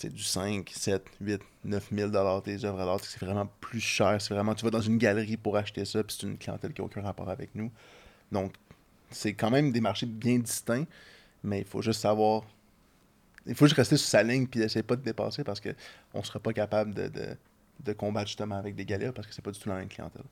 du 0.00 0.22
5, 0.22 0.70
7, 0.72 1.04
8, 1.20 1.40
9 1.64 1.88
000 1.92 2.10
dollars 2.10 2.42
des 2.42 2.64
œuvres 2.64 2.78
d'art. 2.78 3.00
C'est 3.02 3.20
vraiment 3.20 3.50
plus 3.60 3.80
cher. 3.80 4.22
C'est 4.22 4.32
vraiment, 4.32 4.54
tu 4.54 4.64
vas 4.64 4.70
dans 4.70 4.80
une 4.80 4.96
galerie 4.96 5.36
pour 5.36 5.56
acheter 5.56 5.84
ça, 5.84 6.04
puis 6.04 6.16
c'est 6.18 6.26
une 6.28 6.38
clientèle 6.38 6.72
qui 6.72 6.80
n'a 6.80 6.86
aucun 6.86 7.02
rapport 7.02 7.28
avec 7.28 7.52
nous. 7.56 7.72
Donc, 8.30 8.54
c'est 9.10 9.32
quand 9.32 9.50
même 9.50 9.72
des 9.72 9.80
marchés 9.80 10.06
bien 10.06 10.38
distincts, 10.38 10.86
mais 11.42 11.60
il 11.60 11.66
faut 11.66 11.82
juste 11.82 12.00
savoir. 12.00 12.44
Il 13.44 13.56
faut 13.56 13.66
juste 13.66 13.76
rester 13.76 13.96
sur 13.96 14.08
sa 14.08 14.22
ligne 14.22 14.46
puis 14.46 14.60
essayer 14.60 14.84
pas 14.84 14.94
de 14.94 15.02
dépasser 15.02 15.42
parce 15.42 15.60
qu'on 15.60 16.18
ne 16.18 16.22
sera 16.22 16.38
pas 16.38 16.52
capable 16.52 16.94
de, 16.94 17.08
de, 17.08 17.36
de 17.80 17.92
combattre 17.92 18.28
justement 18.28 18.56
avec 18.56 18.76
des 18.76 18.84
galères 18.84 19.14
parce 19.14 19.26
que 19.26 19.34
c'est 19.34 19.42
pas 19.42 19.50
du 19.50 19.58
tout 19.58 19.68
la 19.68 19.76
même 19.76 19.88
clientèle. 19.88 20.24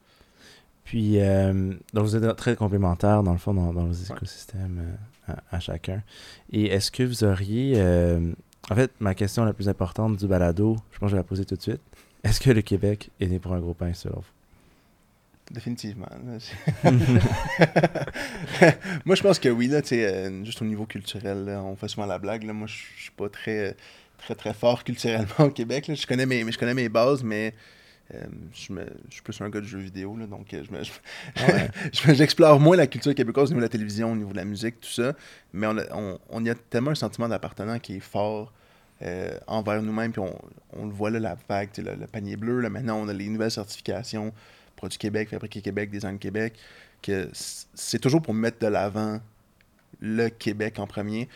Puis, 0.87 1.21
euh, 1.21 1.75
donc 1.93 2.05
vous 2.07 2.17
êtes 2.17 2.37
très 2.37 2.55
complémentaires, 2.55 3.25
dans 3.25 3.33
le 3.33 3.39
fond, 3.39 3.53
dans, 3.53 3.73
dans 3.75 3.87
vos 3.87 3.93
écosystèmes 3.93 4.97
euh, 5.29 5.35
à, 5.51 5.57
à 5.57 5.61
chacun. 5.61 6.01
Et 6.53 6.67
est-ce 6.67 6.91
que 6.93 7.03
vous 7.03 7.25
auriez... 7.25 7.75
euh, 7.77 8.33
en 8.71 8.75
fait, 8.77 8.93
ma 9.01 9.15
question 9.15 9.45
la 9.45 9.53
plus 9.53 9.69
importante 9.69 10.17
du 10.17 10.29
balado, 10.29 10.77
je 10.93 10.99
pense 10.99 11.09
que 11.09 11.11
je 11.11 11.17
vais 11.17 11.21
la 11.21 11.25
poser 11.25 11.45
tout 11.45 11.57
de 11.57 11.63
suite. 11.63 11.81
Est-ce 12.23 12.41
que 12.41 12.51
le 12.51 12.63
Québec 12.63 13.11
est 13.21 13.27
né 13.27 13.41
pour 13.41 13.53
un 13.53 13.59
gros 13.61 13.75
pain, 13.75 13.93
selon 13.95 14.17
vous? 14.17 15.53
Définitivement. 15.53 16.09
moi, 19.05 19.15
je 19.15 19.23
pense 19.23 19.39
que 19.41 19.49
oui, 19.49 19.67
là, 19.67 19.83
tu 19.83 19.89
sais, 19.89 20.07
euh, 20.07 20.45
juste 20.45 20.63
au 20.63 20.65
niveau 20.65 20.87
culturel, 20.87 21.45
là, 21.45 21.63
on 21.63 21.75
fait 21.75 21.89
souvent 21.89 22.07
la 22.07 22.19
blague. 22.19 22.45
Là, 22.45 22.53
moi, 22.53 22.69
je 22.69 22.77
je 22.97 23.03
suis 23.03 23.13
pas 23.13 23.29
très, 23.29 23.77
très, 24.19 24.35
très 24.37 24.55
fort 24.55 24.85
culturellement 24.85 25.47
au 25.47 25.51
Québec. 25.51 25.89
là. 25.89 25.95
Je, 25.95 26.07
connais 26.07 26.27
mes, 26.27 26.51
je 26.51 26.59
connais 26.59 26.75
mes 26.75 26.89
bases, 26.89 27.23
mais 27.25 27.55
euh, 28.15 28.25
je, 28.55 28.73
me, 28.73 28.87
je 29.09 29.15
suis 29.15 29.23
plus 29.23 29.41
un 29.41 29.49
gars 29.51 29.61
de 29.61 29.67
jeux 29.67 29.79
vidéo. 29.81 30.17
Là, 30.17 30.27
donc, 30.27 30.53
euh, 30.55 30.63
je 30.65 30.73
me- 30.73 30.83
je- 30.85 32.07
Ouais. 32.07 32.15
j'explore 32.15 32.61
moins 32.61 32.77
la 32.77 32.87
culture 32.87 33.15
québécoise 33.15 33.47
au 33.51 33.55
niveau 33.55 33.61
de 33.61 33.65
la 33.67 33.69
télévision, 33.71 34.13
au 34.13 34.17
niveau 34.17 34.31
de 34.33 34.37
la 34.37 34.45
musique, 34.45 34.81
tout 34.81 34.89
ça. 34.89 35.15
Mais 35.53 35.67
on, 35.67 35.77
a- 35.79 35.93
on, 35.95 36.19
on 36.31 36.45
y 36.45 36.51
a 36.51 36.55
tellement 36.55 36.93
un 36.93 36.95
sentiment 36.97 37.29
d'appartenance 37.29 37.81
qui 37.81 37.97
est 37.97 38.01
fort 38.01 38.53
euh, 39.03 39.37
envers 39.47 39.83
nous-mêmes. 39.83 40.13
Puis 40.13 40.21
on, 40.21 40.39
on 40.73 40.87
le 40.87 40.93
voit 40.93 41.11
là, 41.11 41.19
la 41.19 41.37
vague, 41.49 41.69
le, 41.79 41.95
le 41.97 42.07
panier 42.07 42.37
bleu. 42.37 42.61
Là, 42.61 42.71
maintenant, 42.71 42.97
on 42.99 43.09
a 43.09 43.13
les 43.13 43.29
nouvelles 43.29 43.51
certifications. 43.51 44.33
Produits 44.77 44.99
Québec, 44.99 45.29
Fabriqué 45.31 45.61
Québec, 45.61 45.91
Design 45.91 46.19
Québec. 46.19 46.55
Que 47.03 47.29
c'est 47.33 47.99
toujours 47.99 48.23
pour 48.23 48.35
mettre 48.35 48.59
de 48.59 48.67
l'avant 48.69 49.21
le 50.01 50.29
Québec 50.29 50.79
en 50.79 50.87
premier. 50.87 51.29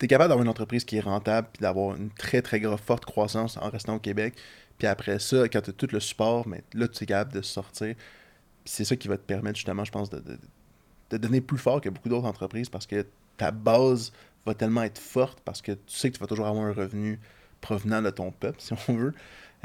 Tu 0.00 0.06
es 0.06 0.08
capable 0.08 0.30
d'avoir 0.30 0.42
une 0.44 0.50
entreprise 0.50 0.84
qui 0.84 0.96
est 0.96 1.00
rentable 1.00 1.46
puis 1.52 1.60
d'avoir 1.60 1.94
une 1.94 2.10
très, 2.10 2.42
très 2.42 2.58
grosse, 2.58 2.80
forte 2.80 3.04
croissance 3.04 3.56
en 3.58 3.70
restant 3.70 3.94
au 3.94 3.98
Québec. 4.00 4.34
Puis 4.78 4.88
après 4.88 5.18
ça, 5.20 5.48
quand 5.48 5.60
tu 5.60 5.70
as 5.70 5.72
tout 5.74 5.88
le 5.92 6.00
support, 6.00 6.48
mais 6.48 6.64
là, 6.74 6.88
tu 6.88 7.04
es 7.04 7.06
capable 7.06 7.32
de 7.34 7.42
sortir. 7.42 7.94
C'est 8.64 8.84
ça 8.84 8.96
qui 8.96 9.06
va 9.08 9.16
te 9.16 9.22
permettre, 9.22 9.56
justement, 9.56 9.84
je 9.84 9.92
pense, 9.92 10.10
de, 10.10 10.20
de- 11.10 11.16
devenir 11.18 11.42
plus 11.42 11.58
fort 11.58 11.80
que 11.80 11.88
beaucoup 11.88 12.08
d'autres 12.08 12.26
entreprises 12.26 12.68
parce 12.68 12.86
que 12.86 13.06
ta 13.36 13.50
base 13.50 14.12
va 14.46 14.54
tellement 14.54 14.82
être 14.82 14.98
forte 14.98 15.40
parce 15.44 15.60
que 15.62 15.72
tu 15.72 15.80
sais 15.96 16.10
que 16.10 16.16
tu 16.16 16.20
vas 16.20 16.26
toujours 16.26 16.46
avoir 16.46 16.64
un 16.64 16.72
revenu 16.72 17.18
provenant 17.60 18.00
de 18.00 18.10
ton 18.10 18.30
peuple, 18.30 18.58
si 18.60 18.72
on 18.88 18.94
veut. 18.94 19.14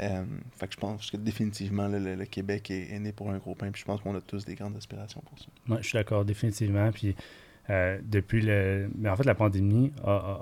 Euh, 0.00 0.24
fait 0.58 0.66
que 0.66 0.74
je 0.74 0.78
pense 0.78 1.10
que 1.10 1.16
définitivement, 1.16 1.88
le, 1.88 2.14
le- 2.14 2.24
Québec 2.26 2.70
est, 2.70 2.92
est 2.92 2.98
né 2.98 3.12
pour 3.12 3.30
un 3.30 3.38
gros 3.38 3.54
pain. 3.54 3.70
Puis 3.70 3.80
je 3.80 3.86
pense 3.86 4.02
qu'on 4.02 4.14
a 4.14 4.20
tous 4.20 4.44
des 4.44 4.54
grandes 4.54 4.76
aspirations 4.76 5.22
pour 5.22 5.38
ça. 5.38 5.46
Ouais, 5.68 5.78
je 5.82 5.88
suis 5.88 5.96
d'accord, 5.96 6.24
définitivement. 6.26 6.90
Puis 6.92 7.16
euh, 7.70 7.98
depuis 8.04 8.40
le. 8.42 8.88
Mais 8.96 9.08
en 9.08 9.16
fait, 9.16 9.24
la 9.24 9.34
pandémie 9.34 9.92
a, 10.04 10.40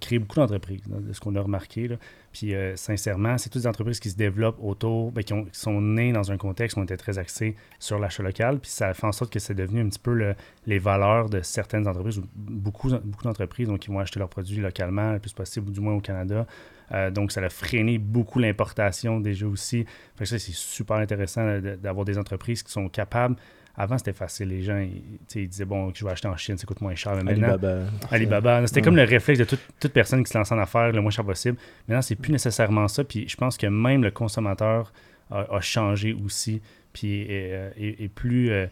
créé 0.00 0.18
beaucoup 0.18 0.36
d'entreprises, 0.36 0.80
de 0.88 1.12
ce 1.12 1.20
qu'on 1.20 1.34
a 1.36 1.40
remarqué. 1.42 1.86
Puis 2.32 2.54
euh, 2.54 2.76
sincèrement, 2.76 3.36
c'est 3.36 3.50
toutes 3.50 3.60
des 3.62 3.68
entreprises 3.68 4.00
qui 4.00 4.08
se 4.08 4.16
développent 4.16 4.56
autour, 4.62 5.12
ben, 5.12 5.22
qui, 5.22 5.34
ont- 5.34 5.44
qui 5.44 5.58
sont 5.58 5.82
nées 5.82 6.12
dans 6.12 6.32
un 6.32 6.38
contexte 6.38 6.78
où 6.78 6.80
on 6.80 6.84
était 6.84 6.96
très 6.96 7.18
axé 7.18 7.56
sur 7.78 7.98
l'achat 7.98 8.22
local. 8.22 8.58
Puis 8.58 8.70
ça 8.70 8.94
fait 8.94 9.06
en 9.06 9.12
sorte 9.12 9.30
que 9.30 9.38
c'est 9.38 9.52
devenu 9.54 9.80
un 9.82 9.88
petit 9.90 9.98
peu 9.98 10.14
le- 10.14 10.34
les 10.66 10.78
valeurs 10.78 11.28
de 11.28 11.42
certaines 11.42 11.86
entreprises, 11.86 12.16
ou 12.18 12.24
beaucoup, 12.34 12.88
beaucoup 13.04 13.24
d'entreprises 13.24 13.68
donc, 13.68 13.80
qui 13.80 13.88
vont 13.90 13.98
acheter 13.98 14.18
leurs 14.18 14.30
produits 14.30 14.56
localement 14.62 15.12
le 15.12 15.18
plus 15.18 15.34
possible, 15.34 15.68
ou 15.68 15.72
du 15.72 15.80
moins 15.80 15.92
au 15.94 16.00
Canada. 16.00 16.46
Euh, 16.92 17.10
donc, 17.10 17.30
ça 17.32 17.42
a 17.42 17.50
freiné 17.50 17.98
beaucoup 17.98 18.38
l'importation 18.38 19.20
déjà 19.20 19.46
aussi. 19.46 19.84
Fait 20.16 20.24
que 20.24 20.26
ça, 20.26 20.38
c'est 20.38 20.54
super 20.54 20.96
intéressant 20.96 21.60
d'avoir 21.60 22.06
des 22.06 22.16
entreprises 22.16 22.62
qui 22.62 22.72
sont 22.72 22.88
capables. 22.88 23.36
Avant, 23.76 23.96
c'était 23.96 24.12
facile. 24.12 24.48
Les 24.48 24.62
gens, 24.62 24.78
ils, 24.78 25.02
ils 25.34 25.48
disaient, 25.48 25.64
bon, 25.64 25.92
je 25.94 26.04
vais 26.04 26.10
acheter 26.10 26.28
en 26.28 26.36
Chine, 26.36 26.58
ça 26.58 26.66
coûte 26.66 26.80
moins 26.82 26.94
cher. 26.94 27.14
Mais 27.16 27.22
maintenant, 27.24 27.48
Alibaba. 27.52 27.84
Alibaba. 28.10 28.66
C'était 28.66 28.80
Ouais. 28.80 28.84
comme 28.84 28.96
le 28.96 29.04
réflexe 29.04 29.38
de 29.38 29.44
toute, 29.44 29.60
toute 29.80 29.92
personne 29.92 30.22
qui 30.24 30.30
se 30.30 30.36
lance 30.36 30.52
en 30.52 30.58
affaires 30.58 30.92
le 30.92 31.00
moins 31.00 31.10
cher 31.10 31.24
possible. 31.24 31.56
Maintenant, 31.88 32.02
c'est 32.02 32.16
plus 32.16 32.32
nécessairement 32.32 32.86
ça. 32.88 33.02
Puis 33.04 33.28
je 33.28 33.36
pense 33.36 33.56
que 33.56 33.66
même 33.66 34.02
le 34.02 34.10
consommateur 34.10 34.92
a, 35.30 35.46
a 35.56 35.60
changé 35.60 36.12
aussi. 36.12 36.60
Puis 36.92 37.22
est, 37.22 37.28
euh, 37.52 37.70
est- 37.78 38.02
est 38.04 38.08
plus, 38.08 38.50
euh, 38.50 38.66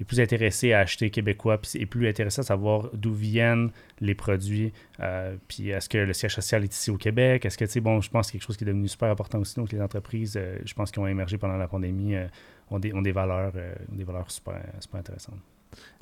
est 0.00 0.04
plus 0.04 0.20
intéressé 0.20 0.74
à 0.74 0.80
acheter 0.80 1.08
québécois. 1.08 1.56
Puis 1.56 1.80
est 1.80 1.86
plus 1.86 2.06
intéressé 2.06 2.40
à 2.40 2.44
savoir 2.44 2.90
d'où 2.92 3.14
viennent 3.14 3.70
les 4.00 4.14
produits. 4.14 4.70
Euh, 5.00 5.34
puis 5.48 5.70
est-ce 5.70 5.88
que 5.88 5.96
le 5.96 6.12
siège 6.12 6.34
social 6.34 6.62
est 6.62 6.74
ici 6.74 6.90
au 6.90 6.98
Québec? 6.98 7.46
Est-ce 7.46 7.56
que, 7.56 7.64
tu 7.64 7.70
sais, 7.70 7.80
bon, 7.80 8.02
je 8.02 8.10
pense 8.10 8.26
que 8.26 8.32
c'est 8.32 8.38
quelque 8.38 8.46
chose 8.46 8.58
qui 8.58 8.64
est 8.64 8.66
devenu 8.66 8.86
super 8.88 9.08
important 9.10 9.38
aussi. 9.38 9.54
Donc 9.56 9.72
les 9.72 9.80
entreprises, 9.80 10.34
euh, 10.36 10.58
je 10.66 10.74
pense, 10.74 10.90
qui 10.90 10.98
ont 10.98 11.06
émergé 11.06 11.38
pendant 11.38 11.56
la 11.56 11.68
pandémie, 11.68 12.16
euh, 12.16 12.26
ont, 12.70 12.78
des, 12.78 12.92
ont 12.94 13.02
des 13.02 13.12
valeurs, 13.12 13.52
euh, 13.56 13.74
des 13.88 14.04
valeurs 14.04 14.30
super, 14.30 14.60
super 14.80 15.00
intéressantes. 15.00 15.40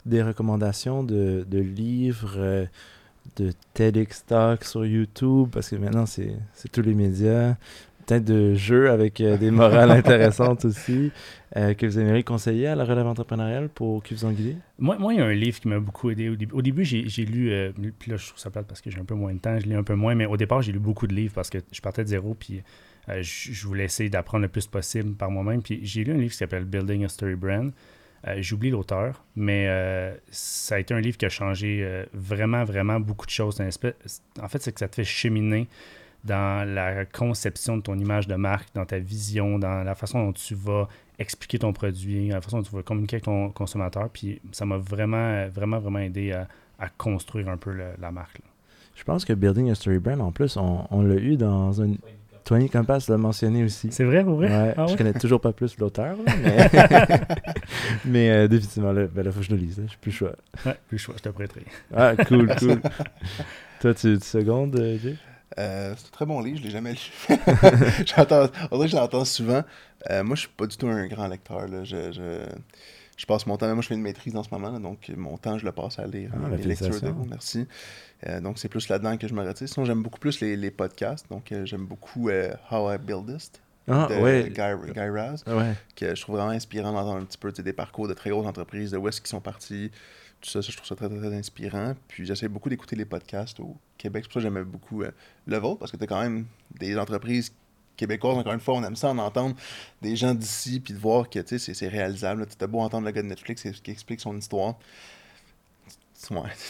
Des 0.07 0.23
recommandations 0.23 1.05
de, 1.05 1.45
de 1.49 1.59
livres, 1.59 2.35
euh, 2.37 2.67
de 3.37 3.53
TEDx 3.75 4.25
Talk 4.27 4.65
sur 4.65 4.87
YouTube, 4.87 5.49
parce 5.53 5.69
que 5.71 5.77
maintenant, 5.77 6.07
c'est 6.07 6.33
tous 6.73 6.83
les 6.83 6.95
médias. 6.95 7.57
Peut-être 8.07 8.25
de 8.25 8.55
jeux 8.55 8.91
avec 8.91 9.21
euh, 9.21 9.37
des 9.37 9.51
morales 9.51 9.91
intéressantes 9.91 10.65
aussi, 10.65 11.13
euh, 11.57 11.75
que 11.75 11.87
vous 11.87 11.99
aimeriez 11.99 12.25
conseiller 12.25 12.67
à 12.67 12.75
la 12.75 12.85
relève 12.85 13.07
entrepreneuriale 13.07 13.69
pour 13.69 14.03
qui 14.03 14.15
vous 14.15 14.25
en 14.25 14.33
guider? 14.33 14.57
Moi, 14.79 14.97
moi, 14.99 15.13
il 15.13 15.19
y 15.19 15.23
a 15.23 15.27
un 15.27 15.35
livre 15.35 15.61
qui 15.61 15.69
m'a 15.69 15.79
beaucoup 15.79 16.11
aidé. 16.11 16.31
Au 16.31 16.37
début, 16.37 16.55
au 16.55 16.63
début 16.63 16.85
j'ai 16.85 17.25
lu, 17.25 17.73
puis 17.99 18.11
là, 18.11 18.17
je 18.17 18.27
trouve 18.27 18.41
ça 18.41 18.51
plate 18.51 18.67
parce 18.67 18.81
que 18.81 18.91
j'ai 18.91 18.99
un 18.99 19.05
peu 19.05 19.15
moins 19.15 19.35
de 19.35 19.39
temps, 19.39 19.59
je 19.59 19.67
lis 19.67 19.75
un 19.75 19.85
peu 19.85 19.95
moins, 19.95 20.15
mais 20.15 20.27
au 20.27 20.39
départ, 20.39 20.63
j'ai 20.63 20.73
lu 20.73 20.81
beaucoup 20.81 21.07
de 21.07 21.15
livres 21.15 21.35
parce 21.35 21.51
que 21.51 21.59
je 21.71 21.81
partais 21.81 22.03
de 22.03 22.09
zéro, 22.09 22.35
puis 22.35 22.63
euh, 23.11 23.19
je 23.23 23.67
voulais 23.67 23.85
essayer 23.85 24.09
d'apprendre 24.11 24.43
le 24.43 24.49
plus 24.49 24.67
possible 24.67 25.15
par 25.15 25.31
moi-même. 25.31 25.63
Puis 25.63 25.81
j'ai 25.83 26.05
lu 26.05 26.13
un 26.13 26.17
livre 26.19 26.33
qui 26.33 26.37
s'appelle 26.39 26.65
Building 26.65 27.05
a 27.05 27.09
Story 27.09 27.35
Brand. 27.35 27.73
Euh, 28.27 28.37
J'oublie 28.41 28.69
l'auteur, 28.71 29.25
mais 29.35 29.67
euh, 29.69 30.15
ça 30.31 30.75
a 30.75 30.79
été 30.79 30.93
un 30.93 31.01
livre 31.01 31.17
qui 31.17 31.25
a 31.25 31.31
changé 31.31 31.81
euh, 31.83 32.05
vraiment, 32.13 32.65
vraiment 32.65 33.01
beaucoup 33.01 33.25
de 33.25 33.31
choses. 33.31 33.59
En 33.61 34.49
fait, 34.49 34.63
c'est 34.63 34.73
que 34.73 34.79
ça 34.81 34.89
te 34.89 34.97
fait 34.97 35.05
cheminer 35.05 35.69
dans 36.23 36.69
la 36.69 37.07
conception 37.07 37.79
de 37.79 37.83
ton 37.83 37.99
image 37.99 38.27
de 38.29 38.35
marque, 38.35 38.69
dans 38.75 38.85
ta 38.85 38.99
vision, 38.99 39.59
dans 39.59 39.83
la 39.83 39.95
façon 39.95 40.23
dont 40.27 40.33
tu 40.35 40.55
vas 40.55 40.87
expliquer 41.19 41.59
ton 41.61 41.73
produit, 41.73 42.29
la 42.29 42.43
façon 42.43 42.59
dont 42.59 42.63
tu 42.65 42.77
vas 42.77 42.83
communiquer 42.83 43.17
avec 43.17 43.25
ton 43.25 43.49
consommateur. 43.51 44.11
Puis 44.11 44.39
ça 44.53 44.67
m'a 44.67 44.77
vraiment, 44.77 45.49
vraiment, 45.49 45.79
vraiment 45.79 46.01
aidé 46.01 46.33
à, 46.33 46.47
à 46.79 46.91
construire 46.91 47.49
un 47.49 47.57
peu 47.57 47.73
le- 47.73 47.95
la 47.99 48.11
marque. 48.11 48.39
là. 48.41 48.45
Je 48.97 49.05
pense 49.05 49.25
que 49.25 49.33
Building 49.33 49.71
a 49.71 49.75
Story 49.75 49.99
Brand, 49.99 50.21
en 50.21 50.31
plus, 50.31 50.59
on, 50.59 50.87
on 50.91 51.01
l'a 51.01 51.15
eu 51.17 51.37
dans 51.39 51.81
un... 51.81 51.93
Tony 52.51 52.69
Compass 52.69 53.09
l'a 53.09 53.17
mentionné 53.17 53.63
aussi. 53.63 53.93
C'est 53.93 54.03
vrai, 54.03 54.25
pour 54.25 54.35
vrai? 54.35 54.49
Ouais, 54.49 54.75
Ah 54.77 54.87
Je 54.87 54.91
ouais? 54.91 54.99
connais 54.99 55.13
toujours 55.13 55.41
pas 55.41 55.53
plus 55.53 55.79
l'auteur, 55.79 56.17
mais, 56.43 56.69
mais 58.05 58.31
euh, 58.31 58.49
définitivement, 58.49 58.91
là, 58.91 59.07
ben 59.07 59.25
là, 59.25 59.31
faut 59.31 59.39
que 59.39 59.47
je 59.47 59.53
le 59.53 59.57
lise. 59.57 59.79
là. 59.79 59.85
J'ai 59.89 59.97
plus 60.01 60.11
le 60.11 60.17
choix. 60.17 60.33
Ouais, 60.67 60.77
plus 60.89 60.99
choix, 60.99 61.15
je 61.17 61.23
te 61.23 61.29
prêterai. 61.29 61.63
Ah, 61.95 62.15
cool, 62.27 62.49
cool. 62.59 62.81
Toi, 63.81 63.95
tu, 63.95 64.19
tu 64.19 64.27
secondes, 64.27 64.75
euh, 64.75 64.99
Jay? 64.99 65.15
Euh, 65.61 65.95
c'est 65.97 66.07
un 66.09 66.11
très 66.11 66.27
bon 66.27 66.41
livre, 66.41 66.59
je 66.59 66.65
l'ai 66.65 66.71
jamais 66.71 66.93
lu. 66.93 66.99
J'entends, 68.05 68.47
dirait 68.47 68.87
que 68.87 68.87
je 68.89 68.97
l'entends 68.97 69.25
souvent. 69.25 69.63
Euh, 70.11 70.25
moi, 70.25 70.35
je 70.35 70.41
suis 70.41 70.51
pas 70.51 70.67
du 70.67 70.77
tout 70.77 70.89
un 70.89 71.07
grand 71.07 71.29
lecteur. 71.29 71.69
là. 71.69 71.85
Je, 71.85 72.11
je, 72.11 72.47
je 73.21 73.27
passe 73.27 73.47
mon 73.47 73.59
temps. 73.59 73.71
Moi, 73.75 73.83
je 73.83 73.89
fais 73.89 73.95
une 73.95 74.01
maîtrise 74.01 74.35
en 74.35 74.43
ce 74.43 74.49
moment, 74.51 74.71
là, 74.71 74.79
donc 74.79 75.11
mon 75.15 75.37
temps, 75.37 75.59
je 75.59 75.67
le 75.67 75.73
passe 75.73 75.99
à 75.99 76.07
lire 76.07 76.31
Ah, 76.35 76.49
mes 76.49 76.57
ben, 76.57 76.67
lectures 76.69 76.89
de. 77.03 77.13
Merci. 77.29 77.67
Euh, 78.27 78.41
donc, 78.41 78.59
c'est 78.59 78.69
plus 78.71 78.89
là-dedans 78.89 79.19
que 79.19 79.29
je 79.29 79.35
me 79.35 79.47
retire. 79.47 79.69
Sinon, 79.69 79.85
j'aime 79.85 80.03
beaucoup 80.03 80.19
plus 80.19 80.41
les, 80.41 80.57
les 80.57 80.71
podcasts. 80.71 81.29
Donc, 81.29 81.53
euh, 81.53 81.67
j'aime 81.67 81.85
beaucoup 81.85 82.31
euh, 82.31 82.55
How 82.71 82.95
I 82.95 82.97
Build 82.99 83.27
This 83.27 83.53
Ah, 83.89 84.07
de 84.09 84.15
ouais. 84.15 84.45
Guy, 84.49 84.93
Guy 84.95 85.09
Raz, 85.11 85.43
Ouais. 85.47 85.75
que 85.97 86.15
je 86.15 86.21
trouve 86.23 86.37
vraiment 86.37 86.53
inspirant 86.53 86.93
d'entendre 86.93 87.19
un 87.21 87.25
petit 87.27 87.37
peu 87.37 87.53
des 87.53 87.73
parcours 87.75 88.09
de 88.09 88.15
très 88.15 88.31
grosses 88.31 88.47
entreprises, 88.47 88.91
de 88.93 88.97
où 88.97 89.07
est-ce 89.07 89.21
qu'ils 89.21 89.29
sont 89.29 89.41
partis. 89.43 89.91
Tout 90.41 90.49
ça, 90.49 90.63
ça, 90.63 90.69
je 90.71 90.77
trouve 90.79 90.89
ça 90.89 90.97
très, 90.97 91.09
très, 91.11 91.19
très 91.19 91.35
inspirant. 91.35 91.93
Puis 92.09 92.25
j'essaie 92.25 92.49
beaucoup 92.49 92.71
d'écouter 92.71 92.97
les 92.97 93.05
podcasts 93.05 93.61
au 93.61 93.77
Québec. 93.99 94.25
C'est 94.25 94.29
pour 94.33 94.41
ça 94.41 94.49
que 94.49 94.55
j'aimais 94.55 94.65
beaucoup 94.65 95.03
le 95.03 95.57
vôtre, 95.59 95.79
parce 95.81 95.93
que 95.93 95.99
tu 95.99 96.05
as 96.05 96.07
quand 96.07 96.23
même 96.23 96.47
des 96.79 96.97
entreprises 96.99 97.53
québécoises. 98.01 98.37
Encore 98.39 98.53
une 98.53 98.61
fois, 98.61 98.75
on 98.75 98.83
aime 98.85 98.97
ça 98.97 99.09
en 99.11 99.19
entendre 99.19 99.55
des 100.03 100.17
gens 100.17 100.35
d'ici, 100.35 100.81
puis 100.81 100.93
de 100.95 100.99
voir 100.99 101.29
que 101.31 101.39
c'est- 101.47 101.59
réalisable. 101.89 102.47
Tu 102.47 102.57
beau 102.67 102.81
entendre 102.81 103.07
le 103.07 103.13
gars 103.13 103.23
de 103.23 103.29
Netflix 103.29 103.63
qui 103.83 103.91
explique 103.91 104.21
son 104.21 104.37
histoire. 104.37 104.75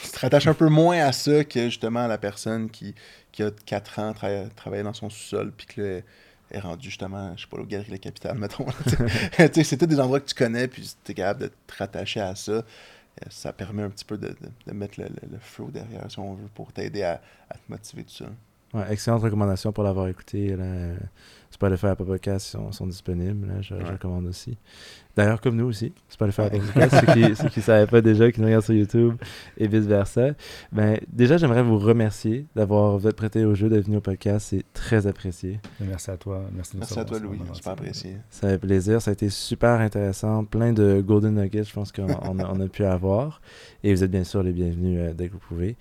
Tu- 0.05 0.11
te 0.13 0.19
rattaches 0.21 0.47
un 0.47 0.55
peu 0.55 0.69
moins 0.69 0.99
à 1.05 1.13
ça 1.13 1.43
que 1.45 1.65
justement 1.65 2.05
à 2.05 2.09
la 2.09 2.19
personne 2.19 2.71
qui, 2.71 2.95
a 3.43 3.51
4 3.67 3.99
ans 3.99 4.13
tra 4.13 4.29
travaillé 4.55 4.83
dans 4.83 4.93
son 4.95 5.11
sous-sol, 5.11 5.53
puis 5.57 5.67
que 5.67 6.03
est 6.53 6.59
rendu 6.61 6.89
justement, 6.89 7.33
je 7.37 7.43
sais 7.43 7.49
pas, 7.49 7.59
au 7.59 7.65
Galerie 7.65 7.91
La 7.93 7.99
Capitale, 7.99 8.37
mettons. 8.39 8.67
C'est 9.65 9.77
tous 9.77 9.87
des 9.87 9.99
endroits 10.01 10.21
que 10.21 10.27
tu 10.27 10.35
connais, 10.35 10.69
puis 10.69 10.83
tu 11.05 11.13
es 11.13 11.15
capable 11.15 11.41
de 11.43 11.47
te 11.49 11.75
rattacher 11.79 12.21
à 12.21 12.35
ça. 12.35 12.53
Euh, 12.53 12.63
Ça 13.29 13.53
permet 13.53 13.83
un 13.83 13.91
petit 13.91 14.05
peu 14.05 14.17
de, 14.19 14.29
de- 14.29 14.37
de 14.67 14.73
mettre 14.73 15.01
le 15.01 15.39
flow 15.41 15.71
derrière, 15.71 16.09
si 16.11 16.19
on 16.21 16.35
veut, 16.35 16.49
pour 16.55 16.73
t'aider 16.73 17.03
à, 17.03 17.21
à 17.49 17.55
te 17.55 17.61
motiver 17.69 18.05
tout 18.05 18.15
ça. 18.15 18.27
Ouais, 18.73 18.93
excellente 18.93 19.23
recommandation 19.23 19.73
pour 19.73 19.83
l'avoir 19.85 20.09
écouté. 20.09 20.57
Spotify 21.51 21.87
Apple 21.87 22.05
Podcasts 22.05 22.47
sont, 22.47 22.73
sont 22.73 22.87
disponibles. 22.87 23.47
Là, 23.49 23.55
je, 23.61 23.75
je 23.75 23.75
Ouais. 23.75 23.91
recommande 23.91 24.27
aussi. 24.27 24.57
D'ailleurs, 25.17 25.41
comme 25.41 25.57
nous 25.57 25.67
aussi, 25.67 25.93
Spotify 26.09 26.43
Apple 26.43 26.57
Ouais. 26.57 26.63
Podcasts, 26.89 27.07
ceux 27.07 27.13
qui 27.13 27.35
ceux 27.37 27.49
qui 27.49 27.59
ne 27.59 27.65
savaient 27.65 27.87
pas 27.91 28.01
déjà, 28.01 28.31
qui 28.31 28.41
nous 28.41 28.47
regardent 28.47 28.65
sur 28.65 28.75
YouTube 28.75 29.15
et 29.59 29.67
vice-versa. 29.67 30.29
Ben, 30.73 30.99
déjà, 31.13 31.37
j'aimerais 31.37 31.63
vous 31.65 31.79
remercier 31.79 32.47
d'avoir 32.55 32.97
vous 32.97 33.09
être 33.09 33.17
prêté 33.17 33.45
au 33.45 33.55
jeu, 33.55 33.69
d'être 33.69 33.85
venu 33.87 33.97
au 33.97 34.01
podcast. 34.01 34.47
C'est 34.51 34.65
très 34.73 35.07
apprécié. 35.09 35.59
Merci 35.81 36.11
à 36.13 36.17
toi. 36.17 36.43
Merci, 36.55 36.77
Merci 36.77 36.99
à 37.01 37.05
toi, 37.05 37.19
Louis. 37.19 37.39
c'est 37.49 37.55
Super 37.57 37.73
apprécié. 37.73 38.17
Ça 38.31 38.49
fait 38.49 38.59
plaisir. 38.59 39.03
Ça 39.03 39.11
a 39.11 39.13
été 39.13 39.29
super 39.29 39.81
intéressant. 39.81 40.45
Plein 40.45 40.73
de 40.73 41.01
golden 41.05 41.35
nuggets, 41.35 41.65
je 41.65 41.73
pense 41.75 41.91
qu'on 41.91 42.07
on 42.07 42.39
a, 42.39 42.49
on 42.49 42.61
a 42.61 42.69
pu 42.69 42.85
avoir. 42.85 43.41
Et 43.83 43.93
vous 43.93 44.05
êtes 44.05 44.11
bien 44.11 44.25
sûr 44.25 44.43
les 44.45 44.53
bienvenus 44.53 44.99
euh, 45.01 45.13
dès 45.13 45.27
que 45.29 45.33
vous 45.33 45.39
pouvez. 45.41 45.77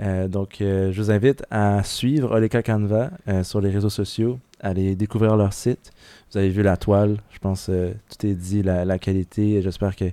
Euh, 0.00 0.26
donc, 0.26 0.60
euh, 0.60 0.90
je 0.90 1.00
vous 1.00 1.10
invite 1.12 1.44
à 1.50 1.82
suivre 1.84 2.32
Oleka 2.32 2.62
Canva 2.62 3.10
euh, 3.28 3.44
sur 3.44 3.60
les 3.60 3.70
réseaux 3.70 3.90
sociaux. 3.90 4.40
Allez 4.62 4.94
découvrir 4.94 5.36
leur 5.36 5.52
site. 5.52 5.90
Vous 6.30 6.38
avez 6.38 6.48
vu 6.48 6.62
la 6.62 6.76
toile. 6.76 7.16
Je 7.32 7.38
pense 7.40 7.66
euh, 7.68 7.92
tout 8.08 8.26
est 8.26 8.34
dit, 8.34 8.62
la, 8.62 8.84
la 8.84 8.98
qualité. 8.98 9.60
J'espère 9.60 9.96
que 9.96 10.04
euh, 10.04 10.10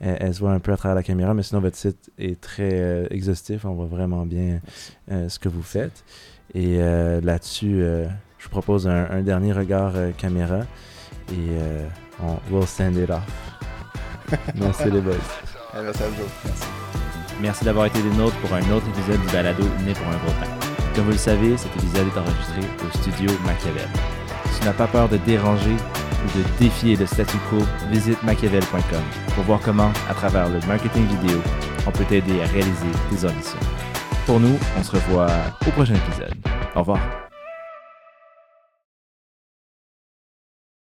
elle 0.00 0.34
se 0.34 0.40
voit 0.40 0.50
un 0.52 0.58
peu 0.58 0.72
à 0.72 0.76
travers 0.76 0.96
la 0.96 1.04
caméra. 1.04 1.34
Mais 1.34 1.44
sinon, 1.44 1.60
votre 1.60 1.76
site 1.76 2.10
est 2.18 2.40
très 2.40 2.70
euh, 2.72 3.06
exhaustif. 3.10 3.64
On 3.64 3.74
voit 3.74 3.86
vraiment 3.86 4.26
bien 4.26 4.60
euh, 5.10 5.28
ce 5.28 5.38
que 5.38 5.48
vous 5.48 5.62
faites. 5.62 6.04
Et 6.54 6.78
euh, 6.80 7.20
là-dessus, 7.20 7.80
euh, 7.80 8.06
je 8.38 8.44
vous 8.44 8.50
propose 8.50 8.88
un, 8.88 9.08
un 9.08 9.22
dernier 9.22 9.52
regard 9.52 9.92
euh, 9.94 10.10
caméra. 10.10 10.60
Et 11.30 11.34
euh, 11.50 11.86
on 12.20 12.38
will 12.52 12.66
send 12.66 12.96
it 12.96 13.08
off. 13.08 13.22
Merci 14.56 14.90
les 14.90 15.00
boys. 15.00 15.12
Merci 15.74 16.02
à 16.02 16.08
vous. 16.08 16.24
Merci 17.40 17.64
d'avoir 17.64 17.86
été 17.86 18.02
des 18.02 18.10
nôtres 18.16 18.36
pour 18.40 18.52
un 18.52 18.68
autre 18.72 18.86
épisode 18.88 19.20
du 19.20 19.32
balado 19.32 19.62
Né 19.84 19.92
pour 19.94 20.06
un 20.08 20.16
gros 20.16 20.32
pain. 20.40 20.71
Comme 20.94 21.04
vous 21.04 21.12
le 21.12 21.16
savez, 21.16 21.56
cet 21.56 21.74
épisode 21.76 22.06
est 22.08 22.18
enregistré 22.18 22.60
au 22.84 22.98
studio 22.98 23.30
Machiavel. 23.46 23.88
Si 24.52 24.60
tu 24.60 24.66
n'as 24.66 24.72
pas 24.72 24.86
peur 24.86 25.08
de 25.08 25.16
déranger 25.18 25.72
ou 25.74 26.38
de 26.38 26.44
défier 26.58 26.96
le 26.96 27.06
statu 27.06 27.38
quo, 27.48 27.58
visite 27.90 28.22
machiavel.com 28.22 29.02
pour 29.34 29.44
voir 29.44 29.60
comment, 29.60 29.90
à 30.10 30.14
travers 30.14 30.48
le 30.48 30.60
marketing 30.66 31.06
vidéo, 31.06 31.40
on 31.86 31.90
peut 31.90 32.04
t'aider 32.04 32.42
à 32.42 32.46
réaliser 32.46 32.92
tes 33.10 33.26
ambitions. 33.26 33.58
Pour 34.26 34.38
nous, 34.38 34.58
on 34.78 34.82
se 34.82 34.92
revoit 34.92 35.28
au 35.66 35.70
prochain 35.70 35.94
épisode. 35.94 36.34
Au 36.74 36.80
revoir. 36.80 37.21